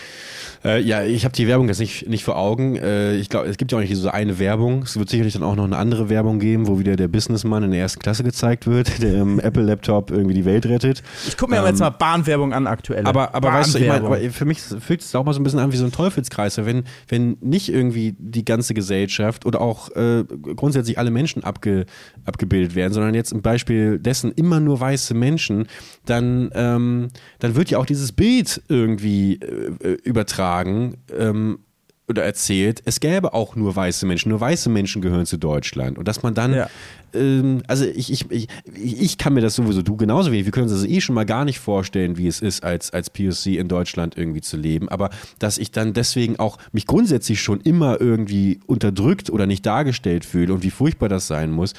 Äh, 0.65 0.83
ja, 0.83 1.05
ich 1.05 1.25
habe 1.25 1.35
die 1.35 1.47
Werbung 1.47 1.69
jetzt 1.69 1.79
nicht, 1.79 2.09
nicht 2.09 2.25
vor 2.25 2.37
Augen. 2.37 2.77
Äh, 2.77 3.15
ich 3.17 3.29
glaube, 3.29 3.47
es 3.49 3.57
gibt 3.57 3.71
ja 3.71 3.79
auch 3.79 3.83
nicht 3.83 3.95
so 3.95 4.09
eine 4.09 4.39
Werbung. 4.39 4.83
Es 4.83 4.99
wird 4.99 5.09
sicherlich 5.09 5.35
dann 5.35 5.45
auch 5.45 5.55
noch 5.55 5.65
eine 5.65 5.77
andere 5.77 6.09
Werbung 6.09 6.41
geben, 6.41 6.67
wo 6.67 6.79
wieder 6.79 6.97
der 6.97 7.09
Businessman 7.09 7.63
in 7.63 7.71
der 7.71 7.81
ersten 7.81 8.01
Klasse 8.01 8.25
gezeigt 8.25 8.67
wird, 8.67 9.03
der 9.03 9.23
im 9.23 9.39
Apple-Laptop 9.39 10.11
irgendwie 10.11 10.35
die 10.35 10.45
Welt 10.45 10.67
rettet. 10.67 11.03
Ich 11.27 11.37
gucke 11.37 11.53
mir 11.53 11.61
ähm, 11.61 11.67
jetzt 11.67 11.81
mal 11.81 11.91
Bahnwerbung 11.91 12.53
an 12.53 12.67
aktuell. 12.67 13.07
Aber, 13.07 13.35
aber 13.35 13.53
weißt 13.53 13.75
du, 13.75 13.79
ich 13.79 13.89
mein, 13.89 14.05
aber 14.05 14.19
für 14.31 14.45
mich 14.45 14.61
fühlt 14.61 15.01
es 15.01 15.15
auch 15.15 15.25
mal 15.25 15.33
so 15.33 15.41
ein 15.41 15.45
bisschen 15.45 15.61
an 15.61 15.73
wie 15.73 15.77
so 15.77 15.85
ein 15.85 15.93
Teufelskreis. 15.93 16.59
Wenn, 16.59 16.85
wenn 17.09 17.37
nicht 17.41 17.69
irgendwie 17.73 18.17
die 18.19 18.45
ganze 18.45 18.75
Gesellschaft 18.79 19.47
oder 19.47 19.61
auch 19.61 19.91
äh, 19.91 20.25
grundsätzlich 20.25 20.99
alle 20.99 21.11
Menschen 21.11 21.45
abge, 21.45 21.87
abgebildet 22.25 22.75
werden, 22.75 22.93
sondern 22.93 23.15
jetzt 23.15 23.33
im 23.33 23.43
Beispiel 23.43 23.99
dessen 23.99 24.33
immer 24.33 24.61
nur 24.61 24.81
weiße 24.81 25.15
Menschen, 25.15 25.67
dann, 26.07 26.51
ähm, 26.55 27.09
dann 27.39 27.55
wird 27.57 27.71
ja 27.71 27.79
auch 27.79 27.87
dieses 27.87 28.13
Bild 28.13 28.63
irgendwie 28.69 29.35
äh, 29.35 29.95
übertragen. 30.05 30.99
Ähm, 31.17 31.61
oder 32.09 32.25
erzählt, 32.25 32.83
es 32.85 33.01
gäbe 33.01 33.35
auch 33.35 33.55
nur 33.55 33.77
weiße 33.77 34.07
Menschen, 34.07 34.31
nur 34.31 34.41
weiße 34.41 34.71
Menschen 34.71 35.03
gehören 35.03 35.27
zu 35.27 35.37
Deutschland. 35.37 35.99
Und 35.99 36.09
dass 36.09 36.23
man 36.23 36.35
dann, 36.35 36.55
ja. 36.55 36.71
ähm, 37.13 37.63
also 37.67 37.85
ich, 37.85 38.11
ich, 38.11 38.31
ich, 38.31 38.49
ich 38.75 39.19
kann 39.19 39.35
mir 39.35 39.43
das 39.43 39.55
sowieso, 39.55 39.83
du 39.83 39.97
genauso 39.97 40.33
wenig, 40.33 40.47
wir 40.47 40.53
können 40.53 40.69
uns 40.69 40.81
das 40.81 40.89
eh 40.89 41.01
schon 41.01 41.15
mal 41.15 41.27
gar 41.27 41.45
nicht 41.45 41.59
vorstellen, 41.59 42.17
wie 42.17 42.27
es 42.27 42.41
ist, 42.41 42.65
als, 42.65 42.93
als 42.93 43.11
POC 43.11 43.47
in 43.59 43.69
Deutschland 43.69 44.17
irgendwie 44.17 44.41
zu 44.41 44.57
leben. 44.57 44.89
Aber 44.89 45.11
dass 45.39 45.59
ich 45.59 45.71
dann 45.71 45.93
deswegen 45.93 46.39
auch 46.39 46.59
mich 46.73 46.87
grundsätzlich 46.87 47.43
schon 47.43 47.61
immer 47.61 48.01
irgendwie 48.01 48.61
unterdrückt 48.67 49.29
oder 49.29 49.47
nicht 49.47 49.67
dargestellt 49.67 50.25
fühle 50.25 50.55
und 50.55 50.63
wie 50.63 50.71
furchtbar 50.71 51.11
das 51.11 51.27
sein 51.27 51.51
muss, 51.53 51.75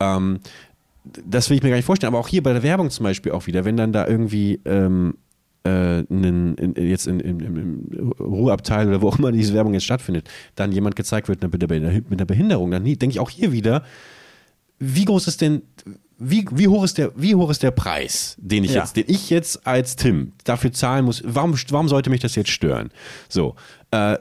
ähm, 0.00 0.40
das 1.26 1.50
will 1.50 1.58
ich 1.58 1.62
mir 1.62 1.68
gar 1.68 1.76
nicht 1.76 1.84
vorstellen. 1.84 2.14
Aber 2.14 2.20
auch 2.20 2.28
hier 2.28 2.42
bei 2.42 2.52
der 2.52 2.62
Werbung 2.62 2.88
zum 2.90 3.04
Beispiel 3.04 3.32
auch 3.32 3.46
wieder, 3.46 3.66
wenn 3.66 3.76
dann 3.76 3.92
da 3.92 4.06
irgendwie 4.06 4.60
ähm, 4.64 5.18
äh, 5.18 5.23
einen, 5.66 6.56
in, 6.56 6.74
jetzt 6.88 7.06
in, 7.06 7.20
in, 7.20 7.40
im 7.40 8.12
Ruheabteil 8.20 8.88
oder 8.88 9.00
wo 9.00 9.08
auch 9.08 9.18
immer 9.18 9.32
diese 9.32 9.54
Werbung 9.54 9.72
jetzt 9.72 9.84
stattfindet, 9.84 10.28
dann 10.56 10.72
jemand 10.72 10.94
gezeigt 10.94 11.28
wird 11.28 11.42
mit 11.42 11.62
einer 11.72 12.26
Behinderung, 12.26 12.70
dann 12.70 12.84
denke 12.84 13.08
ich 13.08 13.20
auch 13.20 13.30
hier 13.30 13.50
wieder, 13.52 13.82
wie 14.78 15.04
groß 15.04 15.26
ist 15.26 15.40
denn, 15.40 15.62
wie, 16.18 16.46
wie, 16.52 16.68
hoch 16.68 16.84
ist 16.84 16.98
der, 16.98 17.12
wie 17.16 17.34
hoch 17.34 17.50
ist 17.50 17.62
der 17.62 17.70
Preis, 17.70 18.36
den 18.38 18.64
ich 18.64 18.72
Ja. 18.74 18.82
jetzt, 18.82 18.96
den 18.96 19.04
ich 19.06 19.30
jetzt 19.30 19.66
als 19.66 19.96
Tim 19.96 20.32
dafür 20.44 20.72
zahlen 20.72 21.04
muss? 21.04 21.22
Warum, 21.24 21.54
warum 21.70 21.88
sollte 21.88 22.10
mich 22.10 22.20
das 22.20 22.34
jetzt 22.34 22.50
stören? 22.50 22.90
So. 23.28 23.56
Äh, 23.90 24.18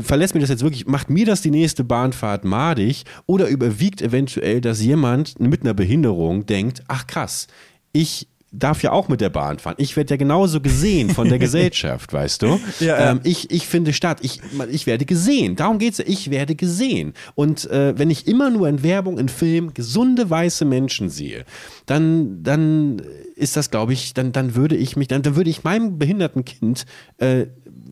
verlässt 0.00 0.34
mir 0.34 0.40
das 0.40 0.50
jetzt 0.50 0.62
wirklich, 0.62 0.86
macht 0.86 1.08
mir 1.08 1.24
das 1.24 1.40
die 1.40 1.50
nächste 1.50 1.84
Bahnfahrt 1.84 2.44
madig 2.44 3.04
oder 3.26 3.48
überwiegt 3.48 4.02
eventuell, 4.02 4.60
dass 4.60 4.82
jemand 4.82 5.40
mit 5.40 5.62
einer 5.62 5.74
Behinderung 5.74 6.46
denkt, 6.46 6.82
ach 6.88 7.06
krass, 7.06 7.46
ich 7.92 8.28
darf 8.58 8.82
ja 8.82 8.92
auch 8.92 9.08
mit 9.08 9.20
der 9.20 9.30
Bahn 9.30 9.58
fahren. 9.58 9.74
Ich 9.78 9.96
werde 9.96 10.14
ja 10.14 10.16
genauso 10.16 10.60
gesehen 10.60 11.10
von 11.10 11.28
der 11.28 11.38
Gesellschaft, 11.44 12.12
weißt 12.12 12.42
du? 12.42 12.60
Ja, 12.80 13.10
ähm, 13.10 13.20
ich, 13.24 13.50
ich 13.50 13.66
finde 13.66 13.92
statt. 13.92 14.18
Ich, 14.22 14.40
ich 14.70 14.86
werde 14.86 15.04
gesehen. 15.04 15.56
Darum 15.56 15.78
geht's. 15.78 15.98
ja. 15.98 16.04
Ich 16.06 16.30
werde 16.30 16.54
gesehen. 16.54 17.14
Und 17.34 17.68
äh, 17.70 17.98
wenn 17.98 18.10
ich 18.10 18.26
immer 18.26 18.50
nur 18.50 18.68
in 18.68 18.82
Werbung, 18.82 19.18
in 19.18 19.28
Filmen 19.28 19.74
gesunde 19.74 20.30
weiße 20.30 20.64
Menschen 20.64 21.08
sehe, 21.08 21.44
dann, 21.86 22.42
dann 22.42 23.02
ist 23.36 23.56
das, 23.56 23.70
glaube 23.70 23.92
ich, 23.92 24.14
dann, 24.14 24.32
dann 24.32 24.54
würde 24.54 24.76
ich 24.76 24.96
mich, 24.96 25.08
dann, 25.08 25.22
dann 25.22 25.36
würde 25.36 25.50
ich 25.50 25.64
meinem 25.64 25.98
behinderten 25.98 26.44
Kind, 26.44 26.86
äh, 27.18 27.46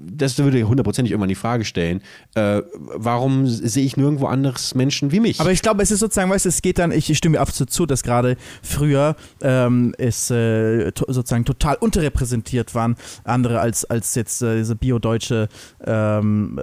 das 0.04 0.38
würde 0.38 0.62
hundertprozentig 0.64 1.12
irgendwann 1.12 1.28
die 1.28 1.34
Frage 1.34 1.64
stellen, 1.64 2.02
äh, 2.34 2.62
warum 2.74 3.46
sehe 3.46 3.84
ich 3.84 3.96
nirgendwo 3.96 4.26
anderes 4.26 4.74
Menschen 4.74 5.12
wie 5.12 5.20
mich? 5.20 5.40
Aber 5.40 5.52
ich 5.52 5.62
glaube, 5.62 5.82
es 5.82 5.90
ist 5.90 6.00
sozusagen, 6.00 6.30
weißt 6.30 6.44
du, 6.44 6.48
es 6.48 6.62
geht 6.62 6.78
dann, 6.78 6.92
ich 6.92 7.16
stimme 7.16 7.36
mir 7.36 7.40
absolut 7.40 7.70
zu, 7.70 7.86
dass 7.86 8.02
gerade 8.02 8.36
früher 8.62 9.16
ähm, 9.42 9.94
es 9.98 10.30
äh, 10.30 10.92
to 10.92 11.04
sozusagen 11.08 11.44
total 11.44 11.76
unterrepräsentiert 11.76 12.74
waren, 12.74 12.96
andere 13.24 13.60
als, 13.60 13.84
als 13.84 14.14
jetzt 14.14 14.42
äh, 14.42 14.58
diese 14.58 14.76
biodeutsche 14.76 15.48
ähm, 15.84 16.58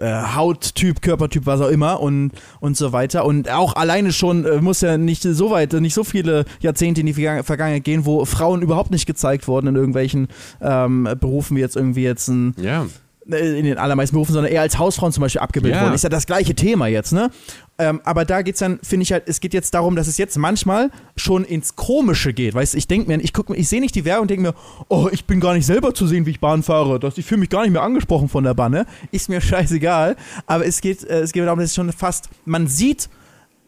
äh, 0.00 0.34
Hauttyp, 0.34 1.02
Körpertyp, 1.02 1.46
was 1.46 1.60
auch 1.60 1.68
immer 1.68 2.00
und, 2.00 2.32
und 2.60 2.76
so 2.76 2.92
weiter. 2.92 3.24
Und 3.24 3.50
auch 3.50 3.76
alleine 3.76 4.12
schon 4.12 4.44
äh, 4.44 4.60
muss 4.60 4.80
ja 4.80 4.96
nicht 4.98 5.22
so 5.22 5.50
weit, 5.50 5.72
nicht 5.74 5.94
so 5.94 6.04
viele 6.04 6.44
Jahrzehnte 6.60 7.00
in 7.00 7.06
die 7.06 7.14
Vergang- 7.14 7.44
Vergangenheit 7.44 7.84
gehen, 7.84 8.04
wo 8.06 8.24
Frauen 8.24 8.62
überhaupt 8.62 8.90
nicht 8.90 9.06
gezeigt 9.06 9.48
wurden 9.48 9.68
in 9.68 9.76
irgendwelchen 9.76 10.28
ähm, 10.60 11.08
Berufen, 11.20 11.56
wie 11.56 11.60
jetzt 11.60 11.76
irgendwie 11.76 12.02
jetzt 12.04 12.28
ein 12.28 12.54
ja. 12.58 12.86
Äh, 13.30 13.58
in 13.58 13.64
den 13.64 13.78
allermeisten 13.78 14.14
Berufen, 14.14 14.32
sondern 14.32 14.52
eher 14.52 14.60
als 14.62 14.78
Hausfrauen 14.78 15.12
zum 15.12 15.22
Beispiel 15.22 15.40
abgebildet 15.40 15.78
Ja. 15.78 15.84
wurden. 15.84 15.94
Ist 15.94 16.02
ja 16.04 16.08
das 16.10 16.26
gleiche 16.26 16.54
Thema 16.54 16.86
jetzt, 16.86 17.12
ne? 17.12 17.30
Ähm, 17.78 18.00
aber 18.04 18.24
da 18.24 18.42
geht's 18.42 18.60
dann, 18.60 18.78
finde 18.82 19.02
ich 19.02 19.12
halt, 19.12 19.24
es 19.26 19.40
geht 19.40 19.52
jetzt 19.52 19.74
darum, 19.74 19.96
dass 19.96 20.06
es 20.06 20.16
jetzt 20.16 20.38
manchmal 20.38 20.90
schon 21.16 21.44
ins 21.44 21.74
Komische 21.74 22.32
geht. 22.32 22.54
Weißt 22.54 22.74
du, 22.74 22.78
ich 22.78 22.86
denke 22.86 23.08
mir, 23.08 23.20
ich 23.22 23.32
ich 23.54 23.68
sehe 23.68 23.80
nicht 23.80 23.94
die 23.96 24.04
Werbung 24.04 24.22
und 24.22 24.30
denke 24.30 24.42
mir, 24.44 24.54
oh, 24.88 25.08
ich 25.10 25.24
bin 25.24 25.40
gar 25.40 25.54
nicht 25.54 25.66
selber 25.66 25.92
zu 25.92 26.06
sehen, 26.06 26.24
wie 26.26 26.30
ich 26.30 26.40
Bahn 26.40 26.62
fahre. 26.62 27.00
Das, 27.00 27.18
ich 27.18 27.26
fühle 27.26 27.40
mich 27.40 27.50
gar 27.50 27.62
nicht 27.62 27.72
mehr 27.72 27.82
angesprochen 27.82 28.28
von 28.28 28.44
der 28.44 28.54
Bahn, 28.54 28.70
ne? 28.72 28.86
Ist 29.10 29.28
mir 29.28 29.40
scheißegal. 29.40 30.16
Aber 30.46 30.64
es 30.66 30.80
geht, 30.80 31.02
äh, 31.04 31.20
es 31.20 31.32
geht 31.32 31.44
darum, 31.44 31.58
dass 31.58 31.70
es 31.70 31.74
schon 31.74 31.90
fast, 31.92 32.28
man 32.44 32.68
sieht, 32.68 33.08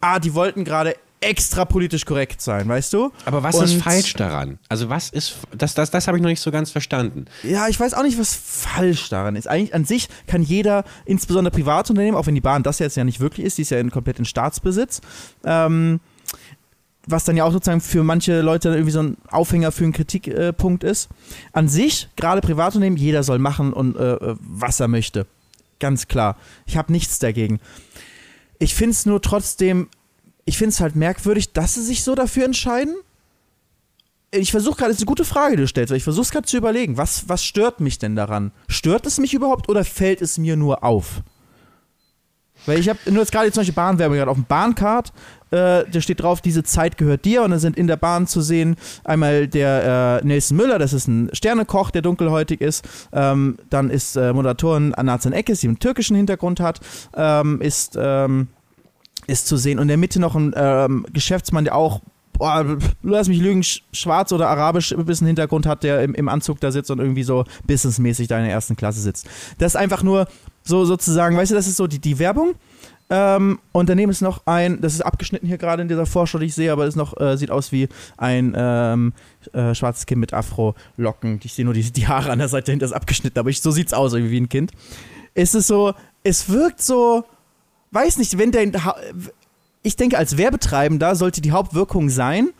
ah, 0.01 0.19
die 0.21 0.35
wollten 0.35 0.65
gerade 0.65 0.95
extra 1.21 1.64
politisch 1.64 2.05
korrekt 2.05 2.41
sein, 2.41 2.69
weißt 2.69 2.93
du? 2.93 3.11
Aber 3.25 3.43
was 3.43 3.57
Und- 3.57 3.64
ist 3.64 3.83
falsch 3.83 4.12
daran? 4.14 4.59
Also 4.69 4.89
was 4.89 5.11
ist, 5.11 5.37
das, 5.57 5.75
das, 5.75 5.91
das 5.91 6.07
habe 6.07 6.19
ich 6.19 6.23
noch 6.23 6.29
nicht 6.31 6.41
so 6.41 6.51
ganz 6.51 6.71
verstanden. 6.71 7.27
Ja, 7.43 7.69
ich 7.69 7.81
weiß 7.81 7.95
auch 7.95 8.03
nicht, 8.03 8.19
was 8.19 8.35
falsch 8.35 9.09
daran 9.09 9.35
ist. 9.35 9.49
Eigentlich 9.49 9.75
an 9.75 9.85
sich 9.85 10.09
kann 10.27 10.43
jeder, 10.43 10.85
insbesondere 11.05 11.53
Privatunternehmen, 11.53 12.19
auch 12.19 12.27
wenn 12.27 12.35
die 12.35 12.41
Bahn 12.41 12.62
das 12.62 12.79
jetzt 12.79 12.97
ja 12.97 13.05
nicht 13.05 13.21
wirklich 13.21 13.47
ist, 13.47 13.59
die 13.59 13.62
ist 13.62 13.71
ja 13.71 13.79
in, 13.79 13.91
komplett 13.91 14.19
in 14.19 14.25
Staatsbesitz, 14.25 15.01
ähm, 15.45 16.01
was 17.07 17.25
dann 17.25 17.37
ja 17.37 17.45
auch 17.45 17.53
sozusagen 17.53 17.81
für 17.81 18.03
manche 18.03 18.41
Leute 18.41 18.71
irgendwie 18.71 18.91
so 18.91 19.01
ein 19.03 19.17
Aufhänger 19.29 19.73
für 19.73 19.85
einen 19.85 19.93
Kritikpunkt 19.93 20.85
ist. 20.85 21.09
An 21.53 21.69
sich, 21.69 22.09
gerade 22.17 22.41
Privatunternehmen, 22.41 22.99
jeder 22.99 23.23
soll 23.23 23.39
machen 23.39 23.73
und 23.73 23.97
äh, 23.97 24.14
äh, 24.14 24.37
was 24.41 24.81
er 24.81 24.89
möchte. 24.89 25.27
Ganz 25.79 26.09
klar. 26.09 26.37
Ich 26.67 26.77
habe 26.77 26.91
nichts 26.93 27.19
dagegen. 27.19 27.61
Ich 28.59 28.75
finde 28.75 28.93
es 28.93 29.07
nur 29.07 29.23
trotzdem, 29.23 29.89
ich 30.47 30.57
finde 30.57 30.71
es 30.71 30.81
halt 30.81 30.97
merkwürdig, 30.97 31.53
dass 31.53 31.75
sie 31.75 31.83
sich 31.83 32.03
so 32.03 32.15
dafür 32.15 32.47
entscheiden 32.47 32.95
ich 34.33 34.51
versuche 34.51 34.77
gerade, 34.77 34.91
das 34.91 34.99
ist 34.99 35.03
eine 35.03 35.09
gute 35.09 35.25
Frage, 35.25 35.57
die 35.57 35.63
du 35.63 35.69
stellst, 35.69 35.91
weil 35.91 35.99
ich 35.99 36.05
versuche 36.05 36.25
es 36.25 36.31
gerade 36.31 36.47
zu 36.47 36.57
überlegen, 36.57 36.97
was, 36.97 37.29
was 37.29 37.45
stört 37.45 37.81
mich 37.81 37.99
denn 37.99 38.17
daran? 38.17 38.53
Stört 38.69 39.07
es 39.07 39.19
mich 39.19 39.35
überhaupt 39.35 39.69
oder 39.69 39.85
fällt 39.85 40.23
es 40.23 40.39
mir 40.39 40.57
nur 40.57 40.85
auf? 40.85 41.23
Weil 42.65 42.81
ich 42.81 42.89
habe 42.89 42.99
nur 43.07 43.21
jetzt 43.21 43.33
gerade 43.33 43.53
zum 43.53 43.61
Beispiel 43.61 43.75
Bahnwerbung 43.75 44.17
gerade 44.17 44.31
auf 44.31 44.37
dem 44.37 44.47
Bahncard, 44.47 45.13
äh, 45.51 45.85
da 45.85 46.01
steht 46.01 46.21
drauf, 46.21 46.41
diese 46.41 46.65
Zeit 46.65 46.97
gehört 46.97 47.25
dir 47.25 47.43
und 47.43 47.53
dann 47.53 47.61
sind 47.61 47.77
in 47.77 47.87
der 47.87 47.97
Bahn 47.97 48.27
zu 48.27 48.41
sehen 48.41 48.77
einmal 49.05 49.47
der 49.47 50.21
äh, 50.23 50.27
Nelson 50.27 50.57
Müller, 50.57 50.79
das 50.79 50.93
ist 50.93 51.07
ein 51.07 51.31
Sternekoch, 51.33 51.91
der 51.93 52.03
dunkelhäutig 52.03 52.61
ist, 52.61 52.85
ähm, 53.13 53.59
dann 53.71 53.91
ist 53.91 54.17
äh, 54.17 54.33
Moderatorin 54.33 54.95
Anazan 54.95 55.33
Ekes, 55.33 55.61
die 55.61 55.69
einen 55.69 55.79
türkischen 55.79 56.17
Hintergrund 56.17 56.59
hat, 56.59 56.81
ähm, 57.15 57.61
ist, 57.61 57.97
ähm, 58.01 58.49
ist 59.27 59.47
zu 59.47 59.57
sehen 59.57 59.79
und 59.79 59.83
in 59.83 59.89
der 59.89 59.97
Mitte 59.97 60.20
noch 60.20 60.35
ein 60.35 60.53
ähm, 60.57 61.07
Geschäftsmann, 61.12 61.64
der 61.64 61.74
auch 61.74 62.01
boah, 62.39 62.77
lass 63.03 63.29
mich 63.29 63.39
lügen, 63.39 63.62
sch- 63.62 63.81
schwarz 63.93 64.31
oder 64.31 64.49
arabisch 64.49 64.93
ein 64.93 65.05
bisschen 65.07 65.27
Hintergrund 65.27 65.64
hat, 65.64 65.83
der 65.83 66.03
im, 66.03 66.14
im 66.14 66.29
Anzug 66.29 66.61
da 66.61 66.70
sitzt 66.70 66.91
und 66.91 66.99
irgendwie 66.99 67.22
so 67.22 67.45
businessmäßig 67.66 68.29
da 68.29 68.37
in 68.39 68.45
der 68.45 68.53
ersten 68.53 68.77
Klasse 68.77 69.01
sitzt. 69.01 69.27
Das 69.57 69.72
ist 69.72 69.77
einfach 69.77 70.03
nur 70.03 70.29
so 70.62 70.85
sozusagen, 70.85 71.37
weißt 71.37 71.53
du, 71.53 71.55
das 71.55 71.66
ist 71.66 71.77
so 71.77 71.87
die, 71.87 71.99
die 71.99 72.18
Werbung. 72.18 72.55
Ähm, 73.09 73.61
und 73.72 73.89
daneben 73.89 74.11
ist 74.11 74.20
noch 74.20 74.43
ein, 74.47 74.81
das 74.81 74.93
ist 74.93 75.01
abgeschnitten 75.01 75.47
hier 75.47 75.59
gerade 75.59 75.81
in 75.81 75.89
dieser 75.89 76.07
Vorschau, 76.07 76.39
die 76.39 76.47
ich 76.47 76.55
sehe, 76.55 76.72
aber 76.72 76.87
ist 76.87 76.97
noch, 76.97 77.18
äh, 77.20 77.37
sieht 77.39 77.53
aus 77.53 77.70
wie 77.70 77.89
ein 78.18 78.53
ähm, 78.57 79.12
äh, 79.53 79.74
schwarzes 79.74 80.07
Kind 80.07 80.20
mit 80.20 80.35
Afro-Locken. 80.35 81.41
Ich 81.45 81.55
sehe 81.55 81.64
nur 81.64 81.72
die, 81.72 81.91
die 81.93 82.09
Haare 82.09 82.33
an 82.33 82.41
der 82.41 82.49
Seite 82.49 82.66
dahinter 82.66 82.85
ist 82.87 82.93
abgeschnitten, 82.93 83.39
aber 83.39 83.49
ich, 83.49 83.62
so 83.62 83.70
sieht's 83.70 83.95
aus, 83.95 84.12
irgendwie 84.12 84.33
wie 84.33 84.41
ein 84.41 84.49
Kind. 84.49 84.72
Es 85.35 85.55
ist 85.55 85.68
so, 85.68 85.95
es 86.24 86.51
wirkt 86.51 86.83
so, 86.83 87.24
weiß 87.97 88.19
nicht, 88.19 88.37
wenn 88.39 88.53
der, 88.53 88.85
Ha- 88.85 88.97
ich 89.83 89.97
denke, 89.97 90.19
als 90.19 90.37
Werbetreibender 90.37 91.17
sollte 91.17 91.41
die 91.41 91.53
Hauptwirkung 91.53 92.11
sein, 92.11 92.51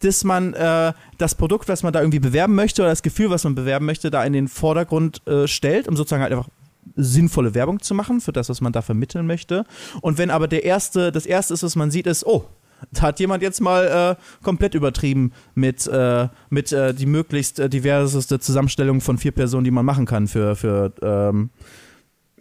dass 0.00 0.24
man 0.24 0.52
äh, 0.52 0.92
das 1.16 1.34
Produkt, 1.34 1.68
was 1.68 1.82
man 1.82 1.92
da 1.94 2.00
irgendwie 2.00 2.18
bewerben 2.18 2.54
möchte 2.54 2.82
oder 2.82 2.90
das 2.90 3.02
Gefühl, 3.02 3.30
was 3.30 3.44
man 3.44 3.54
bewerben 3.54 3.86
möchte, 3.86 4.10
da 4.10 4.22
in 4.24 4.34
den 4.34 4.48
Vordergrund 4.48 5.26
äh, 5.26 5.46
stellt, 5.48 5.88
um 5.88 5.96
sozusagen 5.96 6.22
halt 6.22 6.32
einfach 6.32 6.48
sinnvolle 6.96 7.54
Werbung 7.54 7.80
zu 7.80 7.94
machen 7.94 8.20
für 8.20 8.32
das, 8.32 8.50
was 8.50 8.60
man 8.60 8.72
da 8.72 8.82
vermitteln 8.82 9.26
möchte. 9.26 9.64
Und 10.02 10.18
wenn 10.18 10.30
aber 10.30 10.48
der 10.48 10.64
erste, 10.64 11.10
das 11.10 11.24
erste 11.24 11.54
ist, 11.54 11.62
was 11.62 11.76
man 11.76 11.90
sieht, 11.90 12.06
ist, 12.06 12.26
oh, 12.26 12.44
da 12.92 13.02
hat 13.02 13.20
jemand 13.20 13.42
jetzt 13.42 13.60
mal 13.62 14.16
äh, 14.20 14.44
komplett 14.44 14.74
übertrieben 14.74 15.32
mit, 15.54 15.86
äh, 15.86 16.28
mit 16.50 16.72
äh, 16.72 16.92
die 16.92 17.06
möglichst 17.06 17.58
äh, 17.58 17.70
diverseste 17.70 18.38
Zusammenstellung 18.40 19.00
von 19.00 19.16
vier 19.16 19.32
Personen, 19.32 19.64
die 19.64 19.70
man 19.70 19.86
machen 19.86 20.04
kann 20.04 20.28
für, 20.28 20.54
für 20.54 20.92
ähm, 21.00 21.48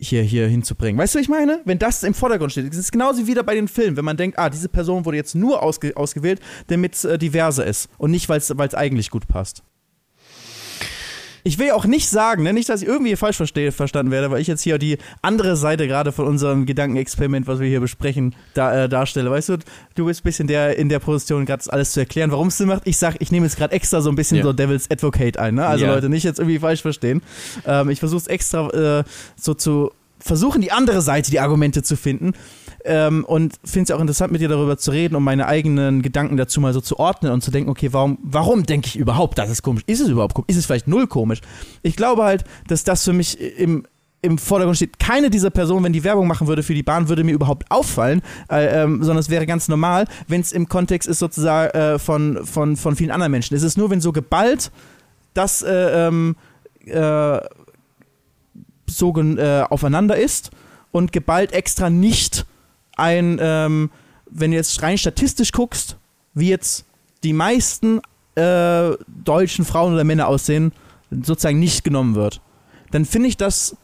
hier, 0.10 0.24
hier 0.24 0.48
hinzubringen. 0.48 1.00
Weißt 1.00 1.16
du, 1.16 1.20
was 1.20 1.24
ich 1.24 1.30
meine? 1.30 1.62
Wenn 1.66 1.80
das 1.80 2.04
im 2.04 2.14
Vordergrund 2.14 2.52
steht, 2.52 2.70
das 2.70 2.78
ist 2.78 2.92
genauso 2.92 3.24
wie 3.24 3.28
wieder 3.28 3.44
bei 3.44 3.56
den 3.56 3.68
Filmen, 3.68 3.98
wenn 3.98 4.06
man 4.06 4.18
denkt, 4.18 4.38
ah, 4.40 4.50
diese 4.50 4.70
Person 4.70 5.06
wurde 5.06 5.18
jetzt 5.18 5.36
nur 5.36 5.62
ausge 5.62 5.96
ausgewählt, 5.96 6.40
damit 6.68 6.96
es 6.96 7.06
äh, 7.06 7.18
diverser 7.18 7.66
ist 7.66 7.90
und 7.98 8.12
nicht, 8.12 8.30
weil 8.30 8.38
es 8.38 8.76
eigentlich 8.76 9.10
gut 9.10 9.28
passt. 9.28 9.64
Ich 11.46 11.60
will 11.60 11.72
auch 11.72 11.86
nicht 11.86 12.10
sagen, 12.10 12.44
ne, 12.44 12.54
nicht, 12.54 12.70
dass 12.70 12.82
ich 12.82 12.88
irgendwie 12.88 13.16
falsch 13.16 13.38
verstehe, 13.38 13.72
verstanden 13.72 14.12
werde, 14.12 14.32
weil 14.32 14.40
ich 14.42 14.48
jetzt 14.48 14.62
hier 14.62 14.78
die 14.78 14.98
andere 15.22 15.58
Seite 15.58 15.88
gerade 15.88 16.12
von 16.12 16.26
unserem 16.26 16.66
Gedankenexperiment, 16.66 17.48
was 17.48 17.60
wir 17.60 17.68
hier 17.68 17.82
besprechen, 17.82 18.34
da, 18.54 18.84
äh, 18.86 18.90
darstelle. 18.90 19.30
Weißt 19.30 19.50
du, 19.50 19.58
du 19.96 20.06
bist 20.06 20.22
ein 20.22 20.24
bisschen 20.24 20.48
der 20.48 20.78
in 20.78 20.88
der 20.90 21.00
Position, 21.00 21.46
gerade 21.46 21.64
alles 21.72 21.92
zu 21.92 22.00
erklären, 22.00 22.32
warum 22.32 22.48
es 22.48 22.58
Sinn 22.58 22.68
macht. 22.68 22.84
Ich 22.86 22.98
sag, 22.98 23.16
ich 23.20 23.32
nehme 23.32 23.46
jetzt 23.46 23.58
gerade 23.58 23.74
extra 23.74 24.00
so 24.02 24.10
ein 24.10 24.16
bisschen 24.16 24.38
Ja. 24.38 24.44
so 24.44 24.54
Devil's 24.54 24.90
Advocate 24.90 25.38
ein, 25.38 25.56
ne? 25.56 25.66
Also 25.66 25.86
Ja. 25.86 25.94
Leute, 25.94 26.08
nicht 26.10 26.24
jetzt 26.24 26.40
irgendwie 26.40 26.60
falsch 26.60 26.82
verstehen. 26.82 27.22
Ähm, 27.66 27.90
ich 27.90 28.00
versuche 28.00 28.22
es 28.22 28.28
extra 28.28 29.00
äh, 29.00 29.04
so 29.36 29.54
zu 29.54 29.92
versuchen, 30.20 30.62
die 30.62 30.72
andere 30.72 31.02
Seite, 31.02 31.30
die 31.32 31.42
Argumente 31.42 31.84
zu 31.84 31.98
finden. 31.98 32.34
Ähm, 32.86 33.24
und 33.26 33.56
finde 33.64 33.84
es 33.84 33.92
auch 33.92 34.02
interessant, 34.02 34.32
mit 34.32 34.42
dir 34.42 34.50
darüber 34.50 34.78
zu 34.78 34.92
reden, 34.92 35.16
um 35.16 35.24
meine 35.24 35.48
eigenen 35.48 36.02
Gedanken 36.02 36.36
dazu 36.36 36.60
mal 36.60 36.74
so 36.74 36.82
zu 36.82 37.00
ordnen 37.00 37.32
und 37.32 37.42
zu 37.42 37.50
denken, 37.50 37.70
okay, 37.70 37.94
warum, 37.94 38.18
warum 38.22 38.66
denke 38.66 38.88
ich 38.88 38.98
überhaupt, 38.98 39.38
das 39.38 39.50
ist 39.50 39.62
komisch? 39.62 39.84
Ist 39.88 40.02
es 40.02 40.10
überhaupt 40.10 40.34
komisch? 40.34 40.50
Ist 40.50 40.58
es 40.58 40.66
vielleicht 40.66 40.88
null 40.88 41.08
komisch? 41.08 41.40
Ich 41.82 41.96
glaube 41.96 42.24
halt, 42.24 42.44
dass 42.68 42.84
das 42.84 43.04
für 43.04 43.14
mich 43.14 43.40
im, 43.40 43.86
im 44.22 44.38
Vordergrund 44.38 44.78
steht. 44.78 45.00
Keine 45.00 45.30
dieser 45.30 45.50
Personen, 45.50 45.86
wenn 45.86 45.94
die 45.94 46.04
Werbung 46.04 46.28
machen 46.28 46.48
würde 46.48 46.64
für 46.64 46.74
die 46.74 46.84
Bahn, 46.84 47.08
würde 47.08 47.24
mir 47.24 47.34
überhaupt 47.34 47.70
auffallen, 47.70 48.22
äh, 48.50 48.84
ähm, 48.84 49.02
sondern 49.02 49.20
es 49.20 49.30
wäre 49.30 49.46
ganz 49.46 49.70
normal, 49.70 50.06
wenn 50.28 50.42
es 50.42 50.52
im 50.52 50.68
Kontext 50.68 51.08
ist 51.08 51.20
sozusagen 51.20 51.70
äh, 51.78 52.00
von, 52.00 52.46
von, 52.46 52.76
von 52.76 52.96
vielen 52.96 53.12
anderen 53.12 53.32
Menschen. 53.32 53.56
Es 53.56 53.64
ist 53.64 53.78
nur, 53.78 53.92
wenn 53.92 54.02
so 54.02 54.12
geballt 54.12 54.72
das 55.34 55.62
äh, 55.62 56.08
ähm, 56.08 56.36
äh, 56.86 57.40
so 58.88 59.16
äh, 59.16 59.62
aufeinander 59.62 60.18
ist 60.18 60.52
und 60.92 61.12
geballt 61.12 61.54
extra 61.54 61.90
nicht 61.90 62.46
ein, 62.98 63.38
ähm, 63.42 63.90
wenn 64.30 64.52
du 64.52 64.58
jetzt 64.58 64.82
rein 64.82 64.98
statistisch 64.98 65.52
guckst, 65.52 65.98
wie 66.34 66.50
jetzt 66.50 66.86
die 67.24 67.34
meisten 67.34 68.02
äh, 68.36 68.92
deutschen 69.08 69.66
Frauen 69.66 69.94
oder 69.94 70.04
Männer 70.04 70.28
aussehen, 70.28 70.72
sozusagen 71.12 71.60
nicht 71.60 71.84
genommen 71.84 72.16
wird, 72.16 72.42
dann 72.92 73.06
finde 73.06 73.30
ich 73.30 73.38
das 73.38 73.78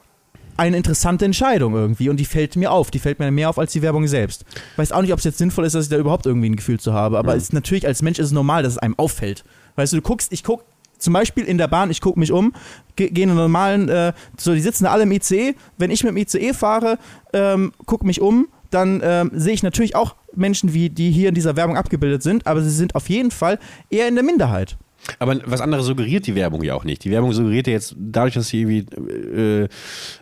eine 0.58 0.76
interessante 0.76 1.24
Entscheidung 1.24 1.74
irgendwie 1.74 2.10
und 2.10 2.18
die 2.18 2.26
fällt 2.26 2.56
mir 2.58 2.72
auf. 2.72 2.92
Die 2.92 3.00
fällt 3.00 3.20
mir 3.20 3.32
mehr 3.32 3.50
auf 3.50 3.58
als 3.60 3.72
die 3.72 3.82
Werbung 3.82 4.08
selbst. 4.08 4.44
Weiß 4.76 4.92
auch 4.92 5.02
nicht, 5.02 5.14
ob 5.14 5.20
es 5.20 5.26
jetzt 5.26 5.38
sinnvoll 5.38 5.64
ist, 5.66 5.74
dass 5.74 5.86
ich 5.86 5.90
da 5.90 5.98
überhaupt 5.98 6.26
irgendwie 6.26 6.50
ein 6.50 6.56
Gefühl 6.58 6.80
zu 6.80 6.94
habe, 6.94 7.18
aber 7.18 7.36
es 7.36 7.44
ist 7.44 7.54
natürlich 7.54 7.88
als 7.88 8.02
Mensch 8.02 8.20
ist 8.20 8.28
es 8.28 8.32
normal, 8.34 8.64
dass 8.64 8.74
es 8.74 8.78
einem 8.78 8.96
auffällt. 8.98 9.46
Weißt 9.78 9.94
du, 9.94 9.98
du 9.98 10.02
guckst, 10.02 10.34
ich 10.34 10.44
guck 10.44 10.66
zum 10.98 11.14
Beispiel 11.14 11.46
in 11.46 11.58
der 11.58 11.70
Bahn, 11.70 11.92
ich 11.92 12.02
gucke 12.02 12.20
mich 12.20 12.34
um, 12.34 12.52
ge- 12.98 13.10
gehe 13.10 13.24
in 13.24 13.30
einen 13.30 13.38
normalen, 13.40 13.88
äh, 13.88 14.12
so 14.38 14.54
die 14.54 14.60
sitzen 14.60 14.86
alle 14.86 15.04
im 15.04 15.12
ICE. 15.14 15.56
Wenn 15.78 15.92
ich 15.92 16.04
mit 16.04 16.12
dem 16.12 16.18
ICE 16.18 16.54
fahre, 16.54 16.98
ähm, 17.32 17.72
gucke 17.86 18.06
mich 18.06 18.20
um, 18.20 18.50
dann 18.70 19.02
ähm, 19.04 19.32
sehe 19.34 19.54
ich 19.54 19.64
natürlich 19.64 19.96
auch 19.96 20.16
Menschen, 20.36 20.74
wie 20.74 20.90
die 20.90 21.12
hier 21.12 21.30
in 21.30 21.36
dieser 21.36 21.56
Werbung 21.56 21.78
abgebildet 21.78 22.24
sind, 22.24 22.48
aber 22.48 22.62
sie 22.62 22.70
sind 22.70 22.96
auf 22.96 23.10
jeden 23.10 23.32
Fall 23.32 23.60
eher 23.90 24.08
in 24.08 24.16
der 24.16 24.24
Minderheit. 24.24 24.78
Aber 25.18 25.40
was 25.46 25.62
anderes 25.62 25.86
suggeriert 25.86 26.28
die 26.28 26.36
Werbung 26.36 26.62
ja 26.64 26.76
auch 26.76 26.84
nicht. 26.84 27.04
Die 27.04 27.12
Werbung 27.12 27.32
suggeriert 27.32 27.68
ja 27.68 27.74
jetzt, 27.74 27.96
dadurch, 27.98 28.34
dass 28.34 28.50
sie 28.50 28.62
irgendwie 28.62 28.86
äh, 29.34 29.68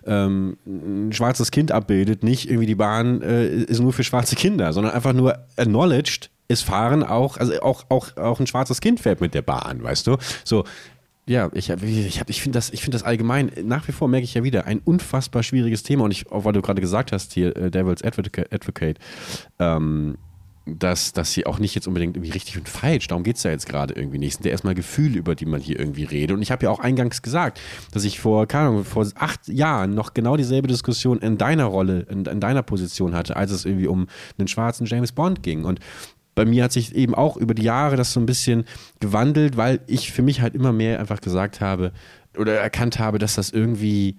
ähm, 0.05 0.57
ein 0.65 1.11
schwarzes 1.13 1.51
Kind 1.51 1.71
abbildet, 1.71 2.23
nicht 2.23 2.47
irgendwie 2.47 2.67
die 2.67 2.75
Bahn 2.75 3.21
äh, 3.21 3.47
ist 3.47 3.79
nur 3.79 3.93
für 3.93 4.03
schwarze 4.03 4.35
Kinder, 4.35 4.71
sondern 4.73 4.93
einfach 4.93 5.13
nur 5.13 5.39
acknowledged, 5.57 6.29
es 6.47 6.61
fahren 6.61 7.03
auch, 7.03 7.37
also 7.37 7.59
auch, 7.61 7.85
auch, 7.89 8.15
auch 8.15 8.39
ein 8.39 8.47
schwarzes 8.47 8.79
Kind 8.79 8.99
fährt 8.99 9.19
mit 9.19 9.33
der 9.33 9.41
Bahn, 9.41 9.83
weißt 9.83 10.07
du? 10.07 10.17
So, 10.45 10.63
ja, 11.27 11.49
ich, 11.53 11.69
ich, 11.69 12.21
ich 12.27 12.41
finde 12.41 12.57
das, 12.57 12.69
find 12.69 12.93
das 12.93 13.03
allgemein, 13.03 13.51
nach 13.63 13.87
wie 13.87 13.91
vor 13.91 14.07
merke 14.07 14.23
ich 14.23 14.33
ja 14.33 14.43
wieder, 14.43 14.65
ein 14.65 14.79
unfassbar 14.79 15.43
schwieriges 15.43 15.83
Thema. 15.83 16.05
Und 16.05 16.11
ich, 16.11 16.31
auch 16.31 16.45
weil 16.45 16.53
du 16.53 16.61
gerade 16.61 16.81
gesagt 16.81 17.11
hast, 17.11 17.33
hier, 17.33 17.55
äh, 17.55 17.69
Devil's 17.69 18.01
Advocate, 18.01 18.51
Advocate 18.53 18.97
ähm, 19.59 20.17
dass, 20.67 21.13
dass 21.13 21.31
sie 21.31 21.45
auch 21.45 21.59
nicht 21.59 21.75
jetzt 21.75 21.87
unbedingt 21.87 22.17
irgendwie 22.17 22.31
richtig 22.31 22.57
und 22.57 22.67
falsch, 22.67 23.07
darum 23.07 23.23
geht 23.23 23.37
es 23.37 23.43
ja 23.43 23.51
jetzt 23.51 23.67
gerade 23.67 23.93
irgendwie 23.93 24.17
nicht. 24.17 24.31
Es 24.31 24.35
sind 24.35 24.45
ja 24.45 24.51
erstmal 24.51 24.75
Gefühle, 24.75 25.17
über 25.17 25.35
die 25.35 25.45
man 25.45 25.61
hier 25.61 25.79
irgendwie 25.79 26.03
redet. 26.03 26.35
Und 26.35 26.41
ich 26.41 26.51
habe 26.51 26.65
ja 26.65 26.69
auch 26.69 26.79
eingangs 26.79 27.21
gesagt, 27.21 27.59
dass 27.91 28.03
ich 28.03 28.19
vor, 28.19 28.47
keine 28.47 28.69
Ahnung, 28.69 28.83
vor 28.83 29.07
acht 29.15 29.47
Jahren 29.47 29.95
noch 29.95 30.13
genau 30.13 30.35
dieselbe 30.35 30.67
Diskussion 30.67 31.19
in 31.19 31.37
deiner 31.37 31.65
Rolle, 31.65 32.05
in, 32.09 32.25
in 32.25 32.39
deiner 32.39 32.63
Position 32.63 33.15
hatte, 33.15 33.37
als 33.37 33.51
es 33.51 33.65
irgendwie 33.65 33.87
um 33.87 34.07
einen 34.37 34.47
schwarzen 34.47 34.85
James 34.85 35.13
Bond 35.13 35.41
ging. 35.41 35.63
Und 35.63 35.79
bei 36.37 36.45
mir 36.45 36.65
hat 36.65 36.71
sich 36.71 36.93
eben 36.93 37.15
auch 37.15 37.35
über 37.35 37.55
die 37.55 37.63
Jahre 37.63 37.95
das 37.95 38.13
so 38.13 38.19
ein 38.19 38.27
bisschen 38.27 38.65
gewandelt, 38.99 39.57
weil 39.57 39.79
ich 39.87 40.11
für 40.11 40.21
mich 40.21 40.39
halt 40.39 40.53
immer 40.53 40.71
mehr 40.71 40.99
einfach 40.99 41.19
gesagt 41.19 41.61
habe 41.61 41.91
oder 42.37 42.53
erkannt 42.53 42.99
habe, 42.99 43.17
dass 43.17 43.33
das 43.33 43.49
irgendwie 43.49 44.17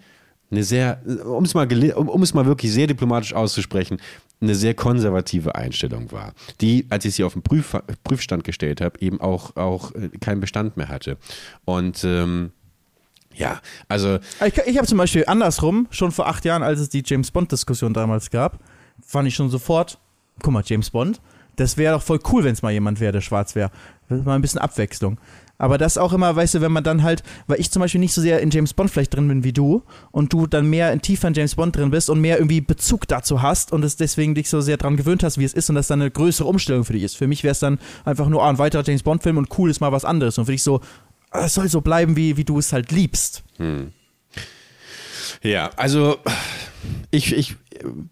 eine 0.51 0.65
sehr, 0.65 1.01
um 1.25 1.45
es 1.45 1.55
mal, 1.55 1.73
um, 1.95 2.09
um 2.09 2.23
es 2.23 2.35
mal 2.35 2.45
wirklich 2.45 2.73
sehr 2.73 2.89
diplomatisch 2.89 3.35
auszusprechen, 3.35 3.99
eine 4.41 4.57
sehr 4.57 4.75
konservative 4.75 5.55
Einstellung 5.55 6.11
war, 6.11 6.33
die, 6.61 6.87
als 6.91 7.05
ich 7.05 7.15
sie 7.15 7.23
auf 7.23 7.35
den 7.35 7.43
Prüf, 7.43 7.77
Prüfstand 8.03 8.43
gestellt 8.43 8.81
habe, 8.81 9.01
eben 9.01 9.21
auch, 9.21 9.55
auch 9.55 9.95
äh, 9.95 10.09
keinen 10.21 10.41
Bestand 10.41 10.77
mehr 10.77 10.89
hatte. 10.89 11.19
Und 11.67 12.03
ähm, 12.03 12.51
ja, 13.33 13.61
also. 13.87 14.19
Ich, 14.45 14.59
ich 14.67 14.77
habe 14.77 14.89
zum 14.89 14.99
Beispiel 14.99 15.23
andersrum, 15.29 15.87
schon 15.91 16.11
vor 16.11 16.27
acht 16.27 16.45
Jahren, 16.45 16.65
als 16.65 16.81
es 16.81 16.89
die 16.89 17.05
James 17.07 17.31
Bond-Diskussion 17.31 17.95
damals 17.95 18.31
gab, 18.31 18.59
fand 19.07 19.29
ich 19.29 19.37
schon 19.37 19.51
sofort, 19.51 20.01
guck 20.43 20.53
mal, 20.53 20.65
James 20.67 20.91
Bond, 20.91 21.21
das 21.59 21.77
wäre 21.77 21.95
doch 21.95 22.03
voll 22.03 22.21
cool, 22.31 22.45
wenn 22.45 22.53
es 22.53 22.63
mal 22.63 22.73
jemand 22.73 23.01
wäre, 23.01 23.13
der 23.13 23.21
schwarz 23.21 23.55
wäre. 23.55 23.71
Mal 24.09 24.37
ein 24.37 24.43
bisschen 24.43 24.61
Abwechslung. 24.61 25.19
Aber 25.59 25.77
das 25.77 25.99
auch 25.99 26.13
immer, 26.13 26.37
weißt 26.37 26.55
du, 26.55 26.61
wenn 26.61 26.71
man 26.71 26.85
dann 26.85 27.03
halt, 27.03 27.25
weil 27.49 27.59
ich 27.59 27.73
zum 27.73 27.81
Beispiel 27.81 28.01
nicht 28.01 28.15
so 28.15 28.21
sehr 28.21 28.41
in 28.41 28.51
James 28.51 28.75
Bond 28.75 28.93
vielleicht 28.93 29.15
drin 29.15 29.27
bin 29.27 29.43
wie 29.43 29.53
du 29.53 29.83
und 30.13 30.33
du 30.33 30.47
dann 30.47 30.71
mehr 30.71 30.93
in 30.93 31.03
tiefer 31.03 31.27
in 31.27 31.35
James 31.35 31.57
Bond 31.57 31.75
drin 31.75 31.91
bist 31.91 32.09
und 32.09 32.21
mehr 32.21 32.39
irgendwie 32.39 32.61
Bezug 32.61 33.09
dazu 33.09 33.43
hast 33.43 33.73
und 33.73 33.85
es 33.85 33.97
deswegen 33.97 34.37
dich 34.37 34.49
so 34.49 34.61
sehr 34.61 34.77
dran 34.77 34.97
gewöhnt 34.97 35.25
hast, 35.25 35.37
wie 35.37 35.45
es 35.45 35.53
ist 35.53 35.69
und 35.69 35.75
das 35.75 35.89
dann 35.89 36.01
eine 36.01 36.13
größere 36.13 36.47
Umstellung 36.47 36.85
für 36.85 36.93
dich 36.93 37.03
ist. 37.03 37.17
Für 37.17 37.27
mich 37.27 37.43
wäre 37.43 37.53
es 37.53 37.59
dann 37.59 37.81
einfach 38.05 38.29
nur, 38.29 38.45
ah, 38.45 38.51
ein 38.51 38.59
weiterer 38.59 38.85
James 38.85 39.03
Bond-Film 39.03 39.37
und 39.37 39.59
cool 39.59 39.69
ist 39.69 39.81
mal 39.81 39.91
was 39.91 40.05
anderes 40.05 40.39
und 40.39 40.45
für 40.45 40.53
dich 40.53 40.63
so, 40.63 40.81
ah, 41.31 41.47
es 41.47 41.55
soll 41.55 41.69
so 41.69 41.81
bleiben, 41.81 42.15
wie, 42.15 42.37
wie 42.37 42.45
du 42.45 42.61
es 42.61 42.73
halt 42.73 42.93
liebst. 42.93 43.43
Hm. 43.57 43.93
Ja, 45.43 45.71
also 45.77 46.19
ich, 47.11 47.35
ich 47.35 47.57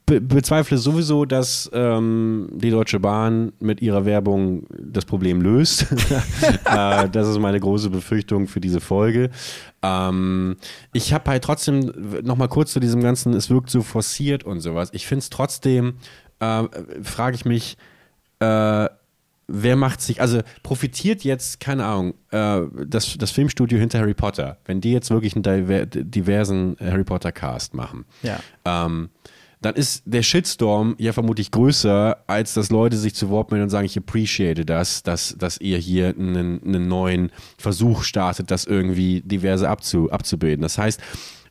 be 0.07 0.21
bezweifle 0.21 0.79
sowieso, 0.79 1.25
dass 1.25 1.71
ähm, 1.73 2.49
die 2.53 2.71
Deutsche 2.71 3.01
Bahn 3.01 3.53
mit 3.61 3.81
ihrer 3.83 4.05
Werbung 4.05 4.67
das 4.79 5.05
Problem 5.05 5.41
löst. 5.41 5.87
äh, 6.64 7.09
das 7.09 7.29
ist 7.29 7.39
meine 7.39 7.61
große 7.61 7.91
Befürchtung 7.91 8.47
für 8.47 8.61
diese 8.61 8.81
Folge. 8.81 9.31
Ähm, 9.83 10.57
ich 10.93 11.12
habe 11.12 11.31
halt 11.31 11.45
trotzdem 11.45 11.93
noch 12.23 12.37
mal 12.37 12.49
kurz 12.49 12.73
zu 12.73 12.81
diesem 12.81 13.03
ganzen, 13.03 13.35
es 13.35 13.51
wirkt 13.51 13.71
so 13.71 13.83
forciert 13.83 14.45
und 14.45 14.61
sowas. 14.61 14.91
Ich 14.93 15.07
finde 15.07 15.21
es 15.21 15.31
trotzdem, 15.31 15.95
äh, 16.41 16.64
frage 17.03 17.37
ich 17.37 17.45
mich, 17.45 17.77
äh, 18.41 18.89
wer 19.49 19.77
macht 19.77 20.01
sich, 20.01 20.21
also 20.21 20.41
profitiert 20.62 21.25
jetzt, 21.25 21.61
keine 21.61 21.85
Ahnung, 21.85 22.14
äh, 22.31 22.62
das, 22.87 23.17
das 23.19 23.31
Filmstudio 23.31 23.79
hinter 23.79 24.01
Harry 24.01 24.14
Potter, 24.14 24.59
wenn 24.64 24.81
die 24.81 24.93
jetzt 24.93 25.11
wirklich 25.11 25.37
einen 25.37 25.89
diversen 25.91 26.77
Harry 26.81 27.05
Potter 27.05 27.33
Cast 27.33 27.75
machen, 27.75 28.05
ja. 28.23 28.39
ähm, 28.64 29.11
dann 29.67 29.75
ist 29.75 30.05
der 30.07 30.23
Shitstorm 30.23 30.95
ja 30.97 31.12
vermutlich 31.12 31.51
größer, 31.51 32.19
als 32.29 32.55
dass 32.55 32.71
Leute 32.71 32.97
sich 32.97 33.17
zu 33.17 33.31
Wort 33.31 33.51
melden 33.51 33.64
und 33.64 33.71
sagen, 33.71 33.85
ich 33.85 33.99
appreciate 33.99 34.64
das, 34.64 35.03
dass, 35.03 35.37
dass 35.37 35.59
ihr 35.59 35.77
hier 35.79 36.14
einen, 36.17 36.62
einen 36.62 36.87
neuen 36.87 37.33
Versuch 37.59 38.05
startet, 38.05 38.53
das 38.53 38.64
irgendwie 38.64 39.23
diverse 39.23 39.69
abzu, 39.69 40.09
abzubilden. 40.12 40.62
Das 40.62 40.79
heißt, 40.79 41.01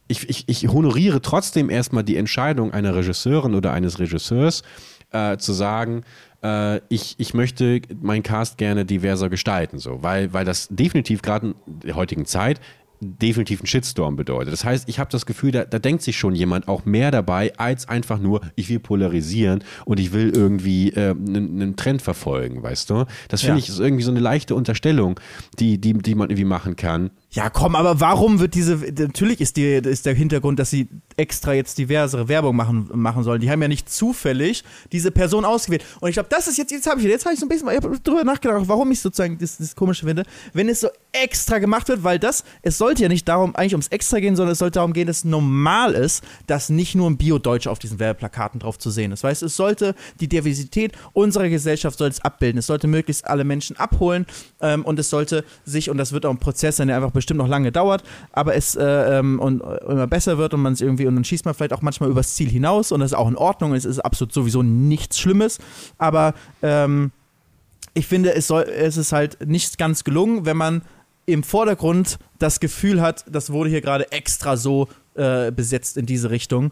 ich, 0.07 0.30
ich, 0.30 0.47
ich 0.47 0.70
honoriere 0.70 1.22
trotzdem 1.22 1.70
erstmal 1.70 2.05
die 2.05 2.16
Entscheidung 2.16 2.72
einer 2.72 2.95
Regisseurin 2.95 3.53
oder 3.53 3.74
eines 3.74 3.99
Regisseurs, 3.99 4.63
äh, 5.11 5.36
zu 5.36 5.51
sagen, 5.51 6.03
äh, 6.41 6.80
ich, 6.88 7.16
ich 7.18 7.34
möchte 7.34 7.82
meinen 8.01 8.24
Cast 8.24 8.57
gerne 8.57 8.86
diverser 8.86 9.28
gestalten, 9.28 9.78
so, 9.78 10.03
weil, 10.03 10.32
weil 10.32 10.45
das 10.45 10.70
definitiv 10.70 11.22
gerade 11.22 11.47
in 11.47 11.55
der 11.82 11.95
heutigen 11.95 12.26
Zeit 12.26 12.61
definitiv 12.99 13.59
einen 13.59 13.67
Shitstorm 13.67 14.15
bedeutet. 14.15 14.53
Das 14.53 14.63
heißt, 14.63 14.87
ich 14.89 14.99
habe 14.99 15.11
das 15.11 15.25
Gefühl, 15.25 15.51
da, 15.51 15.65
da 15.65 15.79
denkt 15.79 16.01
sich 16.03 16.17
schon 16.17 16.35
jemand 16.35 16.67
auch 16.67 16.85
mehr 16.85 17.11
dabei, 17.11 17.53
als 17.57 17.87
einfach 17.89 18.19
nur, 18.19 18.41
ich 18.55 18.69
will 18.69 18.79
polarisieren 18.79 19.63
und 19.85 19.99
ich 19.99 20.13
will 20.13 20.31
irgendwie 20.35 20.89
äh, 20.91 21.11
einen, 21.11 21.61
einen 21.61 21.75
Trend 21.75 22.01
verfolgen, 22.01 22.63
weißt 22.63 22.89
du? 22.89 23.05
Das 23.27 23.41
finde 23.41 23.59
ja. 23.59 23.63
ich 23.63 23.69
ist 23.69 23.79
irgendwie 23.79 24.03
so 24.03 24.11
eine 24.11 24.19
leichte 24.19 24.55
Unterstellung, 24.55 25.19
die, 25.59 25.79
die, 25.79 25.93
die 25.93 26.15
man 26.15 26.29
irgendwie 26.29 26.45
machen 26.45 26.75
kann. 26.75 27.11
Ja, 27.36 27.49
komm, 27.49 27.75
aber 27.75 27.99
warum 27.99 28.39
wird 28.39 28.55
diese. 28.55 28.77
Natürlich 28.97 29.41
ist, 29.41 29.57
die, 29.57 29.65
ist 29.65 30.05
der 30.05 30.13
Hintergrund, 30.13 30.57
dass 30.57 30.69
sie 30.69 30.88
extra 31.17 31.53
jetzt 31.53 31.77
diversere 31.77 32.29
Werbung 32.29 32.55
machen, 32.55 32.89
machen 32.93 33.23
sollen. 33.23 33.41
Die 33.41 33.51
haben 33.51 33.61
ja 33.61 33.67
nicht 33.67 33.89
zufällig 33.89 34.63
diese 34.93 35.11
Person 35.11 35.43
ausgewählt. 35.43 35.83
Und 35.99 36.07
ich 36.07 36.13
glaube, 36.13 36.29
das 36.29 36.47
ist 36.47 36.57
jetzt, 36.57 36.71
jetzt 36.71 36.88
habe 36.88 37.01
ich, 37.01 37.07
jetzt 37.07 37.25
habe 37.25 37.33
ich 37.33 37.39
so 37.41 37.45
ein 37.45 37.49
bisschen 37.49 38.01
drüber 38.03 38.23
nachgedacht, 38.23 38.63
warum 38.67 38.89
ich 38.91 39.01
sozusagen 39.01 39.38
das, 39.38 39.57
das 39.57 39.75
Komische 39.75 40.05
finde, 40.05 40.23
wenn 40.53 40.69
es 40.69 40.79
so 40.79 40.88
extra 41.11 41.59
gemacht 41.59 41.89
wird, 41.89 42.05
weil 42.05 42.19
das, 42.19 42.45
es 42.61 42.77
sollte 42.77 43.03
ja 43.03 43.09
nicht 43.09 43.27
darum, 43.27 43.53
eigentlich 43.55 43.73
ums 43.73 43.89
Extra 43.89 44.19
gehen, 44.19 44.38
sondern 44.38 44.53
es 44.53 44.59
sollte 44.59 44.75
darum 44.75 44.93
gehen, 44.93 45.07
dass 45.07 45.17
es 45.17 45.25
normal 45.25 45.93
ist, 45.93 46.23
dass 46.47 46.69
nicht 46.69 46.95
nur 46.95 47.09
ein 47.09 47.17
Bio-Deutsche 47.17 47.69
auf 47.69 47.79
diesen 47.79 47.99
Werbeplakaten 47.99 48.61
drauf 48.61 48.79
zu 48.79 48.91
sehen 48.91 49.11
ist. 49.11 49.23
Weißt 49.25 49.43
es 49.43 49.57
sollte 49.57 49.93
die 50.21 50.29
Diversität 50.29 50.93
unserer 51.11 51.49
Gesellschaft 51.49 51.97
soll 51.97 52.09
es 52.09 52.21
abbilden. 52.21 52.59
Es 52.59 52.67
sollte 52.67 52.88
möglichst 52.88 53.25
alle 53.25 53.43
Menschen 53.43 53.77
abholen 53.77 54.25
ähm, 54.61 54.86
und 54.86 54.99
es 54.99 55.09
sollte 55.09 55.43
sich, 55.65 55.89
und 55.89 55.97
das 55.97 56.13
wird 56.13 56.25
auch 56.25 56.31
ein 56.31 56.39
Prozess 56.39 56.77
sein, 56.77 56.88
der 56.88 56.95
einfach 56.95 57.11
bestimmt 57.11 57.24
noch 57.34 57.47
lange 57.47 57.71
dauert, 57.71 58.03
aber 58.32 58.55
es 58.55 58.76
äh, 58.76 58.84
ähm, 59.19 59.39
und, 59.39 59.61
äh, 59.61 59.78
immer 59.86 60.07
besser 60.07 60.38
wird 60.38 60.53
und 60.53 60.61
man 60.61 60.73
es 60.73 60.82
irgendwie, 60.82 61.07
und 61.07 61.15
dann 61.15 61.23
schießt 61.23 61.45
man 61.45 61.53
vielleicht 61.53 61.73
auch 61.73 61.82
manchmal 61.82 62.09
übers 62.09 62.36
Ziel 62.36 62.49
hinaus 62.49 62.91
und 62.91 62.99
das 62.99 63.11
ist 63.11 63.17
auch 63.17 63.28
in 63.28 63.36
Ordnung, 63.36 63.73
es 63.73 63.86
ist 63.86 63.99
absolut 63.99 64.34
sowieso 64.34 64.63
nichts 64.63 65.19
Schlimmes, 65.19 65.57
aber 65.97 66.34
ähm, 66.61 67.11
ich 67.93 68.07
finde, 68.07 68.36
es, 68.36 68.47
soll, 68.47 68.63
es 68.63 68.97
ist 68.97 69.13
halt 69.13 69.45
nicht 69.47 69.78
ganz 69.78 70.03
gelungen, 70.03 70.45
wenn 70.45 70.57
man 70.57 70.82
im 71.26 71.43
Vordergrund 71.43 72.19
das 72.39 72.59
Gefühl 72.59 73.01
hat, 73.01 73.26
das 73.28 73.51
wurde 73.51 73.69
hier 73.69 73.82
gerade 73.82 74.11
extra 74.11 74.57
so 74.57 74.88
äh, 75.15 75.51
besetzt 75.51 75.97
in 75.97 76.05
diese 76.05 76.30
Richtung. 76.30 76.71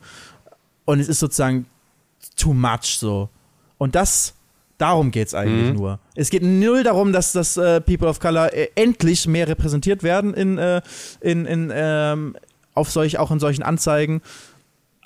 Und 0.85 0.99
es 0.99 1.07
ist 1.07 1.19
sozusagen 1.19 1.65
too 2.35 2.53
much 2.53 2.97
so. 2.97 3.29
Und 3.77 3.95
das 3.95 4.33
Darum 4.83 5.11
geht 5.11 5.29
es 5.29 5.33
eigentlich 5.33 5.71
mhm. 5.71 5.77
nur. 5.77 5.99
Es 6.13 6.29
geht 6.29 6.43
null 6.43 6.83
darum, 6.83 7.13
dass 7.13 7.31
das 7.31 7.55
äh, 7.55 7.79
People 7.79 8.09
of 8.09 8.19
Color 8.19 8.51
äh, 8.53 8.67
endlich 8.75 9.25
mehr 9.29 9.47
repräsentiert 9.47 10.03
werden 10.03 10.33
in, 10.33 10.57
äh, 10.57 10.81
in, 11.21 11.45
in 11.45 11.71
ähm, 11.73 12.35
auf 12.73 12.91
solch, 12.91 13.17
auch 13.17 13.31
in 13.31 13.39
solchen 13.39 13.63
Anzeigen. 13.63 14.21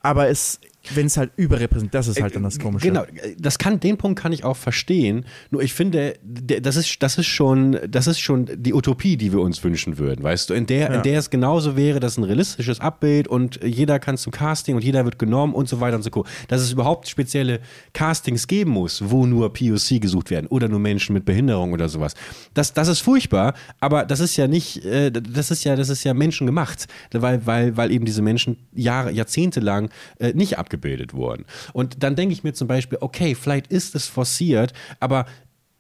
Aber 0.02 0.30
es, 0.30 0.60
wenn 0.96 1.08
es 1.08 1.18
halt 1.18 1.32
überrepräsentiert, 1.36 1.96
das 1.96 2.08
ist 2.08 2.22
halt 2.22 2.36
dann 2.36 2.44
das 2.44 2.60
Komische. 2.60 2.88
Genau, 2.88 3.04
das 3.38 3.58
kann, 3.58 3.80
den 3.80 3.98
Punkt 3.98 4.20
kann 4.20 4.32
ich 4.32 4.44
auch 4.44 4.58
verstehen. 4.58 5.26
Nur 5.52 5.62
ich 5.62 5.74
finde, 5.74 6.16
das 6.24 6.76
ist, 6.76 7.02
das 7.02 7.18
ist 7.18 7.28
schon, 7.28 7.78
das 7.88 8.08
ist 8.08 8.20
schon 8.20 8.50
die 8.56 8.74
Utopie, 8.74 9.18
die 9.18 9.32
wir 9.32 9.42
uns 9.42 9.64
wünschen 9.64 9.98
würden, 9.98 10.24
weißt 10.24 10.50
du, 10.50 10.54
in 10.54 10.66
der, 10.66 10.90
ja. 10.90 10.96
in 10.96 11.04
der 11.04 11.20
es 11.20 11.30
genauso 11.30 11.76
wäre, 11.76 12.00
dass 12.00 12.18
ein 12.18 12.24
realistisches 12.24 12.80
Abbild 12.80 13.28
und 13.28 13.60
jeder 13.64 14.00
kann 14.00 14.18
zum 14.18 14.32
Casting 14.32 14.76
und 14.76 14.84
jeder 14.84 15.06
wird 15.06 15.20
genommen 15.20 15.54
und 15.54 15.68
so 15.68 15.80
weiter 15.80 15.98
und 15.98 16.04
so 16.04 16.10
fort. 16.12 16.28
Dass 16.48 16.62
es 16.62 16.72
überhaupt 16.72 17.08
spezielle 17.08 17.60
Castings 17.94 18.48
geben 18.48 18.72
muss, 18.72 19.02
wo 19.06 19.26
nur 19.26 19.52
POC 19.54 20.02
gesucht 20.02 20.30
werden 20.30 20.48
oder 20.48 20.68
nur 20.68 20.80
Menschen 20.80 21.14
mit 21.14 21.26
Behinderung 21.26 21.74
oder 21.74 21.90
sowas. 21.90 22.14
Das, 22.54 22.74
das 22.74 22.88
ist 22.88 23.02
furchtbar, 23.02 23.54
aber 23.80 24.06
das 24.06 24.20
ist 24.20 24.38
ja 24.38 24.48
nicht, 24.48 24.86
äh, 24.86 25.12
das 25.12 25.52
ist 25.52 25.64
ja, 25.64 25.76
das 25.76 25.90
ist 25.90 26.04
ja 26.04 26.14
menschengemacht, 26.14 26.88
weil, 27.12 27.46
weil, 27.46 27.78
weil 27.78 27.92
eben 27.92 28.06
diese 28.06 28.22
Menschen 28.22 28.58
Jahre, 28.74 29.12
Jahrzehnte 29.12 29.60
lang 29.60 29.90
äh, 30.20 30.34
nicht 30.34 30.58
abgebildet 30.58 30.77
abgebildet 30.78 31.14
wurden. 31.14 31.46
Und 31.74 32.04
dann 32.04 32.16
denke 32.16 32.34
ich 32.34 32.44
mir 32.44 32.54
zum 32.54 32.68
Beispiel, 32.68 32.98
okay, 33.02 33.36
vielleicht 33.36 33.68
ist 33.68 33.96
es 33.96 34.08
forciert, 34.08 34.74
aber 35.00 35.26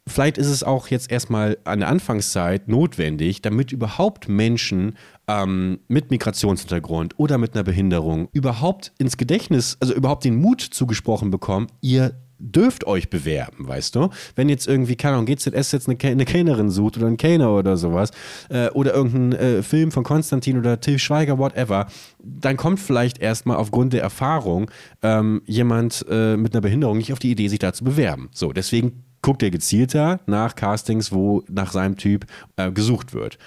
vielleicht 0.07 0.37
ist 0.37 0.47
es 0.47 0.63
auch 0.63 0.87
jetzt 0.87 1.11
erstmal 1.11 1.57
an 1.65 1.79
der 1.79 1.89
Anfangszeit 1.89 2.67
notwendig, 2.67 3.41
damit 3.41 3.71
überhaupt 3.71 4.27
Menschen 4.27 4.97
ähm, 5.27 5.79
mit 5.87 6.11
Migrationshintergrund 6.11 7.19
oder 7.19 7.37
mit 7.37 7.53
einer 7.53 7.63
Behinderung 7.63 8.29
überhaupt 8.31 8.93
ins 8.97 9.17
Gedächtnis, 9.17 9.77
also 9.79 9.93
überhaupt 9.93 10.23
den 10.23 10.37
Mut 10.37 10.61
zugesprochen 10.61 11.29
bekommen, 11.29 11.67
ihr 11.81 12.13
dürft 12.39 12.85
euch 12.85 13.09
bewerben, 13.09 13.67
weißt 13.67 13.95
du? 13.95 14.09
Wenn 14.35 14.49
jetzt 14.49 14.67
irgendwie, 14.67 14.95
keine 14.95 15.15
Ahnung, 15.15 15.25
GZS 15.25 15.71
jetzt 15.71 15.87
eine, 15.87 15.97
Kellnerin 15.97 16.69
sucht 16.69 16.97
oder 16.97 17.07
einen 17.07 17.17
Kellner 17.17 17.51
oder 17.51 17.77
sowas, 17.77 18.11
äh, 18.49 18.69
oder 18.69 18.93
irgendein 18.93 19.33
äh, 19.33 19.63
Film 19.63 19.91
von 19.91 20.03
Konstantin 20.03 20.57
oder 20.57 20.79
Till 20.79 20.99
Schweiger, 20.99 21.37
whatever, 21.37 21.87
dann 22.23 22.57
kommt 22.57 22.79
vielleicht 22.79 23.19
erstmal 23.19 23.57
aufgrund 23.57 23.93
der 23.93 24.01
Erfahrung 24.01 24.69
ähm, 25.01 25.41
jemand 25.45 26.05
äh, 26.09 26.37
mit 26.37 26.53
einer 26.53 26.61
Behinderung 26.61 26.97
nicht 26.97 27.13
auf 27.13 27.19
die 27.19 27.31
Idee, 27.31 27.47
sich 27.47 27.59
da 27.59 27.73
zu 27.73 27.83
bewerben. 27.83 28.29
So, 28.31 28.53
deswegen 28.53 29.03
guckt 29.21 29.43
er 29.43 29.51
gezielter 29.51 30.19
nach 30.25 30.55
Castings, 30.55 31.11
wo 31.11 31.43
nach 31.49 31.71
seinem 31.71 31.97
Typ 31.97 32.25
äh, 32.55 32.71
gesucht 32.71 33.13
wird. 33.13 33.37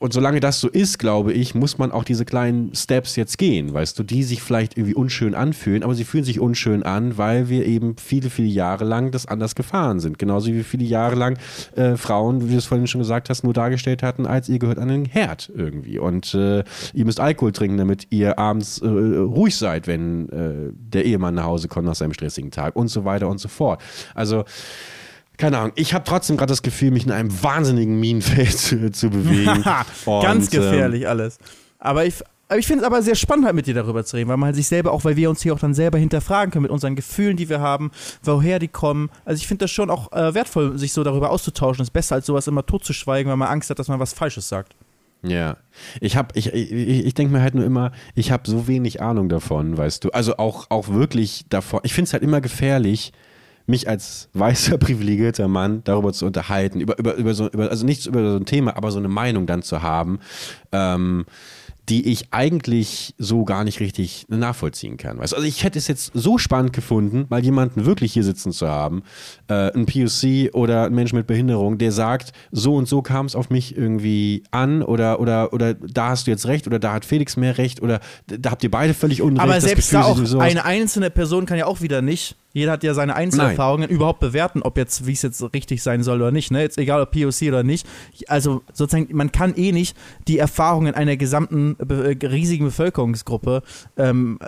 Und 0.00 0.14
solange 0.14 0.40
das 0.40 0.60
so 0.60 0.68
ist, 0.68 0.98
glaube 0.98 1.34
ich, 1.34 1.54
muss 1.54 1.76
man 1.76 1.92
auch 1.92 2.04
diese 2.04 2.24
kleinen 2.24 2.74
Steps 2.74 3.16
jetzt 3.16 3.36
gehen, 3.36 3.74
weißt 3.74 3.98
du, 3.98 4.02
die 4.02 4.22
sich 4.22 4.40
vielleicht 4.40 4.78
irgendwie 4.78 4.94
unschön 4.94 5.34
anfühlen, 5.34 5.82
aber 5.82 5.94
sie 5.94 6.04
fühlen 6.04 6.24
sich 6.24 6.40
unschön 6.40 6.82
an, 6.82 7.18
weil 7.18 7.50
wir 7.50 7.66
eben 7.66 7.96
viele, 7.98 8.30
viele 8.30 8.48
Jahre 8.48 8.86
lang 8.86 9.10
das 9.10 9.26
anders 9.26 9.54
gefahren 9.54 10.00
sind. 10.00 10.18
Genauso 10.18 10.46
wie 10.46 10.62
viele 10.62 10.84
Jahre 10.84 11.16
lang 11.16 11.38
äh, 11.76 11.96
Frauen, 11.96 12.48
wie 12.48 12.52
du 12.52 12.56
es 12.56 12.64
vorhin 12.64 12.86
schon 12.86 13.00
gesagt 13.02 13.28
hast, 13.28 13.44
nur 13.44 13.52
dargestellt 13.52 14.02
hatten, 14.02 14.24
als 14.24 14.48
ihr 14.48 14.58
gehört 14.58 14.78
an 14.78 14.88
den 14.88 15.04
Herd 15.04 15.52
irgendwie. 15.54 15.98
Und 15.98 16.32
äh, 16.32 16.64
ihr 16.94 17.04
müsst 17.04 17.20
Alkohol 17.20 17.52
trinken, 17.52 17.76
damit 17.76 18.06
ihr 18.08 18.38
abends 18.38 18.78
äh, 18.78 18.88
ruhig 18.88 19.54
seid, 19.54 19.86
wenn 19.86 20.30
äh, 20.30 20.72
der 20.72 21.04
Ehemann 21.04 21.34
nach 21.34 21.44
Hause 21.44 21.68
kommt 21.68 21.84
nach 21.84 21.94
seinem 21.94 22.14
stressigen 22.14 22.50
Tag 22.50 22.74
und 22.74 22.88
so 22.88 23.04
weiter 23.04 23.28
und 23.28 23.36
so 23.36 23.48
fort. 23.48 23.82
Also 24.14 24.44
keine 25.40 25.58
Ahnung, 25.58 25.72
ich 25.74 25.94
habe 25.94 26.04
trotzdem 26.04 26.36
gerade 26.36 26.52
das 26.52 26.62
Gefühl, 26.62 26.90
mich 26.90 27.06
in 27.06 27.12
einem 27.12 27.42
wahnsinnigen 27.42 27.98
Minenfeld 27.98 28.52
zu, 28.58 28.92
zu 28.92 29.10
bewegen. 29.10 29.64
Ganz 30.22 30.44
und, 30.44 30.50
gefährlich 30.50 31.02
ähm, 31.02 31.08
alles. 31.08 31.38
Aber 31.78 32.04
ich, 32.04 32.14
ich 32.56 32.66
finde 32.66 32.82
es 32.82 32.86
aber 32.86 33.02
sehr 33.02 33.14
spannend, 33.14 33.46
halt 33.46 33.54
mit 33.54 33.66
dir 33.66 33.74
darüber 33.74 34.04
zu 34.04 34.16
reden, 34.16 34.28
weil 34.28 34.36
man 34.36 34.48
halt 34.48 34.56
sich 34.56 34.68
selber 34.68 34.92
auch, 34.92 35.04
weil 35.04 35.16
wir 35.16 35.30
uns 35.30 35.42
hier 35.42 35.54
auch 35.54 35.58
dann 35.58 35.72
selber 35.72 35.98
hinterfragen 35.98 36.52
können 36.52 36.64
mit 36.64 36.70
unseren 36.70 36.94
Gefühlen, 36.94 37.36
die 37.36 37.48
wir 37.48 37.60
haben, 37.60 37.90
woher 38.22 38.58
die 38.58 38.68
kommen. 38.68 39.08
Also 39.24 39.40
ich 39.40 39.48
finde 39.48 39.64
das 39.64 39.70
schon 39.70 39.90
auch 39.90 40.12
äh, 40.12 40.34
wertvoll, 40.34 40.78
sich 40.78 40.92
so 40.92 41.02
darüber 41.02 41.30
auszutauschen. 41.30 41.82
Es 41.82 41.88
ist 41.88 41.92
besser, 41.92 42.16
als 42.16 42.26
sowas 42.26 42.46
immer 42.46 42.64
totzuschweigen, 42.64 43.30
weil 43.30 43.36
man 43.36 43.48
Angst 43.48 43.70
hat, 43.70 43.78
dass 43.78 43.88
man 43.88 43.98
was 43.98 44.12
Falsches 44.12 44.48
sagt. 44.48 44.76
Ja, 45.22 45.56
ich 46.00 46.16
habe, 46.16 46.28
ich, 46.34 46.52
ich, 46.52 46.72
ich 47.06 47.14
denke 47.14 47.32
mir 47.32 47.42
halt 47.42 47.54
nur 47.54 47.64
immer, 47.64 47.92
ich 48.14 48.30
habe 48.30 48.48
so 48.48 48.68
wenig 48.68 49.02
Ahnung 49.02 49.28
davon, 49.28 49.76
weißt 49.76 50.04
du. 50.04 50.10
Also 50.10 50.36
auch, 50.36 50.66
auch 50.70 50.88
wirklich 50.88 51.44
davon. 51.48 51.80
Ich 51.82 51.94
finde 51.94 52.08
es 52.08 52.12
halt 52.12 52.22
immer 52.22 52.40
gefährlich, 52.40 53.12
mich 53.70 53.88
als 53.88 54.28
weißer, 54.34 54.78
privilegierter 54.78 55.48
Mann 55.48 55.82
darüber 55.84 56.12
zu 56.12 56.26
unterhalten, 56.26 56.80
über, 56.80 56.98
über, 56.98 57.14
über 57.14 57.34
so, 57.34 57.48
über, 57.48 57.70
also 57.70 57.86
nichts 57.86 58.06
über 58.06 58.32
so 58.32 58.36
ein 58.36 58.46
Thema, 58.46 58.76
aber 58.76 58.90
so 58.90 58.98
eine 58.98 59.08
Meinung 59.08 59.46
dann 59.46 59.62
zu 59.62 59.82
haben, 59.82 60.20
ähm, 60.72 61.24
die 61.90 62.06
ich 62.06 62.28
eigentlich 62.30 63.14
so 63.18 63.44
gar 63.44 63.64
nicht 63.64 63.80
richtig 63.80 64.26
nachvollziehen 64.28 64.96
kann. 64.96 65.18
Weißt? 65.18 65.34
Also 65.34 65.46
ich 65.46 65.64
hätte 65.64 65.76
es 65.76 65.88
jetzt 65.88 66.12
so 66.14 66.38
spannend 66.38 66.72
gefunden, 66.72 67.26
mal 67.28 67.42
jemanden 67.42 67.84
wirklich 67.84 68.12
hier 68.12 68.22
sitzen 68.22 68.52
zu 68.52 68.68
haben, 68.68 69.02
äh, 69.48 69.72
ein 69.74 69.86
POC 69.86 70.54
oder 70.54 70.84
ein 70.84 70.94
Mensch 70.94 71.12
mit 71.12 71.26
Behinderung, 71.26 71.78
der 71.78 71.90
sagt, 71.90 72.32
so 72.52 72.76
und 72.76 72.86
so 72.86 73.02
kam 73.02 73.26
es 73.26 73.34
auf 73.34 73.50
mich 73.50 73.76
irgendwie 73.76 74.44
an 74.52 74.82
oder, 74.82 75.18
oder, 75.18 75.52
oder 75.52 75.74
da 75.74 76.10
hast 76.10 76.28
du 76.28 76.30
jetzt 76.30 76.46
recht 76.46 76.68
oder 76.68 76.78
da 76.78 76.92
hat 76.92 77.04
Felix 77.04 77.36
mehr 77.36 77.58
recht 77.58 77.82
oder 77.82 77.98
da 78.26 78.52
habt 78.52 78.62
ihr 78.62 78.70
beide 78.70 78.94
völlig 78.94 79.20
unrecht. 79.20 79.42
Aber 79.42 79.60
selbst 79.60 79.92
da 79.92 80.04
auch 80.04 80.38
eine 80.38 80.64
einzelne 80.64 81.10
Person 81.10 81.44
kann 81.44 81.58
ja 81.58 81.66
auch 81.66 81.80
wieder 81.80 82.02
nicht 82.02 82.36
jeder 82.52 82.72
hat 82.72 82.82
ja 82.82 82.94
seine 82.94 83.14
Einzelerfahrungen 83.14 83.88
Nein. 83.88 83.96
überhaupt 83.96 84.20
bewerten, 84.20 84.62
ob 84.62 84.76
jetzt, 84.76 85.06
wie 85.06 85.12
es 85.12 85.22
jetzt 85.22 85.42
richtig 85.54 85.82
sein 85.82 86.02
soll 86.02 86.20
oder 86.20 86.32
nicht. 86.32 86.50
Ne? 86.50 86.62
Jetzt 86.62 86.78
egal 86.78 87.00
ob 87.00 87.12
POC 87.12 87.48
oder 87.48 87.62
nicht. 87.62 87.86
Also 88.26 88.62
sozusagen, 88.72 89.14
man 89.16 89.30
kann 89.32 89.54
eh 89.56 89.72
nicht 89.72 89.96
die 90.26 90.38
Erfahrungen 90.38 90.94
einer 90.94 91.16
gesamten 91.16 91.76
äh, 91.78 92.26
riesigen 92.26 92.64
Bevölkerungsgruppe 92.64 93.62
ähm, 93.96 94.38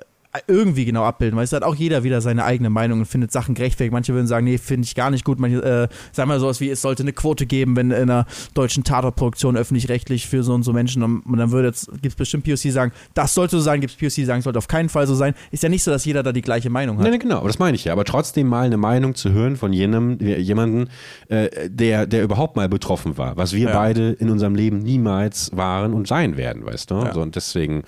irgendwie 0.46 0.86
genau 0.86 1.04
abbilden, 1.04 1.36
weil 1.36 1.44
es 1.44 1.52
hat 1.52 1.62
auch 1.62 1.74
jeder 1.74 2.04
wieder 2.04 2.22
seine 2.22 2.44
eigene 2.44 2.70
Meinung 2.70 3.00
und 3.00 3.04
findet 3.04 3.32
Sachen 3.32 3.54
gerechtfertigt. 3.54 3.92
Manche 3.92 4.14
würden 4.14 4.26
sagen, 4.26 4.44
nee, 4.44 4.56
finde 4.56 4.86
ich 4.86 4.94
gar 4.94 5.10
nicht 5.10 5.24
gut. 5.24 5.38
Manche 5.38 5.62
äh, 5.62 5.88
sagen 6.12 6.28
mal 6.28 6.40
sowas 6.40 6.60
wie, 6.60 6.70
es 6.70 6.80
sollte 6.80 7.02
eine 7.02 7.12
Quote 7.12 7.44
geben, 7.44 7.76
wenn 7.76 7.90
in 7.90 8.10
einer 8.10 8.26
deutschen 8.54 8.82
Tatortproduktion 8.82 9.58
öffentlich-rechtlich 9.58 10.26
für 10.26 10.42
so 10.42 10.54
und 10.54 10.62
so 10.62 10.72
Menschen 10.72 11.02
und, 11.02 11.20
und 11.26 11.36
dann 11.36 11.52
würde 11.52 11.68
jetzt, 11.68 11.90
gibt 11.92 12.06
es 12.06 12.14
bestimmt 12.14 12.44
POC 12.44 12.72
sagen, 12.72 12.92
das 13.12 13.34
sollte 13.34 13.56
so 13.56 13.62
sein, 13.62 13.82
gibt 13.82 13.92
es 13.92 13.98
POC 13.98 14.24
sagen, 14.24 14.40
sollte 14.40 14.58
auf 14.58 14.68
keinen 14.68 14.88
Fall 14.88 15.06
so 15.06 15.14
sein. 15.14 15.34
Ist 15.50 15.62
ja 15.62 15.68
nicht 15.68 15.82
so, 15.82 15.90
dass 15.90 16.04
jeder 16.06 16.22
da 16.22 16.32
die 16.32 16.40
gleiche 16.40 16.70
Meinung 16.70 16.96
hat. 16.96 17.04
Nee, 17.04 17.10
nee 17.10 17.18
genau, 17.18 17.38
aber 17.38 17.48
das 17.48 17.58
meine 17.58 17.74
ich 17.74 17.84
ja. 17.84 17.92
Aber 17.92 18.04
trotzdem 18.04 18.46
mal 18.46 18.64
eine 18.64 18.78
Meinung 18.78 19.14
zu 19.14 19.32
hören 19.32 19.56
von 19.56 19.74
jenem, 19.74 20.18
jemanden, 20.18 20.88
äh, 21.28 21.68
der, 21.68 22.06
der 22.06 22.22
überhaupt 22.22 22.56
mal 22.56 22.70
betroffen 22.70 23.18
war, 23.18 23.36
was 23.36 23.52
wir 23.52 23.68
ja. 23.68 23.74
beide 23.74 24.12
in 24.12 24.30
unserem 24.30 24.54
Leben 24.54 24.78
niemals 24.78 25.50
waren 25.54 25.92
und 25.92 26.08
sein 26.08 26.38
werden, 26.38 26.64
weißt 26.64 26.90
du? 26.90 26.94
Ja. 26.94 27.12
So, 27.12 27.20
und 27.20 27.36
deswegen, 27.36 27.82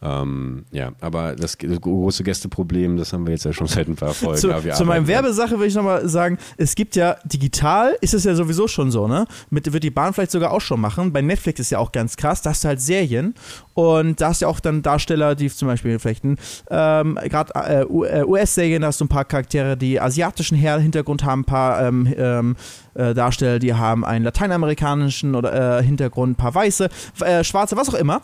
ähm, 0.00 0.64
ja, 0.70 0.92
aber 1.00 1.34
das, 1.34 1.58
das 1.58 1.80
große 1.88 2.24
Gästeproblem, 2.24 2.96
das 2.96 3.12
haben 3.12 3.26
wir 3.26 3.32
jetzt 3.32 3.44
ja 3.44 3.52
schon 3.52 3.66
seit 3.66 3.88
ein 3.88 3.96
paar 3.96 4.14
Folgen. 4.14 4.38
zu, 4.38 4.52
zu 4.72 4.84
meinem 4.84 5.06
Werbesache 5.06 5.58
will 5.58 5.68
ich 5.68 5.74
nochmal 5.74 6.08
sagen, 6.08 6.38
es 6.56 6.74
gibt 6.74 6.96
ja 6.96 7.16
digital, 7.24 7.96
ist 8.00 8.14
es 8.14 8.24
ja 8.24 8.34
sowieso 8.34 8.68
schon 8.68 8.90
so, 8.90 9.08
ne? 9.08 9.26
Mit, 9.50 9.72
wird 9.72 9.84
die 9.84 9.90
Bahn 9.90 10.12
vielleicht 10.12 10.30
sogar 10.30 10.52
auch 10.52 10.60
schon 10.60 10.80
machen. 10.80 11.12
Bei 11.12 11.22
Netflix 11.22 11.60
ist 11.60 11.70
ja 11.70 11.78
auch 11.78 11.92
ganz 11.92 12.16
krass, 12.16 12.42
da 12.42 12.50
hast 12.50 12.64
du 12.64 12.68
halt 12.68 12.80
Serien 12.80 13.34
und 13.74 14.20
da 14.20 14.28
hast 14.28 14.40
du 14.40 14.46
ja 14.46 14.50
auch 14.50 14.60
dann 14.60 14.82
Darsteller, 14.82 15.34
die 15.34 15.48
zum 15.48 15.68
Beispiel 15.68 15.98
vielleicht 15.98 16.24
ähm, 16.24 17.18
gerade 17.24 17.52
äh, 17.54 18.24
US-Serien, 18.24 18.82
da 18.82 18.88
hast 18.88 19.00
du 19.00 19.04
ein 19.04 19.08
paar 19.08 19.24
Charaktere, 19.24 19.76
die 19.76 20.00
asiatischen 20.00 20.56
Hintergrund 20.56 21.24
haben, 21.24 21.40
ein 21.40 21.44
paar 21.44 21.86
ähm, 21.86 22.12
ähm, 22.16 22.56
äh, 22.94 23.14
Darsteller, 23.14 23.58
die 23.58 23.74
haben 23.74 24.04
einen 24.04 24.24
lateinamerikanischen 24.24 25.34
oder 25.34 25.78
äh, 25.78 25.82
Hintergrund, 25.82 26.32
ein 26.32 26.36
paar 26.36 26.54
weiße, 26.54 26.88
äh, 27.20 27.44
schwarze, 27.44 27.76
was 27.76 27.88
auch 27.88 27.94
immer 27.94 28.22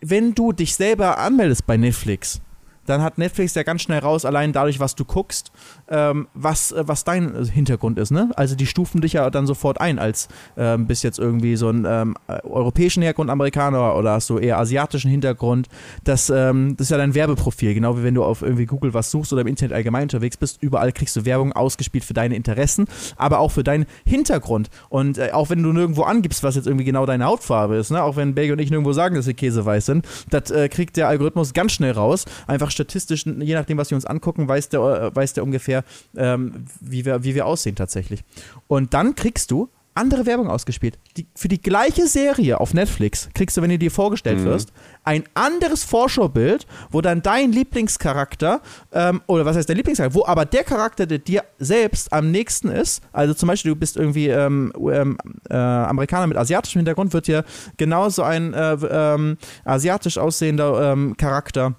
wenn 0.00 0.34
du 0.34 0.52
dich 0.52 0.74
selber 0.74 1.18
anmeldest 1.18 1.66
bei 1.66 1.76
Netflix, 1.76 2.40
dann 2.86 3.02
hat 3.02 3.18
Netflix 3.18 3.54
ja 3.54 3.62
ganz 3.62 3.82
schnell 3.82 4.00
raus, 4.00 4.24
allein 4.24 4.52
dadurch, 4.52 4.80
was 4.80 4.94
du 4.94 5.04
guckst, 5.04 5.52
ähm, 5.90 6.28
was, 6.34 6.72
äh, 6.72 6.84
was 6.86 7.04
dein 7.04 7.44
Hintergrund 7.44 7.98
ist. 7.98 8.10
Ne? 8.10 8.30
Also 8.36 8.54
die 8.54 8.66
stufen 8.66 9.00
dich 9.00 9.14
ja 9.14 9.28
dann 9.30 9.46
sofort 9.46 9.80
ein 9.80 9.98
als 9.98 10.28
ähm, 10.56 10.86
bist 10.86 11.04
jetzt 11.04 11.18
irgendwie 11.18 11.56
so 11.56 11.68
ein 11.68 11.84
ähm, 11.86 12.16
europäischen 12.44 13.02
Herkunft 13.02 13.30
Amerikaner 13.30 13.96
oder 13.96 14.12
hast 14.12 14.30
du 14.30 14.38
eher 14.38 14.58
asiatischen 14.58 15.10
Hintergrund. 15.10 15.68
Das, 16.04 16.30
ähm, 16.30 16.76
das 16.76 16.86
ist 16.86 16.90
ja 16.90 16.98
dein 16.98 17.14
Werbeprofil, 17.14 17.74
genau 17.74 17.98
wie 17.98 18.02
wenn 18.02 18.14
du 18.14 18.24
auf 18.24 18.42
irgendwie 18.42 18.66
Google 18.66 18.94
was 18.94 19.10
suchst 19.10 19.32
oder 19.32 19.42
im 19.42 19.48
Internet 19.48 19.74
allgemein 19.74 20.04
unterwegs 20.04 20.36
bist. 20.36 20.62
Überall 20.62 20.92
kriegst 20.92 21.16
du 21.16 21.24
Werbung 21.24 21.52
ausgespielt 21.52 22.04
für 22.04 22.14
deine 22.14 22.36
Interessen, 22.36 22.86
aber 23.16 23.38
auch 23.38 23.50
für 23.50 23.64
deinen 23.64 23.86
Hintergrund. 24.04 24.70
Und 24.88 25.18
äh, 25.18 25.30
auch 25.32 25.50
wenn 25.50 25.62
du 25.62 25.72
nirgendwo 25.72 26.02
angibst, 26.02 26.42
was 26.42 26.56
jetzt 26.56 26.66
irgendwie 26.66 26.84
genau 26.84 27.06
deine 27.06 27.24
Hautfarbe 27.24 27.76
ist, 27.76 27.90
ne? 27.90 28.02
auch 28.02 28.16
wenn 28.16 28.34
Belgi 28.34 28.52
und 28.52 28.58
ich 28.58 28.70
nirgendwo 28.70 28.92
sagen, 28.92 29.14
dass 29.14 29.26
wir 29.26 29.34
käseweiß 29.34 29.86
sind, 29.86 30.06
das 30.30 30.50
äh, 30.50 30.68
kriegt 30.68 30.96
der 30.96 31.08
Algorithmus 31.08 31.52
ganz 31.52 31.72
schnell 31.72 31.92
raus. 31.92 32.24
Einfach 32.46 32.70
statistisch, 32.70 33.26
je 33.26 33.54
nachdem, 33.54 33.78
was 33.78 33.90
wir 33.90 33.96
uns 33.96 34.06
angucken, 34.06 34.48
weiß 34.48 34.68
der, 34.68 34.80
äh, 34.80 35.16
weiß 35.16 35.34
der 35.34 35.44
ungefähr, 35.44 35.79
ähm, 36.16 36.64
wie, 36.80 37.04
wir, 37.04 37.24
wie 37.24 37.34
wir 37.34 37.46
aussehen 37.46 37.76
tatsächlich. 37.76 38.24
Und 38.68 38.94
dann 38.94 39.14
kriegst 39.14 39.50
du 39.50 39.68
andere 39.94 40.24
Werbung 40.24 40.48
ausgespielt. 40.48 40.98
Die, 41.16 41.26
für 41.34 41.48
die 41.48 41.60
gleiche 41.60 42.06
Serie 42.06 42.60
auf 42.60 42.74
Netflix 42.74 43.28
kriegst 43.34 43.56
du, 43.56 43.62
wenn 43.62 43.70
du 43.70 43.78
dir 43.78 43.90
vorgestellt 43.90 44.40
mhm. 44.40 44.44
wirst, 44.44 44.72
ein 45.04 45.24
anderes 45.34 45.84
Vorschaubild, 45.84 46.66
wo 46.90 47.00
dann 47.00 47.22
dein 47.22 47.52
Lieblingscharakter, 47.52 48.60
ähm, 48.92 49.20
oder 49.26 49.44
was 49.44 49.56
heißt 49.56 49.68
dein 49.68 49.76
Lieblingscharakter, 49.76 50.14
wo 50.18 50.24
aber 50.24 50.44
der 50.44 50.64
Charakter, 50.64 51.06
der 51.06 51.18
dir 51.18 51.44
selbst 51.58 52.12
am 52.12 52.30
nächsten 52.30 52.68
ist, 52.68 53.02
also 53.12 53.34
zum 53.34 53.48
Beispiel 53.48 53.72
du 53.72 53.76
bist 53.76 53.96
irgendwie 53.96 54.28
ähm, 54.28 54.72
ähm, 54.90 55.18
äh, 55.48 55.54
Amerikaner 55.54 56.28
mit 56.28 56.36
asiatischem 56.36 56.78
Hintergrund, 56.78 57.12
wird 57.12 57.26
dir 57.26 57.44
genauso 57.76 58.22
ein 58.22 58.54
äh, 58.54 58.76
ähm, 58.90 59.38
asiatisch 59.64 60.18
aussehender 60.18 60.92
ähm, 60.92 61.16
Charakter 61.16 61.74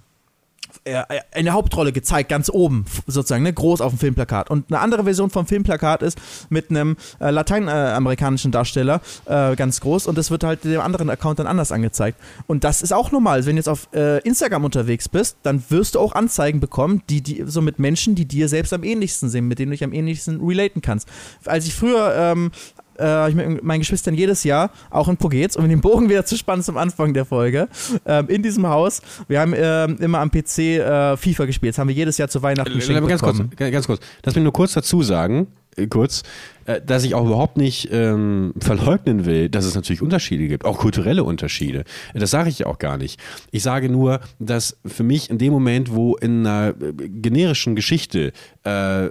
eine 0.84 1.52
Hauptrolle 1.52 1.92
gezeigt, 1.92 2.30
ganz 2.30 2.50
oben, 2.50 2.86
sozusagen, 3.06 3.44
ne, 3.44 3.54
groß 3.54 3.82
auf 3.82 3.94
dem 3.94 4.00
Filmplakat. 4.00 4.50
Und 4.50 4.72
eine 4.72 4.80
andere 4.80 5.04
Version 5.04 5.30
vom 5.30 5.46
Filmplakat 5.46 6.02
ist 6.02 6.20
mit 6.50 6.70
einem 6.70 6.98
äh, 7.20 7.30
lateinamerikanischen 7.30 8.52
Darsteller 8.52 9.02
äh, 9.26 9.56
ganz 9.56 9.80
groß 9.82 10.08
und 10.08 10.18
das 10.18 10.32
wird 10.32 10.44
halt 10.44 10.64
dem 10.64 10.82
anderen 10.82 11.10
Account 11.10 11.40
dann 11.40 11.48
anders 11.48 11.72
angezeigt. 11.72 12.20
Und 12.48 12.64
das 12.64 12.82
ist 12.82 12.94
auch 12.94 13.12
normal. 13.12 13.46
Wenn 13.46 13.56
du 13.56 13.60
jetzt 13.60 13.70
auf 13.70 13.90
äh, 13.94 14.20
Instagram 14.20 14.66
unterwegs 14.66 15.08
bist, 15.08 15.38
dann 15.44 15.64
wirst 15.70 15.96
du 15.96 16.00
auch 16.00 16.16
Anzeigen 16.16 16.60
bekommen, 16.60 17.04
die, 17.10 17.22
die 17.22 17.44
so 17.46 17.62
mit 17.62 17.78
Menschen, 17.78 18.16
die 18.16 18.26
dir 18.26 18.50
selbst 18.50 18.74
am 18.74 18.84
ähnlichsten 18.84 19.30
sind, 19.30 19.48
mit 19.48 19.60
denen 19.60 19.72
du 19.72 19.76
dich 19.76 19.84
am 19.84 19.94
ähnlichsten 19.94 20.42
relaten 20.42 20.82
kannst. 20.82 21.08
Als 21.46 21.68
ich 21.68 21.76
früher 21.76 22.14
ähm, 22.16 22.52
äh, 23.02 23.30
ich 23.30 23.36
mit 23.36 23.64
meinen 23.64 23.80
Geschwistern 23.80 24.14
jedes 24.14 24.44
Jahr 24.44 24.72
auch 24.90 25.08
in 25.08 25.18
Pogets, 25.18 25.58
um 25.58 25.68
den 25.68 25.82
Bogen 25.82 26.10
wieder 26.10 26.26
zu 26.26 26.38
spannen 26.38 26.64
zum 26.64 26.78
Anfang 26.78 27.14
der 27.14 27.26
Folge, 27.26 27.68
ähm, 28.06 28.28
in 28.30 28.44
diesem 28.44 28.68
Haus. 28.68 29.02
Wir 29.28 29.40
haben 29.42 29.54
ähm, 29.56 29.98
immer 30.00 30.20
am 30.20 30.32
PC 30.32 30.60
äh, 30.60 31.18
FIFA 31.18 31.46
gespielt. 31.46 31.74
Das 31.74 31.80
haben 31.80 31.88
wir 31.88 31.96
jedes 31.96 32.18
Jahr 32.18 32.30
zu 32.30 32.42
Weihnachten 32.42 32.74
geschenkt 32.74 33.08
ganz 33.08 33.22
bekommen. 33.22 33.52
Kurz, 33.58 33.72
ganz 33.72 33.88
kurz, 33.88 34.02
lass 34.24 34.36
mich 34.36 34.44
nur 34.44 34.54
kurz 34.54 34.74
dazu 34.74 35.02
sagen, 35.04 35.48
äh, 35.76 35.88
kurz, 35.88 36.24
dass 36.86 37.04
ich 37.04 37.16
auch 37.16 37.26
überhaupt 37.26 37.58
nicht 37.58 37.90
ähm, 37.92 38.54
verleugnen 38.60 39.26
will, 39.26 39.50
dass 39.50 39.66
es 39.66 39.76
natürlich 39.76 40.02
Unterschiede 40.02 40.48
gibt, 40.48 40.66
auch 40.66 40.78
kulturelle 40.78 41.24
Unterschiede. 41.24 41.84
Das 42.14 42.32
sage 42.32 42.50
ich 42.50 42.66
auch 42.66 42.80
gar 42.80 42.98
nicht. 42.98 43.20
Ich 43.52 43.64
sage 43.64 43.90
nur, 43.90 44.20
dass 44.40 44.78
für 44.86 45.04
mich 45.04 45.30
in 45.30 45.38
dem 45.38 45.54
Moment, 45.54 45.94
wo 45.94 46.16
in 46.16 46.46
einer 46.46 46.70
äh, 46.70 46.94
generischen 46.94 47.76
Geschichte 47.76 48.32
äh, 48.64 49.10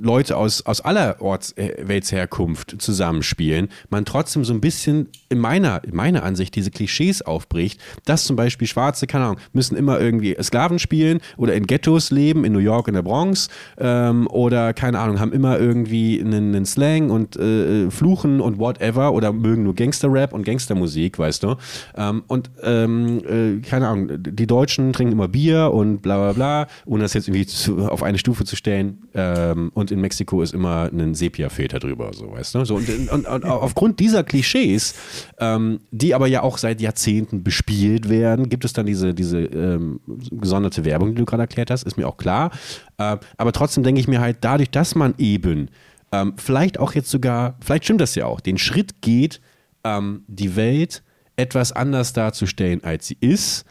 Leute 0.00 0.36
aus, 0.36 0.64
aus 0.66 0.80
aller 0.80 1.20
Ortsweltsherkunft 1.20 2.80
zusammenspielen, 2.80 3.68
man 3.90 4.04
trotzdem 4.04 4.44
so 4.44 4.52
ein 4.52 4.60
bisschen 4.60 5.08
in 5.28 5.38
meiner, 5.38 5.82
in 5.84 5.94
meiner 5.94 6.22
Ansicht 6.22 6.54
diese 6.54 6.70
Klischees 6.70 7.22
aufbricht, 7.22 7.80
dass 8.04 8.24
zum 8.24 8.36
Beispiel 8.36 8.68
Schwarze, 8.68 9.06
keine 9.06 9.24
Ahnung, 9.24 9.38
müssen 9.52 9.76
immer 9.76 10.00
irgendwie 10.00 10.36
Sklaven 10.42 10.78
spielen 10.78 11.20
oder 11.36 11.54
in 11.54 11.66
Ghettos 11.66 12.10
leben, 12.10 12.44
in 12.44 12.52
New 12.52 12.58
York, 12.58 12.88
in 12.88 12.94
der 12.94 13.02
Bronx 13.02 13.48
ähm, 13.78 14.26
oder 14.28 14.74
keine 14.74 14.98
Ahnung, 14.98 15.20
haben 15.20 15.32
immer 15.32 15.58
irgendwie 15.58 16.20
einen, 16.20 16.54
einen 16.54 16.64
Slang 16.74 17.10
und 17.10 17.36
äh, 17.36 17.90
Fluchen 17.90 18.40
und 18.40 18.58
whatever 18.58 19.12
oder 19.12 19.32
mögen 19.32 19.62
nur 19.62 19.74
Gangster-Rap 19.74 20.32
und 20.32 20.44
Gangstermusik, 20.44 21.18
weißt 21.18 21.42
du. 21.42 21.56
Ähm, 21.96 22.24
und 22.26 22.50
ähm, 22.62 23.22
äh, 23.24 23.60
keine 23.60 23.88
Ahnung, 23.88 24.10
die 24.18 24.46
Deutschen 24.46 24.92
trinken 24.92 25.12
immer 25.12 25.28
Bier 25.28 25.70
und 25.72 26.02
bla 26.02 26.16
bla 26.16 26.32
bla, 26.32 26.66
ohne 26.86 27.04
das 27.04 27.14
jetzt 27.14 27.28
irgendwie 27.28 27.46
zu, 27.46 27.88
auf 27.88 28.02
eine 28.02 28.18
Stufe 28.18 28.44
zu 28.44 28.56
stellen. 28.56 29.04
Ähm, 29.14 29.70
und 29.74 29.90
in 29.90 30.00
Mexiko 30.00 30.42
ist 30.42 30.52
immer 30.52 30.90
ein 30.92 31.14
Sepia-Filter 31.14 31.78
drüber, 31.78 32.10
so 32.12 32.32
weißt 32.32 32.54
du. 32.54 32.64
So, 32.64 32.76
und, 32.76 32.88
und, 33.10 33.26
und 33.26 33.44
aufgrund 33.44 34.00
dieser 34.00 34.24
Klischees, 34.24 34.94
ähm, 35.38 35.80
die 35.90 36.14
aber 36.14 36.26
ja 36.26 36.42
auch 36.42 36.58
seit 36.58 36.80
Jahrzehnten 36.80 37.44
bespielt 37.44 38.08
werden, 38.08 38.48
gibt 38.48 38.64
es 38.64 38.72
dann 38.72 38.86
diese, 38.86 39.14
diese 39.14 39.40
ähm, 39.40 40.00
gesonderte 40.32 40.84
Werbung, 40.84 41.10
die 41.10 41.16
du 41.16 41.24
gerade 41.24 41.42
erklärt 41.42 41.70
hast, 41.70 41.84
ist 41.84 41.96
mir 41.96 42.08
auch 42.08 42.16
klar. 42.16 42.50
Äh, 42.98 43.16
aber 43.36 43.52
trotzdem 43.52 43.84
denke 43.84 44.00
ich 44.00 44.08
mir 44.08 44.20
halt, 44.20 44.38
dadurch, 44.40 44.70
dass 44.70 44.94
man 44.94 45.14
eben 45.18 45.68
ähm, 46.14 46.34
vielleicht 46.36 46.78
auch 46.78 46.94
jetzt 46.94 47.10
sogar, 47.10 47.56
vielleicht 47.60 47.84
stimmt 47.84 48.00
das 48.00 48.14
ja 48.14 48.26
auch, 48.26 48.40
den 48.40 48.58
Schritt 48.58 49.02
geht, 49.02 49.40
ähm, 49.82 50.22
die 50.28 50.54
Welt 50.54 51.02
etwas 51.36 51.72
anders 51.72 52.12
darzustellen, 52.12 52.84
als 52.84 53.08
sie 53.08 53.16
ist 53.20 53.64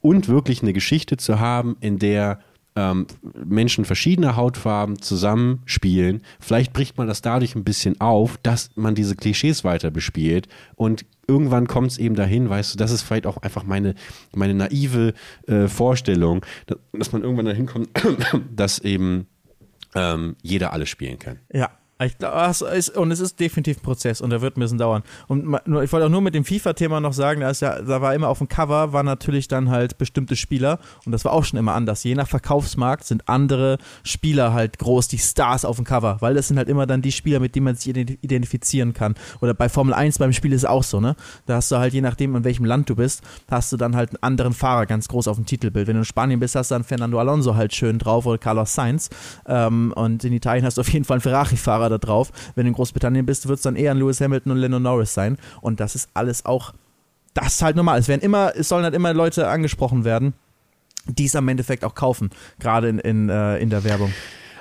und 0.00 0.28
wirklich 0.28 0.62
eine 0.62 0.72
Geschichte 0.72 1.18
zu 1.18 1.40
haben, 1.40 1.76
in 1.80 1.98
der 1.98 2.40
ähm, 2.74 3.06
Menschen 3.44 3.84
verschiedener 3.84 4.36
Hautfarben 4.36 5.02
zusammenspielen. 5.02 6.22
Vielleicht 6.38 6.72
bricht 6.72 6.96
man 6.96 7.06
das 7.06 7.20
dadurch 7.20 7.54
ein 7.54 7.64
bisschen 7.64 8.00
auf, 8.00 8.38
dass 8.42 8.70
man 8.76 8.94
diese 8.94 9.16
Klischees 9.16 9.64
weiter 9.64 9.90
bespielt 9.90 10.48
und 10.76 11.04
irgendwann 11.26 11.66
kommt 11.68 11.90
es 11.90 11.98
eben 11.98 12.14
dahin, 12.14 12.48
weißt 12.48 12.74
du, 12.74 12.78
das 12.78 12.92
ist 12.92 13.02
vielleicht 13.02 13.26
auch 13.26 13.38
einfach 13.38 13.64
meine, 13.64 13.94
meine 14.34 14.54
naive 14.54 15.12
äh, 15.46 15.68
Vorstellung, 15.68 16.46
dass, 16.92 17.12
man 17.12 17.22
irgendwann 17.22 17.46
dahin 17.46 17.66
kommt, 17.66 17.90
dass 18.56 18.78
eben 18.78 19.26
ähm, 19.94 20.36
jeder 20.42 20.72
alles 20.72 20.88
spielen 20.88 21.18
kann. 21.18 21.40
Ja, 21.52 21.70
ich 22.06 22.18
glaub, 22.18 22.34
und 22.96 23.10
es 23.10 23.20
ist 23.20 23.40
definitiv 23.40 23.78
ein 23.78 23.82
Prozess 23.82 24.20
und 24.20 24.30
der 24.30 24.40
wird 24.40 24.56
ein 24.56 24.60
bisschen 24.60 24.78
dauern. 24.78 25.02
Und 25.28 25.54
ich 25.82 25.92
wollte 25.92 26.06
auch 26.06 26.10
nur 26.10 26.22
mit 26.22 26.34
dem 26.34 26.44
FIFA-Thema 26.44 27.00
noch 27.00 27.12
sagen, 27.12 27.40
da, 27.40 27.50
ja, 27.52 27.82
da 27.82 28.00
war 28.00 28.14
immer 28.14 28.28
auf 28.28 28.38
dem 28.38 28.48
Cover, 28.48 28.92
waren 28.92 29.06
natürlich 29.06 29.48
dann 29.48 29.70
halt 29.70 29.98
bestimmte 29.98 30.36
Spieler 30.36 30.78
und 31.04 31.12
das 31.12 31.24
war 31.24 31.32
auch 31.32 31.44
schon 31.44 31.58
immer 31.58 31.74
anders. 31.74 32.02
Je 32.04 32.14
nach 32.14 32.28
Verkaufsmarkt 32.28 33.04
sind 33.04 33.28
andere 33.28 33.78
Spieler 34.02 34.52
halt 34.52 34.78
groß, 34.78 35.08
die 35.08 35.18
Stars 35.18 35.64
auf 35.64 35.76
dem 35.76 35.84
Cover, 35.84 36.16
weil 36.20 36.34
das 36.34 36.48
sind 36.48 36.56
halt 36.56 36.68
immer 36.68 36.86
dann 36.86 37.02
die 37.02 37.12
Spieler, 37.12 37.38
mit 37.38 37.54
denen 37.54 37.64
man 37.64 37.76
sich 37.76 37.88
identifizieren 37.88 38.94
kann. 38.94 39.14
Oder 39.40 39.52
bei 39.52 39.68
Formel 39.68 39.92
1 39.92 40.18
beim 40.18 40.32
Spiel 40.32 40.52
ist 40.52 40.62
es 40.62 40.68
auch 40.68 40.84
so, 40.84 41.00
ne? 41.00 41.16
Da 41.46 41.56
hast 41.56 41.70
du 41.70 41.76
halt, 41.76 41.92
je 41.92 42.00
nachdem, 42.00 42.34
in 42.34 42.44
welchem 42.44 42.64
Land 42.64 42.88
du 42.88 42.96
bist, 42.96 43.22
hast 43.50 43.72
du 43.72 43.76
dann 43.76 43.94
halt 43.94 44.10
einen 44.10 44.22
anderen 44.22 44.54
Fahrer 44.54 44.86
ganz 44.86 45.08
groß 45.08 45.28
auf 45.28 45.36
dem 45.36 45.44
Titelbild. 45.44 45.86
Wenn 45.86 45.94
du 45.94 46.00
in 46.00 46.04
Spanien 46.06 46.40
bist, 46.40 46.54
hast 46.54 46.70
du 46.70 46.76
dann 46.76 46.84
Fernando 46.84 47.18
Alonso 47.18 47.56
halt 47.56 47.74
schön 47.74 47.98
drauf 47.98 48.24
oder 48.24 48.38
Carlos 48.38 48.74
Sainz. 48.74 49.10
Ähm, 49.46 49.92
und 49.94 50.24
in 50.24 50.32
Italien 50.32 50.64
hast 50.64 50.78
du 50.78 50.80
auf 50.80 50.88
jeden 50.88 51.04
Fall 51.04 51.16
einen 51.16 51.22
Ferrari-Fahrer 51.22 51.89
da 51.90 51.98
drauf. 51.98 52.32
Wenn 52.54 52.64
du 52.64 52.68
in 52.68 52.74
Großbritannien 52.74 53.26
bist, 53.26 53.46
wird 53.48 53.58
es 53.58 53.62
dann 53.62 53.76
eher 53.76 53.90
ein 53.90 53.98
Lewis 53.98 54.20
Hamilton 54.20 54.52
und 54.52 54.58
Lennon 54.58 54.82
Norris 54.82 55.12
sein. 55.12 55.36
Und 55.60 55.80
das 55.80 55.94
ist 55.94 56.08
alles 56.14 56.46
auch, 56.46 56.72
das 57.34 57.54
ist 57.54 57.62
halt 57.62 57.76
normal. 57.76 57.98
Es 57.98 58.08
werden 58.08 58.22
immer, 58.22 58.52
es 58.56 58.68
sollen 58.68 58.84
halt 58.84 58.94
immer 58.94 59.12
Leute 59.12 59.48
angesprochen 59.48 60.04
werden, 60.04 60.34
die 61.06 61.26
es 61.26 61.36
am 61.36 61.48
Endeffekt 61.48 61.84
auch 61.84 61.94
kaufen, 61.94 62.30
gerade 62.58 62.88
in, 62.88 62.98
in, 62.98 63.28
äh, 63.28 63.58
in 63.58 63.70
der 63.70 63.84
Werbung. 63.84 64.12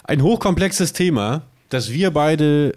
Ein 0.04 0.24
hochkomplexes 0.24 0.94
Thema, 0.94 1.44
das 1.70 1.92
wir 1.92 2.12
beide 2.12 2.74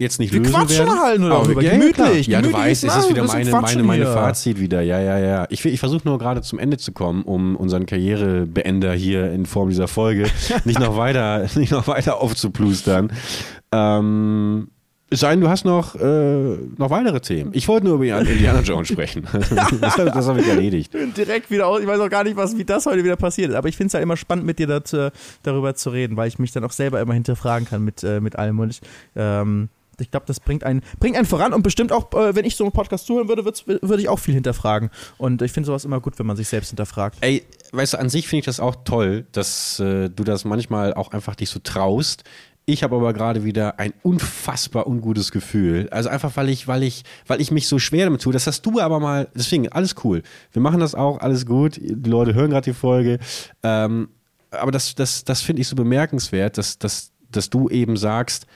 jetzt 0.00 0.18
nicht 0.18 0.32
wir 0.32 0.40
lösen 0.40 0.54
quatschen 0.54 0.86
werden. 0.86 1.00
halt 1.00 1.20
nur 1.20 1.28
darüber. 1.28 1.62
ja, 1.62 1.72
gemütlich. 1.72 2.26
Ja, 2.26 2.40
gemütlich 2.40 2.60
du 2.60 2.68
weißt, 2.68 2.84
es 2.84 2.96
ist 2.96 3.10
wieder 3.10 3.24
meine, 3.24 3.50
meine, 3.50 3.82
meine 3.82 4.04
hier. 4.04 4.12
Fazit 4.12 4.58
wieder. 4.58 4.80
Ja, 4.80 5.00
ja, 5.00 5.18
ja. 5.18 5.46
Ich, 5.50 5.64
ich 5.64 5.78
versuche 5.78 6.02
nur 6.04 6.18
gerade 6.18 6.42
zum 6.42 6.58
Ende 6.58 6.78
zu 6.78 6.92
kommen, 6.92 7.22
um 7.22 7.54
unseren 7.54 7.86
Karrierebeender 7.86 8.92
hier 8.94 9.30
in 9.30 9.46
Form 9.46 9.68
dieser 9.68 9.88
Folge 9.88 10.26
nicht 10.64 10.80
noch 10.80 10.96
weiter, 10.96 11.46
nicht 11.54 11.70
noch 11.70 11.86
weiter 11.86 12.20
aufzuplustern. 12.20 13.12
Ähm, 13.72 14.68
es 15.12 15.20
sei 15.20 15.30
denn, 15.30 15.40
du 15.40 15.48
hast 15.48 15.64
noch, 15.64 15.96
äh, 15.96 16.56
noch 16.78 16.88
weitere 16.90 17.20
Themen. 17.20 17.50
Ich 17.52 17.66
wollte 17.66 17.86
nur 17.86 17.96
über 17.96 18.20
Indiana 18.20 18.60
Jones 18.60 18.88
sprechen. 18.88 19.26
das, 19.80 19.98
habe 19.98 20.40
ich 20.40 20.46
erledigt. 20.46 20.94
Direkt 21.16 21.50
wieder 21.50 21.66
aus. 21.66 21.80
Ich 21.80 21.86
weiß 21.86 21.98
auch 21.98 22.08
gar 22.08 22.22
nicht, 22.22 22.36
was, 22.36 22.56
wie 22.56 22.64
das 22.64 22.86
heute 22.86 23.02
wieder 23.02 23.16
passiert 23.16 23.50
ist. 23.50 23.56
Aber 23.56 23.68
ich 23.68 23.76
finde 23.76 23.88
es 23.88 23.94
halt 23.94 24.04
immer 24.04 24.16
spannend, 24.16 24.46
mit 24.46 24.60
dir 24.60 24.68
das, 24.68 24.92
äh, 24.92 25.10
darüber 25.42 25.74
zu 25.74 25.90
reden, 25.90 26.16
weil 26.16 26.28
ich 26.28 26.38
mich 26.38 26.52
dann 26.52 26.64
auch 26.64 26.70
selber 26.70 27.00
immer 27.00 27.14
hinterfragen 27.14 27.66
kann 27.66 27.84
mit, 27.84 28.04
äh, 28.04 28.20
mit 28.20 28.36
allem. 28.36 28.60
Und 28.60 28.70
ich, 28.70 28.80
ähm, 29.16 29.68
ich 30.00 30.10
glaube, 30.10 30.26
das 30.26 30.40
bringt 30.40 30.64
einen, 30.64 30.82
bringt 30.98 31.16
einen 31.16 31.26
voran 31.26 31.52
und 31.52 31.62
bestimmt 31.62 31.92
auch, 31.92 32.12
äh, 32.12 32.34
wenn 32.34 32.44
ich 32.44 32.56
so 32.56 32.64
einen 32.64 32.72
Podcast 32.72 33.06
zuhören 33.06 33.28
würde, 33.28 33.44
würde 33.44 34.02
ich 34.02 34.08
auch 34.08 34.18
viel 34.18 34.34
hinterfragen. 34.34 34.90
Und 35.18 35.42
ich 35.42 35.52
finde 35.52 35.66
sowas 35.66 35.84
immer 35.84 36.00
gut, 36.00 36.18
wenn 36.18 36.26
man 36.26 36.36
sich 36.36 36.48
selbst 36.48 36.70
hinterfragt. 36.70 37.18
Ey, 37.20 37.44
weißt 37.72 37.94
du, 37.94 37.98
an 37.98 38.08
sich 38.08 38.28
finde 38.28 38.40
ich 38.40 38.46
das 38.46 38.60
auch 38.60 38.76
toll, 38.84 39.26
dass 39.32 39.80
äh, 39.80 40.08
du 40.08 40.24
das 40.24 40.44
manchmal 40.44 40.94
auch 40.94 41.12
einfach 41.12 41.34
dich 41.34 41.50
so 41.50 41.60
traust. 41.60 42.24
Ich 42.66 42.84
habe 42.84 42.94
aber 42.94 43.12
gerade 43.12 43.42
wieder 43.44 43.80
ein 43.80 43.92
unfassbar 44.02 44.86
ungutes 44.86 45.32
Gefühl. 45.32 45.88
Also 45.90 46.08
einfach, 46.08 46.36
weil 46.36 46.48
ich, 46.48 46.68
weil 46.68 46.84
ich, 46.84 47.02
weil 47.26 47.40
ich 47.40 47.50
mich 47.50 47.66
so 47.66 47.78
schwer 47.78 48.04
damit 48.04 48.22
tue. 48.22 48.32
Das 48.32 48.46
hast 48.46 48.62
du 48.62 48.78
aber 48.78 49.00
mal, 49.00 49.28
deswegen, 49.34 49.68
alles 49.70 49.96
cool. 50.04 50.22
Wir 50.52 50.62
machen 50.62 50.78
das 50.78 50.94
auch, 50.94 51.18
alles 51.18 51.46
gut. 51.46 51.80
Die 51.82 52.08
Leute 52.08 52.34
hören 52.34 52.50
gerade 52.50 52.70
die 52.70 52.76
Folge. 52.76 53.18
Ähm, 53.62 54.08
aber 54.52 54.70
das, 54.70 54.94
das, 54.94 55.24
das 55.24 55.42
finde 55.42 55.62
ich 55.62 55.68
so 55.68 55.74
bemerkenswert, 55.74 56.58
dass, 56.58 56.78
dass, 56.78 57.12
dass 57.30 57.50
du 57.50 57.68
eben 57.68 57.96
sagst, 57.96 58.46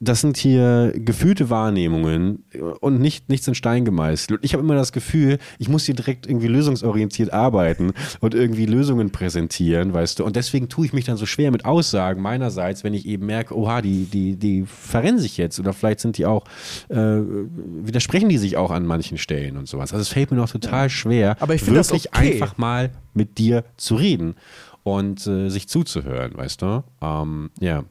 das 0.00 0.20
sind 0.20 0.36
hier 0.36 0.92
gefühlte 0.94 1.50
Wahrnehmungen 1.50 2.44
und 2.80 3.00
nicht, 3.00 3.28
nichts 3.28 3.48
in 3.48 3.54
Stein 3.54 3.84
gemeißelt. 3.84 4.38
Und 4.38 4.44
ich 4.44 4.52
habe 4.52 4.62
immer 4.62 4.76
das 4.76 4.92
Gefühl, 4.92 5.38
ich 5.58 5.68
muss 5.68 5.84
hier 5.84 5.94
direkt 5.94 6.26
irgendwie 6.26 6.46
lösungsorientiert 6.46 7.32
arbeiten 7.32 7.92
und 8.20 8.34
irgendwie 8.34 8.66
Lösungen 8.66 9.10
präsentieren, 9.10 9.92
weißt 9.92 10.18
du. 10.18 10.24
Und 10.24 10.36
deswegen 10.36 10.68
tue 10.68 10.86
ich 10.86 10.92
mich 10.92 11.04
dann 11.04 11.16
so 11.16 11.26
schwer 11.26 11.50
mit 11.50 11.64
Aussagen 11.64 12.22
meinerseits, 12.22 12.84
wenn 12.84 12.94
ich 12.94 13.06
eben 13.06 13.26
merke, 13.26 13.56
oha, 13.56 13.82
die, 13.82 14.04
die, 14.04 14.36
die 14.36 14.64
verrennen 14.66 15.18
sich 15.18 15.36
jetzt 15.36 15.58
oder 15.58 15.72
vielleicht 15.72 16.00
sind 16.00 16.16
die 16.16 16.26
auch, 16.26 16.44
äh, 16.88 16.96
widersprechen 16.96 18.28
die 18.28 18.38
sich 18.38 18.56
auch 18.56 18.70
an 18.70 18.86
manchen 18.86 19.18
Stellen 19.18 19.56
und 19.56 19.68
sowas. 19.68 19.92
Also 19.92 20.02
es 20.02 20.08
fällt 20.08 20.30
mir 20.30 20.36
noch 20.36 20.50
total 20.50 20.90
schwer, 20.90 21.36
Aber 21.40 21.54
ich 21.54 21.66
wirklich 21.66 22.08
okay. 22.14 22.32
einfach 22.34 22.56
mal 22.56 22.90
mit 23.14 23.38
dir 23.38 23.64
zu 23.76 23.96
reden 23.96 24.36
und 24.84 25.26
äh, 25.26 25.48
sich 25.48 25.68
zuzuhören, 25.68 26.36
weißt 26.36 26.62
du. 26.62 26.84
Ähm, 27.02 27.50
ja. 27.60 27.84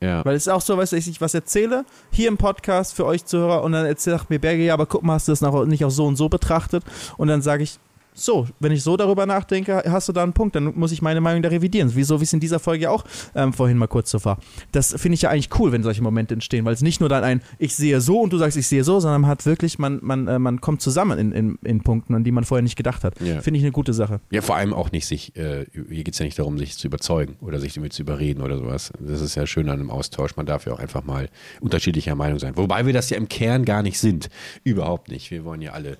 Ja. 0.00 0.24
Weil 0.24 0.36
es 0.36 0.46
ist 0.46 0.52
auch 0.52 0.60
so, 0.60 0.76
weißt 0.76 0.92
du, 0.92 0.96
ich 0.96 1.20
was 1.20 1.34
erzähle, 1.34 1.84
hier 2.12 2.28
im 2.28 2.36
Podcast 2.36 2.94
für 2.94 3.04
euch 3.04 3.24
Zuhörer 3.24 3.62
und 3.62 3.72
dann 3.72 3.84
erzählt 3.86 4.30
mir 4.30 4.38
Berge, 4.38 4.64
ja, 4.64 4.74
aber 4.74 4.86
guck 4.86 5.02
mal, 5.02 5.14
hast 5.14 5.28
du 5.28 5.32
das 5.32 5.40
noch 5.40 5.64
nicht 5.64 5.84
auch 5.84 5.90
so 5.90 6.06
und 6.06 6.16
so 6.16 6.28
betrachtet? 6.28 6.84
Und 7.16 7.28
dann 7.28 7.42
sage 7.42 7.64
ich, 7.64 7.78
so, 8.18 8.46
wenn 8.60 8.72
ich 8.72 8.82
so 8.82 8.96
darüber 8.96 9.26
nachdenke, 9.26 9.82
hast 9.86 10.08
du 10.08 10.12
da 10.12 10.22
einen 10.22 10.32
Punkt, 10.32 10.56
dann 10.56 10.74
muss 10.76 10.92
ich 10.92 11.02
meine 11.02 11.20
Meinung 11.20 11.42
da 11.42 11.48
revidieren. 11.48 11.90
Wieso, 11.94 12.20
wie 12.20 12.24
es 12.24 12.32
in 12.32 12.40
dieser 12.40 12.58
Folge 12.58 12.90
auch 12.90 13.04
ähm, 13.34 13.52
vorhin 13.52 13.76
mal 13.76 13.86
kurz 13.86 14.10
so 14.10 14.24
war. 14.24 14.38
Das 14.72 14.94
finde 14.96 15.14
ich 15.14 15.22
ja 15.22 15.30
eigentlich 15.30 15.50
cool, 15.58 15.72
wenn 15.72 15.82
solche 15.82 16.02
Momente 16.02 16.34
entstehen, 16.34 16.64
weil 16.64 16.74
es 16.74 16.82
nicht 16.82 17.00
nur 17.00 17.08
dann 17.08 17.24
ein 17.24 17.42
Ich 17.58 17.74
sehe 17.74 18.00
so 18.00 18.20
und 18.20 18.32
du 18.32 18.38
sagst, 18.38 18.56
ich 18.56 18.66
sehe 18.66 18.84
so, 18.84 19.00
sondern 19.00 19.22
man 19.22 19.30
hat 19.30 19.46
wirklich, 19.46 19.78
man, 19.78 20.00
man, 20.02 20.28
äh, 20.28 20.38
man 20.38 20.60
kommt 20.60 20.82
zusammen 20.82 21.18
in, 21.18 21.32
in, 21.32 21.58
in 21.64 21.82
Punkten, 21.82 22.14
an 22.14 22.24
die 22.24 22.32
man 22.32 22.44
vorher 22.44 22.62
nicht 22.62 22.76
gedacht 22.76 23.04
hat. 23.04 23.20
Ja. 23.20 23.40
Finde 23.40 23.58
ich 23.58 23.64
eine 23.64 23.72
gute 23.72 23.92
Sache. 23.92 24.20
Ja, 24.30 24.42
vor 24.42 24.56
allem 24.56 24.74
auch 24.74 24.92
nicht 24.92 25.06
sich, 25.06 25.36
äh, 25.36 25.66
hier 25.72 26.04
geht 26.04 26.14
es 26.14 26.18
ja 26.18 26.24
nicht 26.24 26.38
darum, 26.38 26.58
sich 26.58 26.76
zu 26.76 26.86
überzeugen 26.86 27.36
oder 27.40 27.60
sich 27.60 27.74
damit 27.74 27.92
zu 27.92 28.02
überreden 28.02 28.42
oder 28.42 28.58
sowas. 28.58 28.92
Das 28.98 29.20
ist 29.20 29.34
ja 29.34 29.46
schön 29.46 29.68
an 29.68 29.80
einem 29.80 29.90
Austausch. 29.90 30.36
Man 30.36 30.46
darf 30.46 30.66
ja 30.66 30.72
auch 30.72 30.80
einfach 30.80 31.04
mal 31.04 31.28
unterschiedlicher 31.60 32.14
Meinung 32.14 32.38
sein. 32.38 32.56
Wobei 32.56 32.86
wir 32.86 32.92
das 32.92 33.10
ja 33.10 33.16
im 33.16 33.28
Kern 33.28 33.64
gar 33.64 33.82
nicht 33.82 33.98
sind. 33.98 34.28
Überhaupt 34.64 35.08
nicht. 35.08 35.30
Wir 35.30 35.44
wollen 35.44 35.62
ja 35.62 35.72
alle. 35.72 35.98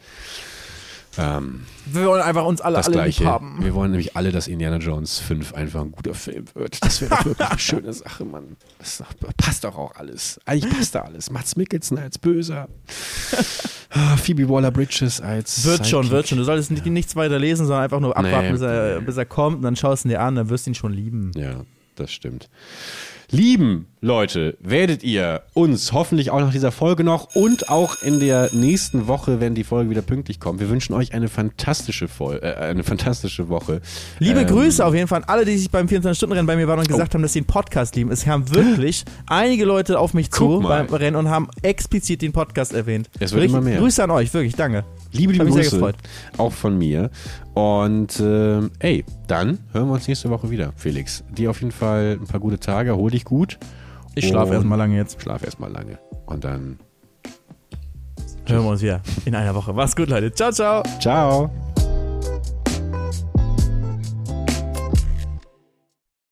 Ähm, 1.18 1.64
Wir 1.86 2.06
wollen 2.06 2.22
einfach 2.22 2.44
uns 2.44 2.60
alle, 2.60 2.76
das 2.76 2.86
alle 2.86 2.94
Gleiche. 2.96 3.24
lieb 3.24 3.32
haben. 3.32 3.58
Wir 3.64 3.74
wollen 3.74 3.90
nämlich 3.90 4.16
alle, 4.16 4.30
dass 4.32 4.46
Indiana 4.48 4.76
Jones 4.76 5.18
5 5.18 5.52
einfach 5.54 5.80
ein 5.82 5.90
guter 5.92 6.14
Film 6.14 6.44
wird. 6.54 6.82
Das 6.84 7.00
wäre 7.00 7.10
wirklich 7.24 7.48
eine 7.48 7.58
schöne 7.58 7.92
Sache, 7.92 8.24
Mann. 8.24 8.56
Das 8.78 9.02
passt 9.36 9.64
doch 9.64 9.76
auch 9.76 9.94
alles. 9.96 10.38
Eigentlich 10.44 10.72
passt 10.72 10.94
da 10.94 11.00
alles. 11.02 11.30
Mats 11.30 11.56
Mikkelsen 11.56 11.98
als 11.98 12.18
Böser. 12.18 12.68
Ah, 13.90 14.16
Phoebe 14.16 14.48
Waller-Bridges 14.48 15.20
als 15.20 15.64
Wird 15.64 15.86
schon, 15.86 16.02
Sidekick. 16.04 16.10
wird 16.12 16.28
schon. 16.28 16.38
Du 16.38 16.44
solltest 16.44 16.70
nicht, 16.70 16.84
nichts 16.86 17.16
weiter 17.16 17.38
lesen, 17.38 17.66
sondern 17.66 17.84
einfach 17.84 18.00
nur 18.00 18.16
abwarten, 18.16 18.46
Nee. 18.46 18.52
bis, 18.52 18.60
er, 18.60 19.00
bis 19.00 19.16
er 19.16 19.24
kommt 19.26 19.56
und 19.56 19.62
dann 19.62 19.76
schaust 19.76 20.04
du 20.04 20.08
ihn 20.08 20.10
dir 20.10 20.20
an, 20.20 20.34
dann 20.34 20.50
wirst 20.50 20.66
du 20.66 20.70
ihn 20.70 20.74
schon 20.74 20.92
lieben. 20.92 21.30
Ja, 21.34 21.62
das 21.96 22.12
stimmt. 22.12 22.48
Lieben 23.30 23.86
Leute, 24.00 24.56
werdet 24.60 25.02
ihr 25.02 25.42
uns 25.54 25.92
hoffentlich 25.92 26.30
auch 26.30 26.38
nach 26.38 26.52
dieser 26.52 26.70
Folge 26.70 27.02
noch 27.02 27.34
und 27.34 27.68
auch 27.68 28.00
in 28.02 28.20
der 28.20 28.48
nächsten 28.52 29.08
Woche, 29.08 29.40
wenn 29.40 29.56
die 29.56 29.64
Folge 29.64 29.90
wieder 29.90 30.02
pünktlich 30.02 30.38
kommt. 30.38 30.60
Wir 30.60 30.70
wünschen 30.70 30.94
euch 30.94 31.14
eine 31.14 31.26
fantastische 31.26 32.06
Folge, 32.06 32.42
äh, 32.46 32.54
eine 32.54 32.84
fantastische 32.84 33.48
Woche. 33.48 33.80
Liebe 34.20 34.42
Ähm, 34.42 34.46
Grüße 34.46 34.86
auf 34.86 34.94
jeden 34.94 35.08
Fall 35.08 35.22
an 35.22 35.28
alle, 35.28 35.44
die 35.44 35.58
sich 35.58 35.68
beim 35.68 35.88
24-Stunden-Rennen 35.88 36.46
bei 36.46 36.54
mir 36.54 36.68
waren 36.68 36.78
und 36.78 36.86
gesagt 36.86 37.12
haben, 37.14 37.22
dass 37.22 37.32
sie 37.32 37.40
den 37.40 37.46
Podcast 37.48 37.96
lieben. 37.96 38.12
Es 38.12 38.24
kamen 38.24 38.54
wirklich 38.54 39.04
einige 39.26 39.64
Leute 39.64 39.98
auf 39.98 40.14
mich 40.14 40.30
zu 40.30 40.46
Guck 40.46 40.62
mal. 40.62 40.84
beim 40.84 40.94
Rennen 40.94 41.16
und 41.16 41.28
haben 41.28 41.48
explizit 41.62 42.22
den 42.22 42.32
Podcast 42.32 42.72
erwähnt. 42.72 43.10
Es 43.14 43.32
wird 43.32 43.42
Wirklich, 43.42 43.50
immer 43.50 43.60
mehr. 43.62 43.80
Grüße 43.80 44.02
an 44.04 44.12
euch, 44.12 44.32
wirklich, 44.32 44.54
danke. 44.54 44.84
Liebe, 45.10 45.32
liebe 45.32 45.44
mich 45.44 45.54
sehr 45.54 45.62
Grüße. 45.64 45.76
gefreut. 45.76 45.96
Auch 46.36 46.52
von 46.52 46.78
mir. 46.78 47.10
Und 47.58 48.20
ähm, 48.20 48.70
ey, 48.78 49.04
dann 49.26 49.58
hören 49.72 49.88
wir 49.88 49.94
uns 49.94 50.06
nächste 50.06 50.30
Woche 50.30 50.48
wieder, 50.48 50.72
Felix. 50.76 51.24
Dir 51.28 51.50
auf 51.50 51.60
jeden 51.60 51.72
Fall 51.72 52.16
ein 52.20 52.26
paar 52.28 52.38
gute 52.38 52.60
Tage, 52.60 52.94
hol 52.94 53.10
dich 53.10 53.24
gut. 53.24 53.58
Ich 54.14 54.28
schlafe 54.28 54.54
erstmal 54.54 54.78
lange 54.78 54.96
jetzt. 54.96 55.20
Schlaf 55.20 55.42
erstmal 55.42 55.72
lange. 55.72 55.98
Und 56.26 56.44
dann 56.44 56.78
Hören 58.46 58.64
wir 58.64 58.70
uns 58.70 58.82
wieder 58.82 59.02
in 59.24 59.34
einer 59.34 59.54
Woche. 59.54 59.72
Mach's 59.72 59.94
gut, 59.94 60.08
Leute. 60.08 60.32
Ciao, 60.32 60.52
ciao. 60.52 60.82
ciao. 61.00 61.50